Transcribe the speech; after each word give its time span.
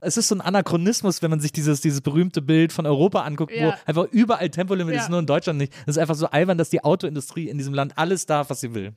Es 0.00 0.16
ist 0.16 0.28
so 0.28 0.34
ein 0.36 0.40
Anachronismus, 0.40 1.22
wenn 1.22 1.30
man 1.30 1.40
sich 1.40 1.50
dieses, 1.52 1.80
dieses 1.80 2.00
berühmte 2.00 2.40
Bild 2.40 2.72
von 2.72 2.86
Europa 2.86 3.22
anguckt, 3.22 3.52
Ja. 3.52 3.66
wo 3.68 3.74
einfach 3.86 4.04
überall 4.12 4.48
Tempolimit 4.50 4.94
Ja. 4.94 5.00
ist, 5.02 5.10
nur 5.10 5.18
in 5.18 5.26
Deutschland 5.26 5.58
nicht. 5.58 5.72
Das 5.86 5.96
ist 5.96 5.98
einfach 6.00 6.14
so 6.14 6.26
albern, 6.26 6.56
dass 6.56 6.70
die 6.70 6.84
Autoindustrie 6.84 7.48
in 7.48 7.58
diesem 7.58 7.74
Land 7.74 7.94
alles 7.96 8.24
darf, 8.26 8.50
was 8.50 8.60
sie 8.60 8.74
will. 8.74 8.92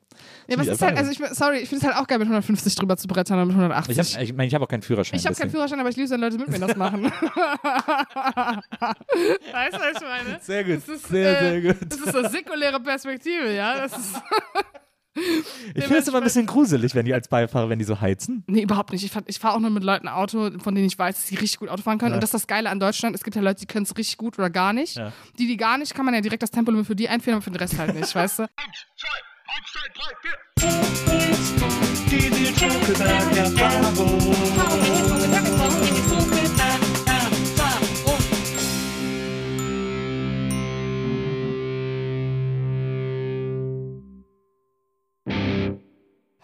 Ja, 0.47 0.57
was 0.59 0.67
ist 0.67 0.81
halt, 0.81 0.97
also 0.97 1.11
ich, 1.11 1.17
sorry, 1.35 1.57
ich 1.59 1.69
finde 1.69 1.85
es 1.87 1.91
halt 1.91 2.01
auch 2.03 2.07
geil, 2.07 2.19
mit 2.19 2.27
150 2.27 2.75
drüber 2.75 2.97
zu 2.97 3.07
brettern 3.07 3.37
oder 3.37 3.45
mit 3.45 3.55
180. 3.55 3.97
Ich 3.97 4.13
habe 4.15 4.23
ich 4.25 4.33
mein, 4.33 4.47
ich 4.47 4.53
hab 4.55 4.61
auch 4.61 4.67
keinen 4.67 4.83
Führerschein. 4.83 5.17
Ich 5.19 5.25
habe 5.25 5.35
keinen. 5.35 5.49
Führerschein, 5.49 5.79
aber 5.79 5.89
ich 5.89 5.95
liebe 5.95 6.05
es, 6.05 6.11
wenn 6.11 6.21
Leute 6.21 6.37
mit 6.37 6.49
mir 6.49 6.59
das 6.59 6.75
machen. 6.75 7.03
weißt 9.51 9.73
du, 9.73 9.79
was 9.79 9.95
ich 9.95 10.01
meine? 10.01 10.39
Sehr 10.41 10.63
gut. 10.63 10.77
Das 10.87 10.95
ist, 10.95 11.07
sehr, 11.07 11.41
äh, 11.41 11.61
sehr 11.61 11.73
gut. 11.73 11.77
Das 11.89 11.99
ist 11.99 12.15
eine 12.15 12.29
säkuläre 12.29 12.79
Perspektive, 12.79 13.53
ja? 13.55 13.75
Das 13.77 13.91
ist, 13.97 14.15
Ich 15.75 15.83
finde 15.85 15.99
es 15.99 16.07
immer 16.07 16.17
ein 16.17 16.23
bisschen 16.23 16.45
gruselig, 16.45 16.95
wenn 16.95 17.05
die 17.05 17.13
als 17.13 17.27
Beifahrer, 17.27 17.69
wenn 17.69 17.79
die 17.79 17.85
so 17.85 17.99
heizen. 18.01 18.43
nee, 18.47 18.61
überhaupt 18.63 18.91
nicht. 18.91 19.03
Ich, 19.03 19.11
fahr- 19.11 19.23
ich 19.27 19.39
fahre 19.39 19.55
auch 19.55 19.59
nur 19.59 19.69
mit 19.69 19.83
Leuten 19.83 20.07
Auto, 20.07 20.49
von 20.59 20.73
denen 20.75 20.87
ich 20.87 20.97
weiß, 20.97 21.15
dass 21.15 21.27
sie 21.27 21.35
richtig 21.35 21.59
gut 21.59 21.69
Auto 21.69 21.81
fahren 21.81 21.97
können. 21.97 22.11
Ja. 22.11 22.15
Und 22.15 22.21
das 22.23 22.29
ist 22.29 22.33
das 22.43 22.47
Geile 22.47 22.69
an 22.69 22.79
Deutschland. 22.79 23.15
Es 23.15 23.23
gibt 23.23 23.35
ja 23.35 23.41
Leute, 23.41 23.59
die 23.61 23.65
können 23.67 23.83
es 23.83 23.95
richtig 23.97 24.17
gut 24.17 24.37
oder 24.39 24.49
gar 24.49 24.73
nicht. 24.73 24.95
Ja. 24.97 25.11
Die, 25.37 25.47
die 25.47 25.57
gar 25.57 25.77
nicht, 25.77 25.93
kann 25.93 26.05
man 26.05 26.13
ja 26.13 26.21
direkt 26.21 26.43
das 26.43 26.51
Tempolimit 26.51 26.87
für 26.87 26.95
die 26.95 27.07
einführen, 27.09 27.35
aber 27.35 27.43
für 27.43 27.51
den 27.51 27.57
Rest 27.57 27.77
halt 27.77 27.93
nicht, 27.95 28.13
weißt 28.15 28.39
du? 28.39 28.45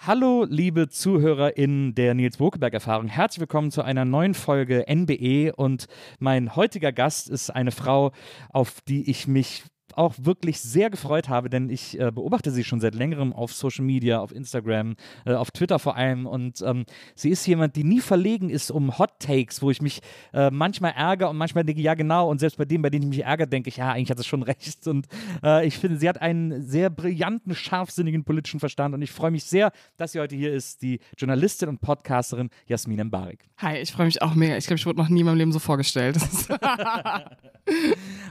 Hallo, 0.07 0.45
liebe 0.49 0.87
ZuhörerInnen 0.87 1.93
der 1.93 2.13
Nils 2.13 2.37
Bokeberg-Erfahrung. 2.37 3.09
Herzlich 3.09 3.41
willkommen 3.41 3.71
zu 3.71 3.81
einer 3.81 4.05
neuen 4.05 4.35
Folge 4.35 4.85
NBE. 4.87 5.51
Und 5.53 5.87
mein 6.17 6.55
heutiger 6.55 6.93
Gast 6.93 7.29
ist 7.29 7.49
eine 7.49 7.71
Frau, 7.71 8.13
auf 8.47 8.79
die 8.87 9.11
ich 9.11 9.27
mich 9.27 9.65
auch 9.97 10.15
wirklich 10.17 10.59
sehr 10.59 10.89
gefreut 10.89 11.29
habe, 11.29 11.49
denn 11.49 11.69
ich 11.69 11.99
äh, 11.99 12.11
beobachte 12.11 12.51
sie 12.51 12.63
schon 12.63 12.79
seit 12.79 12.95
längerem 12.95 13.33
auf 13.33 13.53
Social 13.53 13.83
Media, 13.83 14.19
auf 14.19 14.33
Instagram, 14.33 14.95
äh, 15.25 15.33
auf 15.33 15.51
Twitter 15.51 15.79
vor 15.79 15.95
allem. 15.95 16.25
Und 16.25 16.61
ähm, 16.61 16.85
sie 17.15 17.29
ist 17.29 17.45
jemand, 17.47 17.75
die 17.75 17.83
nie 17.83 18.01
verlegen 18.01 18.49
ist 18.49 18.71
um 18.71 18.97
Hot 18.97 19.19
Takes, 19.19 19.61
wo 19.61 19.71
ich 19.71 19.81
mich 19.81 20.01
äh, 20.33 20.49
manchmal 20.51 20.91
ärgere 20.91 21.29
und 21.29 21.37
manchmal 21.37 21.63
denke, 21.63 21.81
ja 21.81 21.95
genau. 21.95 22.29
Und 22.29 22.39
selbst 22.39 22.57
bei 22.57 22.65
denen, 22.65 22.81
bei 22.81 22.89
denen 22.89 23.03
ich 23.03 23.17
mich 23.17 23.25
ärgere, 23.25 23.47
denke 23.47 23.69
ich, 23.69 23.77
ja, 23.77 23.91
eigentlich 23.91 24.11
hat 24.11 24.17
sie 24.17 24.23
schon 24.23 24.43
recht. 24.43 24.87
Und 24.87 25.07
äh, 25.43 25.65
ich 25.65 25.77
finde, 25.77 25.97
sie 25.97 26.07
hat 26.07 26.21
einen 26.21 26.61
sehr 26.61 26.89
brillanten, 26.89 27.55
scharfsinnigen 27.55 28.23
politischen 28.23 28.59
Verstand. 28.59 28.93
Und 28.93 29.01
ich 29.01 29.11
freue 29.11 29.31
mich 29.31 29.45
sehr, 29.45 29.71
dass 29.97 30.11
sie 30.11 30.19
heute 30.19 30.35
hier 30.35 30.53
ist, 30.53 30.81
die 30.81 30.99
Journalistin 31.17 31.69
und 31.69 31.81
Podcasterin 31.81 32.49
Jasmin 32.67 33.07
Mbarik. 33.07 33.39
Hi, 33.57 33.77
ich 33.77 33.91
freue 33.91 34.05
mich 34.05 34.21
auch 34.21 34.35
mega. 34.35 34.57
Ich 34.57 34.67
glaube, 34.67 34.77
ich 34.77 34.85
wurde 34.85 34.99
noch 34.99 35.09
nie 35.09 35.21
in 35.21 35.25
meinem 35.25 35.37
Leben 35.37 35.51
so 35.51 35.59
vorgestellt. 35.59 36.17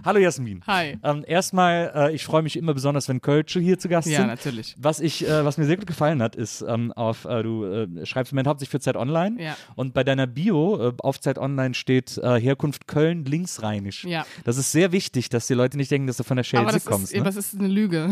Hallo 0.04 0.20
Jasmin. 0.20 0.62
Hi. 0.66 0.98
Ähm, 1.02 1.24
erstmal, 1.26 1.55
äh, 1.58 2.12
ich 2.14 2.24
freue 2.24 2.42
mich 2.42 2.56
immer 2.56 2.74
besonders, 2.74 3.08
wenn 3.08 3.20
Kölsche 3.20 3.60
hier 3.60 3.78
zu 3.78 3.88
Gast 3.88 4.08
Ja, 4.08 4.18
sind. 4.18 4.26
natürlich. 4.28 4.74
Was 4.78 5.00
ich, 5.00 5.26
äh, 5.26 5.44
was 5.44 5.58
mir 5.58 5.64
sehr 5.66 5.76
gut 5.76 5.86
gefallen 5.86 6.22
hat, 6.22 6.36
ist 6.36 6.62
ähm, 6.62 6.92
auf, 6.92 7.24
äh, 7.24 7.42
du 7.42 7.64
äh, 7.64 8.06
schreibst 8.06 8.32
im 8.32 8.36
Moment 8.36 8.48
hauptsächlich 8.48 8.70
für 8.70 8.80
Zeit 8.80 8.96
Online 8.96 9.42
Ja. 9.42 9.56
und 9.74 9.94
bei 9.94 10.04
deiner 10.04 10.26
Bio 10.26 10.88
äh, 10.88 10.92
auf 10.98 11.20
Zeit 11.20 11.38
Online 11.38 11.74
steht 11.74 12.18
äh, 12.18 12.40
Herkunft 12.40 12.86
Köln 12.86 13.24
linksrheinisch. 13.24 14.04
Ja. 14.04 14.26
Das 14.44 14.56
ist 14.56 14.72
sehr 14.72 14.92
wichtig, 14.92 15.28
dass 15.28 15.46
die 15.46 15.54
Leute 15.54 15.76
nicht 15.76 15.90
denken, 15.90 16.06
dass 16.06 16.16
du 16.16 16.24
von 16.24 16.36
der 16.36 16.44
Schelse 16.44 16.80
kommst. 16.80 17.12
ist, 17.12 17.18
ne? 17.18 17.24
das 17.24 17.36
ist 17.36 17.58
eine 17.58 17.68
Lüge. 17.68 18.10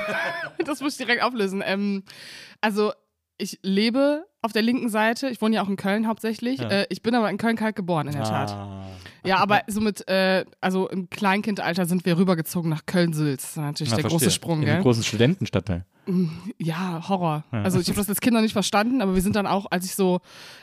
das 0.64 0.80
muss 0.80 0.92
ich 0.92 0.98
direkt 1.06 1.22
auflösen. 1.22 1.62
Ähm, 1.64 2.02
also, 2.60 2.92
ich 3.38 3.58
lebe 3.62 4.26
auf 4.42 4.52
der 4.52 4.62
linken 4.62 4.88
Seite. 4.88 5.28
Ich 5.28 5.40
wohne 5.40 5.56
ja 5.56 5.62
auch 5.62 5.68
in 5.68 5.76
Köln 5.76 6.06
hauptsächlich. 6.06 6.60
Ja. 6.60 6.68
Äh, 6.68 6.86
ich 6.90 7.02
bin 7.02 7.14
aber 7.14 7.30
in 7.30 7.38
Köln-Kalk 7.38 7.74
geboren, 7.76 8.08
in 8.08 8.14
der 8.14 8.24
Tat. 8.24 8.50
Ah. 8.50 8.84
Ja, 9.24 9.38
aber 9.38 9.62
somit, 9.68 10.06
äh, 10.08 10.44
also 10.60 10.88
im 10.88 11.08
Kleinkindalter 11.10 11.86
sind 11.86 12.04
wir 12.04 12.18
rübergezogen 12.18 12.70
nach 12.70 12.86
Köln-Sülz. 12.86 13.42
Das 13.42 13.50
ist 13.50 13.56
natürlich 13.56 13.90
Na, 13.90 13.96
der 13.96 14.02
verstehe. 14.02 14.18
große 14.26 14.30
Sprung, 14.30 14.60
In 14.60 14.66
gell? 14.66 14.82
großen 14.82 15.02
Studentenstadtteil. 15.04 15.84
Ja, 16.58 17.06
Horror. 17.08 17.44
Also 17.50 17.80
ich 17.80 17.88
habe 17.88 17.98
das 17.98 18.08
als 18.08 18.20
Kind 18.20 18.34
noch 18.34 18.40
nicht 18.40 18.54
verstanden, 18.54 19.02
aber 19.02 19.14
wir 19.14 19.20
sind 19.20 19.36
dann 19.36 19.46
auch, 19.46 19.66
als 19.70 19.84
ich 19.84 19.94
so 19.94 20.20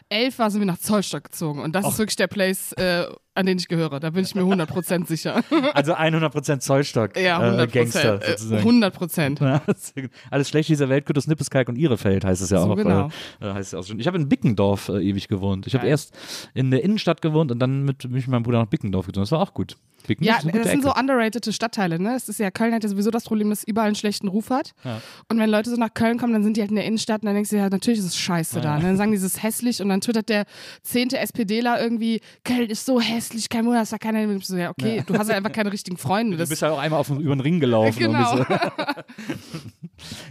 elf 0.09 0.39
war, 0.39 0.49
sind 0.49 0.59
wir 0.61 0.65
nach 0.65 0.79
Zollstock 0.79 1.25
gezogen. 1.25 1.61
Und 1.61 1.73
das 1.75 1.87
ist 1.87 1.99
wirklich 1.99 2.15
der 2.15 2.27
Place, 2.27 2.73
äh, 2.73 3.05
an 3.35 3.45
den 3.45 3.57
ich 3.57 3.67
gehöre. 3.67 3.99
Da 3.99 4.09
bin 4.09 4.23
ich 4.23 4.33
mir 4.33 4.41
100% 4.41 5.05
sicher. 5.07 5.43
Also 5.73 5.93
100% 5.93 6.59
Zollstock. 6.59 7.17
ja, 7.19 7.39
Äh, 7.61 7.65
100%. 7.65 7.67
Gangster 7.73 8.21
äh, 8.23 8.31
sozusagen. 8.31 8.83
100%. 8.83 9.43
Ja, 9.43 9.61
sehr 9.75 10.03
gut. 10.03 10.11
Alles 10.31 10.49
schlecht 10.49 10.69
dieser 10.69 10.89
Welt, 10.89 11.05
Kütus, 11.05 11.27
Nippeskalk 11.27 11.67
und 11.69 11.75
Ihrefeld 11.77 12.23
heißt 12.25 12.41
es 12.41 12.49
ja 12.49 12.61
So 12.61 12.71
auch. 12.71 12.75
genau. 12.75 13.09
Äh, 13.41 13.53
heißt 13.53 13.73
es 13.73 13.79
auch 13.79 13.85
schon. 13.85 13.99
Ich 13.99 14.07
habe 14.07 14.17
in 14.17 14.29
Bickendorf 14.29 14.89
äh, 14.89 14.99
ewig 15.01 15.27
gewohnt. 15.27 15.67
Ich 15.67 15.75
habe 15.75 15.85
erst 15.87 16.17
in 16.53 16.71
der 16.71 16.83
Innenstadt 16.83 17.21
gewohnt 17.21 17.51
und 17.51 17.59
dann 17.59 17.83
mit, 17.83 18.09
mich 18.09 18.25
und 18.27 18.31
meinem 18.31 18.43
Bruder 18.43 18.59
nach 18.59 18.67
Bickendorf 18.67 19.05
gezogen. 19.07 19.23
Das 19.23 19.31
war 19.31 19.41
auch 19.41 19.53
gut. 19.53 19.75
Ja, 20.19 20.35
ist 20.37 20.43
eine 20.43 20.51
gute 20.51 20.63
das 20.63 20.71
sind 20.71 20.83
Ecke. 20.83 20.93
so 20.93 20.99
underrated 20.99 21.53
Stadtteile, 21.53 21.99
ne? 21.99 22.15
Es 22.15 22.29
ist 22.29 22.39
ja, 22.39 22.51
Köln 22.51 22.73
hat 22.73 22.83
ja 22.83 22.89
sowieso 22.89 23.11
das 23.11 23.23
Problem, 23.23 23.49
dass 23.49 23.59
es 23.59 23.67
überall 23.67 23.87
einen 23.87 23.95
schlechten 23.95 24.27
Ruf 24.27 24.49
hat. 24.49 24.73
Ja. 24.83 25.01
Und 25.29 25.39
wenn 25.39 25.49
Leute 25.49 25.69
so 25.69 25.75
nach 25.75 25.93
Köln 25.93 26.17
kommen, 26.17 26.33
dann 26.33 26.43
sind 26.43 26.57
die 26.57 26.61
halt 26.61 26.69
in 26.71 26.75
der 26.75 26.85
Innenstadt 26.85 27.21
und 27.21 27.27
dann 27.27 27.35
denkst 27.35 27.49
du, 27.49 27.57
ja, 27.57 27.69
natürlich 27.69 27.99
ist 27.99 28.05
es 28.05 28.17
scheiße 28.17 28.61
da. 28.61 28.75
Und 28.75 28.83
dann 28.83 28.97
sagen 28.97 29.11
die, 29.11 29.17
es 29.17 29.23
ist 29.23 29.41
hässlich 29.41 29.81
und 29.81 29.89
dann 29.89 30.01
twittert 30.01 30.29
der 30.29 30.45
zehnte 30.83 31.17
SPDler 31.17 31.81
irgendwie, 31.81 32.21
Köln 32.43 32.69
ist 32.69 32.85
so 32.85 32.99
hässlich, 32.99 33.49
kein 33.49 33.65
Wunder, 33.65 33.79
dass 33.79 33.89
da 33.89 33.97
keiner. 33.97 34.25
Ich 34.29 34.45
so, 34.45 34.55
ja, 34.57 34.69
okay, 34.69 35.03
du 35.05 35.17
hast 35.17 35.29
ja 35.29 35.35
einfach 35.35 35.51
keine 35.51 35.71
richtigen 35.71 35.97
Freunde. 35.97 36.37
Du 36.37 36.47
bist 36.47 36.61
halt 36.61 36.73
auch 36.73 36.79
einmal 36.79 36.99
auf, 36.99 37.09
über 37.09 37.35
den 37.35 37.41
Ring 37.41 37.59
gelaufen. 37.59 37.95
Genau. 38.05 38.45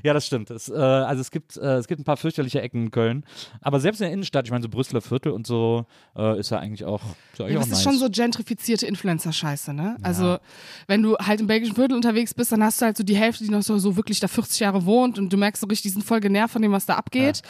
ja, 0.02 0.12
das 0.12 0.26
stimmt. 0.26 0.50
Es, 0.50 0.68
äh, 0.68 0.74
also 0.74 1.20
es 1.20 1.30
gibt, 1.30 1.56
äh, 1.56 1.76
es 1.76 1.88
gibt 1.88 2.00
ein 2.00 2.04
paar 2.04 2.16
fürchterliche 2.16 2.60
Ecken 2.60 2.84
in 2.84 2.90
Köln. 2.90 3.24
Aber 3.60 3.80
selbst 3.80 4.00
in 4.00 4.04
der 4.04 4.12
Innenstadt, 4.12 4.46
ich 4.46 4.50
meine, 4.50 4.62
so 4.62 4.68
Brüsseler 4.68 5.00
Viertel 5.00 5.32
und 5.32 5.46
so, 5.46 5.86
äh, 6.16 6.38
ist 6.38 6.50
ja 6.50 6.58
eigentlich 6.58 6.84
auch, 6.84 7.02
ist 7.32 7.38
ja 7.38 7.46
eigentlich 7.46 7.54
ja, 7.54 7.60
auch 7.60 7.64
das 7.64 7.78
ist 7.78 7.84
nice. 7.84 7.94
schon 7.94 7.98
so 7.98 8.08
gentrifizierte 8.10 8.86
Influencer-Scheiße, 8.86 9.72
ne? 9.72 9.96
Also, 10.02 10.38
wenn 10.86 11.02
du 11.02 11.16
halt 11.16 11.40
im 11.40 11.46
belgischen 11.46 11.74
Viertel 11.74 11.94
unterwegs 11.94 12.34
bist, 12.34 12.52
dann 12.52 12.62
hast 12.62 12.80
du 12.80 12.86
halt 12.86 12.96
so 12.96 13.04
die 13.04 13.16
Hälfte, 13.16 13.44
die 13.44 13.50
noch 13.50 13.62
so, 13.62 13.78
so 13.78 13.96
wirklich 13.96 14.20
da 14.20 14.28
40 14.28 14.60
Jahre 14.60 14.84
wohnt 14.86 15.18
und 15.18 15.32
du 15.32 15.36
merkst 15.36 15.60
so 15.60 15.66
richtig, 15.66 15.82
die 15.82 15.88
sind 15.90 16.04
voll 16.04 16.20
genervt 16.20 16.52
von 16.52 16.62
dem, 16.62 16.72
was 16.72 16.86
da 16.86 16.94
abgeht. 16.94 17.42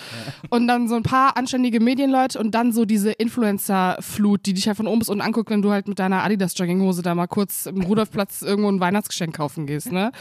Und 0.51 0.69
dann 0.69 0.89
so 0.89 0.95
ein 0.95 1.03
paar 1.03 1.37
anständige 1.37 1.81
Medienleute 1.81 2.39
und 2.39 2.55
dann 2.55 2.73
so 2.73 2.85
diese 2.85 3.13
Influencer-Flut, 3.13 4.47
die 4.47 4.55
dich 4.55 4.67
halt 4.67 4.77
von 4.77 4.87
oben 4.87 5.01
bis 5.01 5.09
unten 5.09 5.23
anguckt, 5.23 5.51
wenn 5.51 5.63
du 5.63 5.71
halt 5.71 5.89
mit 5.89 5.99
deiner 5.99 6.23
Adidas-Jogginghose 6.23 7.03
da 7.03 7.15
mal 7.15 7.27
kurz 7.27 7.67
im 7.67 7.83
Rudolfplatz 7.83 8.43
irgendwo 8.43 8.71
ein 8.71 8.81
Weihnachtsgeschenk 8.81 9.37
kaufen 9.37 9.67
gehst, 9.67 9.93
ne? 9.93 10.13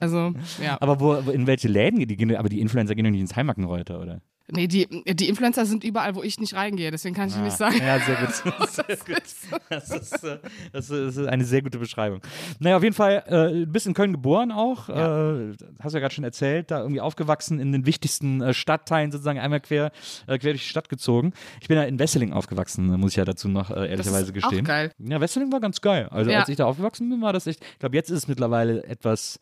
Also, 0.00 0.32
ja. 0.62 0.78
aber 0.80 0.98
wo, 1.00 1.14
in 1.30 1.46
welche 1.46 1.68
Läden 1.68 1.98
gehen 1.98 2.08
die? 2.08 2.16
Gehen, 2.16 2.34
aber 2.36 2.48
die 2.48 2.60
Influencer 2.60 2.94
gehen 2.94 3.04
doch 3.04 3.10
nicht 3.12 3.20
ins 3.20 3.36
Heimarkenreuter, 3.36 4.00
oder? 4.00 4.20
Nee, 4.52 4.66
die, 4.66 4.88
die 5.14 5.28
Influencer 5.28 5.64
sind 5.64 5.84
überall, 5.84 6.16
wo 6.16 6.24
ich 6.24 6.40
nicht 6.40 6.54
reingehe, 6.54 6.90
deswegen 6.90 7.14
kann 7.14 7.28
ich 7.28 7.34
dir 7.34 7.42
nicht 7.42 7.56
sagen. 7.56 7.76
Ja, 7.78 8.00
sehr 8.00 8.16
gut. 8.16 8.34
Sehr 8.68 8.96
gut. 8.96 9.22
Das 9.68 9.90
ist, 9.90 10.24
äh, 10.24 10.38
das 10.72 10.90
ist 10.90 11.18
eine 11.18 11.44
sehr 11.44 11.62
gute 11.62 11.78
Beschreibung. 11.78 12.20
Naja, 12.58 12.76
auf 12.76 12.82
jeden 12.82 12.94
Fall, 12.94 13.22
äh, 13.28 13.60
du 13.60 13.66
bist 13.66 13.86
in 13.86 13.94
Köln 13.94 14.10
geboren 14.10 14.50
auch. 14.50 14.88
Äh, 14.88 15.52
hast 15.80 15.92
ja 15.92 16.00
gerade 16.00 16.12
schon 16.12 16.24
erzählt, 16.24 16.72
da 16.72 16.80
irgendwie 16.80 17.00
aufgewachsen 17.00 17.60
in 17.60 17.70
den 17.70 17.86
wichtigsten 17.86 18.40
äh, 18.40 18.52
Stadtteilen 18.52 19.12
sozusagen 19.12 19.38
einmal 19.38 19.60
quer, 19.60 19.92
äh, 20.26 20.36
quer 20.38 20.50
durch 20.52 20.62
die 20.62 20.68
Stadt 20.68 20.88
gezogen. 20.88 21.32
Ich 21.60 21.68
bin 21.68 21.76
ja 21.76 21.84
in 21.84 22.00
Wesseling 22.00 22.32
aufgewachsen, 22.32 22.86
muss 22.98 23.12
ich 23.12 23.16
ja 23.18 23.24
dazu 23.24 23.48
noch 23.48 23.70
äh, 23.70 23.88
ehrlicherweise 23.88 24.30
auch 24.30 24.34
gestehen. 24.34 24.64
geil. 24.64 24.90
Ja, 24.98 25.20
Wesseling 25.20 25.52
war 25.52 25.60
ganz 25.60 25.80
geil. 25.80 26.08
Also 26.10 26.28
Ja. 26.30 26.40
als 26.40 26.48
ich 26.48 26.56
da 26.56 26.64
aufgewachsen 26.64 27.08
bin, 27.08 27.20
war 27.22 27.32
das 27.32 27.46
echt, 27.46 27.62
ich 27.74 27.78
glaube, 27.78 27.94
jetzt 27.94 28.10
ist 28.10 28.18
es 28.18 28.28
mittlerweile 28.28 28.82
etwas, 28.84 29.38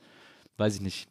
weiß 0.59 0.75
ich 0.75 0.81
nicht. 0.81 1.09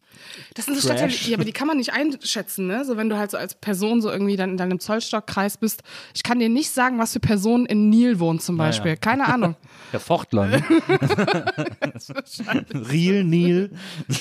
Das 0.54 0.66
sind 0.66 0.76
so. 0.76 0.82
Stadtteile, 0.82 1.12
die, 1.12 1.34
aber 1.34 1.44
die 1.44 1.52
kann 1.52 1.66
man 1.66 1.78
nicht 1.78 1.92
einschätzen, 1.92 2.66
ne? 2.66 2.84
So, 2.84 2.96
wenn 2.96 3.08
du 3.08 3.16
halt 3.16 3.30
so 3.30 3.36
als 3.36 3.54
Person 3.54 4.02
so 4.02 4.10
irgendwie 4.10 4.36
dann 4.36 4.50
in 4.50 4.56
deinem 4.56 4.78
Zollstockkreis 4.78 5.56
bist. 5.56 5.82
Ich 6.14 6.22
kann 6.22 6.38
dir 6.38 6.48
nicht 6.48 6.70
sagen, 6.70 6.98
was 6.98 7.12
für 7.12 7.20
Personen 7.20 7.66
in 7.66 7.88
Nil 7.88 8.20
wohnen 8.20 8.40
zum. 8.40 8.58
Beispiel. 8.58 8.96
Keine 8.96 9.26
Ahnung. 9.32 9.56
Der 9.92 10.00
Fortler, 10.00 10.46
ne? 10.46 10.62
Riel, 12.90 13.24
Nil. 13.24 13.70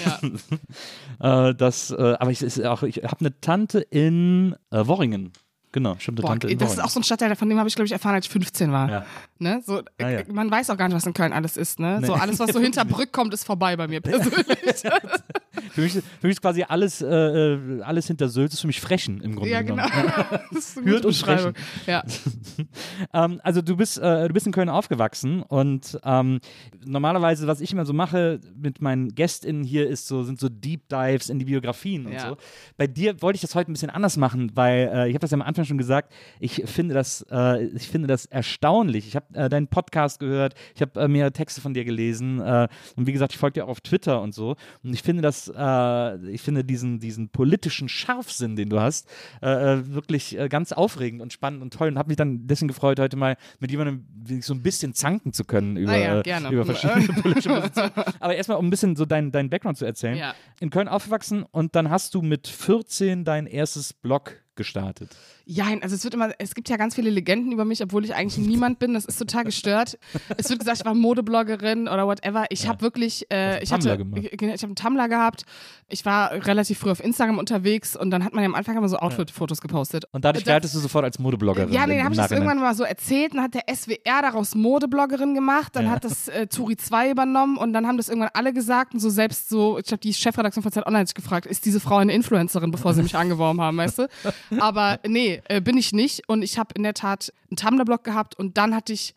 Ja. 0.05 0.19
Äh, 1.19 1.55
das, 1.55 1.89
äh, 1.89 2.15
aber 2.19 2.29
ich, 2.29 2.43
ist 2.43 2.63
auch, 2.63 2.83
ich 2.83 2.97
habe 2.97 3.21
eine 3.21 3.41
Tante 3.41 3.79
in 3.79 4.55
äh, 4.69 4.85
Worringen. 4.85 5.33
Genau, 5.77 5.95
stimmt, 5.99 6.19
Boah, 6.21 6.29
Tante 6.29 6.55
das 6.55 6.73
ist 6.73 6.79
auch 6.83 6.89
so 6.89 6.99
ein 6.99 7.03
Stadtteil, 7.03 7.35
von 7.35 7.47
dem 7.47 7.59
habe 7.59 7.69
ich, 7.69 7.75
glaube 7.75 7.85
ich, 7.85 7.91
erfahren, 7.91 8.15
als 8.15 8.25
ich 8.25 8.31
15 8.31 8.71
war. 8.71 8.89
Ja. 8.89 9.05
Ne? 9.37 9.61
So, 9.63 9.83
Ah, 10.01 10.09
ja. 10.09 10.19
äh, 10.21 10.25
Man 10.27 10.49
weiß 10.49 10.71
auch 10.71 10.77
gar 10.77 10.87
nicht, 10.87 10.97
was 10.97 11.05
in 11.05 11.13
Köln 11.13 11.33
alles 11.33 11.55
ist. 11.55 11.79
Ne? 11.79 12.01
So 12.03 12.15
alles, 12.15 12.39
was 12.39 12.51
so 12.51 12.59
hinter 12.59 12.83
Brück 12.85 13.11
kommt, 13.11 13.31
ist 13.31 13.43
vorbei 13.45 13.75
bei 13.75 13.87
mir 13.87 14.01
persönlich. 14.01 14.81
für, 15.71 15.81
mich, 15.81 15.93
für 15.93 16.01
mich 16.21 16.31
ist 16.31 16.41
quasi 16.41 16.63
alles, 16.63 17.01
äh, 17.01 17.07
äh, 17.07 17.81
alles 17.81 18.07
hinter 18.07 18.29
Sülz 18.29 18.53
ist 18.53 18.61
für 18.61 18.67
mich 18.67 18.81
Frechen 18.81 19.21
im 19.21 19.35
Grunde 19.35 19.51
Ja, 19.51 19.61
genommen. 19.61 19.89
genau. 19.93 20.13
das 20.51 20.69
ist 20.69 20.77
eine 20.77 20.85
gute 20.85 21.07
und 21.07 21.13
Beschreibung. 21.13 21.53
Ja. 21.85 22.03
Ähm, 23.13 23.39
also 23.43 23.61
du 23.61 23.75
bist, 23.77 23.97
äh, 23.99 24.27
du 24.27 24.33
bist 24.33 24.45
in 24.47 24.51
Köln 24.51 24.69
aufgewachsen 24.69 25.43
und 25.43 25.97
ähm, 26.03 26.39
normalerweise, 26.85 27.47
was 27.47 27.61
ich 27.61 27.71
immer 27.71 27.85
so 27.85 27.93
mache 27.93 28.39
mit 28.55 28.81
meinen 28.81 29.13
GästInnen 29.13 29.63
hier, 29.63 29.87
ist 29.87 30.07
so, 30.07 30.23
sind 30.23 30.39
so 30.39 30.49
Deep 30.49 30.89
Dives 30.89 31.29
in 31.29 31.39
die 31.39 31.45
Biografien 31.45 32.05
und 32.07 32.13
Ja. 32.13 32.29
so. 32.29 32.37
Bei 32.77 32.87
dir 32.87 33.21
wollte 33.21 33.35
ich 33.37 33.41
das 33.41 33.53
heute 33.55 33.71
ein 33.71 33.73
bisschen 33.73 33.89
anders 33.89 34.17
machen, 34.17 34.51
weil 34.55 34.89
äh, 34.93 35.07
ich 35.09 35.13
habe 35.13 35.19
das 35.19 35.31
ja 35.31 35.35
am 35.35 35.41
Anfang 35.41 35.65
schon 35.65 35.77
gesagt, 35.77 36.11
ich 36.39 36.63
finde 36.65 36.95
das, 36.95 37.25
äh, 37.31 37.65
ich 37.67 37.87
finde 37.87 38.07
das 38.07 38.25
erstaunlich. 38.25 39.07
Ich 39.07 39.15
habe 39.15 39.25
äh, 39.33 39.49
deinen 39.49 39.67
Podcast 39.67 40.19
gehört, 40.19 40.55
ich 40.75 40.81
habe 40.81 41.07
mehrere 41.07 41.31
Texte 41.31 41.61
von 41.61 41.73
dir 41.73 41.85
gelesen 41.85 42.39
und 42.39 43.07
wie 43.07 43.11
gesagt, 43.11 43.33
ich 43.33 43.37
folge 43.37 43.53
dir 43.55 43.65
auch 43.65 43.69
auf 43.69 43.81
Twitter 43.81 44.21
und 44.21 44.33
so. 44.33 44.55
Und 44.83 44.93
ich 44.93 45.03
finde 45.03 45.21
das, 45.21 45.46
äh, 45.55 46.29
ich 46.29 46.41
finde 46.41 46.63
diesen, 46.63 46.99
diesen 46.99 47.29
politischen 47.29 47.89
Scharfsinn, 47.89 48.55
den 48.55 48.69
du 48.69 48.79
hast, 48.79 49.07
äh, 49.41 49.73
äh, 49.73 49.93
wirklich 49.93 50.37
äh, 50.37 50.49
ganz 50.49 50.71
aufregend 50.71 51.21
und 51.21 51.33
spannend 51.33 51.61
und 51.61 51.73
toll 51.73 51.89
und 51.89 51.97
habe 51.97 52.09
mich 52.09 52.17
dann 52.17 52.47
dessen 52.47 52.67
gefreut, 52.67 52.99
heute 52.99 53.17
mal 53.17 53.37
mit 53.59 53.71
jemandem 53.71 54.05
so 54.41 54.53
ein 54.53 54.61
bisschen 54.61 54.93
zanken 54.93 55.33
zu 55.33 55.45
können 55.45 55.77
über, 55.77 55.91
Ah 55.91 55.97
ja, 55.97 56.19
äh, 56.19 56.23
gerne. 56.23 56.49
über 56.49 56.65
verschiedene 56.65 57.07
politische 57.21 57.49
Positionen. 57.49 57.91
Aber 58.19 58.35
erstmal, 58.35 58.57
um 58.57 58.67
ein 58.67 58.69
bisschen 58.69 58.95
so 58.95 59.05
deinen 59.05 59.31
dein 59.31 59.49
Background 59.49 59.77
zu 59.77 59.85
erzählen. 59.85 60.17
Ja. 60.17 60.33
In 60.59 60.69
Köln 60.69 60.87
aufgewachsen 60.87 61.43
und 61.43 61.75
dann 61.75 61.89
hast 61.89 62.13
du 62.15 62.21
mit 62.21 62.47
14 62.47 63.23
dein 63.23 63.47
erstes 63.47 63.93
Blog 63.93 64.35
gestartet. 64.57 65.09
Ja, 65.45 65.67
also 65.81 65.95
es 65.95 66.03
wird 66.03 66.13
immer, 66.13 66.31
es 66.39 66.53
gibt 66.55 66.67
ja 66.67 66.75
ganz 66.75 66.95
viele 66.95 67.09
Legenden 67.09 67.53
über 67.53 67.63
mich, 67.63 67.81
obwohl 67.81 68.03
ich 68.03 68.13
eigentlich 68.13 68.45
niemand 68.45 68.79
bin. 68.79 68.93
Das 68.93 69.05
ist 69.05 69.17
total 69.17 69.45
gestört. 69.45 69.97
Es 70.35 70.49
wird 70.49 70.59
gesagt, 70.59 70.79
ich 70.79 70.85
war 70.85 70.93
Modebloggerin 70.93 71.87
oder 71.87 72.05
whatever. 72.05 72.45
Ich 72.49 72.67
habe 72.67 72.81
wirklich, 72.81 73.25
äh, 73.31 73.63
ich 73.63 73.69
Tumblr 73.69 73.91
hatte, 73.91 73.97
gemacht. 74.03 74.21
ich, 74.25 74.33
ich 74.33 74.41
habe 74.41 74.63
einen 74.65 74.75
Tumblr 74.75 75.07
gehabt. 75.07 75.43
Ich 75.87 76.03
war 76.05 76.31
relativ 76.33 76.79
früh 76.79 76.91
auf 76.91 77.01
Instagram 77.01 77.37
unterwegs 77.37 77.95
und 77.95 78.11
dann 78.11 78.25
hat 78.25 78.33
man 78.33 78.43
ja 78.43 78.49
am 78.49 78.55
Anfang 78.55 78.75
immer 78.75 78.89
so 78.89 78.97
Outfit-Fotos 78.97 79.61
gepostet. 79.61 80.03
Und 80.11 80.25
dadurch 80.25 80.43
Da- 80.43 80.51
galtest 80.53 80.75
du 80.75 80.79
sofort 80.79 81.05
als 81.05 81.17
Modebloggerin. 81.17 81.71
Ja, 81.71 81.87
nee, 81.87 81.95
dann 81.95 82.03
habe 82.03 82.13
ich 82.15 82.19
das 82.19 82.31
irgendwann 82.31 82.59
mal 82.59 82.75
so 82.75 82.83
erzählt, 82.83 83.33
dann 83.33 83.43
hat 83.43 83.53
der 83.53 83.63
SWR 83.73 84.21
daraus 84.21 84.53
Modebloggerin 84.53 85.33
gemacht, 85.33 85.75
dann 85.77 85.85
Ja. 85.85 85.91
hat 85.91 86.03
das 86.03 86.27
äh, 86.27 86.47
Turi 86.47 86.75
2 86.75 87.11
übernommen 87.11 87.55
und 87.57 87.71
dann 87.71 87.87
haben 87.87 87.95
das 87.95 88.09
irgendwann 88.09 88.31
alle 88.33 88.51
gesagt 88.51 88.93
und 88.93 88.99
so 88.99 89.09
selbst 89.09 89.47
so, 89.47 89.77
ich 89.79 89.85
glaube, 89.85 90.01
die 90.01 90.13
Chefredaktion 90.13 90.61
von 90.61 90.73
Zeit 90.73 90.85
Online 90.85 91.05
gefragt, 91.15 91.45
ist 91.45 91.63
diese 91.65 91.79
Frau 91.79 91.97
eine 91.97 92.11
Influencerin, 92.13 92.71
bevor 92.71 92.93
sie 92.93 93.01
mich 93.03 93.15
angeworben 93.15 93.61
haben, 93.61 93.77
weißt 93.77 93.99
du? 93.99 94.07
Aber 94.59 94.99
nee, 95.07 95.41
äh, 95.45 95.61
bin 95.61 95.77
ich 95.77 95.93
nicht. 95.93 96.27
Und 96.27 96.41
ich 96.41 96.57
habe 96.57 96.73
in 96.75 96.83
der 96.83 96.93
Tat 96.93 97.33
einen 97.49 97.57
Tumblr-Blog 97.57 98.03
gehabt 98.03 98.35
und 98.35 98.57
dann 98.57 98.75
hatte 98.75 98.93
ich 98.93 99.15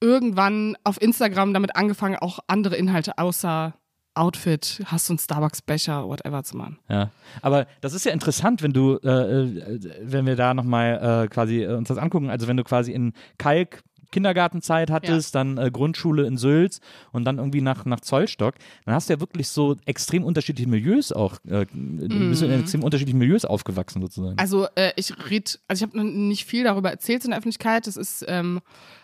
irgendwann 0.00 0.76
auf 0.84 1.00
Instagram 1.00 1.52
damit 1.52 1.76
angefangen, 1.76 2.16
auch 2.16 2.38
andere 2.46 2.76
Inhalte 2.76 3.18
außer 3.18 3.74
Outfit, 4.14 4.82
hast 4.86 5.08
du 5.08 5.12
einen 5.12 5.18
Starbucks-Becher, 5.18 6.06
whatever 6.06 6.42
zu 6.42 6.56
machen. 6.56 6.78
Ja, 6.88 7.10
aber 7.42 7.66
das 7.80 7.94
ist 7.94 8.04
ja 8.04 8.12
interessant, 8.12 8.60
wenn 8.60 8.72
du, 8.72 8.98
äh, 9.04 9.08
äh, 9.08 9.80
wenn 10.02 10.26
wir 10.26 10.34
da 10.34 10.52
nochmal 10.52 11.24
äh, 11.24 11.28
quasi 11.28 11.62
äh, 11.62 11.74
uns 11.74 11.88
das 11.88 11.98
angucken, 11.98 12.28
also 12.28 12.48
wenn 12.48 12.56
du 12.56 12.64
quasi 12.64 12.92
in 12.92 13.12
Kalk 13.38 13.82
Kindergartenzeit 14.10 14.90
hattest, 14.90 15.34
dann 15.34 15.58
äh, 15.58 15.70
Grundschule 15.70 16.26
in 16.26 16.36
Sülz 16.36 16.80
und 17.12 17.24
dann 17.24 17.38
irgendwie 17.38 17.60
nach, 17.60 17.84
nach 17.84 18.00
Zollstock, 18.00 18.54
dann 18.84 18.94
hast 18.94 19.08
du 19.08 19.14
ja 19.14 19.20
wirklich 19.20 19.48
so 19.48 19.76
extrem 19.86 20.24
unterschiedliche 20.24 20.68
Milieus 20.68 21.12
auch, 21.12 21.36
äh, 21.48 21.66
bist 21.72 22.42
du 22.42 22.46
in 22.46 22.60
extrem 22.60 22.82
unterschiedlichen 22.82 23.18
Milieus 23.18 23.44
aufgewachsen 23.44 24.02
sozusagen. 24.02 24.38
Also 24.38 24.66
äh, 24.74 24.92
ich 24.96 25.12
red, 25.30 25.60
also 25.68 25.84
ich 25.84 25.90
habe 25.90 26.04
nicht 26.04 26.44
viel 26.44 26.64
darüber 26.64 26.90
erzählt 26.90 27.24
in 27.24 27.30
der 27.30 27.38
Öffentlichkeit. 27.38 27.86
Das 27.86 27.96
ist 27.96 28.24
ähm, 28.28 28.60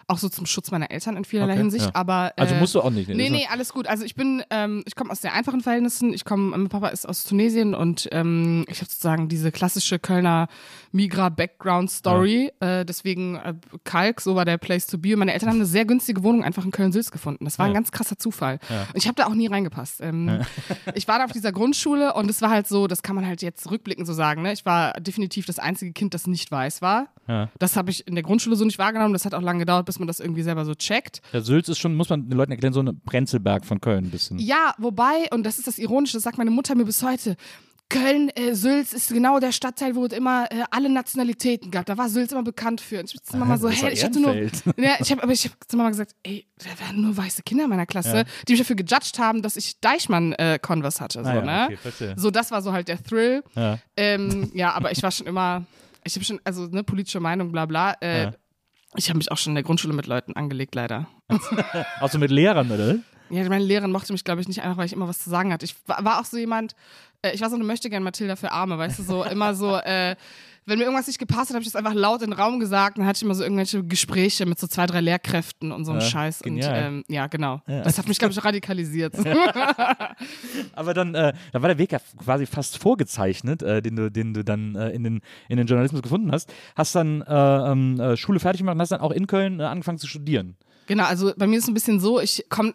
auch 0.08 0.18
so 0.18 0.28
zum 0.28 0.46
Schutz 0.46 0.70
meiner 0.70 0.90
Eltern 0.90 1.16
in 1.16 1.24
vielerlei 1.24 1.54
Okay, 1.54 1.62
Hinsicht. 1.62 1.86
ja. 1.86 1.90
Aber 1.94 2.32
äh, 2.36 2.40
also 2.42 2.54
musst 2.56 2.74
du 2.74 2.80
auch 2.80 2.90
nicht. 2.90 3.08
Nee, 3.08 3.24
ist- 3.26 3.30
nee, 3.32 3.46
alles 3.50 3.72
gut. 3.72 3.86
Also 3.88 4.04
ich 4.04 4.14
bin, 4.14 4.42
ähm, 4.50 4.82
ich 4.86 4.94
komme 4.94 5.10
aus 5.10 5.20
sehr 5.20 5.32
einfachen 5.34 5.60
Verhältnissen. 5.62 6.12
Ich 6.12 6.24
komme, 6.24 6.50
mein 6.56 6.68
Papa 6.68 6.88
ist 6.88 7.08
aus 7.08 7.24
Tunesien 7.24 7.74
und 7.74 8.08
ähm, 8.12 8.64
ich 8.68 8.78
habe 8.78 8.88
sozusagen 8.90 9.28
diese 9.28 9.50
klassische 9.50 9.98
Kölner 9.98 10.46
Migra-Background-Story. 10.92 12.52
Äh, 12.60 12.84
deswegen 12.84 13.36
äh, 13.36 13.54
Kalk, 13.84 14.20
so 14.20 14.34
war 14.34 14.44
der 14.44 14.58
Place 14.58 14.86
to 14.86 14.98
be. 14.98 15.12
Und 15.12 15.20
meine 15.20 15.32
Eltern 15.32 15.48
haben 15.50 15.56
eine 15.56 15.66
sehr 15.66 15.84
günstige 15.84 16.22
Wohnung 16.22 16.44
einfach 16.44 16.64
in 16.64 16.70
Köln-Sülz 16.70 17.10
gefunden. 17.10 17.44
Das 17.44 17.58
war 17.58 17.66
ein 17.66 17.72
Ja. 17.72 17.74
ganz 17.78 17.90
krasser 17.92 18.18
Zufall. 18.18 18.58
Und 18.68 18.96
ich 18.96 19.06
habe 19.06 19.14
da 19.16 19.26
auch 19.26 19.34
nie 19.34 19.46
reingepasst. 19.46 20.00
Ähm, 20.00 20.40
ich 20.94 21.08
war 21.08 21.18
da 21.18 21.24
auf 21.24 21.32
dieser 21.32 21.52
Grundschule 21.52 22.14
und 22.14 22.30
es 22.30 22.42
war 22.42 22.50
halt 22.50 22.66
so, 22.66 22.86
das 22.86 23.02
kann 23.02 23.16
man 23.16 23.26
halt 23.26 23.42
jetzt 23.42 23.70
rückblickend 23.70 24.06
so 24.06 24.12
sagen. 24.12 24.42
Ne? 24.42 24.52
Ich 24.52 24.64
war 24.64 24.92
definitiv 24.94 25.46
das 25.46 25.58
einzige 25.58 25.92
Kind, 25.92 26.14
das 26.14 26.26
nicht 26.26 26.50
weiß 26.50 26.82
war. 26.82 27.08
Ja. 27.28 27.48
Das 27.58 27.76
habe 27.76 27.90
ich 27.90 28.06
in 28.06 28.14
der 28.14 28.22
Grundschule 28.22 28.56
so 28.56 28.64
nicht 28.64 28.78
wahrgenommen. 28.78 29.12
Das 29.12 29.24
hat 29.24 29.34
auch 29.34 29.42
lange 29.42 29.60
gedauert, 29.60 29.86
bis 29.86 29.95
man 29.98 30.08
das 30.08 30.20
irgendwie 30.20 30.42
selber 30.42 30.64
so 30.64 30.74
checkt. 30.74 31.20
Ja, 31.32 31.40
Sülz 31.40 31.68
ist 31.68 31.78
schon, 31.78 31.94
muss 31.94 32.08
man 32.08 32.28
den 32.28 32.36
Leuten 32.36 32.52
erklären, 32.52 32.72
so 32.72 32.80
ein 32.82 33.00
Prenzlberg 33.04 33.64
von 33.64 33.80
Köln 33.80 34.06
ein 34.06 34.10
bisschen. 34.10 34.38
Ja, 34.38 34.74
wobei, 34.78 35.28
und 35.32 35.44
das 35.44 35.58
ist 35.58 35.66
das 35.66 35.78
Ironische, 35.78 36.14
das 36.16 36.22
sagt 36.24 36.38
meine 36.38 36.50
Mutter 36.50 36.74
mir 36.74 36.84
bis 36.84 37.02
heute. 37.02 37.36
Köln, 37.88 38.30
äh, 38.30 38.52
Sülz 38.56 38.92
ist 38.92 39.10
genau 39.12 39.38
der 39.38 39.52
Stadtteil, 39.52 39.94
wo 39.94 40.04
es 40.06 40.12
immer 40.12 40.50
äh, 40.50 40.64
alle 40.72 40.88
Nationalitäten 40.88 41.70
gab. 41.70 41.86
Da 41.86 41.96
war 41.96 42.08
Sülz 42.08 42.32
immer 42.32 42.42
bekannt 42.42 42.80
für. 42.80 42.98
Und 42.98 43.08
ich 43.14 43.16
hab 43.28 43.34
immer 43.34 43.44
mal 43.44 43.58
so, 43.58 43.68
hey, 43.68 43.92
ich 43.92 44.02
hatte 44.04 44.18
nur. 44.18 44.34
Ja, 44.76 44.96
ich 44.98 45.12
hab, 45.12 45.22
aber 45.22 45.30
ich 45.30 45.44
habe 45.44 45.54
zu 45.68 45.76
Mama 45.76 45.90
gesagt, 45.90 46.10
ey, 46.24 46.44
da 46.58 46.84
waren 46.84 47.00
nur 47.00 47.16
weiße 47.16 47.44
Kinder 47.44 47.62
in 47.64 47.70
meiner 47.70 47.86
Klasse, 47.86 48.16
Ja. 48.16 48.24
die 48.48 48.54
mich 48.54 48.60
dafür 48.60 48.74
gejudged 48.74 49.20
haben, 49.20 49.40
dass 49.40 49.56
ich 49.56 49.78
Deichmann 49.80 50.32
äh, 50.32 50.58
Converse 50.60 50.98
hatte. 50.98 51.22
So, 51.22 51.30
Ah 51.30 51.34
ja, 51.36 51.42
ne? 51.68 51.78
okay, 51.84 52.14
so, 52.16 52.32
das 52.32 52.50
war 52.50 52.60
so 52.60 52.72
halt 52.72 52.88
der 52.88 53.00
Thrill. 53.00 53.44
Ja. 53.54 53.78
Ähm, 53.96 54.50
ja, 54.52 54.72
aber 54.72 54.90
ich 54.90 55.00
war 55.04 55.12
schon 55.12 55.28
immer, 55.28 55.64
ich 56.02 56.16
habe 56.16 56.24
schon, 56.24 56.40
also 56.42 56.66
ne, 56.66 56.82
politische 56.82 57.20
Meinung, 57.20 57.52
bla 57.52 57.66
bla. 57.66 57.94
Äh. 58.00 58.32
Ich 58.94 59.08
habe 59.08 59.18
mich 59.18 59.30
auch 59.30 59.36
schon 59.36 59.50
in 59.52 59.56
der 59.56 59.64
Grundschule 59.64 59.94
mit 59.94 60.06
Leuten 60.06 60.34
angelegt, 60.34 60.74
leider. 60.74 61.06
Auch 62.00 62.08
so 62.08 62.18
mit 62.18 62.30
Lehrern, 62.30 62.70
oder? 62.70 62.96
Ja, 63.28 63.48
meine 63.48 63.64
Lehrerin 63.64 63.90
mochte 63.90 64.12
mich, 64.12 64.22
glaube 64.22 64.40
ich, 64.40 64.48
nicht 64.48 64.62
einfach, 64.62 64.76
weil 64.78 64.86
ich 64.86 64.92
immer 64.92 65.08
was 65.08 65.18
zu 65.18 65.28
sagen 65.28 65.52
hatte. 65.52 65.64
Ich 65.64 65.74
war, 65.86 66.20
auch 66.20 66.24
so 66.24 66.36
jemand, 66.36 66.76
äh, 67.22 67.32
ich 67.32 67.40
war 67.40 67.50
so 67.50 67.56
eine 67.56 67.64
möchte 67.64 67.90
gern 67.90 68.04
Mathilda 68.04 68.36
für 68.36 68.52
Arme, 68.52 68.78
weißt 68.78 69.00
du, 69.00 69.02
so 69.02 69.24
immer 69.24 69.54
so, 69.54 69.76
äh, 69.76 70.14
wenn 70.66 70.78
mir 70.78 70.84
irgendwas 70.84 71.06
nicht 71.06 71.18
gepasst 71.18 71.50
hat, 71.50 71.54
habe 71.54 71.60
ich 71.62 71.68
das 71.70 71.76
einfach 71.76 71.94
laut 71.94 72.22
in 72.22 72.30
den 72.30 72.38
Raum 72.38 72.58
gesagt. 72.60 72.98
Dann 72.98 73.06
hatte 73.06 73.18
ich 73.18 73.22
immer 73.22 73.34
so 73.34 73.42
irgendwelche 73.44 73.82
Gespräche 73.84 74.46
mit 74.46 74.58
so 74.58 74.66
zwei, 74.66 74.86
drei 74.86 75.00
Lehrkräften 75.00 75.70
und 75.72 75.84
so 75.84 75.92
einem 75.92 76.00
Ja, 76.00 76.06
Scheiß. 76.06 76.40
genial. 76.40 76.70
Und 76.70 76.84
ähm, 76.98 77.04
ja, 77.08 77.26
genau. 77.28 77.62
Ja. 77.66 77.82
Das 77.82 77.98
hat 77.98 78.08
mich, 78.08 78.18
glaube 78.18 78.32
ich, 78.32 78.44
radikalisiert. 78.44 79.14
Aber 80.74 80.94
dann, 80.94 81.14
äh, 81.14 81.32
da 81.52 81.62
war 81.62 81.68
der 81.68 81.78
Weg 81.78 81.92
ja 81.92 81.98
quasi 82.22 82.46
fast 82.46 82.78
vorgezeichnet, 82.78 83.62
äh, 83.62 83.80
den 83.82 83.96
du, 83.96 84.10
den 84.10 84.34
du 84.34 84.44
dann 84.44 84.74
äh, 84.74 84.90
in, 84.90 85.04
den, 85.04 85.20
in 85.48 85.56
den 85.56 85.66
Journalismus 85.66 86.02
gefunden 86.02 86.32
hast. 86.32 86.52
Hast 86.74 86.94
dann 86.94 87.22
äh, 87.22 87.32
ähm, 87.72 88.00
äh, 88.00 88.16
Schule 88.16 88.40
fertig 88.40 88.60
gemacht 88.60 88.74
und 88.74 88.80
hast 88.80 88.92
dann 88.92 89.00
auch 89.00 89.12
in 89.12 89.26
Köln 89.26 89.60
äh, 89.60 89.64
angefangen 89.64 89.98
zu 89.98 90.06
studieren. 90.06 90.56
Genau, 90.86 91.04
also 91.04 91.32
bei 91.36 91.46
mir 91.46 91.56
ist 91.58 91.64
es 91.64 91.68
ein 91.68 91.74
bisschen 91.74 92.00
so, 92.00 92.20
ich 92.20 92.46
komme, 92.48 92.74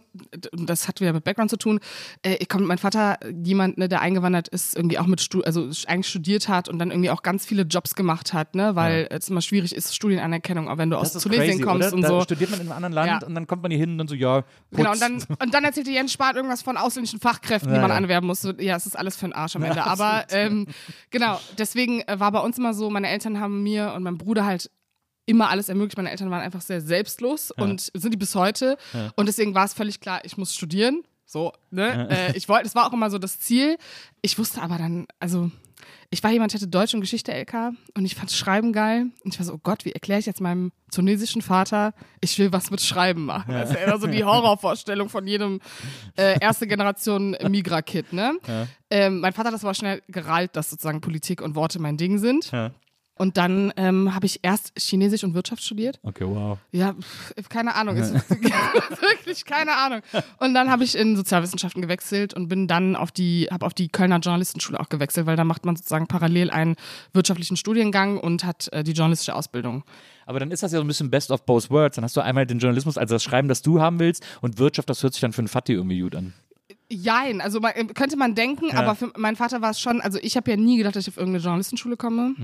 das 0.53 0.87
hat 0.87 1.01
wieder 1.01 1.13
mit 1.13 1.23
Background 1.23 1.49
zu 1.49 1.57
tun, 1.57 1.79
äh, 2.23 2.35
ich 2.39 2.49
komme, 2.49 2.65
mein 2.65 2.77
Vater, 2.77 3.17
jemand, 3.43 3.77
ne, 3.77 3.87
der 3.89 4.01
eingewandert 4.01 4.47
ist, 4.49 4.75
irgendwie 4.75 4.99
auch 4.99 5.07
mit, 5.07 5.21
Stu 5.21 5.41
also 5.41 5.69
eigentlich 5.87 6.07
studiert 6.07 6.47
hat 6.49 6.69
und 6.69 6.79
dann 6.79 6.91
irgendwie 6.91 7.09
auch 7.09 7.23
ganz 7.23 7.45
viele 7.45 7.63
Jobs 7.63 7.95
gemacht 7.95 8.33
hat, 8.33 8.55
ne, 8.55 8.75
weil 8.75 9.07
es 9.09 9.29
immer 9.29 9.41
schwierig 9.41 9.73
ist, 9.75 9.95
Studienanerkennung, 9.95 10.67
auch 10.69 10.77
wenn 10.77 10.89
du 10.89 10.97
aus 10.97 11.13
Das 11.13 11.17
ist 11.17 11.23
Tunesien 11.23 11.47
crazy, 11.57 11.63
kommst 11.63 11.87
oder? 11.87 11.95
und 11.95 12.01
da 12.01 12.07
so. 12.09 12.21
studiert 12.21 12.51
man 12.51 12.59
in 12.61 12.67
einem 12.67 12.75
anderen 12.75 12.93
Land 12.93 13.21
Ja. 13.21 13.27
und 13.27 13.35
dann 13.35 13.47
kommt 13.47 13.61
man 13.61 13.71
hier 13.71 13.79
hin 13.79 13.91
und 13.91 13.97
dann 13.99 14.07
so, 14.07 14.15
ja, 14.15 14.41
putz. 14.41 14.47
Genau, 14.71 14.91
und 14.91 15.01
dann, 15.01 15.13
und 15.41 15.53
dann 15.53 15.63
erzählte 15.63 15.91
Jens 15.91 16.11
Spahn 16.13 16.35
irgendwas 16.35 16.61
von 16.61 16.77
ausländischen 16.77 17.19
Fachkräften, 17.19 17.69
die 17.69 17.75
Ja, 17.75 17.81
man 17.81 17.91
ja. 17.91 17.97
anwerben 17.97 18.27
muss. 18.27 18.43
Ja, 18.59 18.75
es 18.75 18.85
ist 18.85 18.97
alles 18.97 19.15
für 19.15 19.25
den 19.27 19.33
Arsch 19.33 19.55
am 19.55 19.63
Ende. 19.63 19.83
Aber 19.85 20.25
ähm, 20.31 20.67
genau, 21.09 21.39
deswegen 21.57 22.01
äh, 22.01 22.19
war 22.19 22.31
bei 22.31 22.39
uns 22.39 22.57
immer 22.57 22.73
so, 22.73 22.89
meine 22.89 23.07
Eltern 23.09 23.39
haben 23.39 23.63
mir 23.63 23.93
und 23.95 24.03
meinem 24.03 24.17
Bruder 24.17 24.45
halt 24.45 24.69
immer 25.31 25.49
alles 25.49 25.69
ermöglicht. 25.69 25.97
Meine 25.97 26.11
Eltern 26.11 26.29
waren 26.29 26.41
einfach 26.41 26.61
sehr 26.61 26.81
selbstlos 26.81 27.51
und 27.51 27.91
sind 27.93 28.11
die 28.11 28.17
bis 28.17 28.35
heute. 28.35 28.77
Und 29.15 29.27
deswegen 29.27 29.55
war 29.55 29.65
es 29.65 29.73
völlig 29.73 29.99
klar, 29.99 30.21
ich 30.23 30.37
muss 30.37 30.53
studieren. 30.53 31.03
So, 31.25 31.53
ne? 31.69 32.09
Äh, 32.09 32.37
ich 32.37 32.49
wollte, 32.49 32.67
es 32.67 32.75
war 32.75 32.87
auch 32.87 32.93
immer 32.93 33.09
so 33.09 33.17
das 33.17 33.39
Ziel. 33.39 33.77
Ich 34.21 34.37
wusste 34.37 34.61
aber 34.61 34.77
dann, 34.77 35.07
also 35.19 35.49
ich 36.09 36.21
war 36.23 36.29
jemand, 36.29 36.51
ich 36.51 36.59
hatte 36.59 36.67
Deutsch 36.67 36.93
und 36.93 36.99
Geschichte 36.99 37.31
LK 37.31 37.71
und 37.95 38.03
ich 38.03 38.15
fand 38.15 38.29
Schreiben 38.31 38.73
geil. 38.73 39.05
Und 39.23 39.33
ich 39.33 39.39
war 39.39 39.45
so, 39.45 39.53
oh 39.53 39.59
Gott, 39.63 39.85
wie 39.85 39.93
erkläre 39.93 40.19
ich 40.19 40.25
jetzt 40.25 40.41
meinem 40.41 40.73
tunesischen 40.93 41.41
Vater, 41.41 41.93
ich 42.19 42.37
will 42.37 42.51
was 42.51 42.69
mit 42.69 42.81
Schreiben 42.81 43.23
machen. 43.23 43.53
Das 43.53 43.69
ist 43.69 43.79
ja 43.79 43.85
immer 43.85 43.97
so 43.97 44.07
die 44.07 44.25
Horrorvorstellung 44.25 45.07
von 45.07 45.25
jedem 45.25 45.61
äh, 46.17 46.37
erste 46.41 46.67
Generation 46.67 47.37
Migra-Kid, 47.47 48.11
ne? 48.11 48.37
Ähm, 48.89 49.21
mein 49.21 49.31
Vater 49.31 49.47
hat 49.47 49.53
das 49.53 49.63
aber 49.63 49.73
schnell 49.73 50.01
gerallt, 50.09 50.57
dass 50.57 50.69
sozusagen 50.69 50.99
Politik 50.99 51.41
und 51.41 51.55
Worte 51.55 51.79
mein 51.79 51.95
Ding 51.95 52.17
sind. 52.17 52.51
Ja. 52.51 52.71
Und 53.21 53.37
dann 53.37 53.71
ähm, 53.77 54.15
habe 54.15 54.25
ich 54.25 54.39
erst 54.41 54.73
Chinesisch 54.79 55.23
und 55.23 55.35
Wirtschaft 55.35 55.61
studiert. 55.61 55.99
Okay, 56.01 56.25
wow. 56.25 56.57
Ja, 56.71 56.93
pf, 56.93 57.49
keine 57.49 57.75
Ahnung. 57.75 57.95
Ist 57.97 58.13
wirklich 58.31 59.45
keine 59.45 59.75
Ahnung. 59.75 60.01
Und 60.39 60.55
dann 60.55 60.71
habe 60.71 60.83
ich 60.83 60.97
in 60.97 61.15
Sozialwissenschaften 61.15 61.83
gewechselt 61.83 62.33
und 62.33 62.47
bin 62.47 62.67
dann 62.67 62.95
auf 62.95 63.11
die, 63.11 63.47
habe 63.51 63.63
auf 63.67 63.75
die 63.75 63.89
Kölner 63.89 64.17
Journalistenschule 64.17 64.79
auch 64.79 64.89
gewechselt, 64.89 65.27
weil 65.27 65.35
da 65.35 65.43
macht 65.43 65.67
man 65.67 65.75
sozusagen 65.75 66.07
parallel 66.07 66.49
einen 66.49 66.77
wirtschaftlichen 67.13 67.57
Studiengang 67.57 68.17
und 68.17 68.43
hat 68.43 68.73
äh, 68.73 68.83
die 68.83 68.93
journalistische 68.93 69.35
Ausbildung. 69.35 69.83
Aber 70.25 70.39
dann 70.39 70.49
ist 70.49 70.63
das 70.63 70.71
ja 70.71 70.79
so 70.79 70.83
ein 70.83 70.87
bisschen 70.87 71.11
best 71.11 71.29
of 71.29 71.45
both 71.45 71.69
worlds. 71.69 71.97
Dann 71.97 72.03
hast 72.03 72.17
du 72.17 72.21
einmal 72.21 72.47
den 72.47 72.57
Journalismus, 72.57 72.97
also 72.97 73.13
das 73.13 73.23
Schreiben, 73.23 73.47
das 73.47 73.61
du 73.61 73.79
haben 73.79 73.99
willst, 73.99 74.25
und 74.41 74.57
Wirtschaft, 74.57 74.89
das 74.89 75.03
hört 75.03 75.13
sich 75.13 75.21
dann 75.21 75.31
für 75.31 75.41
einen 75.41 75.47
Fatih 75.47 75.73
irgendwie 75.73 75.99
gut 75.99 76.15
an. 76.15 76.33
Jein, 76.93 77.39
also 77.39 77.61
man, 77.61 77.71
könnte 77.93 78.17
man 78.17 78.35
denken, 78.35 78.75
aber 78.75 78.95
für 78.95 79.13
mein 79.15 79.37
Vater 79.37 79.61
war 79.61 79.71
es 79.71 79.79
schon, 79.79 80.01
also 80.01 80.19
ich 80.21 80.35
habe 80.35 80.51
ja 80.51 80.57
nie 80.57 80.77
gedacht, 80.77 80.95
dass 80.95 81.07
ich 81.07 81.13
auf 81.13 81.17
irgendeine 81.17 81.41
Journalistenschule 81.43 81.95
komme. 81.95 82.35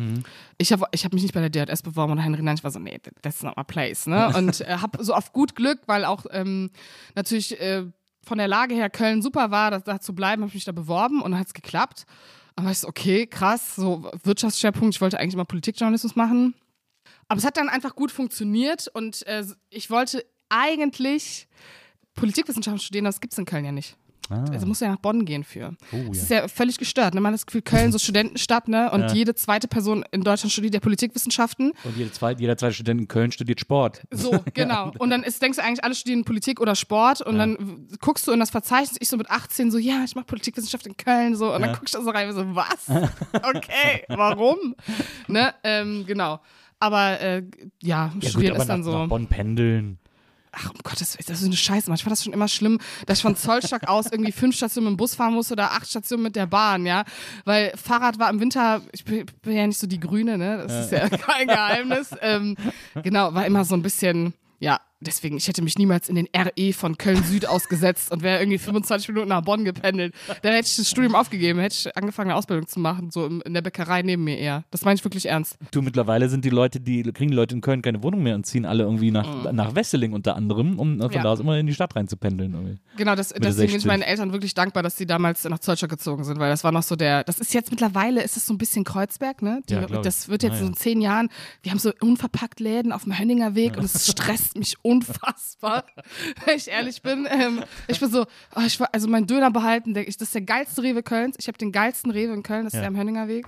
Ich 0.57 0.71
habe 0.71 0.85
ich 0.91 1.03
hab 1.03 1.13
mich 1.13 1.21
nicht 1.21 1.33
bei 1.33 1.47
der 1.47 1.65
DRS 1.65 1.81
beworben 1.81 2.13
oder 2.13 2.21
Henry 2.21 2.41
Nein, 2.41 2.55
ich 2.55 2.63
war 2.63 2.71
so, 2.71 2.79
nee, 2.79 2.97
that's 3.21 3.43
not 3.43 3.57
my 3.57 3.63
place, 3.63 4.07
ne? 4.07 4.33
Und 4.37 4.61
äh, 4.61 4.77
habe 4.77 5.03
so 5.03 5.13
auf 5.13 5.33
gut 5.33 5.55
Glück, 5.55 5.81
weil 5.85 6.05
auch 6.05 6.25
ähm, 6.31 6.69
natürlich 7.15 7.59
äh, 7.59 7.83
von 8.23 8.37
der 8.37 8.47
Lage 8.47 8.73
her 8.75 8.89
Köln 8.89 9.21
super 9.21 9.51
war, 9.51 9.71
da, 9.71 9.79
da 9.79 9.99
zu 9.99 10.15
bleiben, 10.15 10.43
habe 10.43 10.49
ich 10.49 10.55
mich 10.55 10.65
da 10.65 10.71
beworben 10.71 11.21
und 11.21 11.31
dann 11.31 11.39
hat 11.39 11.47
es 11.47 11.53
geklappt. 11.53 12.05
Aber 12.55 12.71
ich 12.71 12.79
so, 12.79 12.87
okay, 12.87 13.27
krass, 13.27 13.75
so 13.75 14.09
Wirtschaftsschwerpunkt, 14.23 14.95
ich 14.95 15.01
wollte 15.01 15.19
eigentlich 15.19 15.35
immer 15.35 15.45
Politikjournalismus 15.45 16.15
machen. 16.15 16.55
Aber 17.27 17.37
es 17.37 17.45
hat 17.45 17.57
dann 17.57 17.69
einfach 17.69 17.95
gut 17.95 18.11
funktioniert 18.11 18.87
und 18.87 19.25
äh, 19.27 19.45
ich 19.69 19.89
wollte 19.89 20.25
eigentlich 20.49 21.47
Politikwissenschaften 22.15 22.79
studieren, 22.79 23.05
das 23.05 23.21
gibt 23.21 23.33
es 23.33 23.39
in 23.39 23.45
Köln 23.45 23.65
ja 23.65 23.71
nicht. 23.71 23.97
Ah. 24.29 24.43
Also 24.51 24.65
musst 24.65 24.81
du 24.81 24.85
ja 24.85 24.91
nach 24.91 24.99
Bonn 24.99 25.23
gehen 25.23 25.45
für. 25.45 25.73
Oh, 25.93 25.97
Das 26.09 26.17
ja. 26.17 26.23
ist 26.23 26.29
ja 26.29 26.47
völlig 26.49 26.77
gestört. 26.77 27.13
Ne? 27.13 27.21
Man 27.21 27.31
hat 27.31 27.39
das 27.39 27.45
Gefühl, 27.45 27.61
Köln 27.61 27.93
so 27.93 27.97
Studentenstadt, 27.99 28.67
ne? 28.67 28.91
Und 28.91 29.01
Ja. 29.03 29.13
jede 29.13 29.35
zweite 29.35 29.69
Person 29.69 30.03
in 30.11 30.21
Deutschland 30.21 30.51
studiert 30.51 30.73
ja 30.73 30.79
Politikwissenschaften. 30.81 31.71
Und 31.85 31.95
jeder 31.95 32.11
zweite, 32.11 32.41
jeder 32.41 32.57
zweite 32.57 32.73
Student 32.73 32.99
in 33.01 33.07
Köln 33.07 33.31
studiert 33.31 33.61
Sport. 33.61 34.01
So, 34.11 34.31
genau. 34.53 34.91
Und 34.99 35.11
dann 35.11 35.23
ist, 35.23 35.41
denkst 35.41 35.57
du 35.59 35.63
eigentlich, 35.63 35.83
alle 35.83 35.95
studieren 35.95 36.25
Politik 36.25 36.59
oder 36.59 36.75
Sport 36.75 37.21
und 37.21 37.37
dann 37.37 37.57
w- 37.57 37.95
guckst 38.01 38.27
du 38.27 38.31
in 38.33 38.39
das 38.41 38.49
Verzeichnis, 38.49 38.97
ich 38.99 39.07
so 39.07 39.15
mit 39.15 39.29
18 39.29 39.71
so, 39.71 39.77
ja, 39.77 40.03
ich 40.03 40.13
mache 40.15 40.25
Politikwissenschaft 40.25 40.85
in 40.87 40.97
Köln, 40.97 41.35
so. 41.37 41.53
Und 41.55 41.61
dann 41.61 41.73
guckst 41.73 41.93
du 41.93 41.99
da 41.99 42.03
so 42.03 42.09
rein 42.09 42.27
und 42.27 42.35
so, 42.35 42.55
was? 42.55 42.87
Okay, 43.33 44.03
warum? 44.09 44.75
ne? 45.27 45.53
Ähm, 45.63 46.03
genau. 46.05 46.39
Aber 46.79 47.19
äh, 47.21 47.43
ja, 47.81 48.11
Ja, 48.21 48.29
studieren 48.29 48.55
aber 48.55 48.63
ist 48.63 48.67
dann 48.69 48.79
nach, 48.81 48.85
so. 48.85 48.97
nach 48.97 49.07
Bonn 49.07 49.27
pendeln. 49.27 49.99
Ach, 50.59 50.71
um 50.71 50.79
Gottes 50.83 51.17
Willen, 51.17 51.25
das 51.27 51.39
ist 51.41 51.45
eine 51.45 51.55
Scheiße. 51.55 51.89
Manchmal 51.89 52.07
war 52.07 52.13
das 52.13 52.23
schon 52.23 52.33
immer 52.33 52.47
schlimm, 52.47 52.79
dass 53.05 53.19
ich 53.19 53.21
von 53.21 53.35
Zollstock 53.35 53.83
aus 53.87 54.07
irgendwie 54.11 54.31
fünf 54.31 54.55
Stationen 54.55 54.85
mit 54.85 54.93
dem 54.95 54.97
Bus 54.97 55.15
fahren 55.15 55.33
musste 55.33 55.53
oder 55.53 55.71
acht 55.71 55.87
Stationen 55.87 56.23
mit 56.23 56.35
der 56.35 56.47
Bahn, 56.47 56.85
ja. 56.85 57.03
Weil 57.45 57.71
Fahrrad 57.75 58.17
war 58.17 58.29
im 58.29 58.39
Winter, 58.39 58.81
ich 58.91 59.05
bin, 59.05 59.25
bin 59.41 59.53
ja 59.53 59.67
nicht 59.67 59.79
so 59.79 59.87
die 59.87 59.99
Grüne, 59.99 60.37
ne? 60.37 60.57
Das 60.57 60.85
ist 60.85 60.91
ja 60.91 61.09
kein 61.17 61.47
Geheimnis. 61.47 62.09
ähm, 62.21 62.55
genau, 63.03 63.33
war 63.33 63.45
immer 63.45 63.65
so 63.65 63.75
ein 63.75 63.81
bisschen, 63.81 64.33
ja, 64.59 64.79
deswegen, 64.99 65.37
ich 65.37 65.47
hätte 65.47 65.61
mich 65.61 65.77
niemals 65.77 66.09
in 66.09 66.15
den 66.15 66.27
RE 66.35 66.73
von 66.73 66.97
Köln 66.97 67.23
Süd 67.23 67.47
ausgesetzt 67.47 68.11
und 68.11 68.23
wäre 68.23 68.39
irgendwie 68.39 68.57
25 68.57 69.09
Minuten 69.09 69.29
nach 69.29 69.41
Bonn 69.41 69.63
gependelt. 69.65 70.13
Dann 70.41 70.53
hätte 70.53 70.67
ich 70.67 70.75
das 70.75 70.89
Studium 70.89 71.15
aufgegeben, 71.15 71.59
hätte 71.59 71.75
ich 71.89 71.97
angefangen, 71.97 72.29
eine 72.31 72.37
Ausbildung 72.37 72.67
zu 72.67 72.79
machen, 72.79 73.11
so 73.11 73.25
in 73.27 73.53
der 73.53 73.61
Bäckerei 73.61 74.01
neben 74.01 74.23
mir 74.23 74.37
eher. 74.37 74.63
Das 74.71 74.83
meine 74.85 74.95
ich 74.97 75.03
wirklich 75.03 75.27
ernst. 75.27 75.57
Du, 75.71 75.81
mittlerweile 75.81 76.29
sind 76.29 76.45
die 76.45 76.49
Leute, 76.49 76.79
die 76.79 77.03
kriegen 77.13 77.31
die 77.31 77.35
Leute 77.37 77.55
in 77.55 77.61
Köln 77.61 77.81
keine 77.81 78.01
Wohnung 78.03 78.23
mehr 78.23 78.35
und 78.35 78.45
ziehen 78.45 78.65
alle 78.65 78.83
irgendwie 78.83 79.11
nach, 79.11 79.51
nach 79.51 79.75
Wesseling 79.75 80.13
unter 80.13 80.35
anderem, 80.35 80.79
um 80.79 80.99
von 80.99 81.07
Mhm. 81.07 81.13
Ja. 81.13 81.23
da 81.23 81.29
aus 81.31 81.39
immer 81.39 81.57
in 81.57 81.65
die 81.67 81.73
Stadt 81.73 81.95
rein 81.95 82.07
zu 82.07 82.17
pendeln. 82.17 82.53
Irgendwie. 82.53 82.77
Genau, 82.97 83.15
das, 83.15 83.29
deswegen 83.29 83.55
bin 83.55 83.65
ich 83.65 83.71
60. 83.71 83.85
meinen 83.85 84.01
Eltern 84.03 84.31
wirklich 84.31 84.53
dankbar, 84.53 84.83
dass 84.83 84.97
sie 84.97 85.05
damals 85.05 85.43
nach 85.45 85.59
Zollstock 85.59 85.89
gezogen 85.89 86.23
sind, 86.23 86.37
weil 86.39 86.49
das 86.49 86.63
war 86.63 86.71
noch 86.71 86.83
so 86.83 86.95
der, 86.95 87.23
das 87.23 87.39
ist 87.39 87.53
jetzt 87.53 87.71
mittlerweile, 87.71 88.21
ist 88.23 88.37
es 88.37 88.45
so 88.45 88.53
ein 88.53 88.57
bisschen 88.57 88.83
Kreuzberg, 88.83 89.41
ne? 89.41 89.61
Die, 89.69 89.73
Ja, 89.73 89.85
das 89.87 90.27
wird 90.27 90.43
jetzt 90.43 90.53
Ja, 90.53 90.57
so 90.59 90.63
ja. 90.65 90.69
in 90.69 90.75
zehn 90.75 91.01
Jahren, 91.01 91.29
wir 91.63 91.71
haben 91.71 91.79
so 91.79 91.91
unverpackt 92.01 92.59
Läden 92.59 92.91
auf 92.91 93.03
dem 93.03 93.17
Hönninger 93.17 93.55
Weg 93.55 93.77
und 93.77 93.83
es 93.85 94.07
stresst 94.11 94.57
mich 94.57 94.75
unfassbar, 94.87 95.83
wenn 96.45 96.57
ich 96.57 96.67
ehrlich 96.67 97.01
bin. 97.01 97.27
Ähm, 97.29 97.63
ich 97.87 97.99
bin 97.99 98.09
so, 98.09 98.25
oh, 98.55 98.61
ich 98.65 98.79
war, 98.79 98.89
also 98.93 99.07
mein 99.07 99.27
Döner 99.27 99.51
behalten, 99.51 99.93
der, 99.93 100.07
ich, 100.07 100.17
das 100.17 100.29
ist 100.29 100.35
der 100.35 100.41
geilste 100.41 100.83
Rewe 100.83 101.03
Kölns, 101.03 101.35
ich 101.39 101.47
habe 101.47 101.57
den 101.57 101.71
geilsten 101.71 102.11
Rewe 102.11 102.33
in 102.33 102.43
Köln, 102.43 102.65
das 102.65 102.73
ist 102.73 102.77
Ja. 102.77 102.81
der 102.81 102.89
am 102.89 102.97
Hönninger 102.97 103.27
Weg. 103.27 103.45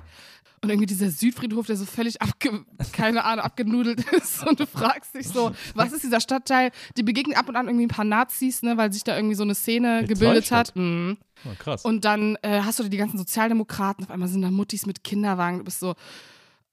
Und 0.61 0.69
irgendwie 0.69 0.87
dieser 0.87 1.09
Südfriedhof, 1.09 1.67
der 1.67 1.77
so 1.77 1.85
völlig 1.85 2.21
abge, 2.21 2.65
keine 2.91 3.23
Ahnung, 3.23 3.45
abgenudelt 3.45 4.03
ist. 4.11 4.45
Und 4.45 4.59
du 4.59 4.65
fragst 4.67 5.15
dich 5.15 5.29
so, 5.29 5.51
was 5.73 5.93
ist 5.93 6.03
dieser 6.03 6.19
Stadtteil? 6.19 6.71
Die 6.97 7.03
begegnen 7.03 7.37
ab 7.37 7.47
und 7.47 7.55
an 7.55 7.67
irgendwie 7.67 7.85
ein 7.85 7.89
paar 7.89 8.03
Nazis, 8.03 8.61
ne, 8.61 8.75
weil 8.75 8.91
sich 8.91 9.05
da 9.05 9.15
irgendwie 9.15 9.35
so 9.35 9.43
eine 9.43 9.55
Szene 9.55 9.99
Mit 10.01 10.09
gebildet 10.09 10.51
hat. 10.51 10.75
Mhm. 10.75 11.15
Oh, 11.45 11.53
krass. 11.57 11.85
Und 11.85 12.03
dann 12.03 12.37
äh, 12.41 12.59
hast 12.61 12.77
du 12.79 12.83
da 12.83 12.89
die 12.89 12.97
ganzen 12.97 13.17
Sozialdemokraten, 13.17 14.03
auf 14.03 14.11
einmal 14.11 14.27
sind 14.27 14.41
da 14.41 14.51
Muttis 14.51 14.85
mit 14.85 15.01
Kinderwagen. 15.05 15.59
Du 15.59 15.63
bist 15.63 15.79
so, 15.79 15.95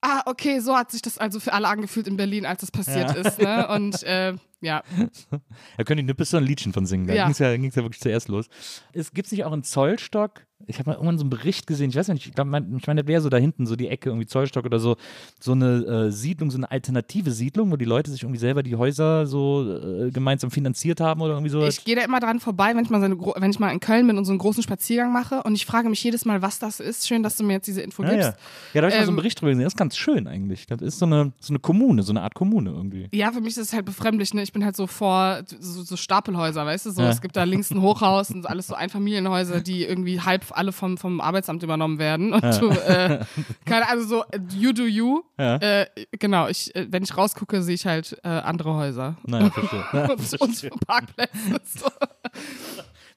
ah, 0.01 0.23
okay, 0.27 0.59
so 0.59 0.77
hat 0.77 0.91
sich 0.91 1.03
das 1.03 1.19
also 1.19 1.39
für 1.39 1.53
alle 1.53 1.69
angefühlt 1.69 2.09
in 2.09 2.17
Berlin, 2.17 2.45
als 2.45 2.63
das 2.63 2.73
passiert 2.73 3.15
Ja. 3.15 3.23
ist. 3.23 3.39
Ne? 3.41 3.69
Und 3.69 4.03
äh, 4.03 4.35
ja, 4.61 4.83
Da 5.77 5.85
können 5.85 5.99
die 5.99 6.05
Nippes 6.05 6.31
so 6.31 6.37
ein 6.39 6.45
Liedchen 6.45 6.73
von 6.73 6.87
singen. 6.87 7.07
Da 7.07 7.15
Ja. 7.15 7.25
ging 7.25 7.33
es 7.33 7.39
ja, 7.39 7.57
ging's 7.57 7.75
ja 7.75 7.83
wirklich 7.83 8.01
zuerst 8.01 8.29
los. 8.29 8.47
Es 8.93 9.13
gibt 9.13 9.31
nicht 9.33 9.45
auch 9.45 9.53
in 9.53 9.63
Zollstock? 9.63 10.47
Ich 10.67 10.79
habe 10.79 10.89
mal 10.89 10.95
irgendwann 10.95 11.19
so 11.19 11.23
einen 11.25 11.29
Bericht 11.31 11.67
gesehen, 11.67 11.91
ich 11.91 11.97
weiß 11.97 12.09
nicht, 12.09 12.27
ich 12.29 12.33
glaube, 12.33 12.49
mein, 12.49 12.75
ich 12.79 12.87
meine, 12.87 13.03
das 13.03 13.09
wäre 13.09 13.21
so 13.21 13.29
da 13.29 13.37
hinten, 13.37 13.67
so 13.67 13.77
die 13.77 13.89
Ecke, 13.89 14.09
irgendwie 14.09 14.27
Zollstock 14.27 14.65
oder 14.65 14.79
so, 14.79 14.97
so 15.39 15.53
eine 15.53 16.07
äh, 16.07 16.11
Siedlung, 16.11 16.51
so 16.51 16.57
eine 16.57 16.71
alternative 16.71 17.31
Siedlung, 17.31 17.71
wo 17.71 17.77
die 17.77 17.85
Leute 17.85 18.11
sich 18.11 18.23
irgendwie 18.23 18.39
selber 18.39 18.63
die 18.63 18.75
Häuser 18.75 19.27
so 19.27 20.07
äh, 20.07 20.11
gemeinsam 20.11 20.51
finanziert 20.51 20.99
haben 20.99 21.21
oder 21.21 21.35
irgendwie 21.35 21.51
so. 21.51 21.63
ich 21.67 21.85
gehe 21.85 21.95
da 21.95 22.03
immer 22.03 22.21
dran 22.21 22.41
vorbei, 22.41 22.75
wenn 22.75 22.85
ich, 22.85 22.89
mal 22.91 23.01
so 23.01 23.05
eine, 23.05 23.19
wenn 23.19 23.51
ich 23.51 23.59
mal 23.59 23.71
in 23.71 23.81
Köln 23.81 24.07
bin 24.07 24.17
und 24.17 24.25
so 24.25 24.33
einen 24.33 24.39
großen 24.39 24.63
Spaziergang 24.63 25.13
mache. 25.13 25.43
Und 25.43 25.55
ich 25.55 25.67
frage 25.67 25.91
mich 25.91 26.03
jedes 26.03 26.25
Mal, 26.25 26.41
was 26.41 26.59
das 26.59 26.81
ist. 26.81 27.07
Schön, 27.07 27.23
dass 27.23 27.37
du 27.37 27.45
mir 27.45 27.53
jetzt 27.53 27.67
diese 27.67 27.83
Info 27.83 28.03
ja, 28.03 28.09
gibst. 28.13 28.25
ja. 28.29 28.37
ja, 28.73 28.81
da 28.81 28.87
habe 28.87 28.89
ich 28.89 28.95
mal 28.95 29.05
so 29.05 29.11
einen 29.11 29.11
Ähm, 29.11 29.17
Bericht 29.17 29.39
drüber 29.43 29.51
gesehen. 29.51 29.65
Das 29.65 29.75
ist 29.75 29.79
ganz 29.79 29.95
schön 29.99 30.27
eigentlich. 30.27 30.67
Das 30.67 30.81
ist 30.81 30.99
so 30.99 31.05
eine, 31.05 31.33
so 31.39 31.53
eine 31.53 31.59
Kommune, 31.59 32.03
so 32.03 32.13
eine 32.13 32.23
Art 32.23 32.35
Kommune 32.35 32.71
irgendwie. 32.71 33.09
Ja, 33.13 33.31
für 33.31 33.43
mich 33.43 33.51
ist 33.51 33.59
es 33.59 33.73
halt 33.75 33.85
befremdlich, 33.85 34.33
ne? 34.33 34.46
Ich 34.47 34.53
bin 34.53 34.65
halt 34.65 34.77
so 34.77 34.87
vor 34.87 35.41
so, 35.59 35.83
so 35.83 35.97
Stapelhäuser, 35.97 36.65
weißt 36.65 36.87
du? 36.87 36.91
So, 36.93 37.03
Ja. 37.03 37.09
es 37.11 37.21
gibt 37.21 37.35
da 37.37 37.43
links 37.43 37.73
ein 37.73 37.83
Hochhaus 37.83 38.31
und 38.31 38.47
alles 38.49 38.69
so 38.69 38.75
Einfamilienhäuser, 38.77 39.61
die 39.61 39.85
irgendwie 39.85 40.21
halb 40.21 40.45
alle 40.51 40.71
vom, 40.71 40.97
vom 40.97 41.21
Arbeitsamt 41.21 41.65
übernommen 41.65 41.99
werden. 41.99 42.33
Und 42.33 42.43
du, 42.61 42.69
äh, 42.71 43.25
keine 43.65 43.89
also 43.89 44.07
so, 44.07 44.25
you 44.57 44.73
do 44.73 44.85
you. 44.85 45.23
Ja. 45.37 45.57
Äh, 45.57 45.87
genau, 46.13 46.47
ich, 46.47 46.75
äh, 46.77 46.87
wenn 46.91 47.03
ich 47.03 47.17
rausgucke, 47.17 47.61
sehe 47.63 47.75
ich 47.75 47.87
halt 47.87 48.17
äh, 48.23 48.29
andere 48.29 48.75
Häuser. 48.75 49.17
Naja, 49.25 49.51
verstehe. 49.51 49.85
Ja, 49.93 50.11
und, 50.13 50.63
und 50.71 50.87
Parkplätze. 50.87 51.61
So. 51.65 51.87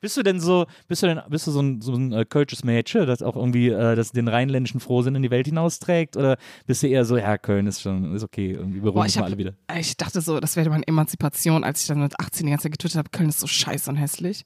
Bist 0.02 0.16
du 0.16 0.24
denn 0.24 0.40
so, 0.40 0.66
bist 0.88 1.04
du 1.04 1.08
denn, 1.08 1.22
bist 1.30 1.48
du 1.48 1.52
so 1.52 1.62
ein, 1.62 1.82
so 1.82 1.94
ein 1.94 2.14
äh, 2.14 2.26
kölsches 2.26 2.64
Mädchen, 2.64 3.06
das 3.06 3.22
auch 3.22 3.36
irgendwie 3.36 3.70
äh, 3.70 3.96
das 3.96 4.12
den 4.12 4.28
rheinländischen 4.28 4.80
Frohsinn 4.80 5.16
in 5.16 5.24
die 5.24 5.32
Welt 5.32 5.48
hinausträgt? 5.48 6.16
Oder 6.16 6.38
bist 6.66 6.84
du 6.84 6.88
eher 6.88 7.06
so, 7.06 7.18
ja, 7.18 7.38
Köln 7.38 7.68
ist 7.68 7.82
schon, 7.82 8.16
ist 8.16 8.24
okay, 8.24 8.52
irgendwie 8.52 8.80
Boah, 8.80 8.96
uns 8.96 9.16
mal 9.18 9.26
alle 9.26 9.38
wieder. 9.38 9.54
ich 9.78 9.98
dachte 9.98 10.22
so, 10.22 10.40
das 10.40 10.56
wäre 10.56 10.70
meine 10.70 10.88
Emanzipation, 10.88 11.64
als 11.64 11.82
ich 11.82 11.88
dann 11.88 12.02
mit 12.02 12.20
18 12.20 12.46
die 12.46 12.52
ganze 12.52 12.64
Zeit 12.64 12.72
getwittert 12.74 12.98
habe, 12.98 13.10
Köln 13.10 13.30
ist 13.30 13.40
so 13.40 13.48
scheiße 13.48 13.90
und 13.90 13.98
hässlich. 13.98 14.46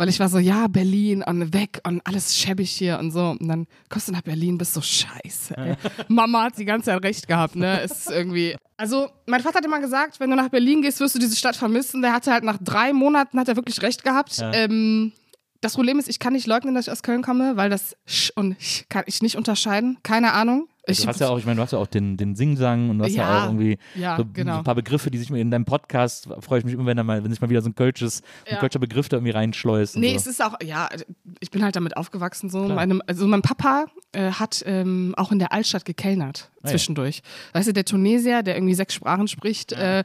Weil 0.00 0.08
ich 0.08 0.18
war 0.18 0.30
so, 0.30 0.38
ja, 0.38 0.66
Berlin 0.66 1.22
und 1.22 1.52
weg 1.52 1.80
und 1.86 2.00
alles 2.06 2.34
schäbig 2.34 2.70
hier 2.70 2.98
und 2.98 3.10
so. 3.10 3.36
Und 3.38 3.46
dann 3.46 3.66
kommst 3.90 4.08
du 4.08 4.12
nach 4.12 4.22
Berlin, 4.22 4.56
bist 4.56 4.72
so 4.72 4.80
scheiße. 4.80 5.54
Ey. 5.58 5.76
Mama 6.08 6.44
hat 6.44 6.56
die 6.56 6.64
ganze 6.64 6.86
Zeit 6.86 7.04
recht 7.04 7.28
gehabt, 7.28 7.54
ne? 7.54 7.82
Es 7.82 8.06
ist 8.06 8.10
irgendwie. 8.10 8.56
Also, 8.80 9.10
mein 9.26 9.42
Vater 9.42 9.58
hat 9.58 9.64
immer 9.66 9.78
gesagt, 9.78 10.20
wenn 10.20 10.30
du 10.30 10.36
nach 10.36 10.48
Berlin 10.48 10.80
gehst, 10.80 11.00
wirst 11.00 11.14
du 11.14 11.18
diese 11.18 11.36
Stadt 11.36 11.54
vermissen. 11.54 12.00
Der 12.00 12.14
hatte 12.14 12.32
halt 12.32 12.44
nach 12.44 12.56
drei 12.58 12.94
Monaten 12.94 13.38
hat 13.38 13.46
er 13.46 13.56
wirklich 13.56 13.82
recht 13.82 14.04
gehabt. 14.04 14.38
Ja. 14.38 14.54
Ähm, 14.54 15.12
das 15.60 15.74
Problem 15.74 15.98
ist, 15.98 16.08
ich 16.08 16.18
kann 16.18 16.32
nicht 16.32 16.46
leugnen, 16.46 16.74
dass 16.74 16.86
ich 16.86 16.90
aus 16.90 17.02
Köln 17.02 17.20
komme, 17.20 17.58
weil 17.58 17.68
das 17.68 17.94
Sch 18.06 18.32
und 18.36 18.58
Ch 18.58 18.86
kann 18.88 19.04
ich 19.04 19.20
nicht 19.20 19.36
unterscheiden. 19.36 19.98
Keine 20.02 20.32
Ahnung. 20.32 20.69
Ich, 20.86 21.02
Du 21.02 21.06
hast 21.08 21.20
ja 21.20 21.28
auch, 21.28 21.38
ich 21.38 21.44
meine, 21.44 21.56
du 21.56 21.62
hast 21.62 21.72
ja 21.72 21.78
auch 21.78 21.86
den, 21.86 22.16
den 22.16 22.34
Singsang 22.34 22.88
und 22.90 22.98
du 22.98 23.04
hast 23.04 23.12
ja, 23.14 23.22
Ja, 23.22 23.40
auch 23.44 23.48
irgendwie 23.48 23.78
ja, 23.94 24.16
so, 24.16 24.24
genau. 24.24 24.52
so 24.54 24.58
ein 24.58 24.64
paar 24.64 24.74
Begriffe, 24.74 25.10
die 25.10 25.18
sich 25.18 25.28
mir 25.30 25.38
in 25.40 25.50
deinem 25.50 25.66
Podcast, 25.66 26.28
freue 26.40 26.60
ich 26.60 26.64
mich 26.64 26.74
immer, 26.74 26.86
wenn 26.86 26.96
da 26.96 27.02
mal, 27.04 27.22
wenn 27.22 27.30
sich 27.30 27.40
mal 27.40 27.50
wieder 27.50 27.60
so 27.62 27.68
ein 27.68 27.74
kölsches, 27.74 28.22
ein 28.46 28.54
Ja. 28.54 28.60
kölscher 28.60 28.78
Begriff 28.78 29.08
da 29.10 29.18
irgendwie 29.18 29.32
reinschleust. 29.32 29.96
Nee, 29.98 30.10
so. 30.12 30.16
es 30.16 30.26
ist 30.26 30.42
auch, 30.42 30.54
ja, 30.62 30.88
ich 31.40 31.50
bin 31.50 31.62
halt 31.62 31.76
damit 31.76 31.96
aufgewachsen. 31.96 32.48
So. 32.48 32.66
Meine, 32.66 32.98
also 33.06 33.26
mein 33.26 33.42
Papa 33.42 33.86
äh, 34.12 34.30
hat 34.32 34.62
ähm, 34.66 35.14
auch 35.18 35.30
in 35.32 35.38
der 35.38 35.52
Altstadt 35.52 35.84
gekellnert 35.84 36.50
Ah, 36.56 36.60
ja. 36.64 36.70
zwischendurch. 36.70 37.22
Weißt 37.52 37.68
du, 37.68 37.72
der 37.72 37.84
Tunesier, 37.84 38.42
der 38.42 38.56
irgendwie 38.56 38.74
sechs 38.74 38.94
Sprachen 38.94 39.28
spricht, 39.28 39.72
äh, 39.72 40.02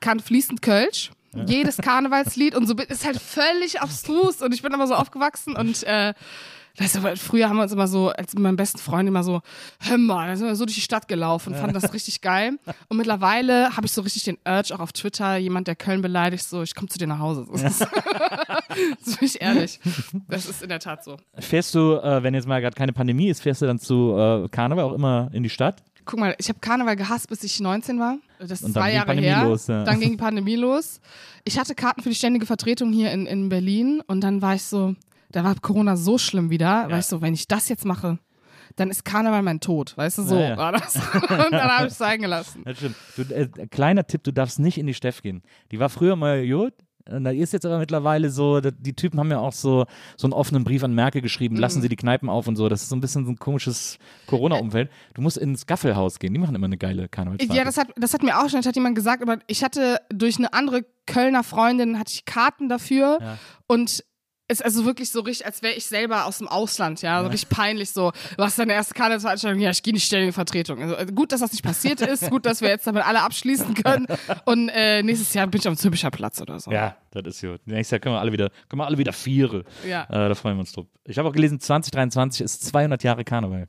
kann 0.00 0.20
fließend 0.20 0.62
Kölsch. 0.62 1.10
Jedes 1.46 1.76
Karnevalslied 1.76 2.54
und 2.56 2.66
so 2.66 2.74
ist 2.74 3.04
halt 3.06 3.20
völlig 3.20 3.80
abstrus 3.82 4.40
und 4.42 4.52
ich 4.54 4.62
bin 4.62 4.72
aber 4.72 4.86
so 4.86 4.94
aufgewachsen 4.94 5.54
und 5.54 5.84
äh, 5.84 6.14
Du, 6.78 7.02
weil 7.02 7.16
früher 7.16 7.48
haben 7.48 7.56
wir 7.56 7.64
uns 7.64 7.72
immer 7.72 7.88
so, 7.88 8.10
als 8.10 8.34
mit 8.34 8.42
meinem 8.42 8.56
besten 8.56 8.78
Freund 8.78 9.08
immer 9.08 9.24
so, 9.24 9.40
hör 9.80 9.98
mal, 9.98 10.28
dann 10.28 10.36
sind 10.36 10.46
wir 10.46 10.54
so 10.54 10.64
durch 10.64 10.76
die 10.76 10.80
Stadt 10.80 11.08
gelaufen 11.08 11.52
und 11.52 11.58
fanden 11.58 11.74
das 11.74 11.92
richtig 11.92 12.20
geil. 12.20 12.58
Und 12.88 12.96
mittlerweile 12.96 13.76
habe 13.76 13.86
ich 13.86 13.92
so 13.92 14.02
richtig 14.02 14.24
den 14.24 14.38
Urge 14.46 14.74
auch 14.74 14.80
auf 14.80 14.92
Twitter, 14.92 15.36
jemand, 15.36 15.66
der 15.66 15.76
Köln 15.76 16.02
beleidigt, 16.02 16.44
so, 16.44 16.62
ich 16.62 16.74
komme 16.74 16.88
zu 16.88 16.98
dir 16.98 17.06
nach 17.06 17.18
Hause. 17.18 17.46
Das 17.52 17.62
ist, 17.62 17.80
das 19.04 19.16
bin 19.16 19.26
ich 19.26 19.40
ehrlich. 19.40 19.80
Das 20.28 20.46
ist 20.46 20.62
in 20.62 20.68
der 20.68 20.78
Tat 20.78 21.04
so. 21.04 21.16
Fährst 21.38 21.74
du, 21.74 21.94
äh, 21.94 22.22
wenn 22.22 22.34
jetzt 22.34 22.46
mal 22.46 22.60
gerade 22.60 22.76
keine 22.76 22.92
Pandemie 22.92 23.28
ist, 23.28 23.40
fährst 23.42 23.62
du 23.62 23.66
dann 23.66 23.78
zu 23.78 24.16
äh, 24.16 24.48
Karneval 24.48 24.84
auch 24.84 24.92
immer 24.94 25.30
in 25.32 25.42
die 25.42 25.50
Stadt? 25.50 25.82
Guck 26.04 26.20
mal, 26.20 26.34
ich 26.38 26.48
habe 26.48 26.58
Karneval 26.60 26.96
gehasst, 26.96 27.28
bis 27.28 27.44
ich 27.44 27.60
19 27.60 27.98
war. 27.98 28.16
Das 28.38 28.62
ist 28.62 28.72
zwei 28.72 28.94
Jahre 28.94 29.12
her. 29.14 29.44
los, 29.44 29.66
ja. 29.66 29.84
Dann 29.84 30.00
ging 30.00 30.12
die 30.12 30.16
Pandemie 30.16 30.56
los. 30.56 31.00
Ich 31.44 31.58
hatte 31.58 31.74
Karten 31.74 32.02
für 32.02 32.08
die 32.08 32.14
ständige 32.14 32.46
Vertretung 32.46 32.92
hier 32.92 33.10
in, 33.10 33.26
in 33.26 33.48
Berlin 33.48 34.02
und 34.06 34.22
dann 34.22 34.40
war 34.40 34.54
ich 34.54 34.62
so, 34.62 34.94
da 35.30 35.44
war 35.44 35.54
Corona 35.56 35.96
so 35.96 36.18
schlimm 36.18 36.50
wieder, 36.50 36.88
war 36.90 36.98
ich 36.98 37.06
so, 37.06 37.20
wenn 37.20 37.34
ich 37.34 37.46
das 37.48 37.68
jetzt 37.68 37.84
mache, 37.84 38.18
dann 38.76 38.90
ist 38.90 39.04
Karneval 39.04 39.42
mein 39.42 39.60
Tod, 39.60 39.96
weißt 39.96 40.18
du, 40.18 40.22
so 40.22 40.36
Ja, 40.36 40.50
ja. 40.50 40.56
war 40.56 40.72
das. 40.72 40.94
Und 41.14 41.30
dann 41.52 41.62
habe 41.70 41.86
ich 41.86 41.92
es 41.92 41.98
sein 41.98 42.20
gelassen. 42.20 42.62
Das 42.64 42.76
stimmt. 42.78 42.96
Du, 43.16 43.22
äh, 43.34 43.48
kleiner 43.70 44.06
Tipp, 44.06 44.22
du 44.24 44.32
darfst 44.32 44.58
nicht 44.60 44.78
in 44.78 44.86
die 44.86 44.94
Steff 44.94 45.22
gehen. 45.22 45.42
Die 45.72 45.80
war 45.80 45.88
früher 45.88 46.16
mal 46.16 46.46
gut. 46.46 46.74
Und 47.10 47.24
da 47.24 47.30
ist 47.30 47.54
jetzt 47.54 47.64
aber 47.64 47.78
mittlerweile 47.78 48.28
so, 48.28 48.60
die 48.60 48.92
Typen 48.92 49.18
haben 49.18 49.30
ja 49.30 49.38
auch 49.38 49.54
so, 49.54 49.86
so 50.18 50.26
einen 50.26 50.34
offenen 50.34 50.62
Brief 50.64 50.84
an 50.84 50.92
Merkel 50.94 51.22
geschrieben, 51.22 51.54
Mhm. 51.54 51.60
lassen 51.62 51.80
sie 51.80 51.88
die 51.88 51.96
Kneipen 51.96 52.28
auf 52.28 52.46
und 52.46 52.56
so. 52.56 52.68
Das 52.68 52.82
ist 52.82 52.90
so 52.90 52.96
ein 52.96 53.00
bisschen 53.00 53.24
so 53.24 53.32
ein 53.32 53.38
komisches 53.38 53.98
Corona-Umfeld. 54.26 54.90
Du 55.14 55.22
musst 55.22 55.38
ins 55.38 55.66
Gaffelhaus 55.66 56.18
gehen, 56.18 56.34
die 56.34 56.38
machen 56.38 56.54
immer 56.54 56.66
eine 56.66 56.76
geile 56.76 57.08
Karnevalsparty. 57.08 57.56
Ja, 57.56 57.64
das 57.64 57.78
hat, 57.78 57.88
das 57.96 58.12
hat 58.12 58.22
mir 58.22 58.36
auch 58.38 58.50
schon, 58.50 58.58
das 58.60 58.66
hat 58.66 58.76
jemand 58.76 58.94
gesagt, 58.94 59.22
aber 59.22 59.38
ich 59.46 59.64
hatte 59.64 59.98
durch 60.12 60.36
eine 60.36 60.52
andere 60.52 60.84
Kölner 61.06 61.42
Freundin 61.42 61.98
hatte 61.98 62.12
ich 62.12 62.26
Karten 62.26 62.68
dafür 62.68 63.18
Ja. 63.22 63.38
und 63.66 64.04
ist 64.48 64.64
also 64.64 64.84
wirklich 64.84 65.10
so 65.10 65.20
richtig, 65.20 65.46
als 65.46 65.62
wäre 65.62 65.74
ich 65.74 65.86
selber 65.86 66.24
aus 66.24 66.38
dem 66.38 66.48
Ausland, 66.48 67.02
ja, 67.02 67.22
so 67.22 67.28
richtig 67.28 67.50
peinlich 67.50 67.90
so. 67.90 68.12
Du 68.36 68.42
hast 68.42 68.58
deine 68.58 68.72
erste 68.72 68.94
Karnevalsveranstaltung, 68.94 69.60
ja, 69.60 69.70
ich 69.70 69.82
gehe 69.82 69.92
nicht 69.92 70.06
ständig 70.06 70.28
in 70.28 70.32
Vertretung. 70.32 70.82
Also, 70.82 70.96
äh, 70.96 71.06
gut, 71.06 71.32
dass 71.32 71.40
das 71.40 71.52
nicht 71.52 71.62
passiert 71.62 72.00
ist, 72.00 72.30
gut, 72.30 72.46
dass 72.46 72.60
wir 72.60 72.70
jetzt 72.70 72.86
damit 72.86 73.06
alle 73.06 73.20
abschließen 73.22 73.74
können 73.74 74.06
und 74.46 74.70
äh, 74.70 75.02
nächstes 75.02 75.34
Jahr 75.34 75.46
bin 75.46 75.60
ich 75.60 75.68
am 75.68 75.76
Züricher 75.76 76.10
Platz 76.10 76.40
oder 76.40 76.58
so. 76.58 76.70
Ja, 76.70 76.96
das 77.10 77.26
ist 77.26 77.40
gut. 77.42 77.60
Nächstes 77.66 77.90
Jahr 77.92 78.00
können 78.00 78.14
wir 78.14 78.20
alle 78.20 78.32
wieder, 78.32 78.50
können 78.68 78.80
wir 78.80 78.86
alle 78.86 78.98
wieder 78.98 79.12
viere. 79.12 79.64
Ja. 79.86 80.04
Äh, 80.04 80.28
da 80.28 80.34
freuen 80.34 80.56
wir 80.56 80.60
uns 80.60 80.72
drauf. 80.72 80.86
Ich 81.04 81.18
habe 81.18 81.28
auch 81.28 81.32
gelesen, 81.32 81.60
2023 81.60 82.40
ist 82.40 82.64
200 82.66 83.02
Jahre 83.04 83.24
Karneval. 83.24 83.68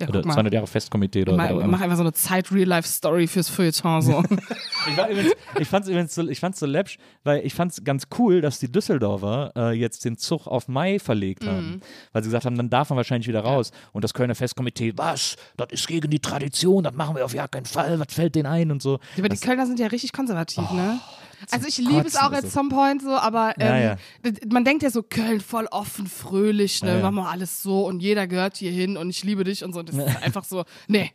Ja 0.00 0.08
Oder 0.08 0.20
guck 0.20 0.26
mal. 0.26 0.34
200 0.34 0.54
Jahre 0.54 0.66
Festkomitee 0.66 1.22
oder 1.22 1.36
Mach, 1.36 1.50
oder- 1.50 1.66
mach 1.66 1.80
einfach 1.80 1.96
so 1.96 2.02
eine 2.02 2.12
Zeit-Real-Life-Story 2.12 3.26
fürs 3.26 3.48
Feuilleton 3.48 4.02
so. 4.02 4.22
Ich, 5.58 5.68
fand 5.68 5.84
es 5.84 5.90
übrigens 5.90 6.14
so, 6.14 6.26
ich 6.28 6.40
fand's 6.40 6.60
so 6.60 6.66
läppsch, 6.66 6.98
weil 7.24 7.44
ich 7.44 7.54
fand 7.54 7.72
es 7.72 7.84
ganz 7.84 8.04
cool, 8.18 8.40
dass 8.40 8.58
die 8.58 8.70
Düsseldorfer 8.70 9.52
äh, 9.56 9.72
jetzt 9.72 10.04
den 10.04 10.16
Zug 10.16 10.46
auf 10.46 10.68
Mai 10.68 10.98
verlegt 10.98 11.42
Mhm. 11.42 11.48
haben. 11.48 11.80
Weil 12.12 12.22
sie 12.22 12.28
gesagt 12.28 12.44
haben, 12.46 12.56
dann 12.56 12.70
darf 12.70 12.90
man 12.90 12.96
wahrscheinlich 12.96 13.28
wieder 13.28 13.40
raus. 13.40 13.70
Und 13.92 14.02
das 14.04 14.14
Kölner 14.14 14.34
Festkomitee, 14.34 14.92
was? 14.96 15.36
Das 15.56 15.68
ist 15.70 15.86
gegen 15.88 16.10
die 16.10 16.20
Tradition, 16.20 16.84
das 16.84 16.94
machen 16.94 17.16
wir 17.16 17.24
auf 17.24 17.34
gar 17.34 17.48
keinen 17.48 17.66
Fall, 17.66 17.98
was 17.98 18.12
fällt 18.14 18.34
denen 18.34 18.46
ein 18.46 18.70
und 18.70 18.82
so. 18.82 18.94
Aber 19.16 19.28
die 19.28 19.36
Das- 19.36 19.40
Kölner 19.40 19.66
sind 19.66 19.78
ja 19.78 19.88
richtig 19.88 20.12
konservativ, 20.12 20.70
ne? 20.70 20.98
Also 21.50 21.66
ich 21.68 21.78
liebe 21.78 22.06
es 22.06 22.16
auch 22.16 22.32
at 22.32 22.50
some 22.50 22.68
point 22.68 23.02
so, 23.02 23.10
aber 23.16 23.54
ähm, 23.58 23.66
Ja, 23.66 23.78
ja. 23.78 23.96
man 24.50 24.64
denkt 24.64 24.82
ja 24.82 24.90
so, 24.90 25.02
Köln 25.02 25.40
voll 25.40 25.66
offen, 25.70 26.06
fröhlich, 26.06 26.82
ne, 26.82 26.96
Ja, 26.96 27.02
machen 27.02 27.16
wir 27.16 27.28
alles 27.28 27.62
so 27.62 27.86
und 27.86 28.00
jeder 28.00 28.26
gehört 28.26 28.56
hier 28.56 28.70
hin 28.72 28.96
und 28.96 29.10
ich 29.10 29.22
liebe 29.24 29.44
dich 29.44 29.64
und 29.64 29.72
so. 29.72 29.82
Das 29.82 29.96
ist 29.96 30.22
einfach 30.22 30.44
so, 30.44 30.64
nee. 30.88 31.12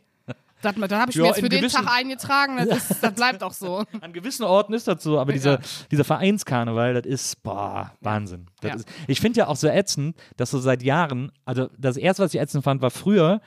Das, 0.62 0.74
da 0.88 0.98
habe 1.00 1.10
ich 1.10 1.16
mir 1.18 1.26
jetzt 1.26 1.40
für 1.40 1.44
in 1.44 1.50
den 1.50 1.60
gewissen- 1.60 1.84
Tag 1.84 1.94
eingetragen, 1.94 2.56
das, 2.66 2.90
ist, 2.90 3.02
das 3.02 3.12
bleibt 3.12 3.42
auch 3.42 3.52
so. 3.52 3.84
An 4.00 4.14
gewissen 4.14 4.44
Orten 4.44 4.72
ist 4.72 4.88
das 4.88 5.02
so, 5.02 5.18
aber 5.18 5.34
dieser, 5.34 5.60
dieser 5.90 6.04
Vereinskarneval, 6.04 6.94
das 6.94 7.04
ist, 7.04 7.42
boah, 7.42 7.92
Wahnsinn. 8.00 8.46
Ist, 8.62 8.88
ich 9.06 9.20
finde 9.20 9.40
ja 9.40 9.48
auch 9.48 9.56
so 9.56 9.68
ätzend, 9.68 10.16
dass 10.38 10.50
so 10.52 10.58
seit 10.58 10.82
Jahren, 10.82 11.30
also 11.44 11.68
das 11.76 11.98
erste, 11.98 12.22
was 12.22 12.32
ich 12.32 12.40
ätzend 12.40 12.64
fand, 12.64 12.80
war 12.80 12.90
früher, 12.90 13.42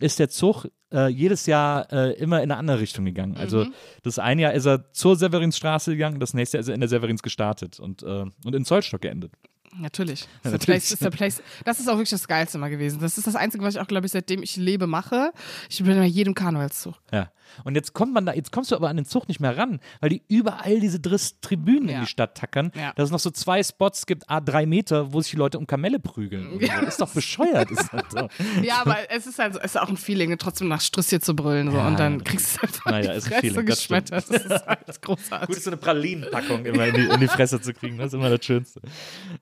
ist 0.00 0.18
der 0.18 0.28
Zug 0.28 0.66
äh, 0.92 1.08
jedes 1.08 1.46
Jahr 1.46 1.92
äh, 1.92 2.12
immer 2.14 2.38
in 2.42 2.50
eine 2.50 2.56
andere 2.56 2.80
Richtung 2.80 3.04
gegangen. 3.04 3.36
Also 3.36 3.64
Mhm. 3.66 3.74
das 4.02 4.18
eine 4.18 4.42
Jahr 4.42 4.52
ist 4.54 4.66
er 4.66 4.92
zur 4.92 5.16
Severinsstraße 5.16 5.92
gegangen, 5.92 6.18
das 6.20 6.34
nächste 6.34 6.56
Jahr 6.56 6.60
ist 6.62 6.68
er 6.68 6.74
in 6.74 6.80
der 6.80 6.88
Severins 6.88 7.22
gestartet 7.22 7.78
und, 7.78 8.02
äh, 8.02 8.24
und 8.44 8.54
in 8.54 8.64
Zollstock 8.64 9.00
geendet. 9.02 9.32
Natürlich. 9.78 10.26
Das 10.42 10.52
ist, 10.52 10.52
natürlich. 10.52 10.60
der 10.60 10.66
Place, 10.66 10.92
ist 10.92 11.02
der 11.04 11.10
Place. 11.10 11.42
das 11.64 11.78
ist 11.78 11.88
auch 11.88 11.92
wirklich 11.94 12.10
das 12.10 12.26
Geilste 12.26 12.58
mal 12.58 12.70
gewesen. 12.70 12.98
Das 13.00 13.16
ist 13.16 13.26
das 13.26 13.36
Einzige, 13.36 13.62
was 13.62 13.76
ich 13.76 13.80
auch, 13.80 13.86
glaube 13.86 14.06
ich, 14.06 14.12
seitdem 14.12 14.42
ich 14.42 14.56
lebe, 14.56 14.88
mache. 14.88 15.30
Ich 15.68 15.82
bin 15.82 15.96
bei 15.96 16.04
jedem 16.06 16.34
Karnevalszug. 16.34 16.94
Ja. 17.12 17.30
Und 17.64 17.74
jetzt 17.74 17.92
kommt 17.92 18.12
man 18.14 18.26
da, 18.26 18.32
jetzt 18.34 18.52
kommst 18.52 18.70
du 18.70 18.76
aber 18.76 18.88
an 18.88 18.96
den 18.96 19.04
Zug 19.04 19.28
nicht 19.28 19.40
mehr 19.40 19.56
ran, 19.56 19.80
weil 20.00 20.10
die 20.10 20.22
überall 20.28 20.80
diese 20.80 21.00
Driss 21.00 21.40
Tribünen 21.40 21.84
in 21.88 21.94
Ja. 21.94 22.00
die 22.00 22.06
Stadt 22.06 22.36
tackern, 22.36 22.72
Ja. 22.74 22.92
dass 22.94 23.06
es 23.06 23.10
noch 23.10 23.18
so 23.20 23.30
zwei 23.30 23.62
Spots 23.62 24.06
gibt, 24.06 24.28
a 24.28 24.40
drei 24.40 24.66
Meter, 24.66 25.12
wo 25.12 25.20
sich 25.20 25.30
die 25.32 25.36
Leute 25.36 25.58
um 25.58 25.66
Kamelle 25.66 25.98
prügeln. 25.98 26.48
So. 26.60 26.66
Das 26.66 26.88
ist 26.88 27.00
doch 27.00 27.12
bescheuert. 27.12 27.70
ist 27.70 27.90
das 27.92 28.02
so. 28.10 28.28
Ja, 28.62 28.80
aber 28.82 28.96
es 29.10 29.26
ist 29.26 29.38
halt 29.38 29.54
so, 29.54 29.60
es 29.60 29.74
ist 29.74 29.80
auch 29.80 29.88
ein 29.88 29.96
Feeling, 29.96 30.36
trotzdem 30.38 30.68
nach 30.68 30.80
Struss 30.80 31.10
hier 31.10 31.20
zu 31.20 31.34
brüllen 31.34 31.70
so, 31.70 31.76
Ja, 31.76 31.86
und 31.88 31.98
dann 31.98 32.18
ja. 32.18 32.24
kriegst 32.24 32.56
du 32.56 32.62
einfach 32.66 32.86
Naja, 32.86 33.14
die 33.14 33.20
Fresse 33.20 33.40
Feeling, 33.40 33.66
geschmettert. 33.66 34.30
Das 34.30 34.42
ist 34.42 34.66
halt 34.66 35.02
großartig. 35.02 35.48
Gut 35.48 35.56
ist 35.56 35.64
so 35.64 35.70
eine 35.70 35.76
Pralinenpackung 35.78 36.64
immer 36.66 36.86
in 36.86 36.94
die, 36.94 37.02
in 37.06 37.20
die 37.20 37.28
Fresse 37.28 37.60
zu 37.60 37.72
kriegen. 37.72 37.98
Das 37.98 38.08
ist 38.08 38.14
immer 38.14 38.30
das 38.30 38.44
Schönste. 38.44 38.80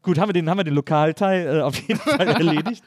Gut, 0.03 0.19
haben 0.19 0.29
wir 0.29 0.33
den, 0.33 0.49
haben 0.49 0.59
wir 0.59 0.65
den 0.65 0.75
Lokalteil 0.75 1.57
äh, 1.59 1.61
auf 1.63 1.77
jeden 1.77 2.01
Fall 2.01 2.21
erledigt. 2.29 2.83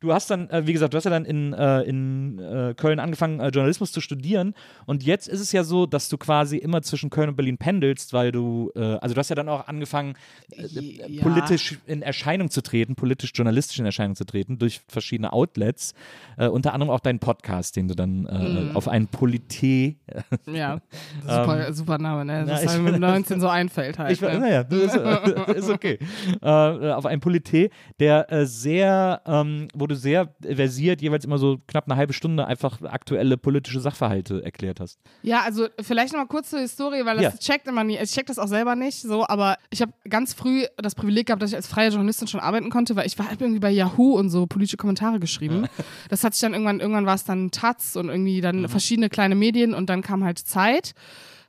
Du 0.00 0.12
hast 0.12 0.30
dann, 0.30 0.50
äh, 0.50 0.66
wie 0.66 0.72
gesagt, 0.74 0.92
du 0.92 0.96
hast 0.98 1.04
ja 1.04 1.10
dann 1.10 1.24
in, 1.24 1.52
äh, 1.54 1.80
in 1.82 2.38
äh, 2.38 2.74
Köln 2.76 2.98
angefangen, 3.00 3.40
äh, 3.40 3.48
Journalismus 3.48 3.92
zu 3.92 4.00
studieren. 4.00 4.43
Und 4.86 5.02
jetzt 5.04 5.28
ist 5.28 5.40
es 5.40 5.52
ja 5.52 5.64
so, 5.64 5.86
dass 5.86 6.08
du 6.08 6.18
quasi 6.18 6.58
immer 6.58 6.82
zwischen 6.82 7.08
Köln 7.08 7.28
und 7.30 7.36
Berlin 7.36 7.56
pendelst, 7.56 8.12
weil 8.12 8.32
du, 8.32 8.70
äh, 8.74 8.80
also 8.96 9.14
du 9.14 9.18
hast 9.18 9.28
ja 9.30 9.36
dann 9.36 9.48
auch 9.48 9.66
angefangen, 9.68 10.14
äh, 10.50 10.66
Ja. 11.08 11.22
politisch 11.22 11.78
in 11.86 12.02
Erscheinung 12.02 12.50
zu 12.50 12.60
treten, 12.62 12.94
politisch-journalistisch 12.96 13.78
in 13.78 13.86
Erscheinung 13.86 14.16
zu 14.16 14.24
treten, 14.26 14.58
durch 14.58 14.80
verschiedene 14.88 15.32
Outlets. 15.32 15.94
Äh, 16.36 16.48
unter 16.48 16.74
anderem 16.74 16.90
auch 16.90 17.00
deinen 17.00 17.20
Podcast, 17.20 17.76
den 17.76 17.88
du 17.88 17.94
dann 17.94 18.26
äh, 18.26 18.38
Mhm. 18.64 18.76
auf 18.76 18.88
ein 18.88 19.08
Polité 19.08 19.96
Ja, 20.52 20.80
super, 21.22 21.72
super 21.72 21.98
Name, 21.98 22.24
ne? 22.24 22.44
na, 22.46 22.52
Das 22.52 22.62
ich- 22.64 22.68
halt 22.70 22.82
mit 22.82 22.98
19 22.98 23.40
so 23.40 23.48
einfällt 23.48 23.98
halt. 23.98 24.12
Ich, 24.12 24.20
ne? 24.20 24.38
naja, 24.38 24.60
ist, 24.62 24.96
äh, 24.96 25.54
ist 25.58 25.70
okay. 25.70 25.98
Äh, 26.42 26.48
auf 26.92 27.06
einem 27.06 27.20
Polité, 27.20 27.70
der 28.00 28.30
äh, 28.32 28.46
sehr, 28.46 29.22
ähm, 29.26 29.68
wo 29.74 29.86
du 29.86 29.94
sehr 29.94 30.34
versiert 30.42 31.00
jeweils 31.02 31.24
immer 31.24 31.38
so 31.38 31.58
knapp 31.66 31.84
eine 31.86 31.96
halbe 31.96 32.12
Stunde 32.12 32.46
einfach 32.46 32.80
aktuelle 32.82 33.36
politische 33.36 33.80
Sachverhalte 33.80 34.33
erklärt 34.42 34.80
hast. 34.80 34.98
Ja, 35.22 35.42
also 35.42 35.66
vielleicht 35.80 36.12
nochmal 36.12 36.26
kurz 36.28 36.50
zur 36.50 36.60
Historie, 36.60 37.04
weil 37.04 37.16
das 37.16 37.22
Ja. 37.34 37.38
checkt 37.38 37.66
immer 37.68 37.84
nie. 37.84 37.98
Ich 37.98 38.10
check 38.12 38.26
das 38.26 38.38
auch 38.38 38.48
selber 38.48 38.74
nicht 38.76 39.00
so, 39.02 39.26
aber 39.26 39.56
ich 39.70 39.82
habe 39.82 39.92
ganz 40.08 40.34
früh 40.34 40.64
das 40.76 40.94
Privileg 40.94 41.26
gehabt, 41.26 41.42
dass 41.42 41.50
ich 41.50 41.56
als 41.56 41.66
freie 41.66 41.88
Journalistin 41.90 42.28
schon 42.28 42.40
arbeiten 42.40 42.70
konnte, 42.70 42.96
weil 42.96 43.06
ich 43.06 43.18
war 43.18 43.28
halt 43.28 43.40
irgendwie 43.40 43.60
bei 43.60 43.70
Yahoo 43.70 44.16
und 44.18 44.30
so 44.30 44.46
politische 44.46 44.76
Kommentare 44.76 45.20
geschrieben. 45.20 45.66
Das 46.08 46.24
hat 46.24 46.34
sich 46.34 46.40
dann 46.40 46.52
irgendwann, 46.52 46.80
irgendwann 46.80 47.06
war 47.06 47.14
es 47.14 47.24
dann 47.24 47.50
Taz 47.50 47.96
und 47.96 48.08
irgendwie 48.08 48.40
dann 48.40 48.62
Mhm. 48.62 48.68
verschiedene 48.68 49.08
kleine 49.10 49.34
Medien 49.34 49.74
und 49.74 49.90
dann 49.90 50.02
kam 50.02 50.24
halt 50.24 50.38
Zeit. 50.38 50.94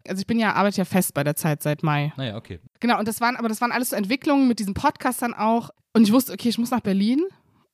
Also 0.07 0.19
ich 0.19 0.27
bin 0.27 0.37
ja, 0.37 0.53
arbeite 0.53 0.77
ja 0.77 0.85
fest 0.85 1.13
bei 1.15 1.23
der 1.23 1.35
Zeit 1.35 1.63
seit 1.63 1.81
Mai. 1.81 2.13
Naja, 2.17 2.35
okay. 2.37 2.59
Genau, 2.79 2.99
und 2.99 3.07
das 3.07 3.21
waren, 3.21 3.35
aber 3.37 3.49
das 3.49 3.59
waren 3.61 3.71
alles 3.71 3.89
so 3.89 3.95
Entwicklungen 3.95 4.47
mit 4.47 4.59
diesem 4.59 4.73
Podcast 4.75 5.21
dann 5.21 5.33
auch. 5.33 5.71
Und 5.93 6.03
ich 6.03 6.11
wusste, 6.11 6.33
okay, 6.33 6.49
ich 6.49 6.57
muss 6.59 6.69
nach 6.71 6.81
Berlin. 6.81 7.21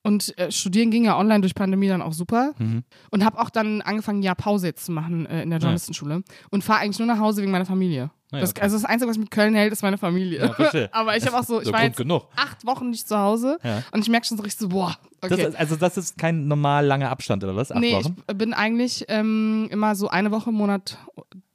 Und 0.04 0.36
äh, 0.36 0.50
studieren 0.50 0.90
ging 0.90 1.04
ja 1.04 1.16
online 1.16 1.40
durch 1.42 1.54
Pandemie 1.54 1.86
dann 1.88 2.02
auch 2.02 2.12
super. 2.12 2.54
Mhm. 2.58 2.82
Und 3.10 3.24
habe 3.24 3.38
auch 3.40 3.50
dann 3.50 3.82
angefangen, 3.82 4.22
Jahr 4.22 4.34
Pause 4.34 4.66
jetzt 4.66 4.84
zu 4.86 4.92
machen 4.92 5.26
äh, 5.26 5.42
in 5.44 5.50
der 5.50 5.60
Journalistenschule. 5.60 6.22
Und 6.50 6.64
fahre 6.64 6.80
eigentlich 6.80 6.98
nur 6.98 7.06
nach 7.06 7.20
Hause 7.20 7.40
wegen 7.42 7.52
meiner 7.52 7.66
Familie. 7.66 8.10
Ah 8.32 8.36
ja, 8.36 8.40
das, 8.40 8.50
okay. 8.50 8.62
Also 8.62 8.76
das 8.76 8.84
Einzige, 8.84 9.10
was 9.10 9.16
mich 9.18 9.26
mit 9.26 9.30
Köln 9.30 9.54
hält, 9.54 9.72
ist 9.72 9.82
meine 9.82 9.98
Familie. 9.98 10.52
Ja, 10.72 10.88
aber 10.92 11.16
ich 11.16 11.24
habe 11.26 11.38
auch 11.38 11.44
so, 11.44 11.60
ich 11.60 11.66
So 11.66 11.72
war 11.72 11.84
jetzt 11.84 11.98
genug. 11.98 12.26
acht 12.34 12.66
Wochen 12.66 12.90
nicht 12.90 13.06
zu 13.06 13.16
Hause 13.16 13.58
Ja. 13.62 13.82
und 13.92 14.00
ich 14.00 14.08
merke 14.08 14.26
schon 14.26 14.38
so 14.38 14.42
richtig 14.42 14.60
so, 14.62 14.68
boah, 14.70 14.96
Das, 15.20 15.30
okay. 15.32 15.42
ist- 15.48 15.56
also 15.56 15.76
das 15.76 15.96
ist 15.98 16.18
kein 16.18 16.48
normal 16.48 16.84
langer 16.86 17.10
Abstand, 17.10 17.44
oder 17.44 17.54
was? 17.54 17.70
Acht 17.70 17.78
nee, 17.80 17.94
Wochen? 17.94 18.16
ich 18.28 18.36
bin 18.38 18.54
eigentlich 18.54 19.04
ähm, 19.08 19.68
immer 19.70 19.94
so 19.94 20.08
eine 20.08 20.30
Woche 20.30 20.50
im 20.50 20.56
Monat 20.56 20.96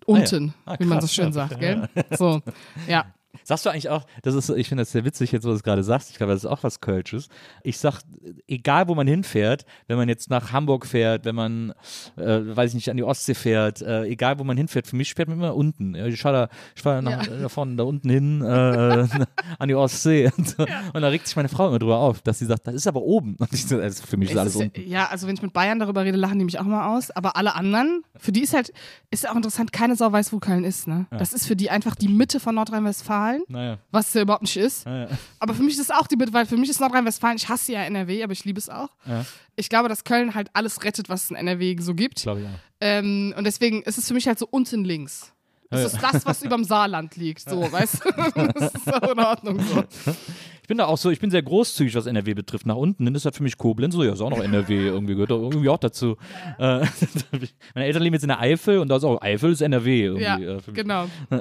unten, 0.05 0.53
Ah, 0.65 0.75
wie 0.79 0.85
man 0.85 0.99
so 1.01 1.07
krass, 1.07 1.13
schön 1.15 1.25
ja. 1.25 1.31
sagt, 1.31 1.59
gell? 1.59 1.89
So, 2.17 2.41
ja. 2.87 3.05
Sagst 3.47 3.65
du 3.65 3.69
eigentlich 3.69 3.87
auch, 3.87 4.03
das 4.23 4.35
ist, 4.35 4.49
ich 4.49 4.67
finde 4.67 4.81
das 4.81 4.91
sehr 4.91 5.05
witzig, 5.05 5.31
jetzt 5.31 5.45
wo 5.45 5.47
du 5.51 5.55
es 5.55 5.63
gerade 5.63 5.81
sagst, 5.81 6.09
ich 6.11 6.17
glaube, 6.17 6.33
das 6.33 6.43
ist 6.43 6.49
auch 6.49 6.63
was 6.63 6.81
Kölsches. 6.81 7.29
Ich 7.63 7.77
sag, 7.77 8.01
egal 8.45 8.89
wo 8.89 8.93
man 8.93 9.07
hinfährt, 9.07 9.65
wenn 9.87 9.95
man 9.95 10.09
jetzt 10.09 10.29
nach 10.29 10.51
Hamburg 10.51 10.85
fährt, 10.85 11.23
wenn 11.23 11.35
man, 11.35 11.71
äh, 12.17 12.41
weiß 12.43 12.71
ich 12.71 12.75
nicht, 12.75 12.89
an 12.89 12.97
die 12.97 13.03
Ostsee 13.03 13.35
fährt, 13.35 13.81
äh, 13.81 14.03
egal 14.03 14.37
wo 14.37 14.43
man 14.43 14.57
hinfährt, 14.57 14.85
für 14.85 14.97
mich 14.97 15.13
fährt 15.13 15.29
man 15.29 15.37
immer 15.37 15.55
unten. 15.55 15.95
Ja, 15.95 16.07
Ich 16.07 16.19
fahre 16.21 16.49
da, 16.49 16.55
ich 16.75 16.81
fahr 16.81 17.01
nach, 17.01 17.25
Ja. 17.25 17.37
da 17.43 17.47
vorne, 17.47 17.77
da 17.77 17.83
unten 17.83 18.09
hin, 18.09 18.41
äh, 18.41 19.07
an 19.59 19.67
die 19.69 19.75
Ostsee. 19.75 20.29
Und, 20.37 20.49
so. 20.49 20.65
und 20.93 21.01
da 21.01 21.07
regt 21.07 21.25
sich 21.27 21.37
meine 21.37 21.47
Frau 21.47 21.69
immer 21.69 21.79
drüber 21.79 21.99
auf, 21.99 22.21
dass 22.23 22.39
sie 22.39 22.45
sagt, 22.45 22.67
das 22.67 22.75
ist 22.75 22.85
aber 22.85 23.01
oben. 23.01 23.37
Und 23.39 23.53
ich 23.53 23.65
so, 23.65 23.79
also 23.79 24.03
für 24.05 24.17
mich 24.17 24.27
ist 24.29 24.35
Es 24.35 24.39
alles 24.41 24.55
ist, 24.55 24.61
unten. 24.61 24.89
Ja, 24.89 25.05
also 25.07 25.25
wenn 25.25 25.35
ich 25.35 25.41
mit 25.41 25.53
Bayern 25.53 25.79
darüber 25.79 26.03
rede, 26.03 26.17
lachen 26.17 26.37
die 26.37 26.43
mich 26.43 26.59
auch 26.59 26.63
mal 26.65 26.97
aus. 26.97 27.11
Aber 27.11 27.37
alle 27.37 27.55
anderen, 27.55 28.03
für 28.17 28.33
die 28.33 28.41
ist 28.41 28.53
halt, 28.53 28.73
ist 29.09 29.27
auch 29.29 29.35
interessant, 29.37 29.71
keine 29.71 29.95
Sau 29.95 30.11
weiß, 30.11 30.33
wo 30.33 30.39
Köln 30.39 30.65
ist. 30.65 30.85
Ne? 30.87 31.05
Das 31.11 31.31
ist 31.31 31.47
für 31.47 31.55
die 31.55 31.69
einfach 31.69 31.95
die 31.95 32.09
Mitte 32.09 32.41
von 32.41 32.55
Nordrhein-Westfalen, 32.55 33.36
Naja. 33.47 33.77
was 33.91 34.09
es 34.09 34.13
ja 34.13 34.21
überhaupt 34.21 34.43
nicht 34.43 34.57
ist. 34.57 34.85
naja. 34.85 35.07
Aber 35.39 35.53
für 35.53 35.63
mich 35.63 35.73
ist 35.75 35.81
es 35.81 35.91
auch 35.91 36.07
die 36.07 36.15
Mitte, 36.15 36.33
weil 36.33 36.45
für 36.45 36.57
mich 36.57 36.69
ist 36.69 36.79
Nordrhein-Westfalen, 36.79 37.37
ich 37.37 37.47
hasse 37.49 37.71
ja 37.73 37.81
NRW, 37.83 38.23
aber 38.23 38.33
ich 38.33 38.45
liebe 38.45 38.59
es 38.59 38.69
auch. 38.69 38.89
Ja. 39.05 39.25
Ich 39.55 39.69
glaube, 39.69 39.89
dass 39.89 40.03
Köln 40.03 40.35
halt 40.35 40.49
alles 40.53 40.83
rettet, 40.83 41.09
was 41.09 41.25
es 41.25 41.29
in 41.31 41.35
NRW 41.35 41.75
so 41.79 41.93
gibt. 41.93 42.21
Glaube 42.21 42.41
ich 42.41 42.47
auch. 42.47 42.59
Ähm, 42.79 43.33
und 43.37 43.43
deswegen 43.43 43.81
ist 43.83 43.97
es 43.97 44.07
für 44.07 44.13
mich 44.13 44.27
halt 44.27 44.39
so 44.39 44.47
unten 44.49 44.83
links. 44.83 45.33
Das 45.69 45.93
ist 45.93 46.01
das, 46.01 46.25
was 46.25 46.43
überm 46.43 46.63
Saarland 46.63 47.15
liegt, 47.17 47.41
so, 47.49 47.59
weißt 47.71 48.05
du? 48.05 48.41
Das 48.53 48.73
ist 48.73 48.93
auch 48.93 49.11
in 49.11 49.19
Ordnung 49.19 49.59
so. 49.61 49.83
Ich 50.67 50.69
bin 50.69 50.79
da 50.79 50.87
auch 50.87 50.97
so, 50.97 51.09
ich 51.11 51.21
bin 51.21 51.31
sehr 51.31 51.41
großzügig, 51.41 51.95
was 51.95 52.07
NRW 52.07 52.33
betrifft. 52.33 52.65
Nach 52.65 52.75
unten 52.75 53.05
hin 53.05 53.15
ist 53.15 53.25
das 53.25 53.37
für 53.37 53.43
mich 53.43 53.57
Koblenz, 53.57 53.95
so, 53.95 54.03
ja, 54.03 54.11
ist 54.11 54.19
auch 54.19 54.29
noch 54.29 54.43
NRW, 54.43 54.87
irgendwie 54.87 55.13
gehört 55.13 55.29
irgendwie 55.29 55.69
auch 55.69 55.77
dazu. 55.77 56.17
Äh, 56.59 56.85
meine 57.73 57.85
Eltern 57.85 58.03
leben 58.03 58.15
jetzt 58.15 58.23
in 58.23 58.27
der 58.27 58.41
Eifel 58.41 58.79
und 58.79 58.89
da 58.89 58.97
ist 58.97 59.05
auch, 59.05 59.21
Eifel 59.21 59.53
ist 59.53 59.61
NRW. 59.61 60.19
Ja, 60.21 60.37
äh, 60.37 60.59
genau. 60.73 61.05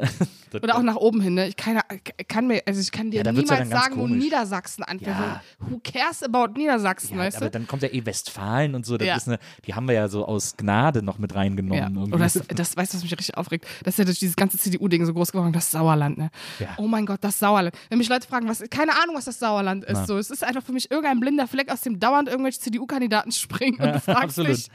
Oder 0.63 0.77
auch 0.77 0.83
nach 0.83 0.95
oben 0.95 1.21
hin, 1.21 1.35
ne? 1.35 1.49
Ich 1.49 1.57
kann, 1.57 1.81
kann 2.29 2.47
mir, 2.47 2.63
also 2.67 2.81
ich 2.81 2.93
kann 2.93 3.11
dir 3.11 3.25
Ja, 3.25 3.33
niemals 3.33 3.49
dann 3.49 3.69
sagen, 3.69 3.97
wo. 3.99 4.07
Niedersachsen 4.07 4.85
anfängt. 4.85 5.09
Ja. 5.19 5.43
Who 5.59 5.81
cares 5.83 6.23
about 6.23 6.57
Niedersachsen, 6.57 7.17
Ja, 7.17 7.25
weißt 7.25 7.39
aber 7.39 7.47
du? 7.47 7.51
dann 7.51 7.67
kommt 7.67 7.83
ja 7.83 7.89
eh 7.89 8.07
Westfalen 8.07 8.77
und 8.77 8.87
so, 8.87 8.95
eine, 8.97 9.39
die 9.67 9.75
haben 9.75 9.89
wir 9.89 9.95
ja 9.97 10.07
so 10.07 10.25
aus 10.25 10.57
Gnade 10.57 11.03
noch 11.03 11.19
mit 11.19 11.35
reingenommen. 11.35 11.99
Oder 12.13 12.19
das, 12.19 12.41
das 12.55 12.77
weißt 12.77 12.93
du, 12.93 12.99
was 12.99 13.03
mich 13.03 13.13
richtig 13.13 13.37
aufregt? 13.37 13.67
Das 13.83 13.95
ist 13.95 13.99
ja 13.99 14.05
durch 14.05 14.21
dieses 14.21 14.37
ganze 14.37 14.57
CDU-Ding 14.57 15.05
so 15.05 15.13
groß 15.13 15.33
geworden, 15.33 15.53
das 15.53 15.69
Sauerland, 15.73 16.17
ne? 16.17 16.31
Oh 16.77 16.87
mein 16.87 17.07
Gott, 17.07 17.19
das 17.23 17.41
Sauerland. 17.41 17.75
Wenn 17.89 17.99
mich 17.99 18.09
Leute 18.09 18.29
fragen, 18.29 18.49
was, 18.49 18.63
keine 18.71 18.93
Ahnung, 19.03 19.16
was 19.17 19.25
das 19.25 19.39
Sauerland 19.39 19.85
ist, 19.85 20.07
so. 20.07 20.17
Es 20.19 20.31
ist 20.31 20.45
einfach 20.45 20.63
für 20.63 20.73
mich 20.73 20.91
irgendein 20.91 21.19
blinder 21.21 21.47
Fleck, 21.49 21.73
aus 21.73 21.81
dem 21.81 21.99
dauernd 21.99 22.29
irgendwelche 22.29 22.61
CDU-Kandidaten 22.61 23.33
springen 23.33 23.81
und 23.81 23.95
du 23.95 24.01
fragst 24.13 24.39
dich, 24.39 24.69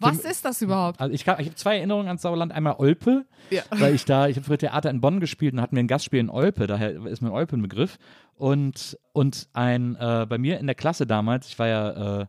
was 0.00 0.20
ist 0.20 0.44
das 0.44 0.62
überhaupt? 0.62 1.00
Also 1.00 1.12
ich, 1.12 1.24
kann- 1.24 1.40
ich 1.40 1.46
habe 1.46 1.56
zwei 1.56 1.76
Erinnerungen 1.78 2.06
ans 2.06 2.22
Sauerland. 2.22 2.52
Einmal 2.52 2.76
Olpe, 2.78 3.26
Ja. 3.50 3.62
weil 3.70 3.94
ich 3.94 4.04
da, 4.04 4.28
ich 4.28 4.36
habe 4.36 4.46
früher 4.46 4.58
Theater 4.58 4.88
in 4.90 5.00
Bonn 5.00 5.18
gespielt 5.20 5.52
und 5.54 5.60
hatten 5.60 5.74
wir 5.76 5.82
ein 5.82 5.88
Gastspiel 5.88 6.20
in 6.20 6.30
Olpe, 6.30 6.66
daher 6.68 7.04
ist 7.06 7.20
mir 7.20 7.32
Olpe 7.32 7.56
ein 7.56 7.62
Begriff. 7.62 7.98
Und, 8.36 8.96
und 9.12 9.48
ein, 9.52 9.96
äh, 9.96 10.24
bei 10.28 10.38
mir 10.38 10.60
in 10.60 10.66
der 10.66 10.76
Klasse 10.76 11.06
damals, 11.06 11.48
ich 11.48 11.58
war 11.58 11.66
ja 11.66 12.20
äh, 12.22 12.26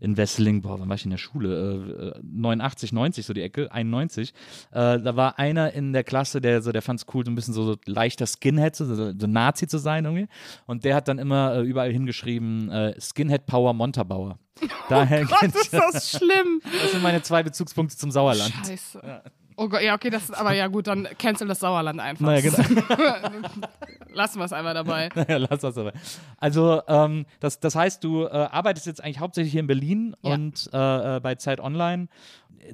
in 0.00 0.16
Wesseling, 0.16 0.62
boah, 0.62 0.78
wann 0.80 0.88
war 0.88 0.96
ich 0.96 1.04
in 1.04 1.10
der 1.10 1.18
Schule? 1.18 2.14
Äh, 2.16 2.20
89, 2.22 2.92
90, 2.92 3.26
so 3.26 3.32
die 3.32 3.42
Ecke, 3.42 3.70
91. 3.72 4.32
Äh, 4.70 4.98
da 5.00 5.16
war 5.16 5.38
einer 5.38 5.72
in 5.72 5.92
der 5.92 6.04
Klasse, 6.04 6.40
der 6.40 6.62
so, 6.62 6.72
der 6.72 6.82
fand 6.82 7.00
es 7.00 7.06
cool, 7.14 7.24
so 7.24 7.30
ein 7.30 7.34
bisschen 7.34 7.54
so, 7.54 7.64
so 7.64 7.76
leichter 7.86 8.26
Skinhead, 8.26 8.76
so, 8.76 8.84
so, 8.84 9.12
so 9.18 9.26
Nazi 9.26 9.66
zu 9.66 9.78
sein 9.78 10.04
irgendwie. 10.04 10.28
Und 10.66 10.84
der 10.84 10.94
hat 10.94 11.08
dann 11.08 11.18
immer 11.18 11.54
äh, 11.56 11.62
überall 11.62 11.92
hingeschrieben, 11.92 12.70
äh, 12.70 13.00
Skinhead 13.00 13.46
Power 13.46 13.72
Montabauer. 13.74 14.38
Daher 14.88 15.24
Gott, 15.24 15.38
kennt- 15.38 15.54
ist 15.54 15.72
das 15.72 16.10
schlimm. 16.10 16.60
das 16.82 16.92
sind 16.92 17.02
meine 17.02 17.22
zwei 17.22 17.42
Bezugspunkte 17.42 17.96
zum 17.96 18.10
Sauerland. 18.10 18.52
Scheiße. 18.66 19.22
Oh 19.60 19.68
Gott, 19.68 19.82
ja, 19.82 19.94
okay, 19.96 20.08
das 20.08 20.30
aber 20.30 20.52
ja 20.54 20.68
gut, 20.68 20.86
dann 20.86 21.08
cancel 21.18 21.48
das 21.48 21.58
Sauerland 21.58 21.98
einfach. 21.98 22.26
Naja, 22.26 22.40
genau. 22.42 22.56
Lassen 24.12 24.38
wir 24.38 24.44
es 24.44 24.52
einfach 24.52 24.72
dabei. 24.74 25.08
ja, 25.28 25.36
lass 25.36 25.60
das 25.60 25.76
aber. 25.76 25.92
Also, 26.38 26.80
ähm, 26.86 27.26
das, 27.40 27.58
das 27.58 27.74
heißt, 27.74 28.02
du 28.04 28.24
äh, 28.24 28.28
arbeitest 28.30 28.86
jetzt 28.86 29.02
eigentlich 29.02 29.18
hauptsächlich 29.18 29.50
hier 29.52 29.60
in 29.60 29.66
Berlin 29.66 30.16
Ja. 30.22 30.34
und 30.34 30.70
äh, 30.72 31.16
äh, 31.16 31.20
bei 31.20 31.34
Zeit 31.34 31.60
Online. 31.60 32.06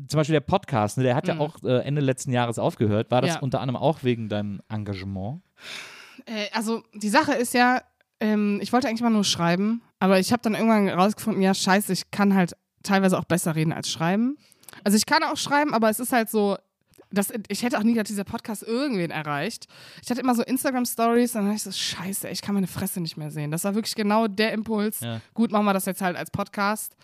Zum 0.09 0.19
Beispiel 0.19 0.35
der 0.35 0.41
Podcast, 0.41 0.99
ne, 0.99 1.05
der 1.05 1.15
hat 1.17 1.27
ja 1.29 1.39
auch 1.39 1.63
äh, 1.63 1.79
Ende 1.85 2.01
letzten 2.03 2.33
Jahres 2.33 2.59
aufgehört. 2.59 3.11
War 3.11 3.21
das 3.23 3.31
Mhm. 3.31 3.35
Ja. 3.37 3.41
unter 3.43 3.61
anderem 3.61 3.81
auch 3.81 4.03
wegen 4.03 4.29
deinem 4.29 4.61
Engagement? 4.69 5.41
Äh, 6.27 6.49
also 6.53 6.83
die 6.95 7.09
Sache 7.09 7.33
ist 7.33 7.55
ja, 7.55 7.81
ähm, 8.21 8.59
ich 8.63 8.73
wollte 8.73 8.89
eigentlich 8.89 9.03
mal 9.03 9.11
nur 9.11 9.25
schreiben, 9.25 9.83
aber 10.01 10.19
ich 10.19 10.33
habe 10.33 10.43
dann 10.43 10.55
irgendwann 10.55 10.89
rausgefunden, 10.89 11.43
ja 11.43 11.55
scheiße, 11.55 11.93
ich 11.93 12.11
kann 12.11 12.35
halt 12.35 12.57
teilweise 12.83 13.19
auch 13.19 13.25
besser 13.25 13.55
reden 13.57 13.73
als 13.73 13.91
schreiben. 13.91 14.37
Also 14.83 14.97
ich 14.97 15.07
kann 15.07 15.23
auch 15.23 15.37
schreiben, 15.37 15.73
aber 15.73 15.89
es 15.91 16.01
ist 16.01 16.13
halt 16.13 16.29
so, 16.29 16.57
das, 17.15 17.33
ich 17.49 17.63
hätte 17.63 17.79
auch 17.79 17.83
nie, 17.83 17.95
dass 17.95 18.09
dieser 18.09 18.25
Podcast 18.25 18.63
irgendwen 18.63 19.11
erreicht. 19.11 19.67
Ich 20.03 20.11
hatte 20.11 20.21
immer 20.21 20.35
so 20.35 20.43
Instagram-Stories, 20.43 21.33
dann 21.33 21.45
dachte 21.45 21.57
ich 21.57 21.63
so, 21.63 21.73
scheiße, 21.73 22.29
ich 22.29 22.43
kann 22.43 22.55
meine 22.55 22.67
Fresse 22.67 23.01
nicht 23.01 23.17
mehr 23.17 23.31
sehen. 23.31 23.51
Das 23.51 23.65
war 23.65 23.75
wirklich 23.75 23.95
genau 23.95 24.27
der 24.29 24.53
Impuls. 24.53 25.01
Ja. 25.01 25.21
Gut, 25.33 25.51
machen 25.51 25.65
wir 25.65 25.73
das 25.73 25.87
jetzt 25.87 26.03
halt 26.03 26.17
als 26.17 26.31
Podcast. 26.31 26.97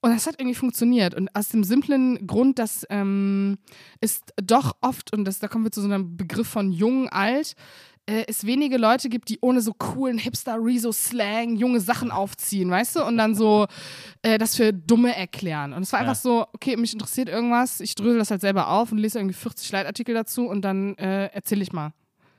Und 0.00 0.10
das 0.12 0.26
hat 0.26 0.38
irgendwie 0.38 0.54
funktioniert. 0.54 1.14
Und 1.14 1.34
aus 1.34 1.48
dem 1.48 1.64
simplen 1.64 2.26
Grund, 2.26 2.58
dass 2.58 2.86
ähm, 2.90 3.58
ist 4.00 4.32
doch 4.36 4.76
oft, 4.80 5.12
und 5.12 5.24
das, 5.24 5.38
da 5.38 5.48
kommen 5.48 5.64
wir 5.64 5.72
zu 5.72 5.80
so 5.80 5.88
einem 5.88 6.16
Begriff 6.16 6.48
von 6.48 6.70
jung, 6.70 7.08
alt, 7.08 7.56
äh, 8.06 8.24
es 8.28 8.46
wenige 8.46 8.76
Leute 8.78 9.08
gibt, 9.08 9.28
die 9.28 9.38
ohne 9.40 9.60
so 9.60 9.72
coolen 9.72 10.18
Hipster-Rezo-Slang 10.18 11.56
junge 11.56 11.80
Sachen 11.80 12.10
aufziehen, 12.10 12.70
weißt 12.70 12.96
du? 12.96 13.04
Und 13.04 13.16
dann 13.18 13.34
so 13.34 13.66
äh, 14.22 14.38
das 14.38 14.56
für 14.56 14.72
Dumme 14.72 15.14
erklären. 15.16 15.72
Und 15.72 15.82
es 15.82 15.92
war 15.92 16.00
Ja. 16.00 16.08
einfach 16.08 16.20
so, 16.20 16.46
okay, 16.52 16.76
mich 16.76 16.92
interessiert 16.92 17.28
irgendwas, 17.28 17.80
ich 17.80 17.94
drösel 17.94 18.18
das 18.18 18.30
halt 18.30 18.40
selber 18.40 18.68
auf 18.68 18.92
und 18.92 18.98
lese 18.98 19.18
irgendwie 19.18 19.34
40 19.34 19.70
Leitartikel 19.72 20.14
dazu 20.14 20.46
und 20.46 20.62
dann 20.62 20.94
äh, 20.96 21.26
erzähle 21.26 21.62
ich 21.62 21.72
mal. 21.72 21.92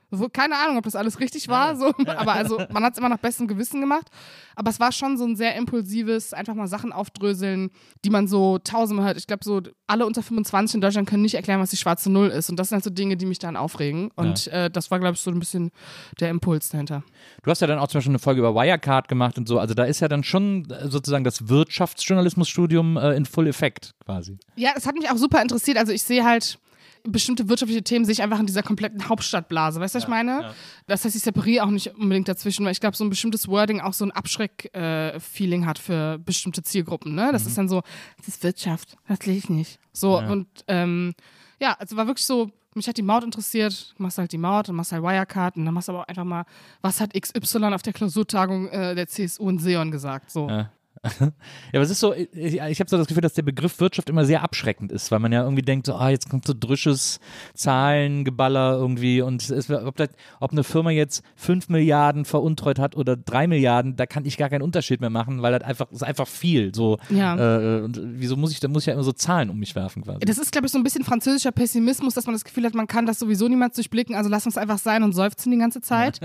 So, 0.10 0.30
keine 0.30 0.56
Ahnung, 0.56 0.78
ob 0.78 0.86
das 0.86 0.96
alles 0.96 1.20
richtig 1.20 1.50
war, 1.50 1.76
so, 1.76 1.93
aber 2.06 2.34
also 2.34 2.62
man 2.72 2.84
hat 2.84 2.93
es 2.93 3.00
immer 3.00 3.10
nach 3.10 3.17
bestem 3.17 3.48
Gewissen 3.48 3.82
gemacht. 3.82 4.08
Aber 4.56 4.70
es 4.70 4.80
war 4.80 4.91
schon 4.91 5.17
so 5.17 5.26
ein 5.26 5.36
sehr 5.36 5.56
impulsives, 5.56 6.34
einfach 6.34 6.56
mal 6.56 6.67
Sachen 6.67 6.93
aufdröseln, 6.93 7.70
die 8.06 8.10
man 8.10 8.28
so 8.28 8.58
tausendmal 8.58 9.08
hört. 9.08 9.17
Ich 9.17 9.28
glaube, 9.28 9.43
so 9.43 9.62
alle 9.86 10.06
unter 10.06 10.24
25 10.24 10.76
in 10.76 10.82
Deutschland 10.82 11.10
können 11.10 11.24
nicht 11.24 11.36
erklären, 11.36 11.60
was 11.60 11.70
die 11.70 11.78
schwarze 11.78 12.10
Null 12.10 12.30
ist. 12.30 12.50
Und 12.50 12.58
das 12.58 12.70
sind 12.70 12.78
halt 12.78 12.84
so 12.86 12.89
Dinge, 12.89 13.17
die 13.17 13.26
mich 13.26 13.39
dann 13.39 13.58
aufregen. 13.58 14.10
Und 14.15 14.48
äh, 14.48 14.70
das 14.70 14.89
war, 14.89 15.00
glaube 15.00 15.15
ich, 15.15 15.22
so 15.22 15.30
ein 15.30 15.39
bisschen 15.39 15.72
der 16.20 16.30
Impuls 16.30 16.70
dahinter. 16.70 17.04
Du 17.43 17.52
hast 17.52 17.62
ja 17.62 17.67
dann 17.67 17.80
auch 17.80 17.88
zum 17.88 18.00
Beispiel 18.00 18.12
eine 18.12 18.20
Folge 18.20 18.39
über 18.39 18.56
Wirecard 18.56 19.08
gemacht 19.10 19.38
und 19.38 19.48
so. 19.48 19.60
Also 19.60 19.74
da 19.74 19.84
ist 19.84 20.00
ja 20.00 20.08
dann 20.08 20.24
schon 20.24 20.70
äh, 20.70 20.88
sozusagen 20.88 21.24
das 21.24 21.50
Wirtschaftsjournalismusstudium 21.50 22.98
äh, 22.98 23.15
in 23.15 23.26
Full 23.26 23.48
Effekt 23.48 23.93
quasi. 24.06 24.39
Ja, 24.56 24.72
es 24.76 24.88
hat 24.88 24.96
mich 24.96 25.10
auch 25.10 25.17
super 25.17 25.41
interessiert. 25.41 25.78
Also 25.78 25.91
ich 25.91 26.04
sehe 26.04 26.24
halt 26.24 26.60
bestimmte 27.04 27.50
wirtschaftliche 27.50 27.84
Themen 27.84 28.06
sehe 28.06 28.14
ich 28.14 28.22
einfach 28.22 28.40
in 28.40 28.46
dieser 28.46 28.64
kompletten 28.64 29.08
Hauptstadtblase. 29.10 29.80
Weißt 29.80 29.96
du, 29.96 29.98
was 29.98 30.04
ich 30.04 30.10
meine? 30.10 30.54
Das 30.88 31.04
heißt, 31.06 31.16
ich 31.16 31.22
separiere 31.22 31.66
auch 31.66 31.70
nicht 31.70 31.96
unbedingt 31.96 32.28
dazwischen, 32.28 32.66
weil 32.66 32.72
ich 32.72 32.80
glaube, 32.80 32.96
so 32.98 33.04
ein 33.04 33.10
bestimmtes 33.10 33.48
Wording 33.48 33.80
auch 33.82 33.94
so 33.94 34.06
ein 34.06 34.12
Abschreck-Feeling 34.12 35.66
hat 35.66 35.80
für 35.80 36.18
bestimmte 36.20 36.64
Zielgruppen. 36.64 37.16
Ne? 37.16 37.30
Das 37.32 37.46
ist 37.46 37.58
dann 37.58 37.70
so, 37.70 37.82
das 38.18 38.28
ist 38.28 38.44
Wirtschaft, 38.44 38.96
das 39.08 39.26
lese 39.26 39.38
ich 39.40 39.50
nicht. 39.50 39.80
So, 39.94 40.20
Ja. 40.20 40.30
und 40.32 40.48
ähm, 40.68 41.14
ja, 41.60 41.74
also 41.80 41.96
war 41.98 42.08
wirklich 42.08 42.26
so, 42.26 42.52
mich 42.76 42.88
hat 42.88 42.98
die 42.98 43.02
Maut 43.04 43.24
interessiert, 43.24 43.94
du 43.98 44.04
machst 44.04 44.18
halt 44.20 44.32
die 44.32 44.38
Maut 44.38 44.70
und 44.70 44.76
machst 44.76 44.92
halt 44.92 45.02
Wirecard 45.02 45.58
und 45.58 45.66
dann 45.66 45.74
machst 45.74 45.88
du 45.88 45.94
aber 45.94 46.02
auch 46.04 46.08
einfach 46.08 46.24
mal, 46.26 46.46
was 46.82 47.02
hat 47.02 47.14
XY 47.20 47.74
auf 47.74 47.82
der 47.82 47.94
Klausurtagung 47.94 48.68
äh, 48.70 48.94
der 48.94 49.08
CSU 49.08 49.50
in 49.50 49.58
Seon 49.60 49.90
gesagt? 49.92 50.30
So. 50.32 50.48
Ja. 50.48 50.72
Ja, 51.20 51.80
aber 51.80 51.82
es 51.84 51.90
ist 51.90 52.00
so, 52.00 52.14
ich, 52.14 52.28
ich 52.34 52.80
habe 52.80 52.90
so 52.90 52.98
das 52.98 53.08
Gefühl, 53.08 53.22
dass 53.22 53.34
der 53.34 53.42
Begriff 53.44 53.80
Wirtschaft 53.80 54.10
immer 54.10 54.26
sehr 54.26 54.42
abschreckend 54.44 54.92
ist, 54.92 55.12
weil 55.12 55.20
man 55.20 55.32
ja 55.32 55.44
irgendwie 55.44 55.62
denkt, 55.62 55.86
so, 55.88 55.96
ah, 55.96 56.10
jetzt 56.10 56.30
kommt 56.30 56.46
so 56.48 56.54
drüsches 56.58 57.20
Zahlengeballer 57.56 58.74
irgendwie 58.78 59.22
und 59.22 59.48
es, 59.50 59.70
ob, 59.70 59.96
das, 59.98 60.10
ob 60.40 60.52
eine 60.52 60.64
Firma 60.64 60.92
jetzt 60.92 61.24
5 61.36 61.70
Milliarden 61.70 62.26
veruntreut 62.26 62.80
hat 62.80 62.96
oder 62.96 63.16
3 63.16 63.48
Milliarden, 63.48 63.96
da 63.96 64.06
kann 64.06 64.26
ich 64.26 64.38
gar 64.38 64.50
keinen 64.50 64.62
Unterschied 64.62 65.02
mehr 65.02 65.10
machen, 65.10 65.42
weil 65.42 65.52
das 65.58 65.64
einfach, 65.68 65.92
ist 65.92 66.04
einfach 66.04 66.28
viel. 66.28 66.74
So, 66.74 66.98
Ja. 67.10 67.36
äh, 67.36 67.82
und 67.84 68.00
wieso 68.04 68.36
muss 68.36 68.52
ich, 68.52 68.60
da 68.60 68.68
muss 68.68 68.84
ich 68.84 68.88
ja 68.88 68.94
immer 68.94 69.04
so 69.04 69.12
Zahlen 69.12 69.50
um 69.50 69.58
mich 69.60 69.76
werfen 69.76 70.04
quasi. 70.04 70.20
Das 70.20 70.38
ist, 70.38 70.52
glaube 70.52 70.68
ich, 70.68 70.74
so 70.74 70.78
ein 70.80 70.84
bisschen 70.84 71.04
französischer 71.04 71.52
Pessimismus, 71.52 72.14
dass 72.14 72.26
man 72.26 72.34
das 72.34 72.44
Gefühl 72.44 72.66
hat, 72.66 72.74
man 72.74 72.88
kann 72.88 73.06
das 73.06 73.20
sowieso 73.20 73.48
niemals 73.48 73.76
durchblicken, 73.76 74.16
also 74.16 74.30
lass 74.30 74.46
uns 74.46 74.58
einfach 74.58 74.78
sein 74.78 75.04
und 75.04 75.14
seufzen 75.14 75.52
die 75.52 75.58
ganze 75.58 75.82
Zeit. 75.82 76.20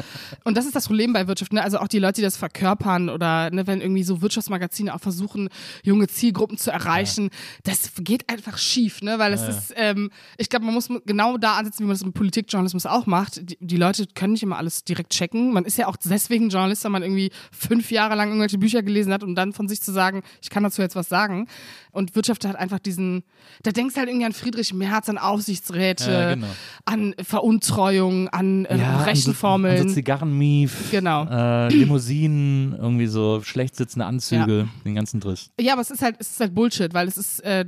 Und 0.45 0.57
das 0.57 0.67
ist 0.67 0.75
das 0.77 0.87
Problem 0.87 1.13
bei 1.13 1.27
Wirtschaft. 1.29 1.53
Ne? 1.53 1.63
Also 1.63 1.79
auch 1.79 1.89
die 1.89 1.99
Leute, 1.99 2.15
die 2.15 2.23
das 2.23 2.37
verkörpern 2.37 3.09
oder 3.09 3.51
ne, 3.51 3.67
wenn 3.67 3.81
irgendwie 3.81 4.03
so 4.03 4.23
Wirtschaftsmagazine 4.23 4.62
auch 4.91 5.01
versuchen, 5.01 5.49
junge 5.83 6.09
Zielgruppen 6.09 6.59
zu 6.59 6.71
erreichen, 6.71 7.31
das 7.65 7.93
geht 7.99 8.29
einfach 8.29 8.59
schief, 8.59 9.03
ne? 9.03 9.19
weil 9.19 9.33
es 9.33 9.43
ist, 9.43 9.75
ähm, 9.77 10.11
ich 10.39 10.49
glaube, 10.49 10.65
man 10.65 10.75
muss 10.75 10.89
genau 11.07 11.39
da 11.39 11.57
ansetzen, 11.57 11.81
wie 11.81 11.87
man 11.87 11.95
das 11.95 12.03
im 12.03 12.13
Politikjournalismus 12.13 12.87
auch 12.87 13.07
macht. 13.07 13.51
Die, 13.51 13.59
die 13.61 13.77
Leute 13.77 14.07
können 14.15 14.33
nicht 14.33 14.43
immer 14.43 14.59
alles 14.59 14.85
direkt 14.85 15.11
checken. 15.11 15.53
Man 15.53 15.65
ist 15.65 15.79
ja 15.79 15.87
auch 15.89 15.97
deswegen 15.97 16.49
Journalist, 16.49 16.85
weil 16.85 16.91
man 16.91 17.03
irgendwie 17.03 17.31
fünf 17.51 17.91
Jahre 17.91 18.15
lang 18.15 18.29
irgendwelche 18.29 18.59
Bücher 18.59 18.83
gelesen 18.83 19.13
hat, 19.13 19.23
um 19.23 19.35
dann 19.35 19.53
von 19.53 19.69
sich 19.69 19.81
zu 19.81 19.93
sagen, 19.93 20.23
ich 20.41 20.51
kann 20.51 20.63
dazu 20.63 20.83
jetzt 20.83 20.97
was 20.97 21.09
sagen. 21.09 21.49
Und 21.93 22.17
Wirtschaft 22.17 22.45
hat 22.47 22.57
einfach 22.57 22.79
diesen, 22.79 23.23
da 23.63 23.71
denkst 23.71 23.95
du 23.95 24.01
halt 24.01 24.09
irgendwie 24.09 24.25
an 24.27 24.33
Friedrich 24.33 24.73
Merz, 24.73 25.09
an 25.11 25.19
Aufsichtsräte, 25.19 26.11
Ja, 26.11 26.35
genau. 26.35 26.47
an 26.87 27.15
Veruntreuung, 27.23 28.29
an 28.31 28.65
äh, 28.65 28.69
an 28.71 28.99
so, 28.99 29.05
Rechenformeln. 29.05 29.81
an 29.83 29.89
so 29.89 29.95
Zigarrenmief, 29.95 30.91
Genau. 30.91 31.27
äh, 31.29 31.69
Limousinen, 31.69 32.75
irgendwie 32.79 33.07
so 33.07 33.43
schlecht 33.43 33.77
sitzende 33.77 34.07
Anzüge, 34.07 34.69
den 34.85 34.95
ganzen 34.95 35.21
Driss. 35.21 35.51
Ja, 35.61 35.75
aber 35.75 35.83
es 35.83 35.91
ist 35.91 36.01
halt, 36.03 36.17
es 36.19 36.31
ist 36.31 36.41
halt 36.41 36.55
Bullshit, 36.55 36.95
weil 36.95 37.09
es 37.09 37.17
ist 37.19 37.41
äh, 37.45 37.67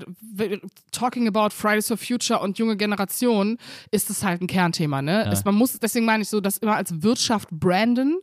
talking 0.91 1.29
about 1.29 1.51
Fridays 1.55 1.89
for 1.89 1.97
Future 1.97 2.41
und 2.41 2.59
junge 2.59 2.77
Generation 2.77 3.59
ist 3.91 4.11
es 4.11 4.25
halt 4.25 4.41
ein 4.41 4.47
Kernthema, 4.47 5.03
ne? 5.03 5.31
Es, 5.31 5.45
man 5.45 5.55
muss, 5.55 5.79
deswegen 5.79 6.07
meine 6.07 6.23
ich 6.23 6.29
so, 6.29 6.41
das 6.41 6.59
immer 6.59 6.77
als 6.77 7.03
Wirtschaft 7.03 7.49
branden. 7.51 8.19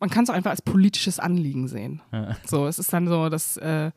Man 0.00 0.10
kann 0.10 0.24
es 0.24 0.30
auch 0.30 0.34
einfach 0.34 0.50
als 0.50 0.62
politisches 0.62 1.18
Anliegen 1.18 1.68
sehen. 1.68 2.00
So, 2.46 2.66
es 2.66 2.78
ist 2.78 2.92
dann 2.92 3.06
so, 3.06 3.28
dass 3.28 3.56
äh, 3.58 3.90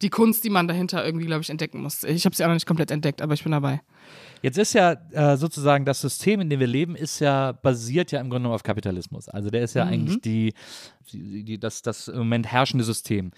die 0.00 0.10
Kunst, 0.10 0.42
die 0.44 0.50
man 0.50 0.66
dahinter 0.66 1.04
irgendwie, 1.04 1.26
glaube 1.26 1.42
ich, 1.42 1.50
entdecken 1.50 1.82
muss. 1.82 2.04
Ich 2.04 2.24
habe 2.24 2.34
sie 2.34 2.42
auch 2.42 2.48
noch 2.48 2.54
nicht 2.54 2.66
komplett 2.66 2.90
entdeckt, 2.90 3.22
aber 3.22 3.34
ich 3.34 3.42
bin 3.42 3.52
dabei. 3.52 3.82
Jetzt 4.42 4.58
ist 4.58 4.72
ja 4.72 4.96
äh, 5.12 5.36
sozusagen 5.36 5.84
das 5.84 6.00
System, 6.00 6.40
in 6.40 6.50
dem 6.50 6.58
wir 6.58 6.66
leben, 6.66 6.96
ist 6.96 7.20
ja 7.20 7.52
basiert 7.52 8.10
ja 8.10 8.20
im 8.20 8.28
Grunde 8.28 8.40
genommen 8.40 8.54
auf 8.56 8.64
Kapitalismus. 8.64 9.28
Also 9.28 9.50
der 9.50 9.62
ist 9.62 9.74
ja 9.74 9.84
eigentlich 9.84 10.20
die, 10.20 10.52
die, 11.12 11.44
die, 11.44 11.58
das, 11.58 11.82
das 11.82 12.08
im 12.08 12.18
Moment 12.18 12.46
herrschende 12.46 12.84
System. 12.84 13.32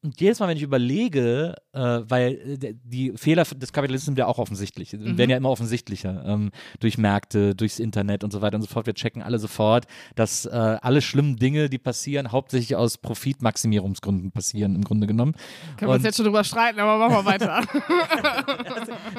Und 0.00 0.20
jedes 0.20 0.38
Mal, 0.38 0.46
wenn 0.46 0.56
ich 0.56 0.62
überlege, 0.62 1.56
äh, 1.72 1.80
weil 1.80 2.58
äh, 2.62 2.74
die 2.84 3.12
Fehler 3.16 3.42
des 3.42 3.72
Kapitalismus 3.72 4.06
sind 4.06 4.18
ja 4.18 4.26
auch 4.26 4.38
offensichtlich, 4.38 4.92
werden 4.92 5.28
ja 5.28 5.36
immer 5.36 5.50
offensichtlicher 5.50 6.24
ähm, 6.24 6.52
durch 6.78 6.98
Märkte, 6.98 7.56
durchs 7.56 7.80
Internet 7.80 8.22
und 8.22 8.32
so 8.32 8.40
weiter 8.40 8.54
und 8.54 8.62
so 8.62 8.68
fort. 8.68 8.86
Wir 8.86 8.94
checken 8.94 9.22
alle 9.22 9.40
sofort, 9.40 9.86
dass 10.14 10.46
äh, 10.46 10.50
alle 10.50 11.02
schlimmen 11.02 11.36
Dinge, 11.36 11.68
die 11.68 11.78
passieren, 11.78 12.30
hauptsächlich 12.30 12.76
aus 12.76 12.98
Profitmaximierungsgründen 12.98 14.30
passieren, 14.30 14.76
im 14.76 14.84
Grunde 14.84 15.08
genommen. 15.08 15.34
Können 15.76 15.90
wir 15.90 15.96
uns 15.96 16.04
jetzt 16.04 16.16
schon 16.16 16.26
drüber 16.26 16.44
streiten, 16.44 16.78
aber 16.78 16.96
machen 16.98 17.16
wir 17.16 17.32
weiter. 17.32 17.62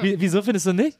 Wie, 0.00 0.18
wieso 0.18 0.40
findest 0.40 0.64
du 0.64 0.72
nicht? 0.72 0.98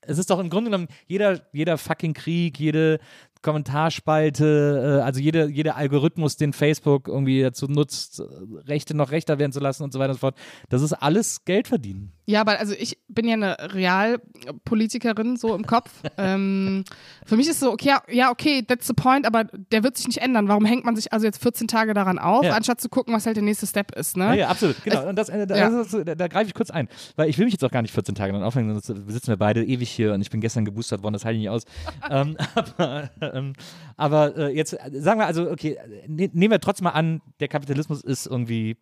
Es 0.00 0.18
ist 0.18 0.28
doch 0.28 0.40
im 0.40 0.50
Grunde 0.50 0.70
genommen 0.70 0.88
jeder, 1.06 1.40
jeder 1.52 1.78
fucking 1.78 2.14
Krieg, 2.14 2.58
jede 2.58 2.98
Kommentarspalte, 3.44 4.98
äh, 5.00 5.02
also 5.02 5.20
jede, 5.20 5.46
jeder 5.48 5.76
Algorithmus, 5.76 6.36
den 6.36 6.52
Facebook 6.52 7.06
irgendwie 7.06 7.42
dazu 7.42 7.68
nutzt, 7.68 8.18
äh, 8.20 8.24
Rechte 8.66 8.96
noch 8.96 9.12
rechter 9.12 9.38
werden 9.38 9.52
zu 9.52 9.60
lassen 9.60 9.84
und 9.84 9.92
so 9.92 10.00
weiter 10.00 10.10
und 10.10 10.16
so 10.16 10.20
fort. 10.20 10.36
Das 10.70 10.82
ist 10.82 10.94
alles 10.94 11.44
Geld 11.44 11.68
verdienen. 11.68 12.13
Ja, 12.26 12.40
aber 12.40 12.58
also 12.58 12.74
ich 12.78 12.98
bin 13.08 13.26
ja 13.28 13.34
eine 13.34 13.56
Realpolitikerin 13.74 15.36
so 15.36 15.54
im 15.54 15.66
Kopf. 15.66 15.90
ähm, 16.18 16.84
für 17.26 17.36
mich 17.36 17.48
ist 17.48 17.60
so, 17.60 17.70
okay, 17.70 17.94
ja, 18.10 18.30
okay, 18.30 18.62
that's 18.62 18.86
the 18.86 18.94
point, 18.94 19.26
aber 19.26 19.44
der 19.44 19.82
wird 19.82 19.96
sich 19.96 20.06
nicht 20.06 20.18
ändern. 20.18 20.48
Warum 20.48 20.64
hängt 20.64 20.84
man 20.84 20.96
sich 20.96 21.12
also 21.12 21.26
jetzt 21.26 21.42
14 21.42 21.68
Tage 21.68 21.92
daran 21.92 22.18
auf, 22.18 22.44
Ja. 22.44 22.54
anstatt 22.54 22.80
zu 22.80 22.88
gucken, 22.88 23.14
was 23.14 23.26
halt 23.26 23.36
der 23.36 23.44
nächste 23.44 23.66
Step 23.66 23.94
ist, 23.94 24.16
ne? 24.16 24.24
Ja, 24.28 24.34
ja 24.34 24.48
absolut. 24.48 24.82
Genau. 24.84 25.08
Und 25.08 25.16
das, 25.16 25.28
äh, 25.28 25.46
da, 25.46 25.56
ja. 25.56 25.70
das 25.70 25.92
ist, 25.92 26.08
da, 26.08 26.14
da 26.14 26.28
greife 26.28 26.48
ich 26.48 26.54
kurz 26.54 26.70
ein. 26.70 26.88
Weil 27.16 27.28
ich 27.28 27.38
will 27.38 27.44
mich 27.44 27.52
jetzt 27.52 27.64
auch 27.64 27.70
gar 27.70 27.82
nicht 27.82 27.92
14 27.92 28.14
Tage 28.14 28.32
dann 28.32 28.42
aufhängen, 28.42 28.78
sonst 28.80 28.86
sitzen 28.86 29.28
wir 29.28 29.36
beide 29.36 29.64
ewig 29.64 29.90
hier 29.90 30.14
und 30.14 30.20
ich 30.20 30.30
bin 30.30 30.40
gestern 30.40 30.64
geboostert 30.64 31.02
worden, 31.02 31.12
das 31.12 31.24
halte 31.24 31.36
ich 31.36 31.42
nicht 31.42 31.50
aus. 31.50 31.64
ähm, 32.10 32.36
aber 32.54 33.10
ähm, 33.20 33.52
aber 33.96 34.36
äh, 34.36 34.56
jetzt 34.56 34.72
äh, 34.72 35.00
sagen 35.00 35.20
wir 35.20 35.26
also, 35.26 35.50
okay, 35.50 35.78
ne, 36.06 36.30
nehmen 36.32 36.52
wir 36.52 36.60
trotzdem 36.60 36.84
mal 36.84 36.90
an, 36.90 37.20
der 37.40 37.48
Kapitalismus 37.48 38.02
ist 38.02 38.26
irgendwie 38.26 38.76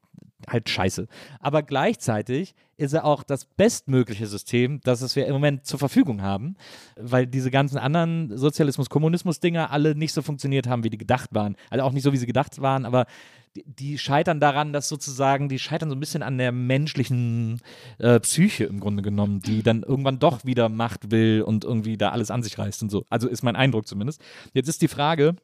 halt 0.48 0.68
scheiße. 0.68 1.06
Aber 1.40 1.62
gleichzeitig 1.62 2.54
ist 2.76 2.92
er 2.92 3.04
auch 3.04 3.22
das 3.22 3.44
bestmögliche 3.44 4.26
System, 4.26 4.80
das 4.82 5.02
es 5.02 5.14
wir 5.14 5.26
im 5.26 5.32
Moment 5.32 5.66
zur 5.66 5.78
Verfügung 5.78 6.22
haben, 6.22 6.56
weil 6.96 7.26
diese 7.26 7.50
ganzen 7.50 7.78
anderen 7.78 8.36
Sozialismus-Kommunismus-Dinger 8.36 9.70
alle 9.70 9.94
nicht 9.94 10.12
so 10.12 10.22
funktioniert 10.22 10.66
haben, 10.66 10.84
wie 10.84 10.90
die 10.90 10.98
gedacht 10.98 11.30
waren. 11.32 11.56
Also 11.70 11.84
auch 11.84 11.92
nicht 11.92 12.02
so, 12.02 12.12
wie 12.12 12.16
sie 12.16 12.26
gedacht 12.26 12.60
waren, 12.60 12.84
aber 12.84 13.06
die, 13.54 13.64
die 13.66 13.98
scheitern 13.98 14.40
daran, 14.40 14.72
dass 14.72 14.88
sozusagen, 14.88 15.48
die 15.48 15.58
scheitern 15.58 15.90
so 15.90 15.96
ein 15.96 16.00
bisschen 16.00 16.22
an 16.22 16.38
der 16.38 16.52
menschlichen 16.52 17.60
äh, 17.98 18.18
Psyche 18.20 18.64
im 18.64 18.80
Grunde 18.80 19.02
genommen, 19.02 19.40
die 19.40 19.62
dann 19.62 19.82
irgendwann 19.82 20.18
doch 20.18 20.44
wieder 20.44 20.68
Macht 20.68 21.10
will 21.10 21.42
und 21.42 21.64
irgendwie 21.64 21.96
da 21.96 22.10
alles 22.10 22.30
an 22.30 22.42
sich 22.42 22.58
reißt 22.58 22.82
und 22.82 22.90
so. 22.90 23.04
Also 23.10 23.28
ist 23.28 23.42
mein 23.42 23.56
Eindruck 23.56 23.86
zumindest. 23.86 24.22
Jetzt 24.54 24.68
ist 24.68 24.82
die 24.82 24.88
Frage, 24.88 25.36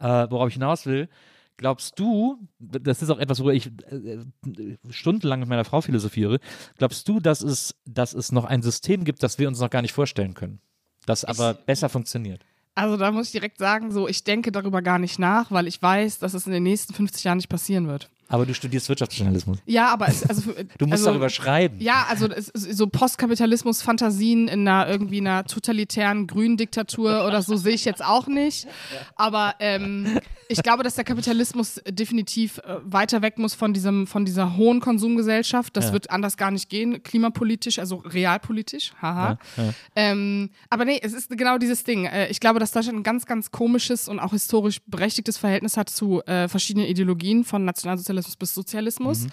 äh, 0.00 0.26
worauf 0.30 0.48
ich 0.48 0.54
hinaus 0.54 0.86
will, 0.86 1.08
Glaubst 1.56 1.98
du, 1.98 2.38
das 2.58 3.02
ist 3.02 3.10
auch 3.10 3.18
etwas, 3.18 3.38
worüber 3.38 3.54
ich 3.54 3.66
äh, 3.66 4.18
stundenlang 4.90 5.40
mit 5.40 5.48
meiner 5.48 5.64
Frau 5.64 5.80
philosophiere, 5.80 6.40
glaubst 6.78 7.08
du, 7.08 7.20
dass 7.20 7.42
es, 7.42 7.74
dass 7.84 8.14
es 8.14 8.32
noch 8.32 8.44
ein 8.44 8.62
System 8.62 9.04
gibt, 9.04 9.22
das 9.22 9.38
wir 9.38 9.48
uns 9.48 9.60
noch 9.60 9.70
gar 9.70 9.82
nicht 9.82 9.92
vorstellen 9.92 10.34
können, 10.34 10.60
das 11.06 11.24
aber 11.24 11.52
ich, 11.58 11.66
besser 11.66 11.88
funktioniert? 11.88 12.44
Also 12.74 12.96
da 12.96 13.12
muss 13.12 13.26
ich 13.26 13.32
direkt 13.32 13.58
sagen, 13.58 13.92
so 13.92 14.08
ich 14.08 14.24
denke 14.24 14.50
darüber 14.50 14.82
gar 14.82 14.98
nicht 14.98 15.18
nach, 15.18 15.50
weil 15.50 15.66
ich 15.66 15.80
weiß, 15.80 16.18
dass 16.18 16.34
es 16.34 16.46
in 16.46 16.52
den 16.52 16.62
nächsten 16.62 16.94
50 16.94 17.24
Jahren 17.24 17.36
nicht 17.36 17.50
passieren 17.50 17.86
wird. 17.86 18.10
Aber 18.32 18.46
du 18.46 18.54
studierst 18.54 18.88
Wirtschaftsjournalismus. 18.88 19.58
Ja, 19.66 19.88
aber 19.88 20.08
es, 20.08 20.24
also 20.26 20.52
du 20.78 20.86
musst 20.86 21.00
also, 21.00 21.10
darüber 21.10 21.28
schreiben. 21.28 21.78
Ja, 21.80 22.06
also 22.08 22.26
es, 22.28 22.46
so 22.46 22.86
Postkapitalismus-Fantasien 22.86 24.48
in 24.48 24.66
einer 24.66 24.88
irgendwie 24.88 25.20
einer 25.20 25.44
totalitären 25.44 26.26
Gründiktatur 26.26 27.26
oder 27.26 27.42
so 27.42 27.56
sehe 27.56 27.74
ich 27.74 27.84
jetzt 27.84 28.02
auch 28.02 28.28
nicht. 28.28 28.66
Aber 29.16 29.54
ähm, 29.60 30.18
ich 30.48 30.62
glaube, 30.62 30.82
dass 30.82 30.94
der 30.94 31.04
Kapitalismus 31.04 31.82
definitiv 31.86 32.56
äh, 32.58 32.78
weiter 32.84 33.20
weg 33.20 33.36
muss 33.36 33.54
von 33.54 33.74
diesem 33.74 34.06
von 34.06 34.24
dieser 34.24 34.56
hohen 34.56 34.80
Konsumgesellschaft. 34.80 35.76
Das 35.76 35.88
ja. 35.88 35.92
wird 35.92 36.10
anders 36.10 36.38
gar 36.38 36.50
nicht 36.50 36.70
gehen, 36.70 37.02
klimapolitisch, 37.02 37.78
also 37.78 37.96
realpolitisch. 37.96 38.94
Haha. 39.02 39.38
Ja, 39.58 39.62
ja. 39.62 39.74
Ähm, 39.94 40.48
aber 40.70 40.86
nee, 40.86 40.98
es 41.02 41.12
ist 41.12 41.28
genau 41.36 41.58
dieses 41.58 41.84
Ding. 41.84 42.06
Äh, 42.06 42.28
ich 42.28 42.40
glaube, 42.40 42.60
dass 42.60 42.72
Deutschland 42.72 42.98
ein 42.98 43.02
ganz, 43.02 43.26
ganz 43.26 43.50
komisches 43.50 44.08
und 44.08 44.20
auch 44.20 44.32
historisch 44.32 44.78
berechtigtes 44.86 45.36
Verhältnis 45.36 45.76
hat 45.76 45.90
zu 45.90 46.22
äh, 46.22 46.48
verschiedenen 46.48 46.86
Ideologien 46.86 47.44
von 47.44 47.66
Nationalsozialismus 47.66 48.21
Kapitalismus 48.22 48.36
bis 48.36 48.54
Sozialismus 48.54 49.20
mhm. 49.24 49.30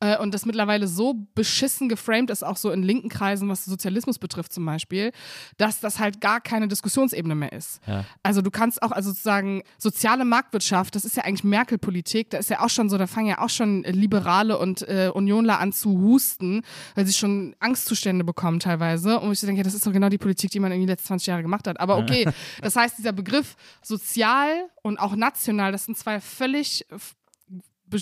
äh, 0.00 0.18
und 0.18 0.34
das 0.34 0.46
mittlerweile 0.46 0.86
so 0.86 1.14
beschissen 1.34 1.88
geframed 1.88 2.30
ist, 2.30 2.44
auch 2.44 2.56
so 2.56 2.70
in 2.70 2.82
linken 2.82 3.08
Kreisen, 3.08 3.48
was 3.48 3.64
Sozialismus 3.64 4.18
betrifft 4.18 4.52
zum 4.52 4.64
Beispiel, 4.64 5.12
dass 5.56 5.80
das 5.80 5.98
halt 5.98 6.20
gar 6.20 6.40
keine 6.40 6.68
Diskussionsebene 6.68 7.34
mehr 7.34 7.52
ist. 7.52 7.80
Ja. 7.86 8.04
Also 8.22 8.42
du 8.42 8.50
kannst 8.50 8.82
auch, 8.82 8.90
also 8.90 9.10
sozusagen 9.10 9.62
soziale 9.78 10.24
Marktwirtschaft, 10.24 10.94
das 10.94 11.04
ist 11.04 11.16
ja 11.16 11.24
eigentlich 11.24 11.44
Merkel-Politik, 11.44 12.30
da 12.30 12.38
ist 12.38 12.50
ja 12.50 12.60
auch 12.60 12.70
schon 12.70 12.88
so, 12.88 12.98
da 12.98 13.06
fangen 13.06 13.26
ja 13.26 13.38
auch 13.38 13.50
schon 13.50 13.82
Liberale 13.84 14.58
und 14.58 14.82
äh, 14.82 15.10
Unionler 15.12 15.58
an 15.58 15.72
zu 15.72 15.98
husten, 16.00 16.62
weil 16.94 17.06
sie 17.06 17.12
schon 17.12 17.54
Angstzustände 17.60 18.24
bekommen 18.24 18.60
teilweise 18.60 19.20
und 19.20 19.32
ich 19.32 19.40
denke, 19.40 19.62
das 19.62 19.74
ist 19.74 19.86
doch 19.86 19.92
genau 19.92 20.08
die 20.08 20.18
Politik, 20.18 20.50
die 20.50 20.60
man 20.60 20.72
in 20.72 20.80
den 20.80 20.88
letzten 20.88 21.08
20 21.08 21.26
Jahre 21.26 21.42
gemacht 21.42 21.66
hat. 21.66 21.80
Aber 21.80 21.98
okay, 21.98 22.28
das 22.60 22.76
heißt, 22.76 22.98
dieser 22.98 23.12
Begriff 23.12 23.56
sozial 23.82 24.68
und 24.82 24.98
auch 24.98 25.16
national, 25.16 25.72
das 25.72 25.84
sind 25.84 25.96
zwei 25.96 26.20
völlig 26.20 26.86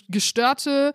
gestörte, 0.08 0.92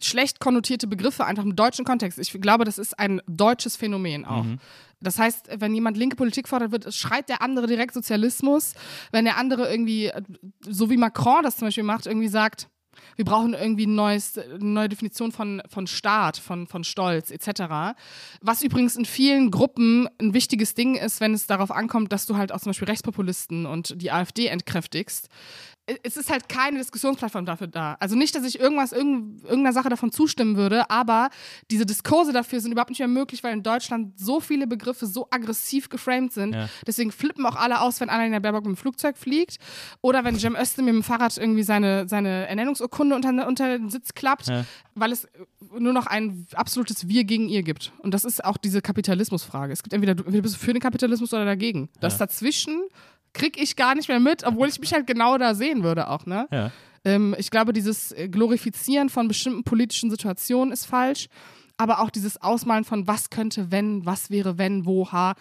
schlecht 0.00 0.40
konnotierte 0.40 0.86
Begriffe 0.86 1.24
einfach 1.24 1.44
im 1.44 1.56
deutschen 1.56 1.84
Kontext. 1.84 2.18
Ich 2.18 2.32
glaube, 2.40 2.64
das 2.64 2.78
ist 2.78 2.98
ein 2.98 3.20
deutsches 3.26 3.76
Phänomen 3.76 4.24
auch. 4.24 4.44
Mhm. 4.44 4.58
Das 5.00 5.18
heißt, 5.18 5.48
wenn 5.60 5.74
jemand 5.74 5.96
linke 5.96 6.16
Politik 6.16 6.48
fordert 6.48 6.72
wird, 6.72 6.92
schreit 6.92 7.28
der 7.28 7.42
andere 7.42 7.66
direkt 7.66 7.94
Sozialismus. 7.94 8.74
Wenn 9.12 9.24
der 9.24 9.36
andere 9.36 9.70
irgendwie, 9.70 10.10
so 10.60 10.90
wie 10.90 10.96
Macron 10.96 11.42
das 11.42 11.56
zum 11.56 11.68
Beispiel 11.68 11.84
macht, 11.84 12.06
irgendwie 12.06 12.28
sagt, 12.28 12.68
wir 13.14 13.24
brauchen 13.24 13.54
irgendwie 13.54 13.86
ein 13.86 13.94
neues, 13.94 14.38
eine 14.38 14.58
neue 14.58 14.88
Definition 14.88 15.30
von, 15.30 15.62
von 15.68 15.86
Staat, 15.86 16.36
von, 16.36 16.66
von 16.66 16.82
Stolz 16.82 17.30
etc. 17.30 17.96
Was 18.40 18.62
übrigens 18.62 18.96
in 18.96 19.04
vielen 19.04 19.52
Gruppen 19.52 20.08
ein 20.20 20.34
wichtiges 20.34 20.74
Ding 20.74 20.96
ist, 20.96 21.20
wenn 21.20 21.32
es 21.32 21.46
darauf 21.46 21.70
ankommt, 21.70 22.12
dass 22.12 22.26
du 22.26 22.36
halt 22.36 22.50
auch 22.50 22.60
zum 22.60 22.70
Beispiel 22.70 22.88
Rechtspopulisten 22.88 23.66
und 23.66 24.00
die 24.02 24.10
AfD 24.10 24.46
entkräftigst 24.46 25.28
es 26.02 26.16
ist 26.16 26.30
halt 26.30 26.48
keine 26.48 26.78
Diskussionsplattform 26.78 27.46
dafür 27.46 27.66
da. 27.66 27.96
Also 28.00 28.16
nicht, 28.16 28.34
dass 28.34 28.44
ich 28.44 28.60
irgendwas, 28.60 28.92
irgendeiner 28.92 29.72
Sache 29.72 29.88
davon 29.88 30.12
zustimmen 30.12 30.56
würde, 30.56 30.90
aber 30.90 31.30
diese 31.70 31.86
Diskurse 31.86 32.32
dafür 32.32 32.60
sind 32.60 32.72
überhaupt 32.72 32.90
nicht 32.90 32.98
mehr 32.98 33.08
möglich, 33.08 33.42
weil 33.42 33.52
in 33.52 33.62
Deutschland 33.62 34.18
so 34.18 34.40
viele 34.40 34.66
Begriffe 34.66 35.06
so 35.06 35.28
aggressiv 35.30 35.88
geframed 35.88 36.32
sind. 36.32 36.54
Ja. 36.54 36.68
Deswegen 36.86 37.10
flippen 37.10 37.46
auch 37.46 37.56
alle 37.56 37.80
aus, 37.80 38.00
wenn 38.00 38.08
der 38.08 38.40
Baerbock 38.40 38.66
mit 38.66 38.76
dem 38.76 38.80
Flugzeug 38.80 39.16
fliegt 39.16 39.58
oder 40.00 40.24
wenn 40.24 40.36
Jem 40.36 40.56
Öste 40.56 40.82
mit 40.82 40.94
dem 40.94 41.02
Fahrrad 41.02 41.36
irgendwie 41.38 41.62
seine, 41.62 42.08
seine 42.08 42.46
Ernennungsurkunde 42.48 43.16
unter, 43.16 43.46
unter 43.46 43.78
den 43.78 43.90
Sitz 43.90 44.14
klappt, 44.14 44.48
ja. 44.48 44.64
weil 44.94 45.12
es 45.12 45.26
nur 45.78 45.92
noch 45.92 46.06
ein 46.06 46.46
absolutes 46.54 47.08
Wir 47.08 47.24
gegen 47.24 47.48
ihr 47.48 47.62
gibt. 47.62 47.92
Und 47.98 48.12
das 48.14 48.24
ist 48.24 48.44
auch 48.44 48.56
diese 48.56 48.82
Kapitalismusfrage. 48.82 49.72
Es 49.72 49.82
gibt 49.82 49.92
entweder, 49.92 50.12
entweder 50.12 50.42
bist 50.42 50.56
du 50.56 50.58
für 50.58 50.72
den 50.72 50.82
Kapitalismus 50.82 51.32
oder 51.32 51.44
dagegen. 51.44 51.88
Das 52.00 52.14
ja. 52.14 52.26
dazwischen 52.26 52.82
krieg 53.32 53.60
ich 53.60 53.76
gar 53.76 53.94
nicht 53.94 54.08
mehr 54.08 54.20
mit, 54.20 54.44
obwohl 54.44 54.68
ich 54.68 54.80
mich 54.80 54.92
halt 54.92 55.06
genau 55.06 55.38
da 55.38 55.54
sehen 55.54 55.82
würde 55.82 56.08
auch, 56.08 56.26
ne? 56.26 56.46
Ja. 56.50 56.70
Ähm, 57.04 57.34
ich 57.38 57.50
glaube, 57.50 57.72
dieses 57.72 58.12
äh, 58.12 58.28
Glorifizieren 58.28 59.08
von 59.08 59.28
bestimmten 59.28 59.64
politischen 59.64 60.10
Situationen 60.10 60.72
ist 60.72 60.86
falsch, 60.86 61.28
aber 61.76 62.00
auch 62.00 62.10
dieses 62.10 62.40
Ausmalen 62.42 62.84
von 62.84 63.06
was 63.06 63.30
könnte, 63.30 63.70
wenn, 63.70 64.04
was 64.04 64.30
wäre, 64.30 64.58
wenn, 64.58 64.84
wo, 64.84 65.10
ha 65.12 65.34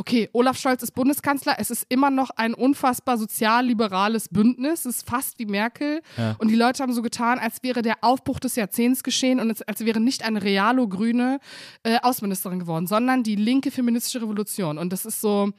okay, 0.00 0.30
Olaf 0.32 0.58
Scholz 0.58 0.82
ist 0.82 0.92
Bundeskanzler, 0.92 1.56
es 1.58 1.70
ist 1.70 1.84
immer 1.90 2.10
noch 2.10 2.30
ein 2.30 2.54
unfassbar 2.54 3.18
sozialliberales 3.18 4.30
Bündnis, 4.30 4.86
es 4.86 4.96
ist 4.96 5.06
fast 5.06 5.38
wie 5.38 5.44
Merkel. 5.44 6.00
Ja. 6.16 6.36
Und 6.38 6.48
die 6.48 6.54
Leute 6.54 6.82
haben 6.82 6.94
so 6.94 7.02
getan, 7.02 7.38
als 7.38 7.62
wäre 7.62 7.82
der 7.82 7.96
Aufbruch 8.00 8.40
des 8.40 8.56
Jahrzehnts 8.56 9.02
geschehen 9.02 9.40
und 9.40 9.50
als, 9.50 9.60
als 9.60 9.84
wäre 9.84 10.00
nicht 10.00 10.24
eine 10.24 10.42
realo-grüne 10.42 11.38
äh, 11.82 11.98
Außenministerin 12.00 12.60
geworden, 12.60 12.86
sondern 12.86 13.22
die 13.22 13.36
linke 13.36 13.70
feministische 13.70 14.22
Revolution. 14.22 14.78
Und 14.78 14.90
das 14.90 15.04
ist 15.04 15.20
so 15.20 15.52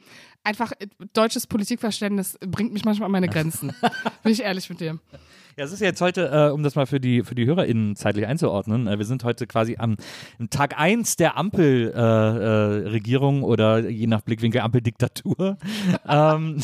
einfach 0.44 0.72
äh, 0.78 0.86
deutsches 1.12 1.46
Politikverständnis 1.46 2.38
bringt 2.40 2.72
mich 2.72 2.84
manchmal 2.84 3.06
an 3.06 3.12
meine 3.12 3.28
Grenzen. 3.28 3.72
Bin 4.22 4.32
ich 4.32 4.42
ehrlich 4.42 4.68
mit 4.68 4.80
dir. 4.80 4.98
Ja, 5.56 5.64
es 5.64 5.72
ist 5.72 5.80
jetzt 5.80 6.00
heute, 6.00 6.28
äh, 6.28 6.50
um 6.50 6.62
das 6.62 6.76
mal 6.76 6.86
für 6.86 6.98
die, 6.98 7.24
für 7.24 7.34
die 7.34 7.44
HörerInnen 7.44 7.94
zeitlich 7.94 8.26
einzuordnen, 8.26 8.86
äh, 8.86 8.98
wir 8.98 9.04
sind 9.04 9.22
heute 9.24 9.46
quasi 9.46 9.76
am 9.78 9.96
Tag 10.48 10.78
1 10.78 11.16
der 11.16 11.36
Ampelregierung 11.36 13.36
äh, 13.36 13.40
äh 13.40 13.44
oder 13.44 13.88
je 13.88 14.06
nach 14.06 14.22
Blickwinkel 14.22 14.62
Ampeldiktatur. 14.62 15.58
ähm, 16.08 16.56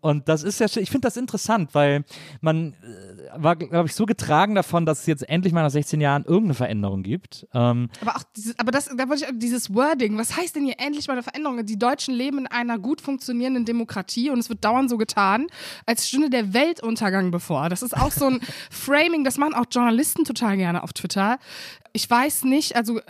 und 0.00 0.28
das 0.28 0.42
ist 0.42 0.60
ja, 0.60 0.66
ich 0.66 0.90
finde 0.90 1.06
das 1.06 1.16
interessant, 1.16 1.74
weil 1.74 2.04
man 2.40 2.74
äh, 2.82 3.42
war, 3.42 3.56
glaube 3.56 3.88
ich, 3.88 3.94
so 3.94 4.06
getragen 4.06 4.54
davon, 4.54 4.86
dass 4.86 5.00
es 5.00 5.06
jetzt 5.06 5.28
endlich 5.28 5.52
mal 5.52 5.62
nach 5.62 5.70
16 5.70 6.00
Jahren 6.00 6.24
irgendeine 6.24 6.54
Veränderung 6.54 7.02
gibt. 7.02 7.46
Ähm, 7.54 7.88
aber 8.00 8.16
auch 8.16 8.22
dieses, 8.36 8.58
aber 8.58 8.70
das, 8.70 8.90
da 8.96 9.08
wollte 9.08 9.24
ich 9.24 9.38
dieses 9.38 9.74
Wording, 9.74 10.18
was 10.18 10.36
heißt 10.36 10.56
denn 10.56 10.64
hier 10.64 10.76
endlich 10.78 11.08
mal 11.08 11.14
eine 11.14 11.22
Veränderung? 11.22 11.64
Die 11.64 11.78
Deutschen 11.78 12.14
leben 12.14 12.38
in 12.38 12.46
einer 12.46 12.78
gut 12.78 13.00
funktionierenden 13.00 13.64
Demokratie 13.64 14.30
und 14.30 14.38
es 14.38 14.48
wird 14.48 14.64
dauernd 14.64 14.90
so 14.90 14.98
getan, 14.98 15.46
als 15.86 16.08
stünde 16.08 16.30
der 16.30 16.54
Weltuntergang 16.54 17.30
bevor. 17.30 17.68
Das 17.68 17.82
ist 17.82 17.96
auch 17.96 18.12
so 18.12 18.26
ein 18.26 18.40
Framing, 18.70 19.24
das 19.24 19.38
machen 19.38 19.54
auch 19.54 19.66
Journalisten 19.70 20.24
total 20.24 20.56
gerne 20.56 20.82
auf 20.82 20.92
Twitter. 20.92 21.38
Ich 21.92 22.08
weiß 22.08 22.44
nicht, 22.44 22.76
also 22.76 23.00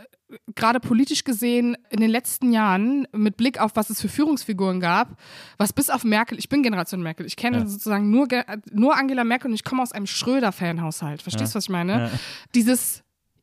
gerade 0.54 0.80
politisch 0.80 1.24
gesehen 1.24 1.76
in 1.90 2.00
den 2.00 2.10
letzten 2.10 2.52
Jahren 2.52 3.06
mit 3.12 3.36
Blick 3.36 3.60
auf 3.60 3.72
was 3.74 3.90
es 3.90 4.00
für 4.00 4.08
Führungsfiguren 4.08 4.80
gab, 4.80 5.18
was 5.58 5.72
bis 5.72 5.90
auf 5.90 6.04
Merkel, 6.04 6.38
ich 6.38 6.48
bin 6.48 6.62
Generation 6.62 7.02
Merkel, 7.02 7.26
ich 7.26 7.36
kenne 7.36 7.58
ja. 7.58 7.66
sozusagen 7.66 8.10
nur, 8.10 8.28
nur 8.72 8.96
Angela 8.96 9.24
Merkel 9.24 9.48
und 9.50 9.54
ich 9.54 9.64
komme 9.64 9.82
aus 9.82 9.92
einem 9.92 10.06
Schröder-Fanhaushalt. 10.06 11.22
Verstehst 11.22 11.54
du, 11.54 11.56
ja. 11.56 11.58
was 11.58 11.64
ich 11.64 11.70
meine? 11.70 11.92
Ja. 11.92 12.10
Dieses 12.54 13.02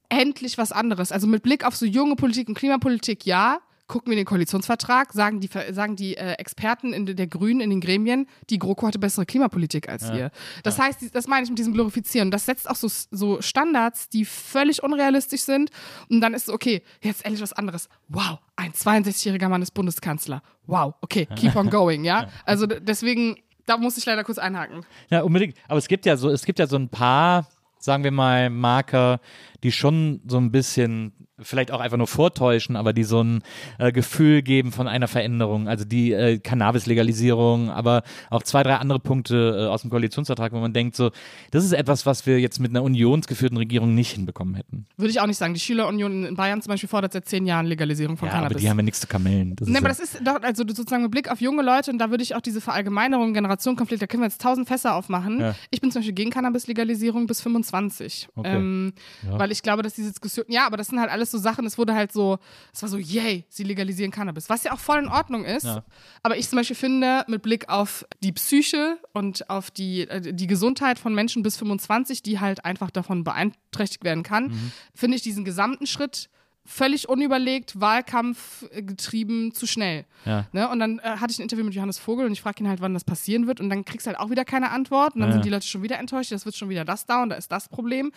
endlich 0.09 0.57
was 0.57 0.71
anderes. 0.71 1.11
Also 1.11 1.27
mit 1.27 1.43
Blick 1.43 1.65
auf 1.65 1.75
so 1.75 1.85
junge 1.85 2.15
Politik 2.15 2.49
und 2.49 2.55
Klimapolitik, 2.55 3.25
ja, 3.25 3.59
gucken 3.91 4.09
wir 4.09 4.15
den 4.15 4.25
Koalitionsvertrag, 4.25 5.11
sagen 5.11 5.41
die, 5.41 5.49
sagen 5.71 5.97
die 5.97 6.15
äh, 6.15 6.35
Experten 6.35 6.93
in 6.93 7.05
der 7.05 7.27
Grünen 7.27 7.59
in 7.59 7.69
den 7.69 7.81
Gremien, 7.81 8.25
die 8.49 8.57
GroKo 8.57 8.87
hatte 8.87 8.99
bessere 8.99 9.25
Klimapolitik 9.25 9.89
als 9.89 10.07
ja. 10.07 10.15
ihr. 10.15 10.31
Das 10.63 10.77
ja. 10.77 10.85
heißt, 10.85 11.13
das 11.13 11.27
meine 11.27 11.43
ich 11.43 11.49
mit 11.49 11.59
diesem 11.59 11.73
Glorifizieren. 11.73 12.31
Das 12.31 12.45
setzt 12.45 12.69
auch 12.69 12.77
so, 12.77 12.87
so 12.87 13.41
Standards, 13.41 14.07
die 14.07 14.23
völlig 14.23 14.81
unrealistisch 14.81 15.41
sind. 15.41 15.71
Und 16.09 16.21
dann 16.21 16.33
ist 16.33 16.47
es 16.47 16.53
okay, 16.53 16.83
jetzt 17.01 17.25
endlich 17.25 17.41
was 17.41 17.51
anderes. 17.51 17.89
Wow, 18.07 18.39
ein 18.55 18.71
62-jähriger 18.71 19.49
Mann 19.49 19.61
ist 19.61 19.71
Bundeskanzler. 19.71 20.41
Wow, 20.67 20.93
okay, 21.01 21.25
keep 21.35 21.57
on 21.57 21.69
going, 21.69 22.05
ja. 22.05 22.29
Also 22.45 22.67
deswegen, 22.67 23.39
da 23.65 23.75
muss 23.75 23.97
ich 23.97 24.05
leider 24.05 24.23
kurz 24.23 24.37
einhaken. 24.37 24.85
Ja, 25.09 25.23
unbedingt. 25.23 25.57
Aber 25.67 25.79
es 25.79 25.89
gibt 25.89 26.05
ja 26.05 26.15
so, 26.15 26.29
es 26.29 26.45
gibt 26.45 26.59
ja 26.59 26.67
so 26.67 26.77
ein 26.77 26.87
paar, 26.87 27.45
sagen 27.77 28.05
wir 28.05 28.11
mal, 28.11 28.49
Marker, 28.49 29.19
die 29.63 29.71
schon 29.71 30.21
so 30.27 30.37
ein 30.37 30.51
bisschen 30.51 31.13
vielleicht 31.43 31.71
auch 31.71 31.79
einfach 31.79 31.97
nur 31.97 32.07
vortäuschen, 32.07 32.75
aber 32.75 32.93
die 32.93 33.03
so 33.03 33.23
ein 33.23 33.41
äh, 33.79 33.91
Gefühl 33.91 34.41
geben 34.41 34.71
von 34.71 34.87
einer 34.87 35.07
Veränderung. 35.07 35.67
Also 35.67 35.85
die 35.85 36.11
äh, 36.11 36.39
Cannabis-Legalisierung, 36.39 37.69
aber 37.69 38.03
auch 38.29 38.43
zwei, 38.43 38.63
drei 38.63 38.75
andere 38.75 38.99
Punkte 38.99 39.65
äh, 39.65 39.67
aus 39.67 39.81
dem 39.81 39.89
Koalitionsvertrag, 39.89 40.51
wo 40.51 40.59
man 40.59 40.73
denkt, 40.73 40.95
so, 40.95 41.11
das 41.51 41.65
ist 41.65 41.73
etwas, 41.73 42.05
was 42.05 42.25
wir 42.25 42.39
jetzt 42.39 42.59
mit 42.59 42.71
einer 42.71 42.83
unionsgeführten 42.83 43.57
Regierung 43.57 43.95
nicht 43.95 44.11
hinbekommen 44.11 44.55
hätten. 44.55 44.85
Würde 44.97 45.11
ich 45.11 45.19
auch 45.19 45.27
nicht 45.27 45.37
sagen. 45.37 45.53
Die 45.53 45.59
Schülerunion 45.59 46.25
in 46.25 46.35
Bayern 46.35 46.61
zum 46.61 46.71
Beispiel 46.71 46.89
fordert 46.89 47.13
seit 47.13 47.27
zehn 47.27 47.45
Jahren 47.45 47.65
Legalisierung 47.65 48.17
von 48.17 48.27
ja, 48.27 48.35
Cannabis. 48.35 48.55
aber 48.55 48.61
die 48.61 48.69
haben 48.69 48.77
ja 48.77 48.83
nichts 48.83 48.99
zu 49.01 49.07
kamellen. 49.07 49.55
Das 49.55 49.67
Nee, 49.67 49.77
aber 49.77 49.87
ja, 49.87 49.95
das 49.95 49.99
ist 49.99 50.21
doch, 50.23 50.41
also 50.41 50.63
sozusagen 50.67 51.03
mit 51.03 51.11
Blick 51.11 51.31
auf 51.31 51.41
junge 51.41 51.63
Leute, 51.63 51.91
und 51.91 51.97
da 51.97 52.09
würde 52.09 52.23
ich 52.23 52.35
auch 52.35 52.41
diese 52.41 52.61
Verallgemeinerung, 52.61 53.33
Generationenkonflikt, 53.33 54.01
da 54.01 54.07
können 54.07 54.21
wir 54.21 54.27
jetzt 54.27 54.41
tausend 54.41 54.67
Fässer 54.67 54.95
aufmachen. 54.95 55.39
Ja. 55.39 55.55
Ich 55.71 55.81
bin 55.81 55.91
zum 55.91 56.01
Beispiel 56.01 56.13
gegen 56.13 56.29
Cannabis-Legalisierung 56.29 57.25
bis 57.25 57.41
25. 57.41 58.29
Okay. 58.35 58.55
Ähm, 58.55 58.93
Ja. 59.25 59.37
Weil 59.51 59.55
ich 59.57 59.63
glaube, 59.63 59.83
dass 59.83 59.95
diese 59.95 60.11
Diskussion, 60.11 60.45
ja, 60.47 60.65
aber 60.65 60.77
das 60.77 60.87
sind 60.87 60.99
halt 61.01 61.11
alles 61.11 61.29
so 61.29 61.37
Sachen, 61.37 61.65
es 61.65 61.77
wurde 61.77 61.93
halt 61.93 62.13
so, 62.13 62.39
es 62.73 62.81
war 62.81 62.87
so, 62.87 62.97
yay, 62.97 63.43
sie 63.49 63.63
legalisieren 63.63 64.09
Cannabis, 64.09 64.47
was 64.49 64.63
ja 64.63 64.71
auch 64.71 64.79
voll 64.79 64.99
in 64.99 65.09
Ordnung 65.09 65.43
ist. 65.43 65.65
Ja. 65.65 65.83
Aber 66.23 66.37
ich 66.37 66.47
zum 66.47 66.55
Beispiel 66.55 66.77
finde, 66.77 67.25
mit 67.27 67.41
Blick 67.41 67.67
auf 67.67 68.05
die 68.23 68.31
Psyche 68.31 68.97
und 69.11 69.49
auf 69.49 69.69
die, 69.69 70.07
äh, 70.07 70.33
die 70.33 70.47
Gesundheit 70.47 70.99
von 70.99 71.13
Menschen 71.13 71.43
bis 71.43 71.57
25, 71.57 72.23
die 72.23 72.39
halt 72.39 72.63
einfach 72.63 72.91
davon 72.91 73.25
beeinträchtigt 73.25 74.05
werden 74.05 74.23
kann, 74.23 74.45
Mhm. 74.45 74.71
finde 74.95 75.17
ich 75.17 75.21
diesen 75.21 75.43
gesamten 75.43 75.85
Schritt 75.85 76.29
völlig 76.71 77.09
unüberlegt, 77.09 77.79
wahlkampfgetrieben, 77.79 79.53
zu 79.53 79.67
schnell. 79.67 80.05
ja. 80.25 80.47
Ne? 80.51 80.69
Und 80.69 80.79
dann 80.79 80.99
äh, 80.99 81.17
hatte 81.17 81.31
ich 81.31 81.39
ein 81.39 81.43
Interview 81.43 81.63
mit 81.65 81.73
Johannes 81.73 81.99
Vogel 81.99 82.25
und 82.25 82.31
ich 82.31 82.41
frage 82.41 82.63
ihn 82.63 82.67
halt, 82.69 82.81
wann 82.81 82.93
das 82.93 83.03
passieren 83.03 83.47
wird. 83.47 83.59
Und 83.59 83.69
dann 83.69 83.85
kriegst 83.85 84.05
du 84.05 84.09
halt 84.09 84.19
auch 84.19 84.29
wieder 84.29 84.45
keine 84.45 84.71
Antwort. 84.71 85.15
Und 85.15 85.21
dann 85.21 85.29
Ja. 85.29 85.33
sind 85.33 85.45
die 85.45 85.49
Leute 85.49 85.67
schon 85.67 85.83
wieder 85.83 85.99
enttäuscht. 85.99 86.31
Das 86.31 86.45
wird 86.45 86.55
schon 86.55 86.69
wieder 86.69 86.85
das 86.85 87.05
da 87.05 87.23
und 87.23 87.29
da 87.29 87.35
ist 87.35 87.51
das 87.51 87.69
Problem. 87.69 88.11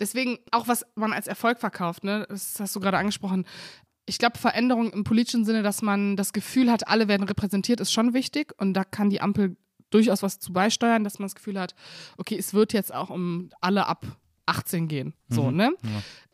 Deswegen, 0.00 0.38
auch 0.50 0.68
was 0.68 0.84
man 0.94 1.12
als 1.12 1.26
Erfolg 1.26 1.58
verkauft, 1.58 2.04
ne? 2.04 2.26
das 2.28 2.56
hast 2.60 2.74
du 2.76 2.80
gerade 2.80 2.98
angesprochen. 2.98 3.44
Ich 4.06 4.18
glaube, 4.18 4.38
Veränderung 4.38 4.90
im 4.92 5.04
politischen 5.04 5.44
Sinne, 5.46 5.62
dass 5.62 5.80
man 5.80 6.16
das 6.16 6.32
Gefühl 6.32 6.70
hat, 6.70 6.88
alle 6.88 7.08
werden 7.08 7.26
repräsentiert, 7.26 7.80
ist 7.80 7.92
schon 7.92 8.12
wichtig. 8.12 8.52
Und 8.58 8.74
da 8.74 8.84
kann 8.84 9.08
die 9.08 9.20
Ampel 9.22 9.56
durchaus 9.90 10.22
was 10.22 10.38
zu 10.40 10.52
beisteuern, 10.52 11.04
dass 11.04 11.18
man 11.18 11.26
das 11.26 11.34
Gefühl 11.34 11.58
hat, 11.58 11.74
okay, 12.18 12.36
es 12.36 12.52
wird 12.52 12.72
jetzt 12.72 12.92
auch 12.92 13.10
um 13.10 13.48
alle 13.60 13.86
ab 13.86 14.04
18 14.46 14.88
gehen. 14.88 15.14
So, 15.28 15.50
Mhm. 15.50 15.56
ne? 15.56 15.70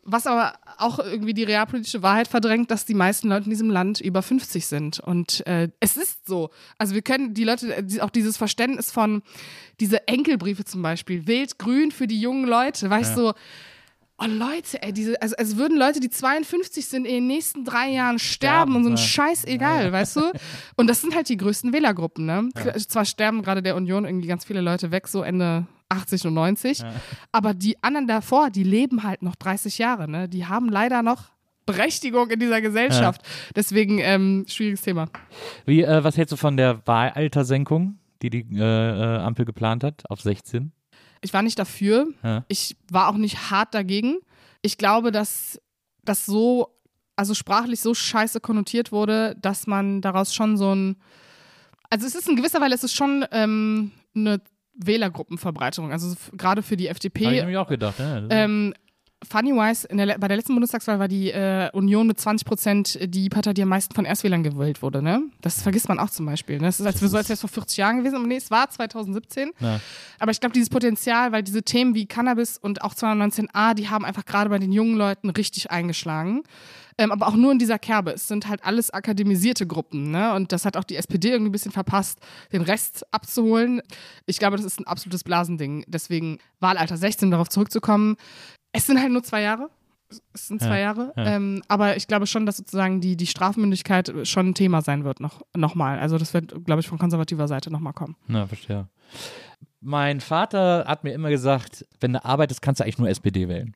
Was 0.03 0.25
aber 0.25 0.53
auch 0.79 0.97
irgendwie 0.97 1.33
die 1.35 1.43
realpolitische 1.43 2.01
Wahrheit 2.01 2.27
verdrängt, 2.27 2.71
dass 2.71 2.85
die 2.85 2.95
meisten 2.95 3.29
Leute 3.29 3.43
in 3.45 3.51
diesem 3.51 3.69
Land 3.69 4.01
über 4.01 4.23
50 4.23 4.65
sind. 4.65 4.99
Und 4.99 5.45
äh, 5.45 5.69
es 5.79 5.95
ist 5.95 6.27
so. 6.27 6.49
Also 6.79 6.95
wir 6.95 7.03
können 7.03 7.35
die 7.35 7.43
Leute, 7.43 7.75
äh, 7.75 7.83
die- 7.83 8.01
auch 8.01 8.09
dieses 8.09 8.35
Verständnis 8.35 8.91
von 8.91 9.21
diese 9.79 10.07
Enkelbriefe 10.07 10.65
zum 10.65 10.81
Beispiel, 10.81 11.27
wild 11.27 11.59
grün 11.59 11.91
für 11.91 12.07
die 12.07 12.19
jungen 12.19 12.45
Leute, 12.45 12.89
weißt 12.89 13.15
du, 13.15 13.21
so, 13.27 13.33
oh 14.17 14.25
Leute, 14.27 14.81
ey, 14.81 14.91
diese, 14.91 15.21
also 15.21 15.35
als 15.35 15.57
würden 15.57 15.77
Leute, 15.77 15.99
die 15.99 16.09
52 16.09 16.87
sind, 16.87 17.05
in 17.05 17.13
den 17.13 17.27
nächsten 17.27 17.63
drei 17.63 17.89
Jahren 17.89 18.17
sterben, 18.19 18.71
Sterben, 18.71 18.75
und 18.75 18.83
so 18.83 18.89
ein 18.89 18.95
ja. 18.95 19.01
Scheiß 19.03 19.45
egal, 19.45 19.91
weißt 19.91 20.15
du? 20.15 20.31
Und 20.77 20.87
das 20.87 21.01
sind 21.01 21.13
halt 21.15 21.29
die 21.29 21.37
größten 21.37 21.73
Wählergruppen, 21.73 22.25
ne? 22.25 22.49
Zwar 22.87 23.05
sterben 23.05 23.41
gerade 23.43 23.61
der 23.61 23.75
Union 23.75 24.05
irgendwie 24.05 24.27
ganz 24.27 24.45
viele 24.45 24.61
Leute 24.61 24.89
weg, 24.91 25.07
so 25.07 25.21
Ende 25.23 25.65
80 25.91 26.27
und 26.27 26.33
90, 26.33 26.83
aber 27.31 27.53
die 27.53 27.81
anderen 27.83 28.07
davor, 28.07 28.49
die 28.49 28.63
leben 28.63 29.03
halt 29.03 29.21
noch 29.21 29.35
30 29.35 29.77
Jahre, 29.77 30.09
ne? 30.09 30.29
Die 30.29 30.45
haben 30.45 30.69
leider 30.69 31.03
noch 31.03 31.31
Berechtigung 31.65 32.29
in 32.29 32.39
dieser 32.39 32.61
Gesellschaft. 32.61 33.21
Deswegen 33.55 33.99
ähm, 33.99 34.45
schwieriges 34.47 34.81
Thema. 34.81 35.07
Wie, 35.65 35.83
äh, 35.83 36.03
was 36.03 36.17
hältst 36.17 36.31
du 36.31 36.35
von 36.37 36.57
der 36.57 36.85
Wahlaltersenkung, 36.85 37.99
die 38.21 38.29
die 38.29 38.45
äh, 38.53 38.59
äh, 38.59 39.17
Ampel 39.19 39.45
geplant 39.45 39.83
hat, 39.83 40.03
auf 40.09 40.21
16? 40.21 40.71
Ich 41.21 41.33
war 41.33 41.43
nicht 41.43 41.59
dafür. 41.59 42.07
Ja. 42.23 42.45
Ich 42.47 42.75
war 42.91 43.09
auch 43.09 43.17
nicht 43.17 43.51
hart 43.51 43.73
dagegen. 43.73 44.17
Ich 44.61 44.77
glaube, 44.77 45.11
dass 45.11 45.61
das 46.03 46.25
so, 46.25 46.75
also 47.15 47.33
sprachlich 47.33 47.79
so 47.79 47.93
scheiße 47.93 48.39
konnotiert 48.39 48.91
wurde, 48.91 49.35
dass 49.39 49.67
man 49.67 50.01
daraus 50.01 50.33
schon 50.33 50.57
so 50.57 50.73
ein. 50.73 50.97
Also 51.89 52.07
es 52.07 52.15
ist 52.15 52.27
in 52.27 52.35
gewisser 52.35 52.61
Weise, 52.61 52.75
es 52.75 52.83
ist 52.85 52.95
schon 52.95 53.25
ähm, 53.31 53.91
eine 54.15 54.41
Wählergruppenverbreiterung. 54.85 55.91
Also 55.91 56.15
gerade 56.37 56.61
für 56.63 56.77
die 56.77 56.85
Habe 56.85 56.91
ich 56.93 57.05
FDP. 57.05 57.31
nämlich 57.31 57.57
auch 57.57 57.67
gedacht. 57.67 57.99
Ja. 57.99 58.23
Ähm, 58.29 58.73
Funnywise, 59.29 59.87
bei 59.89 60.27
der 60.27 60.37
letzten 60.37 60.53
Bundestagswahl 60.53 60.97
war 60.97 61.07
die 61.07 61.31
äh, 61.31 61.69
Union 61.73 62.07
mit 62.07 62.19
20 62.19 62.45
Prozent 62.45 62.99
die 63.01 63.29
Partei, 63.29 63.53
die 63.53 63.61
am 63.61 63.69
meisten 63.69 63.93
von 63.93 64.05
Erstwählern 64.05 64.41
gewählt 64.41 64.81
wurde. 64.81 65.01
Ne? 65.01 65.23
Das 65.41 65.61
vergisst 65.61 65.87
man 65.89 65.99
auch 65.99 66.09
zum 66.09 66.25
Beispiel. 66.25 66.57
Ne? 66.57 66.65
Das 66.65 66.79
ist, 66.79 66.85
als 66.85 67.01
wäre 67.01 67.09
so, 67.09 67.17
als 67.17 67.29
wäre 67.29 67.35
es 67.35 67.41
vor 67.41 67.49
40 67.49 67.77
Jahren 67.77 67.97
gewesen. 67.99 68.15
Aber 68.15 68.25
nee, 68.25 68.37
es 68.37 68.49
war 68.49 68.69
2017. 68.69 69.51
Ja. 69.59 69.79
Aber 70.19 70.31
ich 70.31 70.39
glaube, 70.39 70.53
dieses 70.53 70.69
Potenzial, 70.69 71.31
weil 71.31 71.43
diese 71.43 71.61
Themen 71.61 71.93
wie 71.93 72.07
Cannabis 72.07 72.57
und 72.57 72.81
auch 72.81 72.95
219a, 72.95 73.75
die 73.75 73.89
haben 73.89 74.05
einfach 74.05 74.25
gerade 74.25 74.49
bei 74.49 74.57
den 74.57 74.71
jungen 74.71 74.95
Leuten 74.95 75.29
richtig 75.29 75.69
eingeschlagen. 75.69 76.43
Ähm, 76.97 77.11
aber 77.11 77.27
auch 77.27 77.35
nur 77.35 77.51
in 77.51 77.59
dieser 77.59 77.79
Kerbe. 77.79 78.11
Es 78.11 78.27
sind 78.27 78.47
halt 78.47 78.63
alles 78.63 78.91
akademisierte 78.91 79.65
Gruppen. 79.65 80.11
Ne? 80.11 80.33
Und 80.33 80.51
das 80.51 80.65
hat 80.65 80.77
auch 80.77 80.83
die 80.83 80.95
SPD 80.95 81.29
irgendwie 81.29 81.49
ein 81.49 81.53
bisschen 81.53 81.71
verpasst, 81.71 82.19
den 82.51 82.61
Rest 82.61 83.05
abzuholen. 83.11 83.81
Ich 84.25 84.39
glaube, 84.39 84.57
das 84.57 84.65
ist 84.65 84.79
ein 84.79 84.87
absolutes 84.87 85.23
Blasending. 85.23 85.83
Deswegen 85.87 86.39
Wahlalter 86.59 86.97
16, 86.97 87.27
um 87.27 87.31
darauf 87.31 87.49
zurückzukommen. 87.49 88.17
Es 88.71 88.85
sind 88.87 88.99
halt 88.99 89.11
nur 89.11 89.23
zwei 89.23 89.41
Jahre. 89.41 89.69
Es 90.33 90.47
sind 90.47 90.61
zwei 90.61 90.77
Ja, 90.79 90.83
Jahre. 90.83 91.13
ja. 91.15 91.25
Ähm, 91.25 91.61
aber 91.69 91.95
ich 91.95 92.07
glaube 92.07 92.27
schon, 92.27 92.45
dass 92.45 92.57
sozusagen 92.57 92.99
die, 92.99 93.15
die 93.15 93.27
Strafmündigkeit 93.27 94.13
schon 94.23 94.49
ein 94.49 94.53
Thema 94.55 94.81
sein 94.81 95.03
wird 95.05 95.19
noch, 95.21 95.41
noch 95.55 95.73
mal. 95.75 95.99
Also 95.99 96.17
das 96.17 96.33
wird, 96.33 96.65
glaube 96.65 96.81
ich, 96.81 96.87
von 96.87 96.97
konservativer 96.99 97.47
Seite 97.47 97.71
nochmal 97.71 97.93
kommen. 97.93 98.17
Na, 98.27 98.45
verstehe. 98.45 98.89
Mein 99.79 100.19
Vater 100.19 100.85
hat 100.87 101.03
mir 101.03 101.13
immer 101.13 101.29
gesagt, 101.29 101.85
wenn 102.01 102.13
du 102.13 102.23
arbeitest, 102.23 102.61
kannst 102.61 102.79
du 102.79 102.83
eigentlich 102.83 102.99
nur 102.99 103.09
SPD 103.09 103.47
wählen. 103.47 103.75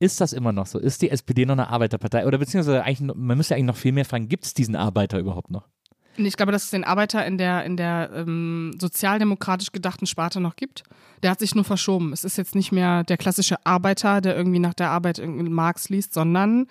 Ist 0.00 0.20
das 0.20 0.32
immer 0.32 0.52
noch 0.52 0.66
so? 0.66 0.78
Ist 0.80 1.02
die 1.02 1.10
SPD 1.10 1.46
noch 1.46 1.52
eine 1.54 1.68
Arbeiterpartei? 1.68 2.26
Oder 2.26 2.38
beziehungsweise 2.38 2.82
eigentlich, 2.82 3.14
man 3.14 3.36
müsste 3.38 3.54
eigentlich 3.54 3.66
noch 3.66 3.76
viel 3.76 3.92
mehr 3.92 4.04
fragen, 4.04 4.28
gibt 4.28 4.44
es 4.44 4.52
diesen 4.54 4.74
Arbeiter 4.76 5.18
überhaupt 5.20 5.50
noch? 5.50 5.68
Ich 6.16 6.36
glaube, 6.36 6.52
dass 6.52 6.64
es 6.64 6.70
den 6.70 6.84
Arbeiter 6.84 7.24
in 7.26 7.38
der, 7.38 7.64
in 7.64 7.76
der 7.76 8.10
ähm, 8.14 8.72
sozialdemokratisch 8.80 9.72
gedachten 9.72 10.06
Sparte 10.06 10.40
noch 10.40 10.56
gibt. 10.56 10.84
Der 11.22 11.30
hat 11.30 11.38
sich 11.40 11.54
nur 11.54 11.64
verschoben. 11.64 12.12
Es 12.12 12.24
ist 12.24 12.36
jetzt 12.38 12.54
nicht 12.54 12.70
mehr 12.72 13.02
der 13.04 13.16
klassische 13.16 13.56
Arbeiter, 13.64 14.20
der 14.20 14.36
irgendwie 14.36 14.58
nach 14.58 14.74
der 14.74 14.90
Arbeit 14.90 15.18
irgendwie 15.18 15.48
Marx 15.48 15.88
liest, 15.88 16.14
sondern 16.14 16.66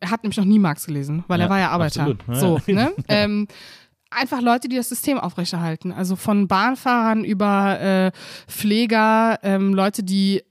er 0.00 0.10
hat 0.10 0.22
nämlich 0.22 0.38
noch 0.38 0.44
nie 0.44 0.58
Marx 0.58 0.86
gelesen, 0.86 1.24
weil 1.28 1.40
Ja, 1.40 1.46
er 1.46 1.50
war 1.50 1.58
ja 1.58 1.70
Arbeiter. 1.70 2.00
absolut. 2.02 2.22
Ja. 2.28 2.34
So, 2.34 2.60
ne? 2.66 2.92
ähm, 3.08 3.48
einfach 4.10 4.40
Leute, 4.40 4.68
die 4.68 4.76
das 4.76 4.88
System 4.88 5.18
aufrechterhalten. 5.18 5.92
Also 5.92 6.16
von 6.16 6.48
Bahnfahrern 6.48 7.24
über 7.24 7.80
äh, 7.80 8.12
Pfleger, 8.48 9.38
ähm, 9.42 9.74
Leute, 9.74 10.02
die 10.02 10.42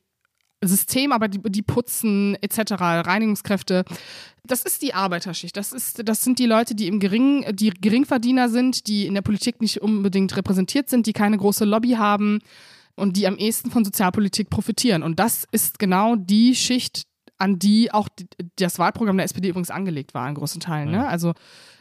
System, 0.61 1.11
aber 1.11 1.27
die, 1.27 1.39
die 1.43 1.61
putzen 1.61 2.35
etc., 2.41 2.73
Reinigungskräfte. 2.79 3.85
Das 4.43 4.63
ist 4.63 4.81
die 4.81 4.93
Arbeiterschicht. 4.93 5.55
Das, 5.55 5.71
ist, 5.71 6.07
das 6.07 6.23
sind 6.23 6.39
die 6.39 6.45
Leute, 6.45 6.75
die 6.75 6.87
im 6.87 6.99
Gering, 6.99 7.45
die 7.55 7.69
Geringverdiener 7.69 8.49
sind, 8.49 8.87
die 8.87 9.05
in 9.05 9.13
der 9.13 9.21
Politik 9.21 9.61
nicht 9.61 9.81
unbedingt 9.81 10.35
repräsentiert 10.35 10.89
sind, 10.89 11.05
die 11.05 11.13
keine 11.13 11.37
große 11.37 11.65
Lobby 11.65 11.91
haben 11.91 12.39
und 12.95 13.15
die 13.15 13.27
am 13.27 13.37
ehesten 13.37 13.71
von 13.71 13.85
Sozialpolitik 13.85 14.49
profitieren. 14.49 15.03
Und 15.03 15.19
das 15.19 15.45
ist 15.51 15.79
genau 15.79 16.15
die 16.15 16.55
Schicht, 16.55 17.03
an 17.39 17.57
die 17.57 17.91
auch 17.91 18.09
das 18.57 18.77
Wahlprogramm 18.79 19.17
der 19.17 19.25
SPD 19.25 19.49
übrigens 19.49 19.71
angelegt 19.71 20.13
war, 20.13 20.27
in 20.27 20.35
großen 20.35 20.59
Teilen. 20.59 20.91
Ne? 20.91 21.07
Also 21.07 21.33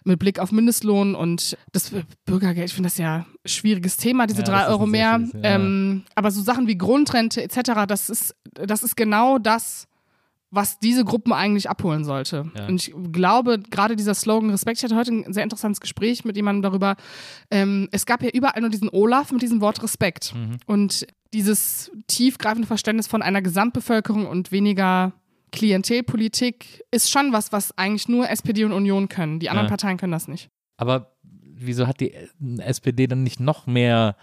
mit 0.04 0.18
Blick 0.18 0.38
auf 0.38 0.52
Mindestlohn 0.52 1.14
und 1.14 1.58
das 1.72 1.92
Bürgergeld, 2.24 2.68
ich 2.68 2.74
finde 2.74 2.88
das 2.88 2.96
ja 2.96 3.16
ein 3.16 3.26
schwieriges 3.44 3.96
Thema, 3.96 4.26
diese 4.26 4.40
Ja, 4.42 4.46
drei 4.46 4.66
Euro 4.68 4.86
mehr. 4.86 5.16
schwieriges, 5.16 5.42
ja. 5.42 5.56
Ähm, 5.56 6.04
aber 6.14 6.30
so 6.30 6.40
Sachen 6.40 6.68
wie 6.68 6.78
Grundrente 6.78 7.42
etc., 7.42 7.86
das 7.86 8.08
ist, 8.08 8.34
das 8.54 8.82
ist 8.82 8.96
genau 8.96 9.38
das, 9.38 9.88
was 10.50 10.78
diese 10.78 11.04
Gruppen 11.04 11.32
eigentlich 11.32 11.68
abholen 11.68 12.04
sollte. 12.04 12.50
Ja. 12.56 12.66
Und 12.66 12.88
ich 12.88 12.94
glaube, 13.12 13.58
gerade 13.58 13.96
dieser 13.96 14.14
Slogan 14.14 14.50
Respekt, 14.50 14.78
ich 14.78 14.84
hatte 14.84 14.96
heute 14.96 15.12
ein 15.12 15.32
sehr 15.32 15.42
interessantes 15.42 15.80
Gespräch 15.80 16.24
mit 16.24 16.36
jemandem 16.36 16.62
darüber, 16.62 16.96
ähm, 17.50 17.88
es 17.92 18.06
gab 18.06 18.22
ja 18.22 18.30
überall 18.30 18.60
nur 18.60 18.70
diesen 18.70 18.88
Olaf 18.88 19.30
mit 19.32 19.42
diesem 19.42 19.60
Wort 19.60 19.82
Respekt. 19.82 20.34
Mhm. 20.34 20.56
Und 20.66 21.06
dieses 21.34 21.90
tiefgreifende 22.06 22.66
Verständnis 22.66 23.06
von 23.08 23.20
einer 23.20 23.42
Gesamtbevölkerung 23.42 24.26
und 24.26 24.50
weniger 24.50 25.12
Klientelpolitik 25.52 26.84
ist 26.90 27.10
schon 27.10 27.32
was, 27.32 27.52
was 27.52 27.76
eigentlich 27.78 28.08
nur 28.08 28.28
SPD 28.28 28.64
und 28.64 28.72
Union 28.72 29.08
können. 29.08 29.38
Die 29.40 29.48
anderen 29.50 29.66
Ja. 29.66 29.70
Parteien 29.70 29.96
können 29.96 30.12
das 30.12 30.28
nicht. 30.28 30.48
Aber 30.76 31.12
wieso 31.22 31.86
hat 31.86 32.00
die 32.00 32.14
SPD 32.58 33.06
dann 33.06 33.22
nicht 33.22 33.40
noch 33.40 33.66
mehr 33.66 34.16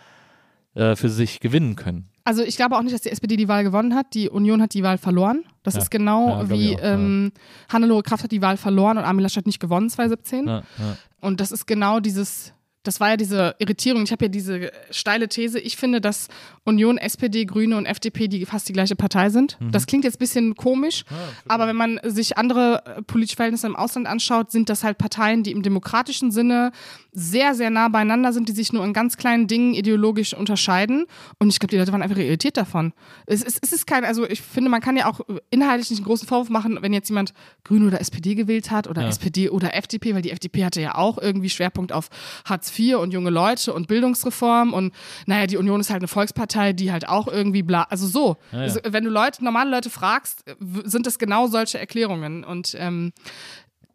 äh, 0.74 0.96
für 0.96 1.10
sich 1.10 1.40
gewinnen 1.40 1.76
können? 1.76 2.10
Also 2.24 2.42
ich 2.44 2.56
glaube 2.56 2.76
auch 2.78 2.82
nicht, 2.82 2.94
dass 2.94 3.02
die 3.02 3.10
SPD 3.12 3.38
die 3.38 3.48
Wahl 3.48 3.64
gewonnen 3.64 3.94
hat. 3.94 4.14
Die 4.14 4.30
Union 4.30 4.62
hat 4.62 4.74
die 4.74 4.82
Wahl 4.84 4.98
verloren. 4.98 5.44
Das 5.64 5.76
Ja. 5.76 5.82
ist 5.82 5.92
genau 5.92 6.30
Ja, 6.30 6.50
wie 6.50 6.76
auch, 6.76 6.80
ähm, 6.82 7.32
Hannelore 7.70 8.02
Kraft 8.04 8.24
hat 8.24 8.32
die 8.32 8.42
Wahl 8.42 8.58
verloren 8.58 8.98
und 8.98 9.04
Armin 9.04 9.22
Laschet 9.22 9.46
nicht 9.46 9.60
gewonnen 9.60 9.90
2017. 9.90 10.48
Ja, 10.48 10.64
ja. 10.80 10.98
Und 11.22 11.40
das 11.40 11.52
ist 11.52 11.66
genau 11.68 12.00
dieses, 12.00 12.54
das 12.88 13.00
war 13.00 13.10
ja 13.10 13.18
diese 13.18 13.56
Irritierung. 13.60 14.04
Ich 14.04 14.12
habe 14.12 14.26
ja 14.26 14.30
diese 14.30 14.72
steile 14.92 15.28
These. 15.28 15.60
Ich 15.60 15.78
finde, 15.78 16.02
dass 16.02 16.28
Union, 16.64 16.98
SPD, 16.98 17.46
Grüne 17.46 17.78
und 17.78 17.86
FDP 17.86 18.28
die 18.28 18.46
fast 18.46 18.70
die 18.70 18.74
gleiche 18.74 18.96
Partei 18.96 19.30
sind. 19.30 19.58
Mhm. 19.60 19.72
Das 19.72 19.88
klingt 19.88 20.04
jetzt 20.04 20.16
ein 20.16 20.20
bisschen 20.20 20.56
komisch, 20.56 21.04
aber 21.48 21.68
wenn 21.68 21.76
man 21.76 22.00
sich 22.04 22.38
andere 22.38 22.84
äh, 22.86 23.02
politische 23.02 23.36
Verhältnisse 23.36 23.68
im 23.68 23.76
Ausland 23.76 24.08
anschaut, 24.08 24.52
sind 24.52 24.70
das 24.70 24.84
halt 24.84 24.98
Parteien, 24.98 25.44
die 25.44 25.52
im 25.52 25.62
demokratischen 25.62 26.32
Sinne 26.32 26.72
sehr, 27.18 27.56
sehr 27.56 27.70
nah 27.70 27.88
beieinander 27.88 28.34
sind, 28.34 28.50
die 28.50 28.54
sich 28.54 28.74
nur 28.74 28.84
in 28.84 28.92
ganz 28.94 29.16
kleinen 29.18 29.48
Dingen 29.48 29.74
ideologisch 29.74 30.34
unterscheiden. 30.34 31.06
Und 31.40 31.50
ich 31.50 31.60
glaube, 31.60 31.72
die 31.72 31.78
Leute 31.78 31.92
waren 31.94 32.02
einfach 32.02 32.18
irritiert 32.18 32.58
davon. 32.58 32.94
Es, 33.26 33.42
es, 33.42 33.58
es 33.62 33.72
ist 33.72 33.88
kein, 33.88 34.04
also 34.04 34.28
ich 34.28 34.42
finde, 34.42 34.70
man 34.70 34.82
kann 34.82 34.98
ja 34.98 35.08
auch 35.10 35.22
inhaltlich 35.50 35.90
nicht 35.90 36.00
einen 36.00 36.06
großen 36.08 36.28
Vorwurf 36.28 36.50
machen, 36.50 36.78
wenn 36.82 36.92
jetzt 36.94 37.08
jemand 37.10 37.34
Grüne 37.64 37.88
oder 37.88 38.02
SPD 38.02 38.36
gewählt 38.36 38.70
hat 38.70 38.88
oder 38.88 39.04
Ja. 39.04 39.08
SPD 39.08 39.50
oder 39.50 39.74
FDP, 39.74 40.14
weil 40.14 40.22
die 40.22 40.32
FDP 40.32 40.66
hatte 40.66 40.82
ja 40.82 40.96
auch 40.96 41.18
irgendwie 41.18 41.50
Schwerpunkt 41.50 41.94
auf 41.94 42.10
Hartz 42.44 42.78
IV 42.78 42.98
und 42.98 43.14
junge 43.14 43.30
Leute 43.30 43.74
und 43.74 43.88
Bildungsreform 43.88 44.74
und 44.74 44.94
naja, 45.26 45.48
die 45.48 45.58
Union 45.58 45.80
ist 45.80 45.90
halt 45.90 46.02
eine 46.02 46.08
Volkspartei, 46.10 46.74
die 46.74 46.92
halt 46.92 47.08
auch 47.08 47.28
irgendwie 47.28 47.64
bla, 47.64 47.84
also 47.84 48.08
so. 48.08 48.36
Ja, 48.52 48.58
ja. 48.58 48.64
Also, 48.66 48.80
wenn 48.88 49.04
du 49.06 49.10
Leute, 49.10 49.44
normale 49.44 49.72
Leute 49.72 49.90
fragst, 49.90 50.44
sind 50.84 51.08
das 51.08 51.18
genau 51.18 51.48
solche 51.48 51.80
Erklärungen 51.80 52.44
und 52.44 52.76
ähm, 52.78 53.14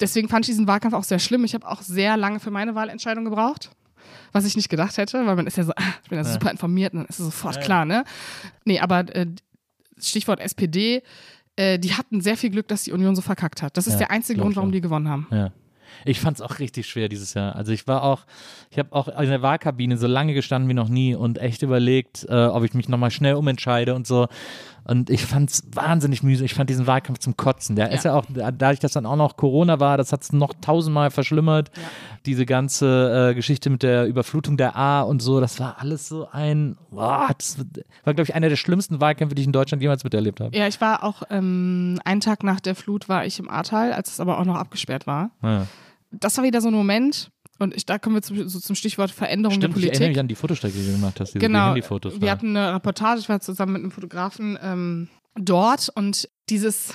deswegen 0.01 0.29
fand 0.29 0.45
ich 0.45 0.51
diesen 0.53 0.67
Wahlkampf 0.67 0.95
auch 0.95 1.05
sehr 1.05 1.19
schlimm. 1.19 1.45
Ich 1.45 1.55
habe 1.55 1.67
auch 1.69 1.83
sehr 1.83 2.17
lange 2.17 2.41
für 2.41 2.51
meine 2.51 2.75
Wahlentscheidung 2.75 3.25
gebraucht. 3.25 3.71
Was 4.33 4.45
ich 4.45 4.57
nicht 4.57 4.69
gedacht 4.69 4.97
hätte, 4.97 5.25
weil 5.27 5.37
man 5.37 5.47
ist 5.47 5.57
ja 5.57 5.65
so, 5.65 5.73
ah, 5.77 5.83
ich 6.03 6.09
bin 6.09 6.19
ja, 6.19 6.25
Ja. 6.25 6.33
super 6.33 6.51
informiert 6.51 6.93
und 6.93 7.01
dann 7.01 7.07
ist 7.07 7.19
es 7.19 7.27
sofort 7.27 7.57
Ja, 7.57 7.63
klar, 7.63 7.85
ne? 7.85 8.05
Nee, 8.65 8.81
aber 8.81 9.01
äh, 9.15 9.27
Stichwort 9.99 10.41
SPD, 10.41 11.03
äh, 11.57 11.79
die 11.79 11.95
hatten 11.95 12.21
sehr 12.21 12.37
viel 12.37 12.51
Glück, 12.51 12.69
dass 12.69 12.85
die 12.85 12.93
Union 12.93 13.15
so 13.17 13.23
verkackt 13.23 13.63
hat. 13.63 13.77
Das 13.77 13.87
ist 13.87 13.99
der 13.99 14.11
einzige 14.11 14.41
Grund, 14.41 14.57
warum 14.57 14.73
die 14.73 14.81
gewonnen 14.81 15.09
haben. 15.09 15.27
Ja. 15.31 15.53
Ich 16.05 16.21
fand 16.21 16.37
es 16.37 16.41
auch 16.41 16.61
richtig 16.61 16.87
schwer 16.89 17.09
dieses 17.09 17.35
Jahr. 17.35 17.57
Also 17.57 17.73
ich 17.73 17.87
war 17.89 18.05
auch, 18.05 18.25
ich 18.71 18.79
habe 18.79 18.93
auch 18.93 19.09
in 19.09 19.29
der 19.29 19.43
Wahlkabine 19.43 19.99
so 19.99 20.07
lange 20.07 20.33
gestanden 20.35 20.69
wie 20.69 20.75
noch 20.75 20.89
nie 20.89 21.15
und 21.15 21.39
echt 21.39 21.63
überlegt, 21.63 22.25
äh, 22.29 22.47
ob 22.47 22.65
ich 22.65 22.75
mich 22.75 22.89
nochmal 22.89 23.11
schnell 23.11 23.35
umentscheide 23.35 23.95
und 23.95 24.07
so. 24.07 24.29
Und 24.85 25.11
ich 25.11 25.25
fand 25.25 25.51
es 25.51 25.63
wahnsinnig 25.75 26.23
mühsam. 26.23 26.45
Ich 26.45 26.55
fand 26.55 26.71
diesen 26.71 26.87
Wahlkampf 26.87 27.19
zum 27.19 27.37
Kotzen. 27.37 27.77
Der 27.77 27.91
ist 27.91 28.05
ja 28.05 28.15
auch, 28.15 28.25
dadurch, 28.29 28.81
dass 28.81 28.93
dann 28.93 29.07
auch 29.07 29.17
noch 29.17 29.37
Corona 29.37 29.81
war, 29.81 29.97
das 29.97 30.13
hat 30.13 30.23
es 30.23 30.33
noch 30.33 30.55
tausendmal 30.61 31.11
verschlimmert. 31.11 31.71
Diese 32.27 32.47
ganze 32.47 33.31
äh, 33.31 33.35
Geschichte 33.35 33.71
mit 33.71 33.83
der 33.83 34.07
Überflutung 34.07 34.57
der 34.57 34.77
A 34.77 35.03
und 35.03 35.23
so, 35.23 35.41
das 35.41 35.61
war 35.61 35.77
alles 35.79 36.09
so 36.09 36.29
ein, 36.31 36.77
boah, 36.91 37.29
das 37.37 37.59
war, 38.05 38.15
glaube 38.15 38.23
ich, 38.23 38.35
einer 38.35 38.49
der 38.49 38.57
schlimmsten 38.57 39.01
Wahlkämpfe, 39.01 39.35
die 39.35 39.43
ich 39.43 39.47
in 39.47 39.53
Deutschland 39.53 39.83
jemals 39.83 40.05
miterlebt 40.05 40.41
habe. 40.41 40.57
Ja, 40.57 40.67
ich 40.67 40.81
war 40.81 41.05
auch 41.05 41.23
ähm, 41.31 42.01
einen 42.05 42.21
Tag 42.21 42.43
nach 42.43 42.61
der 42.61 42.75
Flut 42.75 43.09
war 43.09 43.25
ich 43.25 43.39
im 43.39 43.49
Ahrtal, 43.49 43.93
als 43.93 44.13
es 44.13 44.21
aber 44.21 44.39
auch 44.39 44.45
noch 44.45 44.57
abgesperrt 44.57 45.07
war. 45.07 45.31
Ja. 45.43 45.67
Das 46.11 46.37
war 46.37 46.45
wieder 46.45 46.61
so 46.61 46.69
ein 46.69 46.75
Moment. 46.75 47.31
Und 47.61 47.77
ich, 47.77 47.85
da 47.85 47.99
kommen 47.99 48.17
wir 48.17 48.23
zum, 48.23 48.49
so 48.49 48.59
zum 48.59 48.75
Stichwort 48.75 49.11
Veränderung 49.11 49.59
Stimmt, 49.59 49.77
der 49.77 49.83
ich 49.83 49.85
erinnere 49.85 49.99
Politik. 49.99 50.09
mich 50.09 50.21
an 50.21 50.29
die 50.29 50.35
Fotostrecke, 50.35 50.79
die 50.79 50.87
du 50.87 50.93
gemacht 50.93 51.21
hast, 51.21 51.35
diese 51.35 51.41
genau. 51.41 51.69
Handyfotos. 51.69 52.15
Wir 52.15 52.21
da. 52.21 52.31
hatten 52.33 52.57
eine 52.57 52.75
Reportage, 52.75 53.21
ich 53.21 53.29
war 53.29 53.41
zusammen 53.41 53.75
mit 53.75 53.83
einem 53.83 53.91
Fotografen 53.91 54.59
ähm, 54.63 55.09
dort 55.35 55.91
und 55.95 56.29
dieses, 56.49 56.95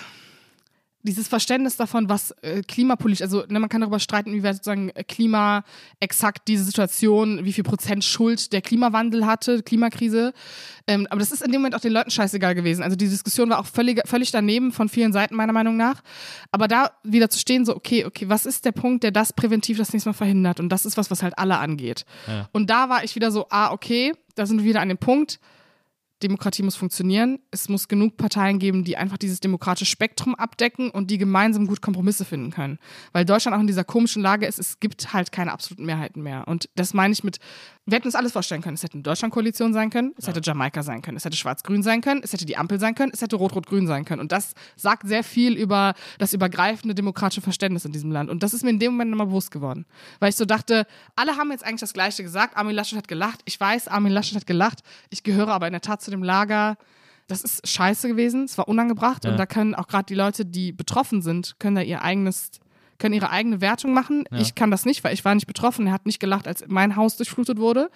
dieses 1.05 1.27
Verständnis 1.27 1.77
davon, 1.77 2.09
was 2.09 2.31
äh, 2.41 2.61
klimapolitisch, 2.61 3.21
also 3.21 3.43
ne, 3.47 3.59
man 3.59 3.69
kann 3.69 3.81
darüber 3.81 3.99
streiten, 3.99 4.33
wie 4.33 4.41
sozusagen 4.41 4.89
äh, 4.89 5.03
Klima 5.03 5.63
exakt 5.99 6.47
diese 6.47 6.63
Situation, 6.63 7.45
wie 7.45 7.53
viel 7.53 7.63
Prozent 7.63 8.03
Schuld 8.03 8.51
der 8.51 8.61
Klimawandel 8.61 9.25
hatte, 9.25 9.63
Klimakrise. 9.63 10.33
Ähm, 10.87 11.07
aber 11.09 11.19
das 11.19 11.31
ist 11.31 11.41
in 11.41 11.51
dem 11.51 11.61
Moment 11.61 11.75
auch 11.75 11.79
den 11.79 11.93
Leuten 11.93 12.11
scheißegal 12.11 12.55
gewesen. 12.55 12.83
Also 12.83 12.95
die 12.95 13.07
Diskussion 13.07 13.49
war 13.49 13.59
auch 13.59 13.65
völlig, 13.65 14.01
völlig 14.07 14.31
daneben 14.31 14.71
von 14.71 14.89
vielen 14.89 15.13
Seiten 15.13 15.35
meiner 15.35 15.53
Meinung 15.53 15.77
nach. 15.77 16.01
Aber 16.51 16.67
da 16.67 16.91
wieder 17.03 17.29
zu 17.29 17.39
stehen, 17.39 17.65
so, 17.65 17.75
okay, 17.75 18.05
okay, 18.05 18.27
was 18.27 18.45
ist 18.45 18.65
der 18.65 18.71
Punkt, 18.71 19.03
der 19.03 19.11
das 19.11 19.33
präventiv 19.33 19.77
das 19.77 19.93
nächste 19.93 20.09
Mal 20.09 20.13
verhindert? 20.13 20.59
Und 20.59 20.69
das 20.69 20.85
ist 20.85 20.97
was, 20.97 21.09
was 21.11 21.23
halt 21.23 21.37
alle 21.37 21.57
angeht. 21.57 22.05
Ja. 22.27 22.49
Und 22.51 22.69
da 22.69 22.89
war 22.89 23.03
ich 23.03 23.15
wieder 23.15 23.31
so, 23.31 23.47
ah, 23.49 23.71
okay, 23.71 24.13
da 24.35 24.45
sind 24.45 24.59
wir 24.59 24.65
wieder 24.65 24.81
an 24.81 24.89
dem 24.89 24.97
Punkt. 24.97 25.39
Demokratie 26.23 26.63
muss 26.63 26.75
funktionieren. 26.75 27.39
Es 27.51 27.67
muss 27.67 27.87
genug 27.87 28.15
Parteien 28.15 28.57
geben, 28.57 28.83
die 28.83 28.95
einfach 28.95 29.17
dieses 29.17 29.41
demokratische 29.41 29.85
Spektrum 29.85 30.33
abdecken 30.33 30.89
und 30.89 31.11
die 31.11 31.17
gemeinsam 31.17 31.67
gut 31.67 31.81
Kompromisse 31.81 32.23
finden 32.23 32.51
können. 32.51 32.79
Weil 33.11 33.25
Deutschland 33.25 33.55
auch 33.55 33.61
in 33.61 33.67
dieser 33.67 33.83
komischen 33.83 34.21
Lage 34.21 34.45
ist, 34.45 34.57
es 34.57 34.79
gibt 34.79 35.13
halt 35.13 35.31
keine 35.31 35.51
absoluten 35.51 35.85
Mehrheiten 35.85 36.23
mehr. 36.23 36.47
Und 36.47 36.69
das 36.75 36.93
meine 36.93 37.11
ich 37.11 37.23
mit, 37.23 37.39
wir 37.85 37.97
hätten 37.97 38.07
uns 38.07 38.15
alles 38.15 38.31
vorstellen 38.31 38.61
können. 38.61 38.75
Es 38.75 38.83
hätte 38.83 38.93
eine 38.93 39.03
Deutschland-Koalition 39.03 39.73
sein 39.73 39.89
können, 39.89 40.13
es 40.17 40.27
hätte 40.27 40.39
Jamaika 40.41 40.83
sein 40.83 41.01
können, 41.01 41.17
es 41.17 41.25
hätte 41.25 41.35
Schwarz-Grün 41.35 41.83
sein 41.83 42.01
können, 42.01 42.21
es 42.23 42.31
hätte 42.31 42.45
die 42.45 42.57
Ampel 42.57 42.79
sein 42.79 42.95
können, 42.95 43.11
es 43.13 43.21
hätte 43.21 43.35
Rot-Rot-Grün 43.35 43.85
sein 43.85 44.05
können. 44.05 44.21
Und 44.21 44.31
das 44.31 44.53
sagt 44.77 45.07
sehr 45.07 45.23
viel 45.23 45.53
über 45.53 45.93
das 46.17 46.33
übergreifende 46.33 46.95
demokratische 46.95 47.41
Verständnis 47.41 47.83
in 47.83 47.91
diesem 47.91 48.11
Land. 48.11 48.29
Und 48.29 48.41
das 48.41 48.53
ist 48.53 48.63
mir 48.63 48.69
in 48.69 48.79
dem 48.79 48.93
Moment 48.93 49.11
nochmal 49.11 49.27
bewusst 49.27 49.51
geworden. 49.51 49.85
Weil 50.19 50.29
ich 50.29 50.35
so 50.37 50.45
dachte, 50.45 50.87
alle 51.15 51.35
haben 51.35 51.51
jetzt 51.51 51.65
eigentlich 51.65 51.81
das 51.81 51.93
Gleiche 51.93 52.23
gesagt. 52.23 52.55
Armin 52.55 52.75
Laschet 52.75 52.97
hat 52.97 53.07
gelacht. 53.09 53.41
Ich 53.45 53.59
weiß, 53.59 53.89
Armin 53.89 54.13
Laschet 54.13 54.35
hat 54.35 54.47
gelacht. 54.47 54.79
Ich 55.09 55.23
gehöre 55.23 55.49
aber 55.49 55.67
in 55.67 55.73
der 55.73 55.81
Tat 55.81 56.01
zu 56.05 56.11
dem 56.11 56.23
Lager. 56.23 56.77
Das 57.27 57.43
ist 57.43 57.67
scheiße 57.67 58.07
gewesen. 58.07 58.45
Es 58.45 58.57
war 58.57 58.67
unangebracht. 58.67 59.25
Ja. 59.25 59.31
Und 59.31 59.37
da 59.37 59.45
können 59.45 59.75
auch 59.75 59.87
gerade 59.87 60.05
die 60.05 60.15
Leute, 60.15 60.45
die 60.45 60.71
betroffen 60.71 61.21
sind, 61.21 61.55
können 61.59 61.75
da 61.75 61.81
ihr 61.81 62.01
eigenes 62.01 62.51
können 62.97 63.13
ihre 63.13 63.29
eigene 63.29 63.59
Wertung 63.59 63.93
machen. 63.93 64.23
Ja. 64.31 64.37
Ich 64.39 64.55
kann 64.55 64.71
das 64.71 64.85
nicht, 64.85 65.03
weil 65.03 65.13
ich 65.13 65.25
war 65.25 65.35
nicht 65.35 65.47
betroffen. 65.47 65.87
Er 65.87 65.93
hat 65.93 66.05
nicht 66.05 66.21
gelacht, 66.21 66.47
als 66.47 66.63
mein 66.67 66.95
Haus 66.95 67.17
durchflutet 67.17 67.57
wurde. 67.57 67.89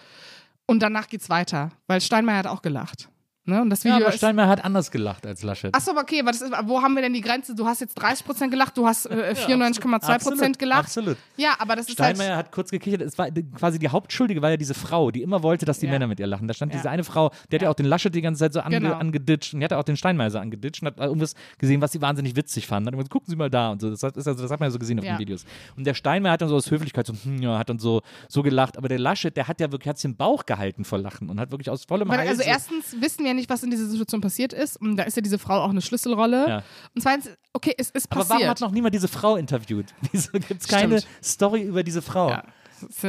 Und 0.65 0.81
danach 0.81 1.07
geht's 1.07 1.29
weiter, 1.29 1.71
weil 1.87 2.01
Steinmeier 2.01 2.39
hat 2.39 2.47
auch 2.47 2.61
gelacht. 2.61 3.09
Ne? 3.49 3.61
Und 3.61 3.69
das 3.69 3.83
Ja, 3.83 3.95
Video 3.95 4.05
aber 4.05 4.13
ist 4.13 4.19
Steinmeier 4.19 4.47
hat 4.47 4.63
anders 4.63 4.91
gelacht 4.91 5.25
als 5.25 5.43
Laschet. 5.43 5.73
Achso, 5.73 5.91
aber 5.91 6.01
okay, 6.01 6.21
aber 6.21 6.31
ist, 6.31 6.43
wo 6.65 6.81
haben 6.81 6.93
wir 6.95 7.01
denn 7.01 7.13
die 7.13 7.21
Grenze? 7.21 7.55
Du 7.55 7.65
hast 7.65 7.81
jetzt 7.81 7.97
30% 8.01 8.49
gelacht, 8.49 8.77
du 8.77 8.85
hast 8.87 9.05
äh, 9.07 9.33
94,2% 9.35 10.09
Absolut, 10.09 10.59
gelacht. 10.59 10.79
Absolut. 10.85 11.17
Ja, 11.37 11.55
aber 11.59 11.75
das 11.75 11.87
ist 11.87 11.93
Steinmeier 11.93 12.35
halt. 12.35 12.45
hat 12.47 12.51
kurz 12.51 12.71
gekichert. 12.71 13.01
Es 13.01 13.17
war 13.17 13.27
quasi 13.55 13.79
die 13.79 13.89
Hauptschuldige 13.89 14.41
war 14.41 14.51
ja 14.51 14.57
diese 14.57 14.73
Frau, 14.73 15.11
die 15.11 15.21
immer 15.23 15.43
wollte, 15.43 15.65
dass 15.65 15.79
die 15.79 15.85
Ja. 15.87 15.91
Männer 15.93 16.07
mit 16.07 16.19
ihr 16.19 16.27
lachen. 16.27 16.47
Da 16.47 16.53
stand 16.53 16.71
Ja. 16.73 16.79
diese 16.79 16.89
eine 16.89 17.03
Frau, 17.03 17.31
die 17.51 17.55
hat 17.55 17.61
ja 17.61 17.67
Ja. 17.67 17.71
auch 17.71 17.75
den 17.75 17.85
Laschet 17.87 18.13
die 18.13 18.21
ganze 18.21 18.39
Zeit 18.39 18.53
so 18.53 18.59
ange 18.61 18.79
Genau. 18.79 18.93
angeditscht 18.95 19.53
und 19.53 19.59
die 19.61 19.63
hat 19.65 19.73
auch 19.73 19.83
den 19.83 19.97
Steinmeier 19.97 20.31
so 20.31 20.37
angeditscht 20.39 20.81
und 20.83 20.87
hat 20.87 20.97
irgendwas 20.99 21.33
gesehen, 21.57 21.81
was 21.81 21.91
sie 21.91 22.01
wahnsinnig 22.01 22.35
witzig 22.35 22.67
fand. 22.67 22.85
Hat 22.87 22.93
immer 22.93 23.01
gesagt, 23.01 23.11
gucken 23.13 23.29
Sie 23.29 23.35
mal 23.35 23.49
da 23.49 23.71
und 23.71 23.81
so. 23.81 23.89
Das, 23.89 24.03
hat- 24.03 24.15
ist 24.17 24.27
also, 24.27 24.41
das 24.43 24.51
hat 24.51 24.59
man 24.59 24.67
ja 24.67 24.71
so 24.71 24.79
gesehen 24.79 24.99
auf 24.99 25.05
Ja. 25.05 25.13
den 25.15 25.19
Videos. 25.19 25.45
Und 25.75 25.85
der 25.87 25.93
Steinmeier 25.93 26.33
hat 26.33 26.41
dann 26.41 26.49
so 26.49 26.55
aus 26.55 26.69
Höflichkeit 26.69 27.07
so, 27.07 27.13
hm, 27.23 27.41
ja, 27.41 27.57
hat 27.57 27.69
dann 27.69 27.79
so, 27.79 28.01
so 28.27 28.43
gelacht. 28.43 28.77
Aber 28.77 28.87
der 28.89 28.99
Laschet, 28.99 29.35
der 29.35 29.47
hat 29.47 29.59
ja 29.59 29.71
wirklich, 29.71 29.89
hat 29.89 30.03
den 30.03 30.15
Bauch 30.15 30.45
gehalten 30.45 30.85
vor 30.85 30.99
Lachen 30.99 31.29
und 31.29 31.39
hat 31.39 31.51
wirklich 31.51 31.69
aus 31.69 31.85
vollem 31.85 32.07
Weil, 32.09 32.19
also 32.19 32.41
so- 32.41 32.47
erstens 32.47 32.95
wissen 33.01 33.19
wir 33.19 33.27
ja 33.27 33.33
nicht, 33.39 33.49
was 33.49 33.63
in 33.63 33.71
dieser 33.71 33.85
Situation 33.87 34.21
passiert 34.21 34.53
ist. 34.53 34.77
Und 34.79 34.95
da 34.97 35.03
ist 35.03 35.15
ja 35.15 35.21
diese 35.21 35.39
Frau 35.39 35.61
auch 35.61 35.69
eine 35.69 35.81
Schlüsselrolle. 35.81 36.47
Ja. 36.47 36.63
Und 36.95 37.01
zweitens, 37.01 37.29
okay, 37.53 37.73
es 37.77 37.89
ist 37.89 38.11
aber 38.11 38.21
passiert. 38.21 38.39
warum 38.39 38.49
hat 38.49 38.61
noch 38.61 38.71
niemand 38.71 38.93
diese 38.93 39.07
Frau 39.07 39.35
interviewt? 39.35 39.87
Wieso 40.11 40.31
gibt 40.33 40.61
es 40.61 40.67
keine. 40.67 41.01
Story 41.23 41.61
über 41.63 41.83
diese 41.83 42.01
Frau? 42.01 42.29
ja, 42.29 42.43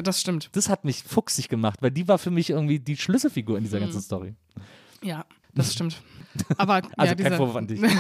das- 0.03 0.21
stimmt. 0.21 0.51
Das 0.53 0.69
hat 0.69 0.85
mich 0.85 1.03
fuchsig 1.05 1.49
gemacht, 1.49 1.81
weil 1.83 1.91
die 1.91 2.09
war 2.09 2.19
für 2.19 2.31
mich 2.31 2.51
irgendwie 2.51 2.79
die 2.79 2.97
Schlüsselfigur 2.97 3.59
in 3.59 3.65
dieser 3.65 3.79
Mhm. 3.79 3.85
ganzen 3.85 4.01
Story. 4.03 4.35
Ja, 5.03 5.25
das 5.55 5.73
stimmt. 5.75 6.01
Aber 6.57 6.81
Also 6.97 7.15
ja, 7.15 7.23
kein 7.29 7.37
Vorwurf 7.37 7.57
an 7.57 7.67
dich. 7.67 7.81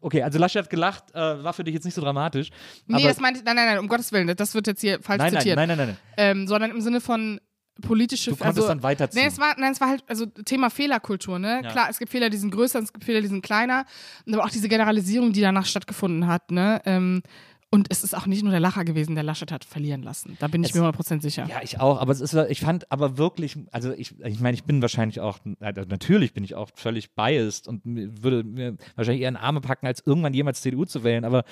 okay, 0.00 0.22
also 0.22 0.38
Laschet 0.38 0.62
hat 0.64 0.70
gelacht, 0.70 1.04
äh, 1.14 1.42
war 1.44 1.52
für 1.52 1.64
dich 1.64 1.74
jetzt 1.74 1.84
nicht 1.84 1.94
so 1.94 2.00
dramatisch. 2.00 2.50
Nee, 2.86 2.96
aber, 2.96 3.08
das 3.08 3.20
meinte 3.20 3.40
ich, 3.40 3.44
nein, 3.44 3.56
nein, 3.56 3.66
nein, 3.66 3.78
um 3.78 3.88
Gottes 3.88 4.12
Willen, 4.12 4.34
das 4.36 4.54
wird 4.54 4.66
jetzt 4.66 4.80
hier 4.80 5.00
falsch 5.02 5.18
nein, 5.18 5.32
zitiert. 5.34 5.56
nein, 5.56 5.68
nein, 5.68 5.78
nein, 5.78 5.88
nein. 5.88 5.96
Ähm, 6.16 6.46
sondern 6.46 6.70
im 6.70 6.80
Sinne 6.80 7.00
von 7.00 7.40
politische 7.80 8.30
Du 8.30 8.36
konntest 8.36 8.58
also, 8.58 8.68
dann 8.68 8.82
weiterziehen. 8.82 9.22
Nee, 9.22 9.28
es 9.28 9.38
war, 9.38 9.54
nein, 9.58 9.72
es 9.72 9.80
war 9.80 9.88
halt, 9.88 10.04
also 10.06 10.26
Thema 10.26 10.70
Fehlerkultur, 10.70 11.38
ne? 11.38 11.62
Ja. 11.64 11.70
Klar, 11.70 11.86
es 11.90 11.98
gibt 11.98 12.10
Fehler, 12.10 12.28
die 12.30 12.36
sind 12.36 12.50
größer, 12.50 12.78
es 12.80 12.92
gibt 12.92 13.04
Fehler, 13.04 13.20
die 13.20 13.28
sind 13.28 13.42
kleiner. 13.42 13.84
Aber 14.30 14.44
auch 14.44 14.50
diese 14.50 14.68
Generalisierung, 14.68 15.32
die 15.32 15.40
danach 15.40 15.66
stattgefunden 15.66 16.26
hat, 16.26 16.50
ne? 16.50 16.82
Ähm, 16.84 17.22
und 17.74 17.86
es 17.90 18.04
ist 18.04 18.14
auch 18.14 18.26
nicht 18.26 18.42
nur 18.42 18.50
der 18.50 18.60
Lacher 18.60 18.84
gewesen, 18.84 19.14
der 19.14 19.24
Laschet 19.24 19.50
hat 19.50 19.64
verlieren 19.64 20.02
lassen. 20.02 20.36
Da 20.40 20.46
bin 20.46 20.62
ich 20.62 20.68
Es- 20.70 20.74
mir 20.74 20.82
100% 20.82 21.22
sicher. 21.22 21.46
Ja, 21.48 21.60
ich 21.62 21.80
auch, 21.80 21.98
aber 22.02 22.12
es 22.12 22.20
ist, 22.20 22.34
ich 22.34 22.60
fand 22.60 22.92
aber 22.92 23.16
wirklich, 23.16 23.56
also 23.70 23.92
ich, 23.94 24.14
ich 24.20 24.40
meine, 24.40 24.54
ich 24.54 24.64
bin 24.64 24.82
wahrscheinlich 24.82 25.20
auch, 25.20 25.38
also 25.58 25.80
natürlich 25.88 26.34
bin 26.34 26.44
ich 26.44 26.54
auch 26.54 26.68
völlig 26.74 27.14
biased 27.14 27.66
und 27.68 27.80
würde 27.84 28.44
mir 28.44 28.76
wahrscheinlich 28.94 29.22
eher 29.22 29.30
in 29.30 29.38
Arme 29.38 29.62
packen, 29.62 29.86
als 29.86 30.02
irgendwann 30.04 30.34
jemals 30.34 30.60
CDU 30.60 30.84
zu 30.84 31.02
wählen, 31.02 31.24
aber 31.24 31.44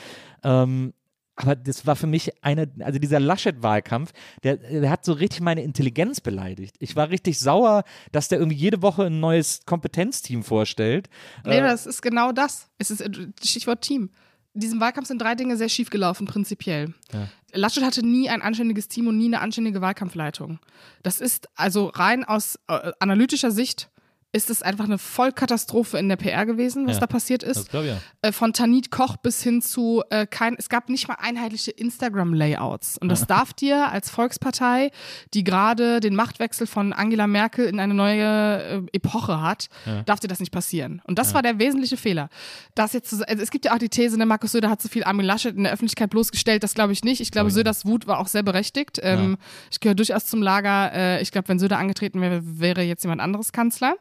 ähm, 0.44 0.92
aber 1.36 1.56
das 1.56 1.86
war 1.86 1.96
für 1.96 2.06
mich 2.06 2.44
eine, 2.44 2.70
also 2.80 2.98
dieser 2.98 3.20
Laschet-Wahlkampf, 3.20 4.12
der, 4.42 4.56
der 4.56 4.90
hat 4.90 5.04
so 5.04 5.12
richtig 5.12 5.40
meine 5.40 5.62
Intelligenz 5.62 6.20
beleidigt. 6.20 6.76
Ich 6.78 6.96
war 6.96 7.10
richtig 7.10 7.38
sauer, 7.38 7.84
dass 8.12 8.28
der 8.28 8.38
irgendwie 8.38 8.58
jede 8.58 8.82
Woche 8.82 9.04
ein 9.06 9.20
neues 9.20 9.60
Kompetenzteam 9.64 10.42
vorstellt. 10.42 11.08
Nee, 11.44 11.58
Äh, 11.58 11.62
das 11.62 11.86
ist 11.86 12.02
genau 12.02 12.32
das. 12.32 12.68
Es 12.78 12.90
ist 12.90 13.00
äh, 13.00 13.10
Stichwort 13.42 13.80
Team. 13.82 14.10
In 14.52 14.60
diesem 14.60 14.80
Wahlkampf 14.80 15.06
sind 15.06 15.22
drei 15.22 15.34
Dinge 15.36 15.56
sehr 15.56 15.68
schief 15.68 15.90
gelaufen, 15.90 16.26
prinzipiell. 16.26 16.92
Ja. 17.12 17.28
Laschet 17.52 17.84
hatte 17.84 18.04
nie 18.04 18.28
ein 18.28 18.42
anständiges 18.42 18.88
Team 18.88 19.06
und 19.06 19.16
nie 19.16 19.26
eine 19.26 19.40
anständige 19.40 19.80
Wahlkampfleitung. 19.80 20.58
Das 21.02 21.20
ist 21.20 21.48
also 21.54 21.86
rein 21.86 22.24
aus 22.24 22.56
äh, 22.68 22.92
analytischer 22.98 23.50
Sicht 23.52 23.90
ist 24.32 24.48
es 24.50 24.62
einfach 24.62 24.84
eine 24.84 24.98
Vollkatastrophe 24.98 25.98
in 25.98 26.08
der 26.08 26.16
PR 26.16 26.46
gewesen, 26.46 26.86
was 26.86 26.96
Ja, 26.96 27.00
da 27.00 27.06
passiert 27.06 27.42
ist. 27.42 27.68
ich 27.72 27.72
ja. 27.72 27.96
Äh, 28.22 28.32
von 28.32 28.52
Tanit 28.52 28.90
Koch 28.90 29.16
bis 29.16 29.42
hin 29.42 29.60
zu 29.60 30.02
äh, 30.10 30.26
kein, 30.26 30.54
es 30.56 30.68
gab 30.68 30.88
nicht 30.88 31.08
mal 31.08 31.16
einheitliche 31.20 31.72
Instagram-Layouts. 31.72 32.98
Und 32.98 33.08
das 33.08 33.26
darf 33.26 33.52
dir 33.52 33.90
als 33.90 34.10
Volkspartei, 34.10 34.90
die 35.34 35.42
gerade 35.42 36.00
den 36.00 36.14
Machtwechsel 36.14 36.66
von 36.66 36.92
Angela 36.92 37.26
Merkel 37.26 37.66
in 37.66 37.80
eine 37.80 37.94
neue 37.94 38.62
äh, 38.62 38.82
Epoche 38.92 39.40
hat, 39.40 39.68
darf 40.06 40.20
dir 40.20 40.28
das 40.28 40.40
nicht 40.40 40.52
passieren. 40.52 41.02
Und 41.04 41.18
das 41.18 41.34
war 41.34 41.42
der 41.42 41.58
wesentliche 41.58 41.96
Fehler. 41.96 42.28
Das 42.74 42.92
jetzt, 42.92 43.12
also 43.28 43.42
es 43.42 43.50
gibt 43.50 43.64
ja 43.64 43.74
auch 43.74 43.78
die 43.78 43.88
These, 43.88 44.16
ne, 44.16 44.26
Markus 44.26 44.52
Söder 44.52 44.70
hat 44.70 44.80
zu 44.80 44.88
viel 44.88 45.04
Armin 45.04 45.26
Laschet 45.26 45.56
in 45.56 45.64
der 45.64 45.72
Öffentlichkeit 45.72 46.10
bloßgestellt. 46.10 46.62
Das 46.62 46.74
glaube 46.74 46.92
ich 46.92 47.02
nicht. 47.04 47.20
Ich 47.20 47.30
glaube, 47.30 47.50
Söders 47.50 47.84
Wut 47.84 48.06
war 48.06 48.18
auch 48.18 48.28
sehr 48.28 48.42
berechtigt. 48.42 49.00
Ähm, 49.02 49.38
Ich 49.70 49.80
gehöre 49.80 49.94
durchaus 49.94 50.26
zum 50.26 50.42
Lager. 50.42 50.92
Äh, 50.92 51.22
ich 51.22 51.32
glaube, 51.32 51.48
wenn 51.48 51.58
Söder 51.58 51.78
angetreten 51.78 52.20
wäre, 52.20 52.40
wäre 52.44 52.82
jetzt 52.82 53.02
jemand 53.02 53.20
anderes 53.20 53.52
Kanzler. 53.52 53.96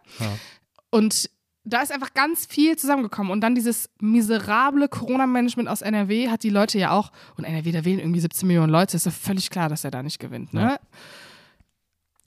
Und 0.91 1.29
da 1.63 1.81
ist 1.81 1.91
einfach 1.91 2.13
ganz 2.13 2.45
viel 2.45 2.77
zusammengekommen. 2.77 3.31
Und 3.31 3.41
dann 3.41 3.55
dieses 3.55 3.89
miserable 3.99 4.87
Corona-Management 4.87 5.69
aus 5.69 5.81
NRW 5.81 6.29
hat 6.29 6.43
die 6.43 6.49
Leute 6.49 6.79
ja 6.79 6.91
auch, 6.91 7.11
und 7.37 7.43
NRW, 7.43 7.71
da 7.71 7.85
wählen 7.85 7.99
irgendwie 7.99 8.19
17 8.19 8.47
Millionen 8.47 8.71
Leute, 8.71 8.97
ist 8.97 9.05
ja 9.05 9.11
völlig 9.11 9.49
klar, 9.49 9.69
dass 9.69 9.83
er 9.83 9.91
da 9.91 10.01
nicht 10.01 10.19
gewinnt. 10.19 10.53
Ne? 10.53 10.79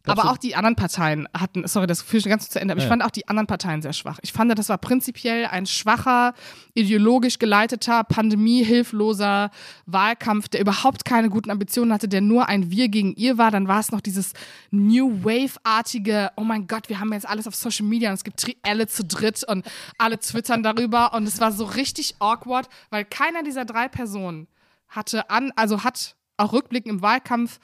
Glaubst 0.05 0.20
Aber 0.20 0.28
du- 0.30 0.34
auch 0.34 0.38
die 0.38 0.57
anderen 0.57 0.74
Parteien 0.74 1.28
hatten, 1.32 1.64
sorry, 1.68 1.86
das 1.86 2.03
führe 2.03 2.18
ich 2.18 2.24
ganz 2.24 2.48
zu 2.48 2.61
Ende, 2.61 2.72
aber 2.72 2.78
ich 2.80 2.84
Ja. 2.84 2.88
fand 2.90 3.05
auch 3.05 3.11
die 3.11 3.28
anderen 3.28 3.46
Parteien 3.46 3.82
sehr 3.82 3.92
schwach. 3.92 4.18
Ich 4.22 4.32
fand, 4.32 4.57
das 4.59 4.68
war 4.68 4.78
prinzipiell 4.78 5.46
ein 5.46 5.64
schwacher, 5.66 6.34
ideologisch 6.74 7.38
geleiteter, 7.38 8.03
pandemiehilfloser 8.05 9.50
Wahlkampf, 9.86 10.48
der 10.48 10.61
überhaupt 10.61 11.05
keine 11.05 11.28
guten 11.30 11.50
Ambitionen 11.50 11.92
hatte, 11.92 12.09
der 12.09 12.20
nur 12.20 12.48
ein 12.48 12.70
Wir 12.70 12.88
gegen 12.88 13.14
ihr 13.14 13.38
war. 13.38 13.50
Dann 13.50 13.68
war 13.68 13.80
es 13.80 13.92
noch 13.92 14.00
dieses 14.00 14.32
New 14.70 15.24
Wave-artige, 15.24 16.30
oh 16.36 16.44
mein 16.44 16.66
Gott, 16.66 16.88
wir 16.88 17.00
haben 17.00 17.12
jetzt 17.12 17.28
alles 17.28 17.46
auf 17.46 17.55
Social 17.55 17.86
Media 17.86 18.09
und 18.11 18.14
es 18.14 18.24
gibt 18.24 18.40
Trielle 18.40 18.86
zu 18.86 19.05
dritt 19.05 19.44
und 19.44 19.64
alle 19.98 20.18
twittern 20.18 20.62
darüber 20.64 21.14
und 21.14 21.26
es 21.26 21.40
war 21.40 21.53
so 21.53 21.64
richtig 21.64 22.16
awkward, 22.18 22.68
weil 22.90 23.05
keiner 23.05 23.42
dieser 23.42 23.64
drei 23.64 23.88
Personen 23.88 24.48
hatte 24.88 25.30
an, 25.30 25.53
also 25.57 25.84
hat 25.84 26.16
auch 26.38 26.53
rückblickend 26.53 26.92
im 26.92 27.03
Wahlkampf 27.03 27.61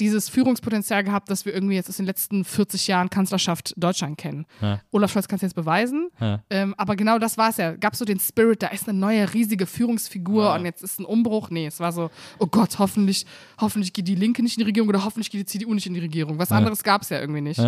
dieses 0.00 0.28
Führungspotenzial 0.28 1.04
gehabt, 1.04 1.30
das 1.30 1.44
wir 1.44 1.54
irgendwie 1.54 1.74
jetzt 1.74 1.88
aus 1.88 1.98
den 1.98 2.06
letzten 2.06 2.44
40 2.44 2.86
Jahren 2.88 3.10
Kanzlerschaft 3.10 3.74
Deutschland 3.76 4.18
kennen. 4.18 4.46
Ja. 4.60 4.80
Olaf 4.90 5.12
Scholz 5.12 5.28
kann 5.28 5.36
es 5.36 5.42
jetzt 5.42 5.54
beweisen, 5.54 6.08
Ja. 6.20 6.42
ähm, 6.50 6.74
aber 6.78 6.96
genau 6.96 7.18
das 7.18 7.36
war 7.38 7.50
es 7.50 7.58
ja. 7.58 7.76
Gab 7.76 7.94
so 7.94 8.04
den 8.04 8.18
Spirit, 8.18 8.62
da 8.62 8.68
ist 8.68 8.88
eine 8.88 8.98
neue 8.98 9.32
riesige 9.34 9.66
Führungsfigur 9.66 10.44
Ja. 10.44 10.54
und 10.56 10.64
jetzt 10.64 10.82
ist 10.82 10.98
ein 10.98 11.04
Umbruch. 11.04 11.50
Nee, 11.50 11.66
es 11.66 11.78
war 11.80 11.92
so, 11.92 12.10
oh 12.38 12.46
Gott, 12.46 12.78
hoffentlich, 12.78 13.26
hoffentlich 13.60 13.92
geht 13.92 14.08
die 14.08 14.14
Linke 14.14 14.42
nicht 14.42 14.56
in 14.56 14.62
die 14.62 14.66
Regierung 14.66 14.88
oder 14.88 15.04
hoffentlich 15.04 15.30
geht 15.30 15.40
die 15.42 15.46
CDU 15.46 15.74
nicht 15.74 15.86
in 15.86 15.94
die 15.94 16.00
Regierung. 16.00 16.38
Was 16.38 16.50
anderes 16.50 16.82
gab 16.82 17.02
es 17.02 17.10
ja 17.10 17.20
irgendwie 17.20 17.42
nicht. 17.42 17.60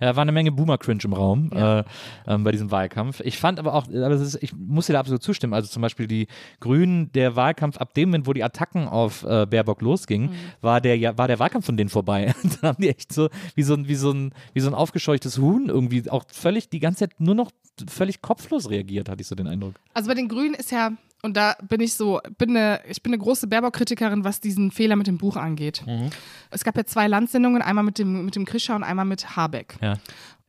Ja, 0.00 0.16
war 0.16 0.22
eine 0.22 0.32
Menge 0.32 0.52
Boomer-Cringe 0.52 1.00
im 1.04 1.12
Raum 1.12 1.50
Ja. 1.54 1.80
äh, 1.80 1.84
ähm, 2.26 2.44
bei 2.44 2.52
diesem 2.52 2.70
Wahlkampf. 2.70 3.20
Ich 3.20 3.38
fand 3.38 3.58
aber 3.58 3.74
auch, 3.74 3.86
aber 3.88 4.10
ist, 4.10 4.38
ich 4.42 4.52
muss 4.54 4.86
dir 4.86 4.94
da 4.94 5.00
absolut 5.00 5.22
zustimmen. 5.22 5.54
Also 5.54 5.68
zum 5.68 5.82
Beispiel 5.82 6.06
die 6.06 6.26
Grünen, 6.60 7.12
der 7.12 7.36
Wahlkampf, 7.36 7.78
ab 7.78 7.94
dem 7.94 8.08
Moment, 8.10 8.26
wo 8.26 8.32
die 8.32 8.44
Attacken 8.44 8.88
auf 8.88 9.22
äh, 9.24 9.46
Baerbock 9.46 9.82
losgingen, 9.82 10.30
Mhm. 10.30 10.34
war, 10.60 10.80
der, 10.80 10.96
ja, 10.98 11.16
war 11.18 11.28
der 11.28 11.38
Wahlkampf 11.38 11.66
von 11.66 11.76
denen 11.76 11.90
vorbei. 11.90 12.34
da 12.60 12.68
haben 12.68 12.82
die 12.82 12.88
echt 12.90 13.12
so 13.12 13.28
wie 13.54 13.62
so, 13.62 13.74
ein, 13.74 13.88
wie, 13.88 13.94
so 13.94 14.10
ein, 14.12 14.32
wie 14.52 14.60
so 14.60 14.68
ein 14.68 14.74
aufgescheuchtes 14.74 15.38
Huhn 15.38 15.68
irgendwie 15.68 16.08
auch 16.10 16.24
völlig 16.28 16.68
die 16.68 16.80
ganze 16.80 17.00
Zeit 17.00 17.20
nur 17.20 17.34
noch 17.34 17.50
völlig 17.88 18.22
kopflos 18.22 18.70
reagiert, 18.70 19.08
hatte 19.08 19.20
ich 19.20 19.26
so 19.26 19.34
den 19.34 19.46
Eindruck. 19.48 19.74
Also 19.94 20.08
bei 20.08 20.14
den 20.14 20.28
Grünen 20.28 20.54
ist 20.54 20.70
ja, 20.70 20.92
und 21.24 21.36
da 21.36 21.56
bin 21.68 21.80
ich 21.80 21.94
so, 21.94 22.20
bin 22.38 22.50
eine, 22.50 22.80
ich 22.88 23.02
bin 23.02 23.12
eine 23.12 23.22
große 23.22 23.46
Baerbock-Kritikerin, 23.46 24.24
was 24.24 24.40
diesen 24.40 24.70
Fehler 24.70 24.94
mit 24.96 25.06
dem 25.06 25.18
Buch 25.18 25.36
angeht. 25.36 25.82
Es 26.50 26.62
gab 26.64 26.76
ja 26.76 26.84
zwei 26.84 27.08
Landsendungen, 27.08 27.62
einmal 27.62 27.82
mit 27.84 27.98
dem, 27.98 28.24
mit 28.26 28.36
dem 28.36 28.44
Krischer 28.44 28.76
und 28.76 28.84
einmal 28.84 29.04
mit 29.06 29.34
Habeck. 29.36 29.76
Ja. 29.80 29.94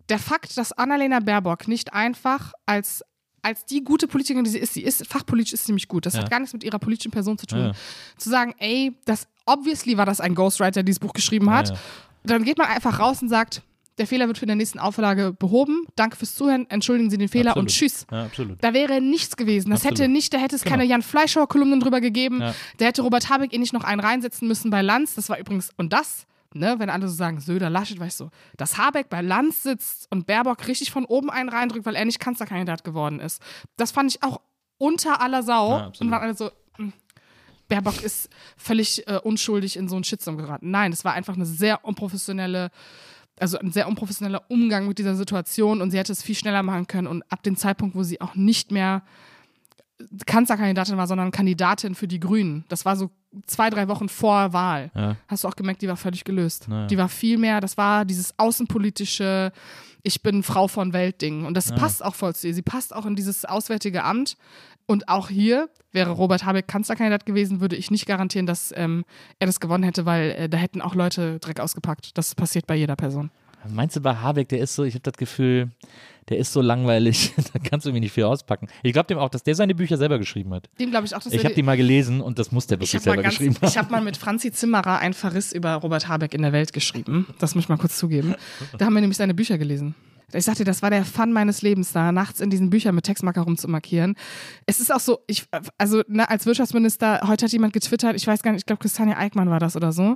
Der 0.09 0.19
Fakt, 0.19 0.55
dass 0.57 0.71
Annalena 0.73 1.19
Baerbock 1.19 1.67
nicht 1.67 1.93
einfach 1.93 2.53
als 2.65 3.03
als 3.41 3.63
die 3.63 3.83
gute 3.83 4.07
Politikerin, 4.07 4.43
die 4.43 4.49
sie 4.49 4.57
ist, 4.57 4.73
sie 4.73 4.81
ist 4.81 5.05
fachpolitisch 5.05 5.53
ist 5.53 5.65
sie 5.65 5.71
nämlich 5.71 5.87
gut. 5.87 6.07
Das 6.07 6.15
Ja. 6.15 6.21
hat 6.21 6.31
gar 6.31 6.39
nichts 6.39 6.53
mit 6.53 6.63
ihrer 6.63 6.79
politischen 6.79 7.11
Person 7.11 7.37
zu 7.37 7.45
tun. 7.45 7.59
Ja. 7.59 7.71
Zu 8.17 8.29
sagen, 8.31 8.55
ey, 8.57 8.97
das 9.05 9.27
obviously 9.45 9.97
war 9.97 10.05
das 10.07 10.19
ein 10.19 10.33
Ghostwriter, 10.33 10.71
der 10.71 10.83
dieses 10.83 10.99
Buch 10.99 11.13
geschrieben 11.13 11.51
hat. 11.51 11.77
Dann 12.23 12.43
geht 12.43 12.57
man 12.57 12.65
einfach 12.67 12.99
raus 12.99 13.21
und 13.21 13.29
sagt, 13.29 13.61
der 13.97 14.07
Fehler 14.07 14.27
wird 14.27 14.37
für 14.37 14.45
der 14.45 14.55
nächsten 14.55 14.79
Auflage 14.79 15.31
behoben. 15.33 15.85
Danke 15.95 16.17
fürs 16.17 16.35
Zuhören, 16.35 16.69
entschuldigen 16.69 17.09
Sie 17.09 17.17
den 17.17 17.29
Fehler 17.29 17.51
Absolut. 17.51 17.69
und 17.69 17.73
tschüss. 17.73 18.05
Ja, 18.11 18.25
absolut. 18.25 18.63
Da 18.63 18.73
wäre 18.73 19.01
nichts 19.01 19.37
gewesen. 19.37 19.69
Das 19.69 19.81
Absolut. 19.81 19.99
hätte 19.99 20.11
nicht, 20.11 20.33
da 20.33 20.37
hätte 20.37 20.55
es 20.55 20.63
keine 20.63 20.83
Genau. 20.83 20.91
Jan 20.91 21.01
Fleischhauer-Kolumnen 21.01 21.79
drüber 21.79 22.01
gegeben. 22.01 22.41
Ja. 22.41 22.53
Da 22.77 22.85
hätte 22.85 23.01
Robert 23.01 23.29
Habeck 23.29 23.53
eh 23.53 23.57
nicht 23.57 23.73
noch 23.73 23.83
einen 23.83 24.01
reinsetzen 24.01 24.47
müssen 24.47 24.69
bei 24.69 24.81
Lanz. 24.81 25.15
Das 25.15 25.29
war 25.29 25.39
übrigens, 25.39 25.69
und 25.77 25.93
das, 25.93 26.25
ne, 26.53 26.75
wenn 26.77 26.89
alle 26.89 27.07
so 27.07 27.15
sagen, 27.15 27.39
Söder, 27.39 27.69
Laschet, 27.69 27.99
weißt 27.99 28.19
du, 28.19 28.29
dass 28.57 28.77
Habeck 28.77 29.09
bei 29.09 29.21
Lanz 29.21 29.63
sitzt 29.63 30.07
und 30.11 30.27
Baerbock 30.27 30.67
richtig 30.67 30.91
von 30.91 31.05
oben 31.05 31.29
einen 31.29 31.49
reindrückt, 31.49 31.85
weil 31.85 31.95
er 31.95 32.05
nicht 32.05 32.19
Kanzlerkandidat 32.19 32.83
geworden 32.83 33.19
ist. 33.19 33.41
Das 33.77 33.91
fand 33.91 34.11
ich 34.11 34.23
auch 34.23 34.41
unter 34.77 35.21
aller 35.21 35.41
Sau. 35.43 35.77
Ja, 35.77 35.91
und 35.99 36.11
waren 36.11 36.21
alle 36.21 36.35
so, 36.35 36.51
hm, 36.75 36.91
Baerbock 37.67 38.03
ist 38.03 38.29
völlig 38.57 39.07
äh, 39.07 39.19
unschuldig 39.23 39.77
in 39.77 39.89
so 39.89 39.95
einen 39.95 40.03
Shitstorm 40.03 40.37
geraten. 40.37 40.69
Nein, 40.69 40.91
es 40.91 41.03
war 41.05 41.13
einfach 41.13 41.35
eine 41.35 41.45
sehr 41.45 41.83
unprofessionelle 41.85 42.69
also 43.39 43.57
ein 43.57 43.71
sehr 43.71 43.87
unprofessioneller 43.87 44.43
Umgang 44.49 44.87
mit 44.87 44.97
dieser 44.97 45.15
Situation 45.15 45.81
und 45.81 45.91
sie 45.91 45.97
hätte 45.97 46.11
es 46.11 46.23
viel 46.23 46.35
schneller 46.35 46.63
machen 46.63 46.87
können 46.87 47.07
und 47.07 47.23
ab 47.31 47.43
dem 47.43 47.57
Zeitpunkt, 47.57 47.95
wo 47.95 48.03
sie 48.03 48.21
auch 48.21 48.35
nicht 48.35 48.71
mehr 48.71 49.03
Kanzlerkandidatin 50.25 50.97
war, 50.97 51.07
sondern 51.07 51.31
Kandidatin 51.31 51.95
für 51.95 52.07
die 52.07 52.19
Grünen. 52.19 52.65
Das 52.67 52.85
war 52.85 52.95
so 52.95 53.11
zwei, 53.45 53.69
drei 53.69 53.87
Wochen 53.87 54.09
vor 54.09 54.53
Wahl. 54.53 54.91
Ja. 54.93 55.15
Hast 55.27 55.43
du 55.43 55.47
auch 55.47 55.55
gemerkt, 55.55 55.81
die 55.81 55.87
war 55.87 55.97
völlig 55.97 56.23
gelöst. 56.23 56.67
Naja. 56.67 56.87
Die 56.87 56.97
war 56.97 57.09
viel 57.09 57.37
mehr, 57.37 57.61
das 57.61 57.77
war 57.77 58.05
dieses 58.05 58.37
außenpolitische, 58.37 59.51
ich 60.03 60.21
bin 60.21 60.43
Frau 60.43 60.67
von 60.67 60.93
Welt-Ding. 60.93 61.45
Und 61.45 61.55
das 61.55 61.73
passt 61.73 62.03
auch 62.03 62.15
voll 62.15 62.35
zu 62.35 62.47
ihr. 62.47 62.53
Sie 62.53 62.61
passt 62.61 62.93
auch 62.93 63.05
in 63.05 63.15
dieses 63.15 63.45
auswärtige 63.45 64.03
Amt. 64.03 64.37
Und 64.87 65.09
auch 65.09 65.29
hier 65.29 65.69
wäre 65.91 66.11
Robert 66.11 66.45
Habeck 66.45 66.67
Kanzlerkandidat 66.67 67.25
gewesen, 67.25 67.59
würde 67.61 67.75
ich 67.75 67.89
nicht 67.89 68.05
garantieren, 68.05 68.45
dass 68.45 68.73
ähm, 68.75 69.03
er 69.39 69.47
das 69.47 69.59
gewonnen 69.59 69.83
hätte, 69.83 70.05
weil 70.05 70.31
äh, 70.31 70.49
da 70.49 70.57
hätten 70.57 70.81
auch 70.81 70.93
Leute 70.95 71.39
Dreck 71.39 71.59
ausgepackt. 71.59 72.17
Das 72.17 72.35
passiert 72.35 72.67
bei 72.67 72.75
jeder 72.75 72.95
Person. 72.95 73.31
Meinst 73.67 73.95
du 73.95 74.01
bei 74.01 74.15
Habeck, 74.15 74.49
der 74.49 74.59
ist 74.59 74.75
so, 74.75 74.83
ich 74.83 74.93
habe 74.93 75.01
das 75.01 75.15
Gefühl, 75.15 75.71
der 76.29 76.37
ist 76.37 76.53
so 76.53 76.61
langweilig, 76.61 77.33
da 77.53 77.57
kannst 77.57 77.85
du 77.85 77.89
irgendwie 77.89 78.01
nicht 78.01 78.11
viel 78.13 78.25
auspacken. 78.25 78.67
Ich 78.83 78.93
glaube 78.93 79.07
dem 79.07 79.17
auch, 79.17 79.29
dass 79.29 79.41
der 79.41 79.55
seine 79.55 79.73
Bücher 79.73 79.97
selber 79.97 80.19
geschrieben 80.19 80.53
hat. 80.53 80.69
Dem 80.79 80.91
glaube 80.91 81.07
ich 81.07 81.15
auch, 81.15 81.19
dass 81.19 81.33
Ich 81.33 81.43
habe 81.43 81.55
die 81.55 81.63
mal 81.63 81.75
gelesen 81.75 82.21
und 82.21 82.37
das 82.37 82.51
muss 82.51 82.67
der 82.67 82.75
Ich 82.79 82.81
wirklich 82.81 82.93
habe 82.95 83.03
selber 83.03 83.23
ganz- 83.23 83.33
geschrieben 83.35 83.55
haben. 83.55 83.67
ich 83.67 83.77
hab 83.79 83.89
mal 83.89 84.01
mit 84.01 84.17
Franzi 84.17 84.51
Zimmerer 84.51 84.99
ein 84.99 85.13
Verriss 85.13 85.51
über 85.51 85.73
Robert 85.75 86.07
Habeck 86.07 86.35
in 86.35 86.43
der 86.43 86.51
Welt 86.53 86.73
geschrieben. 86.73 87.25
Das 87.39 87.55
muss 87.55 87.63
ich 87.63 87.69
mal 87.69 87.77
kurz 87.77 87.97
zugeben. 87.97 88.35
Da 88.77 88.85
haben 88.85 88.93
wir 88.93 89.01
nämlich 89.01 89.17
seine 89.17 89.33
Bücher 89.33 89.57
gelesen. 89.57 89.95
Ich 90.33 90.45
sagte, 90.45 90.63
das 90.63 90.81
war 90.81 90.89
der 90.89 91.05
Fun 91.05 91.31
meines 91.31 91.61
Lebens, 91.61 91.91
da 91.91 92.11
nachts 92.11 92.39
in 92.39 92.49
diesen 92.49 92.69
Büchern 92.69 92.95
mit 92.95 93.05
Textmarker 93.05 93.41
rumzumarkieren. 93.41 94.15
Es 94.65 94.79
ist 94.79 94.93
auch 94.93 94.99
so, 94.99 95.19
ich, 95.27 95.45
also 95.77 96.01
ne, 96.07 96.29
als 96.29 96.45
Wirtschaftsminister, 96.45 97.21
heute 97.27 97.45
hat 97.45 97.51
jemand 97.51 97.73
getwittert, 97.73 98.15
ich 98.15 98.27
weiß 98.27 98.43
gar 98.43 98.51
nicht, 98.51 98.61
ich 98.61 98.65
glaube, 98.65 98.81
Christiane 98.81 99.17
Eickmann 99.17 99.49
war 99.49 99.59
das 99.59 99.75
oder 99.75 99.91
so. 99.91 100.15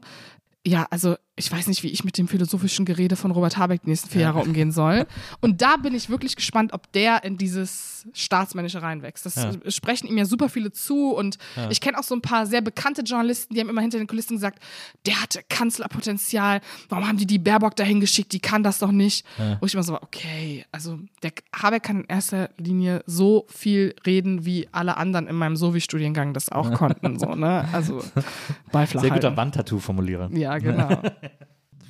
Ja, 0.66 0.88
also 0.90 1.16
ich 1.40 1.50
weiß 1.52 1.68
nicht, 1.68 1.84
wie 1.84 1.88
ich 1.88 2.04
mit 2.04 2.18
dem 2.18 2.28
philosophischen 2.28 2.86
Gerede 2.86 3.16
von 3.16 3.32
Robert 3.32 3.58
Habeck 3.58 3.82
die 3.84 3.90
nächsten 3.90 4.10
vier 4.10 4.22
Jahre 4.22 4.40
umgehen 4.40 4.72
soll. 4.74 5.08
Und 5.40 5.62
da 5.62 5.78
bin 5.78 5.96
ich 5.96 6.10
wirklich 6.10 6.36
gespannt, 6.36 6.74
ob 6.74 6.92
der 6.92 7.24
in 7.24 7.38
dieses 7.38 8.06
Staatsmännische 8.14 8.82
reinwächst. 8.82 9.26
Das 9.26 9.36
Ja. 9.36 9.52
sprechen 9.68 10.08
ihm 10.08 10.18
ja 10.18 10.26
super 10.26 10.50
viele 10.50 10.72
zu 10.72 11.12
und 11.16 11.38
ich 11.70 11.80
kenne 11.82 11.98
auch 11.98 12.04
so 12.04 12.14
ein 12.14 12.22
paar 12.22 12.46
sehr 12.46 12.62
bekannte 12.62 13.02
Journalisten, 13.04 13.54
die 13.54 13.62
haben 13.62 13.70
immer 13.70 13.82
hinter 13.82 13.98
den 13.98 14.08
Kulissen 14.08 14.36
gesagt, 14.36 14.60
der 15.06 15.22
hatte 15.22 15.40
Kanzlerpotenzial, 15.50 16.62
warum 16.90 17.08
haben 17.08 17.18
die 17.18 17.26
die 17.26 17.40
Baerbock 17.40 17.76
dahin 17.76 18.00
geschickt, 18.02 18.34
die 18.34 18.40
kann 18.40 18.62
das 18.64 18.80
doch 18.80 18.92
nicht. 18.92 19.26
Wo 19.60 19.66
ich 19.66 19.74
immer 19.74 19.84
so 19.84 19.94
war, 19.94 20.04
okay, 20.04 20.66
also 20.72 21.00
der 21.24 21.32
Habeck 21.56 21.84
kann 21.84 22.02
in 22.02 22.06
erster 22.06 22.50
Linie 22.58 23.02
so 23.06 23.46
viel 23.50 23.96
reden, 24.06 24.46
wie 24.46 24.68
alle 24.72 24.98
anderen 24.98 25.28
in 25.28 25.36
meinem 25.36 25.56
Sovi-Studiengang 25.56 26.34
das 26.34 26.50
auch 26.52 26.74
konnten, 26.74 27.18
so, 27.18 27.34
ne? 27.36 27.68
Also 27.72 28.04
Beifall. 28.72 29.02
Sehr 29.02 29.12
guter 29.12 29.38
Wandtattoo-Formulierer. 29.38 30.30
Ja, 30.34 30.58
genau. 30.58 31.02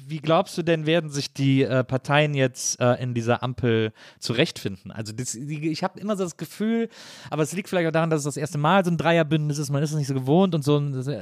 Wie 0.09 0.19
glaubst 0.19 0.57
du 0.57 0.63
denn, 0.63 0.85
werden 0.85 1.09
sich 1.09 1.33
die 1.33 1.61
äh, 1.61 1.83
Parteien 1.83 2.33
jetzt 2.33 2.79
äh, 2.79 2.95
in 2.95 3.13
dieser 3.13 3.43
Ampel 3.43 3.93
zurechtfinden? 4.19 4.91
Also 4.91 5.13
das, 5.13 5.33
die, 5.33 5.69
ich 5.69 5.83
habe 5.83 5.99
immer 5.99 6.17
so 6.17 6.23
das 6.23 6.37
Gefühl, 6.37 6.89
aber 7.29 7.43
es 7.43 7.53
liegt 7.53 7.69
vielleicht 7.69 7.87
auch 7.87 7.91
daran, 7.91 8.09
dass 8.09 8.19
es 8.19 8.25
das 8.25 8.37
erste 8.37 8.57
Mal 8.57 8.83
so 8.83 8.91
ein 8.91 8.97
Dreierbündnis 8.97 9.59
ist, 9.59 9.69
man 9.69 9.83
ist 9.83 9.91
es 9.91 9.97
nicht 9.97 10.07
so 10.07 10.13
gewohnt 10.13 10.55
und 10.55 10.63
so. 10.63 10.77
Ein, 10.77 10.93
das, 10.93 11.07
äh, 11.07 11.21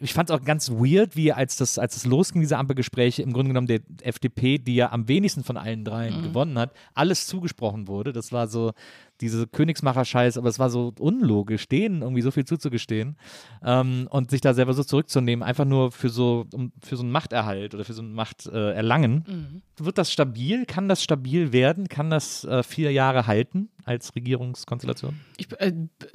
ich 0.00 0.14
fand 0.14 0.30
es 0.30 0.36
auch 0.36 0.44
ganz 0.44 0.70
weird, 0.70 1.16
wie 1.16 1.32
als 1.32 1.56
das, 1.56 1.78
als 1.78 1.96
es 1.96 2.06
losging, 2.06 2.40
diese 2.40 2.56
Ampelgespräche, 2.56 3.22
im 3.22 3.32
Grunde 3.32 3.48
genommen 3.48 3.66
der 3.66 3.80
FDP, 4.02 4.58
die 4.58 4.76
ja 4.76 4.90
am 4.90 5.08
wenigsten 5.08 5.44
von 5.44 5.56
allen 5.56 5.84
dreien 5.84 6.22
gewonnen 6.22 6.58
hat, 6.58 6.72
alles 6.94 7.26
zugesprochen 7.26 7.88
wurde. 7.88 8.12
Das 8.12 8.32
war 8.32 8.48
so 8.48 8.72
diese 9.20 9.46
Königsmacher-Scheiß, 9.46 10.38
aber 10.38 10.48
es 10.48 10.58
war 10.58 10.70
so 10.70 10.92
unlogisch, 10.98 11.68
denen 11.68 12.02
irgendwie 12.02 12.22
so 12.22 12.30
viel 12.30 12.44
zuzugestehen 12.44 13.16
ähm, 13.64 14.08
und 14.10 14.30
sich 14.30 14.40
da 14.40 14.54
selber 14.54 14.74
so 14.74 14.84
zurückzunehmen, 14.84 15.42
einfach 15.42 15.64
nur 15.64 15.92
für 15.92 16.08
so, 16.08 16.46
um, 16.52 16.72
für 16.82 16.96
so 16.96 17.02
einen 17.02 17.12
Machterhalt 17.12 17.74
oder 17.74 17.84
für 17.84 17.92
so 17.92 18.02
ein 18.02 18.12
Machterlangen. 18.12 19.62
Wird 19.76 19.98
das 19.98 20.12
stabil? 20.12 20.66
Kann 20.66 20.88
das 20.88 21.02
stabil 21.02 21.52
werden? 21.52 21.88
Kann 21.88 22.10
das 22.10 22.44
äh, 22.44 22.62
vier 22.62 22.92
Jahre 22.92 23.26
halten? 23.26 23.68
Als 23.84 24.14
Regierungskonstellation? 24.14 25.18
Ich 25.36 25.48
äh, 25.58 25.72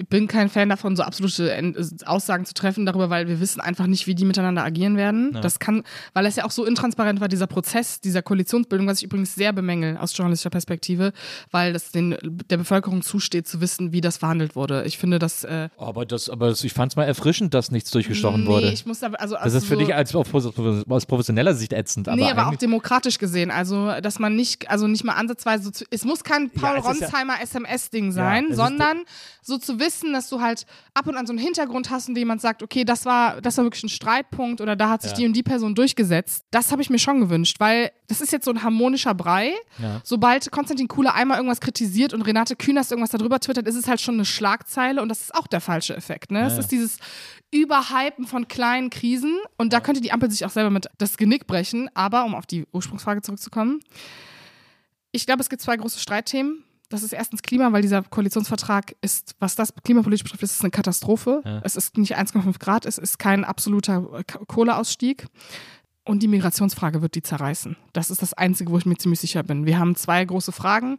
bin 0.09 0.27
kein 0.27 0.49
Fan 0.49 0.69
davon, 0.69 0.95
so 0.95 1.03
absolute 1.03 1.51
End 1.53 1.77
Aussagen 2.05 2.45
zu 2.45 2.53
treffen 2.53 2.85
darüber, 2.85 3.09
weil 3.09 3.27
wir 3.27 3.39
wissen 3.39 3.59
einfach 3.59 3.87
nicht, 3.87 4.07
wie 4.07 4.15
die 4.15 4.25
miteinander 4.25 4.63
agieren 4.63 4.97
werden. 4.97 5.31
Ja. 5.33 5.41
Das 5.41 5.59
kann, 5.59 5.83
weil 6.13 6.25
es 6.25 6.35
ja 6.35 6.45
auch 6.45 6.51
so 6.51 6.65
intransparent 6.65 7.21
war, 7.21 7.27
dieser 7.27 7.47
Prozess 7.47 8.01
dieser 8.01 8.21
Koalitionsbildung, 8.21 8.87
was 8.87 8.99
ich 8.99 9.03
übrigens 9.05 9.35
sehr 9.35 9.53
bemängel 9.53 9.97
aus 9.97 10.15
journalistischer 10.15 10.49
Perspektive, 10.49 11.13
weil 11.51 11.73
das 11.73 11.91
den, 11.91 12.17
der 12.49 12.57
Bevölkerung 12.57 13.01
zusteht, 13.01 13.47
zu 13.47 13.61
wissen, 13.61 13.91
wie 13.91 14.01
das 14.01 14.17
verhandelt 14.17 14.55
wurde. 14.55 14.83
Ich 14.85 14.97
finde, 14.97 15.19
dass 15.19 15.43
äh, 15.43 15.69
Aber 15.77 16.05
das, 16.05 16.29
aber 16.29 16.49
das, 16.49 16.63
ich 16.63 16.73
fand 16.73 16.91
es 16.91 16.95
mal 16.95 17.05
erfrischend, 17.05 17.53
dass 17.53 17.71
nichts 17.71 17.91
durchgestochen 17.91 18.41
nee, 18.41 18.47
wurde. 18.47 18.71
ich 18.71 18.85
muss 18.85 18.99
da, 18.99 19.07
also, 19.07 19.35
Das 19.35 19.43
also 19.43 19.57
ist 19.59 19.65
für 19.65 19.75
so, 19.75 19.79
dich 19.81 19.93
als, 19.93 20.15
aus 20.15 21.05
professioneller 21.05 21.53
Sicht 21.53 21.73
ätzend. 21.73 22.07
Aber 22.07 22.17
nee, 22.17 22.29
aber 22.29 22.47
auch 22.47 22.55
demokratisch 22.55 23.17
gesehen. 23.17 23.51
Also, 23.51 23.99
dass 24.01 24.19
man 24.19 24.35
nicht, 24.35 24.69
also 24.69 24.87
nicht 24.87 25.03
mal 25.03 25.13
ansatzweise 25.13 25.63
so 25.63 25.71
zu, 25.71 25.85
es 25.89 26.05
muss 26.05 26.23
kein 26.23 26.49
Paul 26.49 26.75
ja- 26.75 26.81
Ronsheimer 26.81 27.35
SMS-Ding 27.65 28.11
sein, 28.11 28.47
ist 28.47 28.57
sondern 28.57 29.03
so 29.41 29.57
zu 29.57 29.79
wissen, 29.79 30.13
dass 30.13 30.29
du 30.29 30.41
halt 30.41 30.65
ab 30.93 31.07
und 31.07 31.15
an 31.17 31.25
so 31.25 31.33
einen 31.33 31.39
Hintergrund 31.39 31.89
hast, 31.89 32.07
dem 32.07 32.15
jemand 32.15 32.41
sagt, 32.41 32.63
okay, 32.63 32.83
das 32.83 33.05
war, 33.05 33.41
das 33.41 33.57
war 33.57 33.65
wirklich 33.65 33.83
ein 33.83 33.89
Streitpunkt 33.89 34.61
oder 34.61 34.75
da 34.75 34.89
hat 34.89 35.01
sich 35.01 35.11
Ja. 35.11 35.17
die 35.17 35.25
und 35.25 35.33
die 35.33 35.43
Person 35.43 35.75
durchgesetzt. 35.75 36.45
Das 36.51 36.71
habe 36.71 36.81
ich 36.81 36.89
mir 36.89 36.99
schon 36.99 37.19
gewünscht, 37.19 37.57
weil 37.59 37.91
das 38.07 38.21
ist 38.21 38.31
jetzt 38.31 38.45
so 38.45 38.51
ein 38.51 38.63
harmonischer 38.63 39.13
Brei. 39.13 39.53
Ja. 39.79 40.01
Sobald 40.03 40.51
Konstantin 40.51 40.87
Kuhle 40.87 41.13
einmal 41.13 41.37
irgendwas 41.37 41.61
kritisiert 41.61 42.13
und 42.13 42.21
Renate 42.21 42.55
Künast 42.55 42.91
irgendwas 42.91 43.11
darüber 43.11 43.39
twittert, 43.39 43.67
ist 43.67 43.75
es 43.75 43.87
halt 43.87 44.01
schon 44.01 44.15
eine 44.15 44.25
Schlagzeile 44.25 45.01
und 45.01 45.09
das 45.09 45.21
ist 45.21 45.35
auch 45.35 45.47
der 45.47 45.61
falsche 45.61 45.95
Effekt. 45.95 46.31
Ne? 46.31 46.45
es 46.45 46.53
ja. 46.53 46.59
ist 46.59 46.71
dieses 46.71 46.97
Überhypen 47.51 48.27
von 48.27 48.47
kleinen 48.47 48.89
Krisen 48.89 49.37
und 49.57 49.73
da 49.73 49.79
könnte 49.79 50.01
die 50.01 50.11
Ampel 50.11 50.29
sich 50.29 50.45
auch 50.45 50.49
selber 50.49 50.69
mit 50.69 50.87
das 50.97 51.17
Genick 51.17 51.47
brechen. 51.47 51.89
Aber 51.95 52.25
um 52.25 52.35
auf 52.35 52.45
die 52.45 52.65
Ursprungsfrage 52.71 53.21
zurückzukommen, 53.21 53.79
ich 55.11 55.25
glaube, 55.25 55.41
es 55.41 55.49
gibt 55.49 55.61
zwei 55.61 55.77
große 55.77 55.99
Streitthemen. 55.99 56.63
Das 56.89 57.03
ist 57.03 57.13
erstens 57.13 57.43
Klima, 57.43 57.71
weil 57.71 57.83
dieser 57.83 58.01
Koalitionsvertrag 58.01 58.95
ist, 59.01 59.35
was 59.39 59.55
das 59.55 59.73
klimapolitisch 59.83 60.23
betrifft, 60.23 60.43
ist 60.43 60.55
es 60.55 60.61
eine 60.61 60.71
Katastrophe. 60.71 61.41
Ja. 61.45 61.61
Es 61.63 61.75
ist 61.75 61.97
nicht 61.97 62.17
1,5 62.17 62.59
Grad, 62.59 62.85
es 62.85 62.97
ist 62.97 63.19
kein 63.19 63.45
absoluter 63.45 64.23
Kohleausstieg. 64.47 65.27
Und 66.03 66.23
die 66.23 66.27
Migrationsfrage 66.27 67.03
wird 67.03 67.13
die 67.13 67.21
zerreißen. 67.21 67.77
Das 67.93 68.09
ist 68.09 68.23
das 68.23 68.33
Einzige, 68.33 68.71
wo 68.71 68.79
ich 68.79 68.85
mir 68.87 68.97
ziemlich 68.97 69.19
sicher 69.19 69.43
bin. 69.43 69.67
Wir 69.67 69.77
haben 69.77 69.95
zwei 69.95 70.25
große 70.25 70.51
Fragen. 70.51 70.97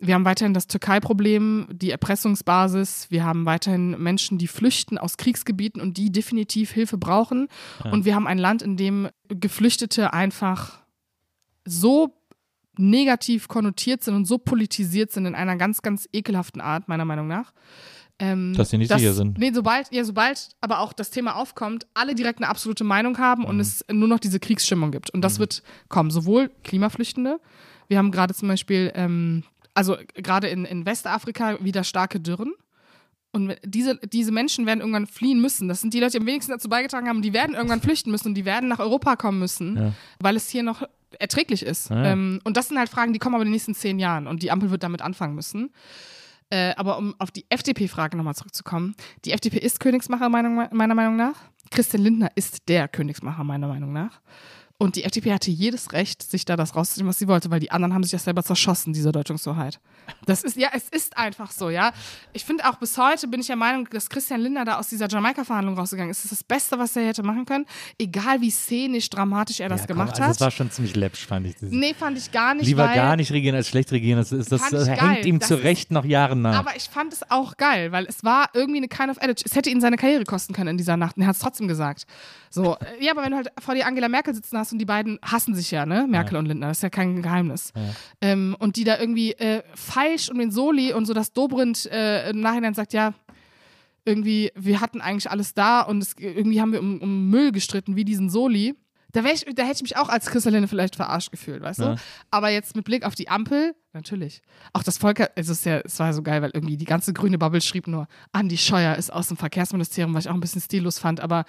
Wir 0.00 0.14
haben 0.14 0.24
weiterhin 0.24 0.54
das 0.54 0.66
Türkei-Problem, 0.66 1.68
die 1.70 1.92
Erpressungsbasis. 1.92 3.06
Wir 3.10 3.24
haben 3.24 3.46
weiterhin 3.46 3.90
Menschen, 4.02 4.36
die 4.38 4.48
flüchten 4.48 4.98
aus 4.98 5.16
Kriegsgebieten 5.16 5.80
und 5.80 5.96
die 5.96 6.10
definitiv 6.10 6.72
Hilfe 6.72 6.98
brauchen. 6.98 7.48
Und 7.84 8.04
wir 8.04 8.16
haben 8.16 8.26
ein 8.26 8.38
Land, 8.38 8.62
in 8.62 8.76
dem 8.76 9.08
Geflüchtete 9.28 10.12
einfach 10.12 10.80
so 11.64 12.17
negativ 12.78 13.48
konnotiert 13.48 14.02
sind 14.04 14.14
und 14.14 14.24
so 14.26 14.38
politisiert 14.38 15.12
sind 15.12 15.26
in 15.26 15.34
einer 15.34 15.56
ganz, 15.56 15.82
ganz 15.82 16.08
ekelhaften 16.12 16.60
Art, 16.60 16.88
meiner 16.88 17.04
Meinung 17.04 17.26
nach. 17.28 17.52
Ähm, 18.20 18.54
Dass 18.56 18.70
sie 18.70 18.78
nicht 18.78 18.92
sicher 18.92 19.12
sind. 19.12 19.38
Nee, 19.38 19.52
sobald, 19.52 19.92
ja, 19.92 20.02
sobald 20.04 20.48
aber 20.60 20.80
auch 20.80 20.92
das 20.92 21.10
Thema 21.10 21.36
aufkommt, 21.36 21.86
alle 21.94 22.14
direkt 22.16 22.40
eine 22.40 22.48
absolute 22.48 22.82
Meinung 22.82 23.18
haben 23.18 23.44
und 23.44 23.60
es 23.60 23.84
nur 23.90 24.08
noch 24.08 24.18
diese 24.18 24.40
Kriegsstimmung 24.40 24.90
gibt. 24.90 25.10
Und 25.10 25.20
das 25.22 25.38
wird 25.38 25.62
kommen. 25.88 26.10
Sowohl 26.10 26.50
Klimaflüchtende, 26.64 27.40
wir 27.86 27.98
haben 27.98 28.10
gerade 28.10 28.34
zum 28.34 28.48
Beispiel, 28.48 28.90
ähm, 28.96 29.44
also 29.74 29.96
gerade 30.14 30.48
in, 30.48 30.64
in 30.64 30.84
Westafrika 30.84 31.58
wieder 31.62 31.84
starke 31.84 32.18
Dürren. 32.18 32.52
Und 33.30 33.54
diese, 33.64 33.96
diese 34.12 34.32
Menschen 34.32 34.66
werden 34.66 34.80
irgendwann 34.80 35.06
fliehen 35.06 35.40
müssen. 35.40 35.68
Das 35.68 35.80
sind 35.80 35.94
die 35.94 36.00
Leute, 36.00 36.12
die 36.12 36.18
am 36.20 36.26
wenigsten 36.26 36.50
dazu 36.50 36.68
beigetragen 36.68 37.08
haben. 37.08 37.22
Die 37.22 37.32
werden 37.34 37.54
irgendwann 37.54 37.80
flüchten 37.82 38.10
müssen 38.10 38.28
und 38.28 38.34
die 38.34 38.46
werden 38.46 38.68
nach 38.68 38.78
Europa 38.80 39.14
kommen 39.16 39.38
müssen, 39.38 39.76
Ja. 39.76 39.92
weil 40.18 40.34
es 40.34 40.48
hier 40.48 40.62
noch 40.64 40.82
erträglich 41.18 41.62
ist. 41.62 41.90
Ah, 41.90 41.96
ja. 41.96 42.12
Ähm, 42.12 42.40
und 42.44 42.56
das 42.56 42.68
sind 42.68 42.78
halt 42.78 42.88
Fragen, 42.88 43.12
die 43.12 43.18
kommen 43.18 43.34
aber 43.34 43.42
in 43.42 43.48
den 43.48 43.52
nächsten 43.52 43.74
zehn 43.74 43.98
Jahren. 43.98 44.26
Und 44.26 44.42
die 44.42 44.50
Ampel 44.50 44.70
wird 44.70 44.82
damit 44.82 45.02
anfangen 45.02 45.34
müssen. 45.34 45.70
Äh, 46.50 46.74
aber 46.76 46.96
um 46.98 47.14
auf 47.18 47.30
die 47.30 47.44
FDP-Frage 47.50 48.16
nochmal 48.16 48.34
zurückzukommen. 48.34 48.94
Die 49.24 49.32
FDP 49.32 49.58
ist 49.58 49.80
Königsmacher 49.80 50.28
meiner 50.28 50.94
Meinung 50.94 51.16
nach. 51.16 51.36
Christian 51.70 52.02
Lindner 52.02 52.30
ist 52.34 52.68
der 52.68 52.88
Königsmacher 52.88 53.44
meiner 53.44 53.68
Meinung 53.68 53.92
nach. 53.92 54.20
Und 54.80 54.94
die 54.94 55.02
FDP 55.02 55.32
hatte 55.32 55.50
jedes 55.50 55.92
Recht, 55.92 56.22
sich 56.22 56.44
da 56.44 56.54
das 56.56 56.76
rauszunehmen, 56.76 57.10
was 57.10 57.18
sie 57.18 57.26
wollte, 57.26 57.50
weil 57.50 57.58
die 57.58 57.72
anderen 57.72 57.94
haben 57.94 58.04
sich 58.04 58.12
das 58.12 58.22
selber 58.22 58.44
zerschossen, 58.44 58.92
diese 58.92 59.10
Deutungshoheit. 59.10 59.80
Das 60.24 60.44
ist, 60.44 60.56
ja, 60.56 60.68
es 60.72 60.88
ist 60.88 61.16
einfach 61.18 61.50
so, 61.50 61.68
ja. 61.68 61.92
Ich 62.32 62.44
finde 62.44 62.64
auch 62.64 62.76
bis 62.76 62.96
heute 62.96 63.26
bin 63.26 63.40
ich 63.40 63.48
der 63.48 63.56
Meinung, 63.56 63.88
dass 63.90 64.08
Christian 64.08 64.40
Lindner 64.40 64.64
da 64.64 64.78
aus 64.78 64.88
dieser 64.88 65.08
Jamaika-Verhandlung 65.08 65.76
rausgegangen 65.76 66.12
ist. 66.12 66.18
Das 66.24 66.30
ist 66.30 66.42
das 66.42 66.44
Beste, 66.44 66.78
was 66.78 66.94
er 66.94 67.08
hätte 67.08 67.24
machen 67.24 67.44
können. 67.44 67.66
Egal 67.98 68.40
wie 68.40 68.50
szenisch, 68.52 69.10
dramatisch 69.10 69.58
er 69.58 69.68
das 69.68 69.80
Ja, 69.80 69.86
komm, 69.88 69.96
gemacht 69.96 70.10
also 70.12 70.22
hat. 70.22 70.30
Das 70.30 70.40
war 70.40 70.50
schon 70.52 70.70
ziemlich 70.70 70.94
läppsch, 70.94 71.26
fand 71.26 71.48
ich. 71.48 71.56
Das- 71.56 71.70
nee, 71.72 71.92
fand 71.92 72.16
ich 72.16 72.30
gar 72.30 72.54
nicht. 72.54 72.66
Lieber 72.66 72.86
gar 72.86 73.16
nicht 73.16 73.32
regieren 73.32 73.56
als 73.56 73.66
schlecht 73.66 73.90
regieren. 73.90 74.18
Das, 74.20 74.30
ist, 74.30 74.52
das, 74.52 74.70
das 74.70 74.86
hängt 74.86 75.00
geil. 75.00 75.26
ihm 75.26 75.40
Das 75.40 75.48
zu 75.48 75.56
Recht 75.56 75.90
noch 75.90 76.04
Jahren 76.04 76.40
nach. 76.42 76.56
Aber 76.56 76.76
ich 76.76 76.88
fand 76.88 77.12
es 77.12 77.28
auch 77.32 77.56
geil, 77.56 77.90
weil 77.90 78.06
es 78.06 78.22
war 78.22 78.48
irgendwie 78.54 78.78
eine 78.78 78.88
kind 78.88 79.10
of 79.10 79.16
attitude. 79.18 79.42
Es 79.50 79.56
hätte 79.56 79.70
ihn 79.70 79.80
seine 79.80 79.96
Karriere 79.96 80.22
kosten 80.22 80.52
können 80.54 80.68
in 80.70 80.76
dieser 80.78 80.96
Nacht. 80.96 81.16
Und 81.16 81.22
er 81.24 81.28
hat 81.28 81.34
es 81.34 81.42
trotzdem 81.42 81.66
gesagt. 81.66 82.06
So, 82.50 82.76
äh, 82.76 83.04
ja, 83.04 83.10
aber 83.10 83.22
wenn 83.24 83.32
du 83.32 83.36
halt 83.38 83.48
vor 83.60 83.74
dir 83.74 83.84
Angela 83.84 84.08
Merkel 84.08 84.34
sitzen 84.34 84.56
hast 84.56 84.67
und 84.72 84.78
die 84.78 84.84
beiden 84.84 85.18
hassen 85.22 85.54
sich 85.54 85.70
ja, 85.70 85.86
ne? 85.86 86.06
Merkel 86.08 86.36
und 86.36 86.46
Lindner, 86.46 86.68
das 86.68 86.78
ist 86.78 86.82
ja 86.82 86.90
kein 86.90 87.22
Geheimnis. 87.22 87.72
Ähm, 88.20 88.56
und 88.58 88.76
die 88.76 88.84
da 88.84 88.98
irgendwie 88.98 89.32
äh, 89.32 89.62
falsch 89.74 90.30
um 90.30 90.38
den 90.38 90.50
Soli 90.50 90.92
und 90.92 91.06
so, 91.06 91.14
dass 91.14 91.32
Dobrindt 91.32 91.86
äh, 91.86 92.30
im 92.30 92.40
Nachhinein 92.40 92.74
sagt, 92.74 92.92
ja, 92.92 93.14
irgendwie, 94.04 94.50
wir 94.54 94.80
hatten 94.80 95.00
eigentlich 95.00 95.30
alles 95.30 95.54
da 95.54 95.82
und 95.82 96.02
es, 96.02 96.14
irgendwie 96.18 96.60
haben 96.60 96.72
wir 96.72 96.80
um, 96.80 97.00
um 97.00 97.30
Müll 97.30 97.52
gestritten, 97.52 97.94
wie 97.96 98.04
diesen 98.04 98.30
Soli. 98.30 98.74
Da, 99.12 99.24
ich, 99.24 99.44
da 99.54 99.62
hätte 99.64 99.76
ich 99.76 99.82
mich 99.82 99.96
auch 99.96 100.08
als 100.08 100.26
Christaline 100.26 100.68
vielleicht 100.68 100.96
verarscht 100.96 101.30
gefühlt, 101.30 101.62
weißt 101.62 101.80
Ja. 101.80 101.94
du? 101.94 102.00
Aber 102.30 102.50
jetzt 102.50 102.76
mit 102.76 102.84
Blick 102.84 103.04
auf 103.04 103.14
die 103.14 103.28
Ampel, 103.28 103.74
natürlich. 103.98 104.42
Auch 104.72 104.82
das 104.82 104.98
Volker, 104.98 105.30
es 105.34 105.48
ist 105.48 105.64
ja, 105.64 105.80
es 105.84 105.98
war 105.98 106.12
so 106.14 106.22
geil, 106.22 106.40
weil 106.42 106.50
irgendwie 106.54 106.76
die 106.76 106.84
ganze 106.84 107.12
grüne 107.12 107.38
Bubble 107.38 107.60
schrieb 107.60 107.86
nur, 107.86 108.06
Andi 108.32 108.56
Scheuer 108.56 108.94
ist 108.94 109.12
aus 109.12 109.28
dem 109.28 109.36
Verkehrsministerium, 109.36 110.14
was 110.14 110.24
ich 110.24 110.30
auch 110.30 110.34
ein 110.34 110.40
bisschen 110.40 110.60
stillos 110.60 110.98
fand. 110.98 111.20
Aber 111.20 111.44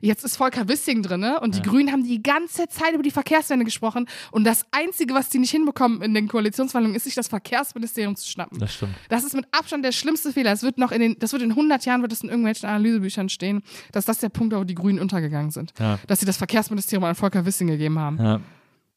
jetzt 0.00 0.24
ist 0.24 0.36
Volker 0.36 0.68
Wissing 0.68 1.02
drin, 1.02 1.20
ne? 1.20 1.40
Und 1.40 1.54
die 1.54 1.62
Grünen 1.62 1.92
haben 1.92 2.04
die 2.04 2.22
ganze 2.22 2.68
Zeit 2.68 2.94
über 2.94 3.02
die 3.02 3.10
Verkehrswende 3.10 3.64
gesprochen. 3.64 4.06
Und 4.30 4.44
das 4.44 4.64
Einzige, 4.70 5.14
was 5.14 5.28
die 5.28 5.38
nicht 5.38 5.50
hinbekommen 5.50 6.02
in 6.02 6.14
den 6.14 6.28
Koalitionsverhandlungen, 6.28 6.96
ist, 6.96 7.04
sich 7.04 7.14
das 7.14 7.28
Verkehrsministerium 7.28 8.16
zu 8.16 8.28
schnappen. 8.28 8.58
das 8.58 8.74
stimmt. 8.74 8.94
Das 9.08 9.24
ist 9.24 9.34
mit 9.34 9.46
Abstand 9.52 9.84
der 9.84 9.92
schlimmste 9.92 10.32
Fehler. 10.32 10.52
Es 10.52 10.62
wird 10.62 10.78
noch 10.78 10.92
in 10.92 11.00
den, 11.00 11.18
das 11.18 11.32
wird 11.32 11.42
in 11.42 11.50
100 11.50 11.84
Jahren 11.84 12.02
wird 12.02 12.12
es 12.12 12.22
in 12.22 12.28
irgendwelchen 12.28 12.68
Analysebüchern 12.68 13.28
stehen, 13.28 13.62
dass 13.92 14.04
das 14.04 14.18
der 14.18 14.28
Punkt 14.28 14.52
war, 14.52 14.60
wo 14.60 14.64
die 14.64 14.74
Grünen 14.74 14.98
untergegangen 14.98 15.50
sind. 15.50 15.72
Ja. 15.78 15.98
Dass 16.06 16.20
sie 16.20 16.26
das 16.26 16.36
Verkehrsministerium 16.36 17.04
an 17.04 17.14
Volker 17.14 17.44
Wissing 17.44 17.68
gegeben 17.68 17.98
haben. 17.98 18.18
Ja, 18.18 18.40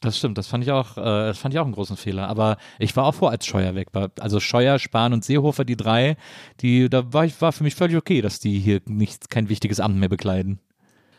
das 0.04 0.18
stimmt. 0.18 0.38
Das 0.38 0.48
fand 0.48 0.64
ich 0.64 0.72
auch, 0.72 0.98
äh, 0.98 1.02
das 1.02 1.38
fand 1.38 1.54
ich 1.54 1.60
auch 1.60 1.66
einen 1.66 1.74
großen 1.74 1.98
Fehler. 1.98 2.28
Aber 2.28 2.58
ich 2.80 2.96
war 2.96 3.06
auch 3.06 3.16
froh, 3.16 3.28
als 3.28 3.46
Scheuer 3.46 3.76
weg 3.76 3.90
war. 3.94 4.12
Also 4.20 4.40
Scheuer, 4.40 4.80
Spahn 4.80 5.14
und 5.14 5.24
Seehofer, 5.24 5.66
die 5.66 5.78
drei, 5.78 6.18
die, 6.62 6.90
da 6.90 7.14
war 7.14 7.26
ich, 7.26 7.40
war 7.42 7.52
für 7.52 7.64
mich 7.64 7.76
völlig 7.76 7.98
okay, 7.98 8.22
dass 8.22 8.40
die 8.40 8.60
hier 8.60 8.82
nicht 8.86 9.30
kein 9.30 9.50
wichtiges 9.50 9.80
Amt 9.80 9.98
mehr 9.98 10.10
bekleiden. 10.10 10.60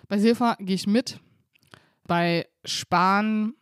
Bei 0.09 0.18
Seehofer 0.18 0.57
gehe 0.61 0.76
ich 0.76 0.87
mit. 0.87 1.18
Bei 2.07 2.47
Spahn, 2.64 3.55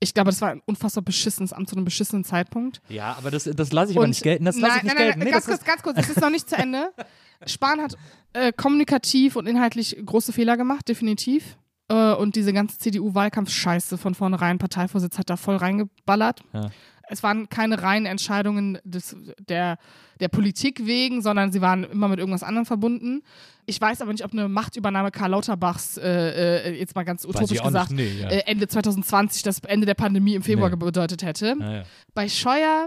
ich 0.00 0.14
glaube, 0.14 0.30
das 0.30 0.40
war 0.40 0.50
ein 0.50 0.62
unfassbar 0.64 1.04
beschissenes 1.04 1.52
Amt 1.52 1.68
zu 1.68 1.76
einem 1.76 1.84
beschissenen 1.84 2.24
Zeitpunkt. 2.24 2.80
Ja, 2.88 3.14
aber 3.18 3.30
das, 3.30 3.44
das 3.44 3.72
lasse 3.72 3.92
ich 3.92 3.98
aber 3.98 4.06
nicht 4.06 4.22
gelten. 4.22 4.46
Das 4.46 4.58
lasse 4.58 4.78
ich 4.78 4.82
nein, 4.82 4.84
nicht 4.84 4.94
nein, 4.94 5.04
gelten. 5.04 5.18
nein, 5.18 5.26
Nee, 5.26 5.32
ganz 5.32 5.44
das 5.44 5.56
kurz, 5.56 5.66
ganz 5.66 5.82
kurz, 5.82 5.98
es 5.98 6.08
ist 6.08 6.20
noch 6.20 6.30
nicht 6.30 6.48
zu 6.48 6.56
Ende. 6.56 6.92
Spahn 7.46 7.80
hat 7.80 7.96
äh, 8.32 8.52
kommunikativ 8.52 9.36
und 9.36 9.46
inhaltlich 9.46 9.96
große 10.04 10.32
Fehler 10.32 10.56
gemacht, 10.56 10.88
definitiv. 10.88 11.56
Äh, 11.90 12.14
und 12.14 12.36
diese 12.36 12.52
ganze 12.52 12.78
CDU-Wahlkampfscheiße 12.78 13.98
von 13.98 14.14
vornherein, 14.14 14.58
Parteivorsitz 14.58 15.18
hat 15.18 15.28
da 15.28 15.36
voll 15.36 15.56
reingeballert. 15.56 16.40
Ja. 16.52 16.70
Es 17.12 17.24
waren 17.24 17.48
keine 17.48 17.82
reinen 17.82 18.06
Entscheidungen 18.06 18.78
des, 18.84 19.16
der, 19.40 19.78
der 20.20 20.28
Politik 20.28 20.86
wegen, 20.86 21.22
sondern 21.22 21.50
sie 21.50 21.60
waren 21.60 21.82
immer 21.82 22.06
mit 22.06 22.20
irgendwas 22.20 22.44
anderem 22.44 22.66
verbunden. 22.66 23.22
Ich 23.66 23.80
weiß 23.80 24.00
aber 24.00 24.12
nicht, 24.12 24.24
ob 24.24 24.32
eine 24.32 24.48
Machtübernahme 24.48 25.10
Karl 25.10 25.30
Lauterbachs, 25.32 25.96
äh, 25.96 26.68
äh, 26.68 26.78
jetzt 26.78 26.94
mal 26.94 27.02
ganz 27.02 27.24
utopisch 27.24 27.60
gesagt. 27.60 27.90
Nee, 27.90 28.12
ja. 28.20 28.28
äh, 28.28 28.44
Ende 28.46 28.68
2020 28.68 29.42
das 29.42 29.58
Ende 29.60 29.86
der 29.86 29.94
Pandemie 29.94 30.36
im 30.36 30.42
Februar 30.44 30.70
Nee. 30.70 30.76
bedeutet 30.76 31.24
hätte. 31.24 31.56
ja. 31.58 31.82
Bei 32.14 32.28
Scheuer, 32.28 32.86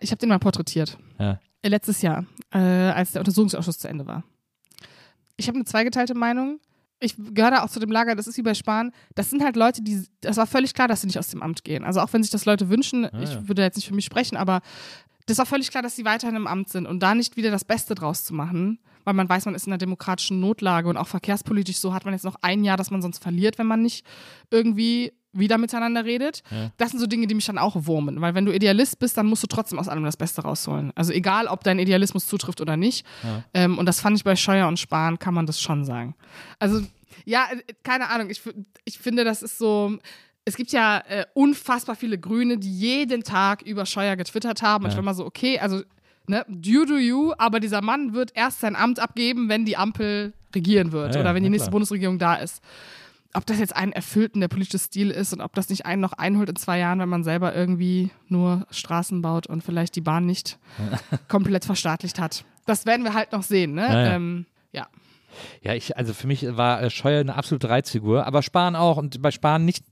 ich 0.00 0.10
habe 0.10 0.18
den 0.18 0.28
mal 0.28 0.38
porträtiert. 0.38 0.98
Letztes 1.64 2.02
Jahr, 2.02 2.26
äh, 2.52 2.58
als 2.58 3.12
der 3.12 3.22
Untersuchungsausschuss 3.22 3.78
zu 3.78 3.88
Ende 3.88 4.06
war. 4.06 4.22
Ich 5.38 5.48
habe 5.48 5.56
eine 5.56 5.64
zweigeteilte 5.64 6.12
Meinung. 6.14 6.60
Ich 7.04 7.16
gehöre 7.16 7.50
da 7.50 7.62
auch 7.64 7.68
zu 7.68 7.80
dem 7.80 7.90
Lager, 7.92 8.14
das 8.14 8.26
ist 8.26 8.36
wie 8.36 8.42
bei 8.42 8.54
Spahn. 8.54 8.90
Das 9.14 9.30
sind 9.30 9.42
halt 9.44 9.56
Leute, 9.56 9.82
die, 9.82 10.04
das 10.20 10.36
war 10.36 10.46
völlig 10.46 10.74
klar, 10.74 10.88
dass 10.88 11.02
sie 11.02 11.06
nicht 11.06 11.18
aus 11.18 11.28
dem 11.28 11.42
Amt 11.42 11.62
gehen. 11.64 11.84
Also 11.84 12.00
auch 12.00 12.12
wenn 12.12 12.22
sich 12.22 12.32
das 12.32 12.44
Leute 12.46 12.68
wünschen, 12.70 13.04
Ah, 13.06 13.22
ich 13.22 13.30
ja. 13.30 13.46
würde 13.48 13.62
jetzt 13.62 13.76
nicht 13.76 13.86
für 13.88 13.94
mich 13.94 14.04
sprechen, 14.06 14.36
aber 14.36 14.60
das 15.26 15.38
war 15.38 15.46
völlig 15.46 15.70
klar, 15.70 15.82
dass 15.82 15.96
sie 15.96 16.04
weiterhin 16.04 16.36
im 16.36 16.46
Amt 16.46 16.68
sind 16.68 16.86
und 16.86 17.00
da 17.02 17.14
nicht 17.14 17.36
wieder 17.36 17.50
das 17.50 17.64
Beste 17.64 17.94
draus 17.94 18.24
zu 18.24 18.34
machen, 18.34 18.78
weil 19.04 19.14
man 19.14 19.28
weiß, 19.28 19.44
man 19.46 19.54
ist 19.54 19.66
in 19.66 19.72
einer 19.72 19.78
demokratischen 19.78 20.40
Notlage 20.40 20.88
und 20.88 20.96
auch 20.96 21.08
verkehrspolitisch 21.08 21.76
so 21.78 21.92
hat 21.94 22.04
man 22.04 22.14
jetzt 22.14 22.24
noch 22.24 22.36
ein 22.42 22.64
Jahr, 22.64 22.76
das 22.76 22.90
man 22.90 23.02
sonst 23.02 23.22
verliert, 23.22 23.58
wenn 23.58 23.66
man 23.66 23.82
nicht 23.82 24.04
irgendwie 24.50 25.12
wieder 25.34 25.58
miteinander 25.58 26.04
redet. 26.04 26.42
Ja. 26.50 26.70
Das 26.76 26.90
sind 26.90 27.00
so 27.00 27.06
Dinge, 27.06 27.26
die 27.26 27.34
mich 27.34 27.46
dann 27.46 27.58
auch 27.58 27.74
wurmen, 27.86 28.20
weil 28.20 28.34
wenn 28.34 28.44
du 28.46 28.52
Idealist 28.54 28.98
bist, 28.98 29.16
dann 29.16 29.26
musst 29.26 29.42
du 29.42 29.46
trotzdem 29.46 29.78
aus 29.78 29.88
allem 29.88 30.04
das 30.04 30.16
Beste 30.16 30.42
rausholen. 30.42 30.92
Also 30.94 31.12
egal, 31.12 31.46
ob 31.46 31.64
dein 31.64 31.78
Idealismus 31.78 32.26
zutrifft 32.26 32.60
oder 32.60 32.76
nicht. 32.76 33.04
Ja. 33.22 33.44
Ähm, 33.54 33.78
und 33.78 33.86
das 33.86 34.00
fand 34.00 34.16
ich 34.16 34.24
bei 34.24 34.36
Scheuer 34.36 34.68
und 34.68 34.78
Spahn, 34.78 35.18
kann 35.18 35.34
man 35.34 35.46
das 35.46 35.60
schon 35.60 35.84
sagen. 35.84 36.14
Also 36.58 36.80
ja, 37.24 37.46
äh, 37.52 37.72
keine 37.82 38.10
Ahnung, 38.10 38.30
ich, 38.30 38.42
ich 38.84 38.98
finde, 38.98 39.24
das 39.24 39.42
ist 39.42 39.58
so, 39.58 39.98
es 40.44 40.56
gibt 40.56 40.72
ja 40.72 40.98
äh, 41.08 41.24
unfassbar 41.34 41.96
viele 41.96 42.18
Grüne, 42.18 42.58
die 42.58 42.70
jeden 42.72 43.22
Tag 43.24 43.62
über 43.62 43.86
Scheuer 43.86 44.16
getwittert 44.16 44.62
haben. 44.62 44.84
Und 44.84 44.90
ich 44.90 44.94
Ja. 44.94 44.98
war 44.98 45.04
mal 45.04 45.14
so, 45.14 45.24
okay, 45.24 45.58
also 45.58 45.82
ne, 46.26 46.44
you 46.62 46.84
do 46.84 46.96
you, 46.96 47.32
aber 47.38 47.60
dieser 47.60 47.82
Mann 47.82 48.14
wird 48.14 48.32
erst 48.34 48.60
sein 48.60 48.76
Amt 48.76 48.98
abgeben, 49.00 49.48
wenn 49.48 49.64
die 49.64 49.76
Ampel 49.76 50.32
regieren 50.54 50.92
wird 50.92 51.10
Ja, 51.10 51.14
ja, 51.16 51.20
oder 51.22 51.34
wenn 51.34 51.42
die 51.42 51.50
nächste 51.50 51.66
klar. 51.66 51.72
Bundesregierung 51.72 52.18
da 52.18 52.36
ist. 52.36 52.62
Ob 53.36 53.46
das 53.46 53.58
jetzt 53.58 53.74
einen 53.74 53.92
erfüllten 53.92 54.40
der 54.40 54.48
politische 54.48 54.78
Stil 54.78 55.10
ist 55.10 55.32
und 55.32 55.40
ob 55.40 55.54
das 55.54 55.68
nicht 55.68 55.86
einen 55.86 56.00
noch 56.00 56.12
einholt 56.12 56.48
in 56.48 56.56
zwei 56.56 56.78
Jahren, 56.78 57.00
wenn 57.00 57.08
man 57.08 57.24
selber 57.24 57.54
irgendwie 57.54 58.10
nur 58.28 58.66
Straßen 58.70 59.22
baut 59.22 59.48
und 59.48 59.62
vielleicht 59.62 59.96
die 59.96 60.00
Bahn 60.00 60.24
nicht 60.24 60.58
komplett 61.28 61.64
verstaatlicht 61.64 62.20
hat. 62.20 62.44
Das 62.64 62.86
werden 62.86 63.04
wir 63.04 63.12
halt 63.12 63.32
noch 63.32 63.42
sehen, 63.42 63.74
ne? 63.74 63.82
Ja, 63.82 64.04
ja. 64.04 64.14
Ähm. 64.14 64.46
Ja, 65.62 65.74
ich, 65.74 65.96
also 65.96 66.12
für 66.14 66.26
mich 66.26 66.46
war 66.56 66.82
äh, 66.82 66.90
Scheuer 66.90 67.20
eine 67.20 67.34
absolute 67.34 67.68
Reizfigur, 67.68 68.26
aber 68.26 68.42
Spahn 68.42 68.76
auch 68.76 68.96
und 68.96 69.20
bei 69.22 69.30
Spahn 69.30 69.64
nicht, 69.64 69.84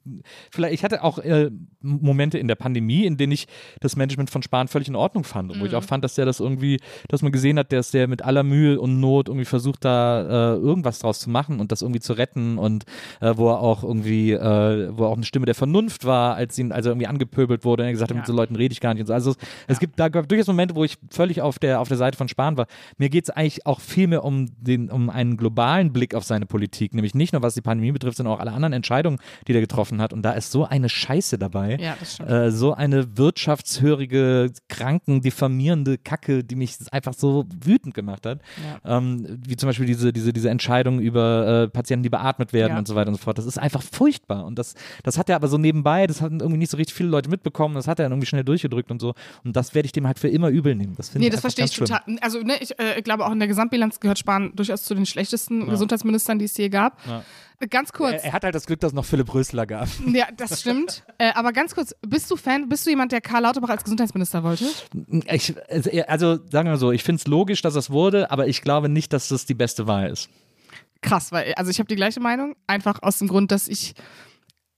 vielleicht, 0.50 0.74
ich 0.74 0.84
hatte 0.84 1.02
auch 1.02 1.18
äh, 1.18 1.50
Momente 1.80 2.38
in 2.38 2.48
der 2.48 2.54
Pandemie, 2.54 3.04
in 3.06 3.16
denen 3.16 3.32
ich 3.32 3.46
das 3.80 3.96
Management 3.96 4.30
von 4.30 4.42
Spahn 4.42 4.68
völlig 4.68 4.88
in 4.88 4.96
Ordnung 4.96 5.24
fand 5.24 5.50
und 5.52 5.60
wo 5.60 5.64
ich 5.66 5.74
auch 5.74 5.82
fand, 5.84 6.04
dass 6.04 6.14
der 6.14 6.24
das 6.26 6.40
irgendwie, 6.40 6.78
dass 7.08 7.22
man 7.22 7.32
gesehen 7.32 7.58
hat, 7.58 7.72
dass 7.72 7.90
der 7.90 8.08
mit 8.08 8.22
aller 8.22 8.42
Mühe 8.42 8.80
und 8.80 9.00
Not 9.00 9.28
irgendwie 9.28 9.44
versucht, 9.44 9.84
da 9.84 10.54
äh, 10.54 10.56
irgendwas 10.58 10.98
draus 11.00 11.20
zu 11.20 11.30
machen 11.30 11.60
und 11.60 11.72
das 11.72 11.82
irgendwie 11.82 12.00
zu 12.00 12.12
retten 12.12 12.58
und 12.58 12.84
äh, 13.20 13.32
wo 13.36 13.48
er 13.50 13.60
auch 13.60 13.82
irgendwie, 13.82 14.32
äh, 14.32 14.90
wo 14.96 15.04
er 15.04 15.08
auch 15.08 15.16
eine 15.16 15.24
Stimme 15.24 15.46
der 15.46 15.54
Vernunft 15.54 16.04
war, 16.04 16.34
als 16.34 16.58
ihn, 16.58 16.72
als 16.72 16.86
er 16.86 16.92
irgendwie 16.92 17.06
angepöbelt 17.06 17.64
wurde 17.64 17.82
und 17.82 17.86
er 17.88 17.92
gesagt 17.92 18.10
hat, 18.10 18.16
Ja. 18.16 18.20
mit 18.20 18.26
so 18.26 18.32
Leuten 18.32 18.56
rede 18.56 18.72
ich 18.72 18.80
gar 18.80 18.94
nicht 18.94 19.00
und 19.00 19.06
so. 19.08 19.12
Also 19.14 19.30
es, 19.32 19.36
es 19.66 19.78
gibt 19.80 19.98
da 19.98 20.08
gab 20.08 20.28
durchaus 20.28 20.46
Momente, 20.46 20.74
wo 20.74 20.84
ich 20.84 20.96
völlig 21.10 21.40
auf 21.42 21.58
der, 21.58 21.80
auf 21.80 21.88
der 21.88 21.96
Seite 21.96 22.16
von 22.16 22.28
Spahn 22.28 22.56
war. 22.56 22.66
Mir 22.98 23.08
geht 23.08 23.24
es 23.24 23.30
eigentlich 23.30 23.66
auch 23.66 23.80
viel 23.80 24.06
mehr 24.06 24.24
um 24.24 24.46
den, 24.58 24.90
um 24.90 25.10
einen 25.10 25.31
globalen 25.36 25.92
Blick 25.92 26.14
auf 26.14 26.24
seine 26.24 26.46
Politik, 26.46 26.94
nämlich 26.94 27.14
nicht 27.14 27.32
nur 27.32 27.42
was 27.42 27.54
die 27.54 27.60
Pandemie 27.62 27.92
betrifft, 27.92 28.16
sondern 28.16 28.34
auch 28.34 28.40
alle 28.40 28.52
anderen 28.52 28.72
Entscheidungen, 28.72 29.18
die 29.46 29.52
der 29.52 29.60
getroffen 29.60 30.00
hat. 30.00 30.12
Und 30.12 30.22
da 30.22 30.32
ist 30.32 30.50
so 30.50 30.64
eine 30.64 30.88
Scheiße 30.88 31.38
dabei. 31.38 31.76
Ja, 31.80 31.96
das 31.98 32.14
stimmt. 32.14 32.30
Äh, 32.30 32.50
so 32.50 32.74
eine 32.74 33.16
wirtschaftshörige, 33.16 34.50
kranken, 34.68 35.20
diffamierende 35.20 35.98
Kacke, 35.98 36.44
die 36.44 36.54
mich 36.56 36.76
einfach 36.90 37.14
so 37.14 37.44
wütend 37.64 37.94
gemacht 37.94 38.26
hat. 38.26 38.40
Ähm, 38.84 39.38
wie 39.46 39.56
zum 39.56 39.68
Beispiel 39.68 39.86
diese, 39.86 40.12
diese, 40.12 40.32
diese 40.32 40.50
Entscheidung 40.50 41.00
über 41.00 41.64
äh, 41.64 41.68
Patienten, 41.68 42.02
die 42.02 42.08
beatmet 42.10 42.52
werden 42.52 42.72
Ja. 42.72 42.78
und 42.78 42.88
so 42.88 42.94
weiter 42.94 43.08
und 43.08 43.14
so 43.16 43.22
fort. 43.22 43.38
Das 43.38 43.46
ist 43.46 43.58
einfach 43.58 43.82
furchtbar. 43.82 44.44
Und 44.44 44.58
das, 44.58 44.74
das 45.02 45.18
hat 45.18 45.28
er 45.28 45.36
aber 45.36 45.48
so 45.48 45.58
nebenbei, 45.58 46.06
das 46.06 46.20
hatten 46.20 46.40
irgendwie 46.40 46.58
nicht 46.58 46.70
so 46.70 46.76
richtig 46.76 46.94
viele 46.96 47.08
Leute 47.08 47.30
mitbekommen, 47.30 47.74
das 47.74 47.86
hat 47.88 47.98
er 47.98 48.04
dann 48.04 48.12
irgendwie 48.12 48.26
schnell 48.26 48.44
durchgedrückt 48.44 48.90
und 48.90 49.00
so. 49.00 49.14
Und 49.44 49.56
das 49.56 49.74
werde 49.74 49.86
ich 49.86 49.92
dem 49.92 50.06
halt 50.06 50.18
für 50.18 50.28
immer 50.28 50.48
übel 50.48 50.74
nehmen. 50.74 50.94
Das 50.96 51.08
finde 51.08 51.20
Nee, 51.20 51.26
ich 51.28 51.32
das 51.32 51.40
verstehe 51.40 51.64
ich 51.64 51.72
schlimm. 51.72 51.86
total. 51.88 52.02
Also, 52.20 52.40
ne, 52.40 52.54
ich 52.60 52.78
äh, 52.78 53.00
glaube 53.02 53.26
auch 53.26 53.32
in 53.32 53.38
der 53.38 53.48
Gesamtbilanz 53.48 54.00
gehört 54.00 54.18
Spahn 54.18 54.52
durchaus 54.54 54.82
zu 54.82 54.94
den 54.94 55.06
schlechtesten 55.06 55.21
Gesundheitsministern, 55.30 56.38
die 56.38 56.46
es 56.46 56.56
je 56.56 56.68
gab. 56.68 56.98
Ja. 57.06 57.22
Ganz 57.70 57.92
kurz. 57.92 58.14
Er, 58.14 58.24
er 58.24 58.32
hat 58.32 58.44
halt 58.44 58.54
das 58.54 58.66
Glück, 58.66 58.80
dass 58.80 58.90
es 58.90 58.94
noch 58.94 59.04
Philipp 59.04 59.32
Rösler 59.32 59.66
gab. 59.66 59.88
Ja, 60.06 60.26
das 60.36 60.60
stimmt. 60.60 61.04
äh, 61.18 61.32
aber 61.34 61.52
ganz 61.52 61.74
kurz, 61.74 61.94
bist 62.06 62.30
du 62.30 62.36
Fan, 62.36 62.68
bist 62.68 62.86
du 62.86 62.90
jemand, 62.90 63.12
der 63.12 63.20
Karl 63.20 63.42
Lauterbach 63.42 63.70
als 63.70 63.84
Gesundheitsminister 63.84 64.42
wollte? 64.42 64.66
Ich, 65.26 65.54
also, 65.70 65.90
also 66.08 66.34
sagen 66.50 66.66
wir 66.66 66.72
mal 66.72 66.76
so, 66.76 66.92
ich 66.92 67.04
finde 67.04 67.20
es 67.20 67.26
logisch, 67.26 67.62
dass 67.62 67.74
das 67.74 67.90
wurde, 67.90 68.30
aber 68.30 68.48
ich 68.48 68.62
glaube 68.62 68.88
nicht, 68.88 69.12
dass 69.12 69.28
das 69.28 69.46
die 69.46 69.54
beste 69.54 69.86
Wahl 69.86 70.10
ist. 70.10 70.28
Krass, 71.02 71.32
weil, 71.32 71.52
also 71.54 71.70
ich 71.70 71.78
habe 71.78 71.88
die 71.88 71.96
gleiche 71.96 72.20
Meinung, 72.20 72.54
einfach 72.66 73.02
aus 73.02 73.18
dem 73.18 73.28
Grund, 73.28 73.50
dass 73.50 73.68
ich. 73.68 73.94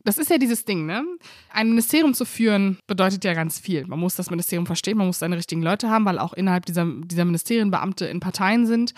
Das 0.07 0.19
ist 0.19 0.29
ja 0.29 0.37
dieses 0.37 0.67
Ding, 0.67 0.85
ne? 0.85 1.03
Ein 1.49 1.71
Ministerium 1.71 2.13
zu 2.13 2.27
führen 2.27 2.79
bedeutet 2.87 3.25
ja 3.25 3.33
ganz 3.33 3.59
viel. 3.59 3.87
Man 3.87 3.99
muss 3.99 4.17
das 4.17 4.29
Ministerium 4.29 4.67
verstehen, 4.67 4.99
man 4.99 5.07
muss 5.07 5.19
seine 5.19 5.39
richtigen 5.39 5.63
Leute 5.63 5.89
haben, 5.89 6.05
weil 6.05 6.19
auch 6.19 6.35
innerhalb 6.35 6.67
dieser, 6.67 6.85
dieser 6.85 7.25
Ministerien 7.25 7.71
Beamte 7.71 8.05
in 8.05 8.21
Parteien 8.21 8.67
sind. 8.67 8.93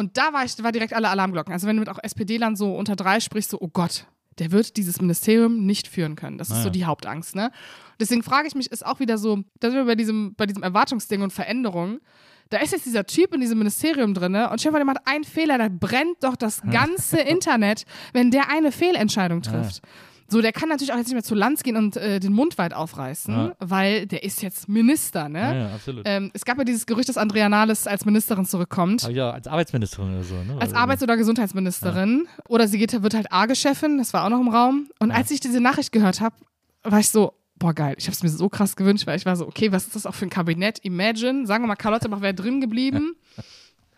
Und 0.00 0.16
da 0.16 0.32
war 0.32 0.46
ich, 0.46 0.60
war 0.62 0.72
direkt 0.72 0.94
alle 0.94 1.10
Alarmglocken. 1.10 1.52
Also 1.52 1.66
wenn 1.66 1.76
du 1.76 1.80
mit 1.80 1.90
auch 1.90 1.98
SPD-Lern 2.02 2.56
so 2.56 2.74
unter 2.74 2.96
drei 2.96 3.20
sprichst, 3.20 3.50
so, 3.50 3.58
oh 3.60 3.68
Gott, 3.68 4.06
der 4.38 4.50
wird 4.50 4.78
dieses 4.78 4.98
Ministerium 4.98 5.66
nicht 5.66 5.88
führen 5.88 6.16
können. 6.16 6.38
Das 6.38 6.48
ist 6.48 6.54
Naja. 6.54 6.64
so 6.64 6.70
die 6.70 6.86
Hauptangst, 6.86 7.36
ne? 7.36 7.52
Deswegen 8.00 8.22
frage 8.22 8.48
ich 8.48 8.54
mich, 8.54 8.72
ist 8.72 8.86
auch 8.86 8.98
wieder 8.98 9.18
so, 9.18 9.42
da 9.60 9.68
sind 9.68 9.76
wir 9.76 9.84
bei 9.84 9.96
diesem, 9.96 10.34
bei 10.36 10.46
diesem 10.46 10.62
Erwartungsding 10.62 11.20
und 11.20 11.34
Veränderung. 11.34 12.00
Da 12.48 12.56
ist 12.58 12.72
jetzt 12.72 12.86
dieser 12.86 13.04
Typ 13.04 13.34
in 13.34 13.42
diesem 13.42 13.58
Ministerium 13.58 14.14
drin 14.14 14.32
ne? 14.32 14.48
und 14.48 14.58
stell 14.58 14.72
mal, 14.72 14.78
der 14.78 14.86
macht 14.86 15.06
einen 15.06 15.24
Fehler, 15.24 15.58
da 15.58 15.68
brennt 15.68 16.24
doch 16.24 16.34
das 16.34 16.62
ganze 16.62 17.20
Internet, 17.34 17.84
wenn 18.14 18.30
der 18.30 18.48
eine 18.50 18.72
Fehlentscheidung 18.72 19.42
trifft. 19.42 19.82
So, 20.30 20.40
der 20.40 20.52
kann 20.52 20.68
natürlich 20.68 20.92
auch 20.92 20.96
jetzt 20.96 21.06
nicht 21.08 21.14
mehr 21.14 21.22
zu 21.24 21.34
Lanz 21.34 21.62
gehen 21.62 21.76
und 21.76 21.96
äh, 21.96 22.20
den 22.20 22.32
Mund 22.32 22.56
weit 22.56 22.72
aufreißen, 22.72 23.34
Ja. 23.34 23.52
weil 23.58 24.06
der 24.06 24.22
ist 24.22 24.42
jetzt 24.42 24.68
Minister, 24.68 25.28
ne? 25.28 25.40
Ja, 25.40 25.54
ja 25.54 25.66
absolut. 25.74 26.02
Ähm, 26.06 26.30
es 26.34 26.44
gab 26.44 26.56
ja 26.58 26.64
dieses 26.64 26.86
Gerücht, 26.86 27.08
dass 27.08 27.16
Andrea 27.18 27.48
Nahles 27.48 27.86
als 27.86 28.04
Ministerin 28.04 28.44
zurückkommt. 28.46 29.04
Aber 29.04 29.12
ja, 29.12 29.30
als 29.30 29.46
Arbeitsministerin 29.48 30.12
oder 30.14 30.22
so. 30.24 30.34
Ne? 30.36 30.52
Als 30.54 30.62
Also, 30.62 30.76
Arbeits- 30.76 31.02
oder 31.02 31.16
Gesundheitsministerin. 31.16 32.28
Oder 32.48 32.68
sie 32.68 32.78
geht, 32.78 33.02
wird 33.02 33.14
halt 33.14 33.32
AGE-Chefin, 33.32 33.98
das 33.98 34.12
war 34.12 34.24
auch 34.24 34.30
noch 34.30 34.40
im 34.40 34.48
Raum. 34.48 34.88
Und 35.00 35.10
als 35.10 35.30
ich 35.30 35.40
diese 35.40 35.60
Nachricht 35.60 35.92
gehört 35.92 36.20
habe, 36.20 36.34
war 36.82 37.00
ich 37.00 37.08
so, 37.08 37.34
boah 37.58 37.74
geil, 37.74 37.94
ich 37.98 38.06
habe 38.06 38.14
es 38.14 38.22
mir 38.22 38.30
so 38.30 38.48
krass 38.48 38.74
gewünscht, 38.76 39.06
weil 39.06 39.16
ich 39.18 39.26
war 39.26 39.36
so, 39.36 39.46
okay, 39.46 39.70
was 39.72 39.84
ist 39.86 39.94
das 39.96 40.06
auch 40.06 40.14
für 40.14 40.24
ein 40.26 40.30
Kabinett? 40.30 40.78
Imagine, 40.82 41.46
sagen 41.46 41.62
wir 41.64 41.68
mal, 41.68 41.76
Karl 41.76 41.92
Lauterbach 41.92 42.20
wäre 42.22 42.32
drin 42.34 42.60
geblieben. 42.60 43.16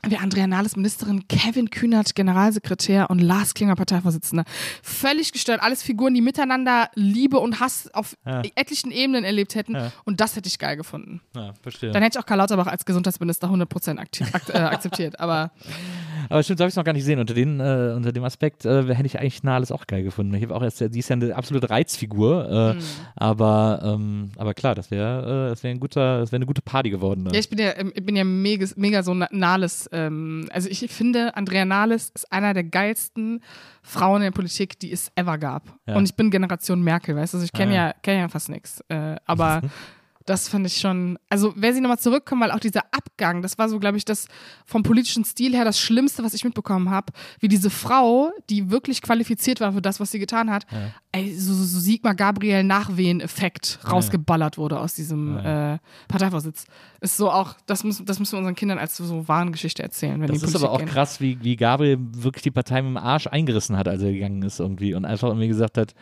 Wir 0.05 0.21
Andrea 0.21 0.49
Nahles 0.49 0.75
Ministerin, 0.75 1.29
Kevin 1.29 1.71
Kühnert 1.71 2.17
Generalsekretär 2.17 3.09
und 3.09 3.21
Lars 3.21 3.55
Klinger 3.55 3.77
Parteivorsitzender. 3.77 4.43
Völlig 4.83 5.31
gestört. 5.31 5.63
Alles 5.63 5.85
Figuren, 5.85 6.13
die 6.13 6.21
miteinander 6.21 6.91
Liebe 6.97 7.39
und 7.39 7.61
Hass 7.61 7.89
auf 7.95 8.17
Ja. 8.27 8.43
etlichen 8.57 8.91
Ebenen 8.91 9.23
erlebt 9.23 9.55
hätten. 9.55 9.77
Ja. 9.77 9.93
Und 10.05 10.21
das 10.21 10.35
hätte 10.35 10.49
ich 10.49 10.59
geil 10.59 10.77
gefunden. 10.77 11.21
Ja, 11.37 11.55
verstehe. 11.63 11.93
Dann 11.93 12.03
hätte 12.03 12.19
ich 12.19 12.21
auch 12.23 12.27
Karl 12.27 12.39
Lauterbach 12.39 12.67
als 12.67 12.85
Gesundheitsminister 12.85 13.49
100% 13.49 14.01
akti- 14.01 14.27
ak 14.35 14.49
äh, 14.49 14.59
akzeptiert. 14.59 15.21
Aber 15.21 15.53
Aber 16.29 16.43
stimmt, 16.43 16.59
so 16.59 16.63
habe 16.65 16.69
ich 16.69 16.73
es 16.73 16.77
noch 16.77 16.85
gar 16.85 16.93
nicht 16.93 17.03
gesehen. 17.03 17.19
Unter, 17.19 17.35
den, 17.35 17.61
äh, 17.61 17.93
unter 17.97 18.13
dem 18.13 18.25
Aspekt 18.25 18.65
äh, 18.65 18.85
hätte 18.95 19.07
ich 19.07 19.19
eigentlich 19.19 19.43
Nahles 19.43 19.73
auch 19.73 19.87
geil 19.87 20.03
gefunden. 20.03 20.35
Ich 20.35 20.43
habe 20.43 20.55
auch 20.55 20.63
erst, 20.63 20.81
die 20.81 20.99
ist 20.99 21.09
ja 21.09 21.15
eine 21.17 21.35
absolute 21.37 21.71
Reizfigur. 21.71 22.49
Äh, 22.51 22.75
Mhm. 22.75 22.79
aber, 23.17 23.81
ähm, 23.85 24.31
aber 24.37 24.55
klar, 24.55 24.75
das 24.75 24.91
wäre 24.91 25.47
äh, 25.47 25.51
das 25.51 25.63
wär 25.63 25.71
ein 25.71 25.81
guter, 25.81 26.21
das 26.21 26.31
wäre 26.33 26.37
eine 26.39 26.47
gute 26.47 26.63
Party 26.63 26.91
geworden. 26.91 27.25
Ne? 27.25 27.31
Ja, 27.33 27.41
ich 27.41 27.49
bin 27.51 27.59
ja, 27.59 27.77
ähm, 27.77 27.93
ich 27.95 28.05
bin 28.05 28.17
ja 28.17 28.25
mega, 28.25 28.67
mega 28.77 29.03
so 29.03 29.15
Na- 29.15 29.29
Nahles. 29.31 29.89
Ähm, 29.93 30.49
also 30.53 30.69
ich 30.69 30.81
finde, 30.91 31.37
Andrea 31.37 31.65
Nahles 31.65 32.11
ist 32.15 32.33
einer 32.33 32.55
der 32.55 32.65
geilsten 32.65 33.41
Frauen 33.83 34.17
in 34.23 34.27
der 34.27 34.31
Politik, 34.31 34.79
die 34.79 34.93
es 34.93 35.11
ever 35.17 35.39
gab. 35.39 35.65
Ja. 35.87 35.97
Und 35.97 36.05
ich 36.05 36.15
bin 36.15 36.31
Generation 36.31 36.83
Merkel, 36.83 37.17
weißt 37.17 37.35
du? 37.35 37.39
Also 37.39 37.45
ich 37.45 37.53
kenne 37.53 37.73
Ah, 37.73 37.87
ja, 37.89 37.95
kenn 38.03 38.19
ja 38.19 38.29
fast 38.29 38.49
nichts. 38.49 38.83
Äh, 38.89 39.17
aber 39.27 39.61
das 40.27 40.49
fand 40.49 40.67
ich 40.67 40.79
schon. 40.79 41.19
Also 41.29 41.53
wäre 41.57 41.75
sie 41.75 41.81
nochmal 41.81 41.99
zurückkommen, 41.99 42.43
weil 42.43 42.51
auch 42.51 42.61
dieser 42.61 42.83
Abgang, 42.93 43.43
das 43.43 43.59
war 43.59 43.69
so, 43.69 43.79
glaube 43.79 43.97
ich, 43.97 44.05
das 44.05 44.29
vom 44.67 44.83
politischen 44.83 45.25
Stil 45.25 45.55
her 45.55 45.65
das 45.65 45.79
Schlimmste, 45.79 46.23
was 46.23 46.35
ich 46.35 46.45
mitbekommen 46.45 46.91
habe. 46.91 47.13
Wie 47.41 47.49
diese 47.49 47.71
Frau, 47.71 48.31
die 48.51 48.71
wirklich 48.71 49.03
qualifiziert 49.03 49.61
war 49.61 49.73
für 49.73 49.83
das, 49.83 50.01
was 50.01 50.11
sie 50.11 50.19
getan 50.19 50.51
hat, 50.51 50.67
ey, 51.13 51.35
so, 51.35 51.55
so 51.55 51.81
Sigmar 51.81 52.15
Gabriel 52.15 52.65
Nachwehen-Effekt 52.65 53.81
rausgeballert 53.91 54.59
wurde 54.59 54.79
aus 54.79 54.95
diesem 54.95 55.37
äh, 55.39 55.79
Parteivorsitz. 56.09 56.67
Ist 57.01 57.17
so 57.17 57.31
auch, 57.31 57.55
das 57.67 57.85
müssen, 57.85 58.07
das 58.07 58.19
müssen 58.19 58.33
wir 58.33 58.39
unseren 58.39 58.55
Kindern 58.55 58.79
als 58.79 58.97
so 58.97 59.29
Warengeschichte 59.29 59.83
erzählen, 59.83 60.21
wenn 60.21 60.29
Das 60.29 60.39
die 60.39 60.45
ist 60.47 60.53
Politik 60.53 60.63
aber 60.63 60.73
auch 60.75 60.79
gehen. 60.79 60.89
krass, 60.89 61.21
wie, 61.21 61.39
wie 61.43 61.57
Gabriel 61.57 61.99
wirklich 62.01 62.43
die 62.43 62.51
Partei 62.51 62.81
mit 62.83 62.91
dem 62.91 62.97
Arsch 62.97 63.27
eingerissen 63.27 63.77
hat, 63.77 63.89
als 63.89 64.03
er 64.03 64.13
gegangen 64.13 64.43
ist 64.43 64.61
irgendwie 64.61 64.95
und 64.95 65.05
einfach 65.05 65.29
irgendwie 65.29 65.49
gesagt 65.49 65.79
hat, 65.79 65.95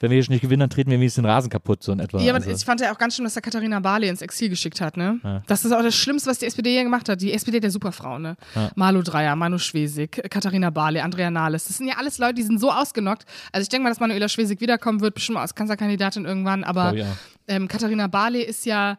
wenn 0.00 0.10
wir 0.10 0.18
hier 0.18 0.30
nicht 0.30 0.40
gewinnen, 0.40 0.60
dann 0.60 0.70
treten 0.70 0.90
wir 0.90 0.98
wenigstens 0.98 1.22
den 1.22 1.30
Rasen 1.30 1.50
kaputt, 1.50 1.82
so 1.82 1.92
in 1.92 2.00
etwa. 2.00 2.20
Ja, 2.20 2.32
aber 2.32 2.42
also, 2.42 2.50
ich 2.50 2.64
fand 2.64 2.80
ja 2.80 2.90
auch 2.90 2.96
ganz 2.96 3.16
schön, 3.16 3.24
dass 3.24 3.36
er 3.36 3.42
Katharina 3.42 3.80
Barley 3.80 4.08
ins 4.08 4.22
Exil 4.22 4.48
geschickt 4.48 4.80
hat, 4.80 4.96
ne? 4.96 5.42
Das 5.46 5.66
ist 5.66 5.72
auch 5.72 5.82
das 5.82 5.94
Schlimmste, 5.94 6.30
was 6.30 6.38
die 6.38 6.46
SPD 6.46 6.72
hier 6.72 6.84
gemacht 6.84 7.10
hat. 7.10 7.20
Die 7.20 7.34
SPD 7.34 7.60
der 7.60 7.70
Superfrau, 7.70 8.18
ne? 8.18 8.36
Malu 8.76 9.02
Dreyer, 9.02 9.36
Manu 9.36 9.58
Schwesig, 9.58 10.22
Katharina 10.30 10.70
Barley, 10.70 11.00
Andrea 11.00 11.30
Nahles. 11.30 11.64
Das 11.64 11.76
sind 11.76 11.86
ja 11.86 11.96
alles 11.98 12.16
Leute, 12.16 12.34
die 12.34 12.42
sind 12.42 12.58
so 12.58 12.70
ausgenockt. 12.70 13.26
Also 13.52 13.62
ich 13.62 13.68
denke 13.68 13.82
mal, 13.82 13.90
dass 13.90 14.00
Manuela 14.00 14.28
Schwesig 14.30 14.62
wiederkommen 14.62 15.02
wird, 15.02 15.14
bestimmt 15.14 15.36
als 15.36 15.54
Kanzlerkandidatin 15.54 16.24
irgendwann, 16.24 16.64
aber 16.64 16.92
auch. 16.92 17.16
ähm, 17.46 17.68
Katharina 17.68 18.06
Barley 18.06 18.42
ist 18.42 18.64
ja, 18.64 18.98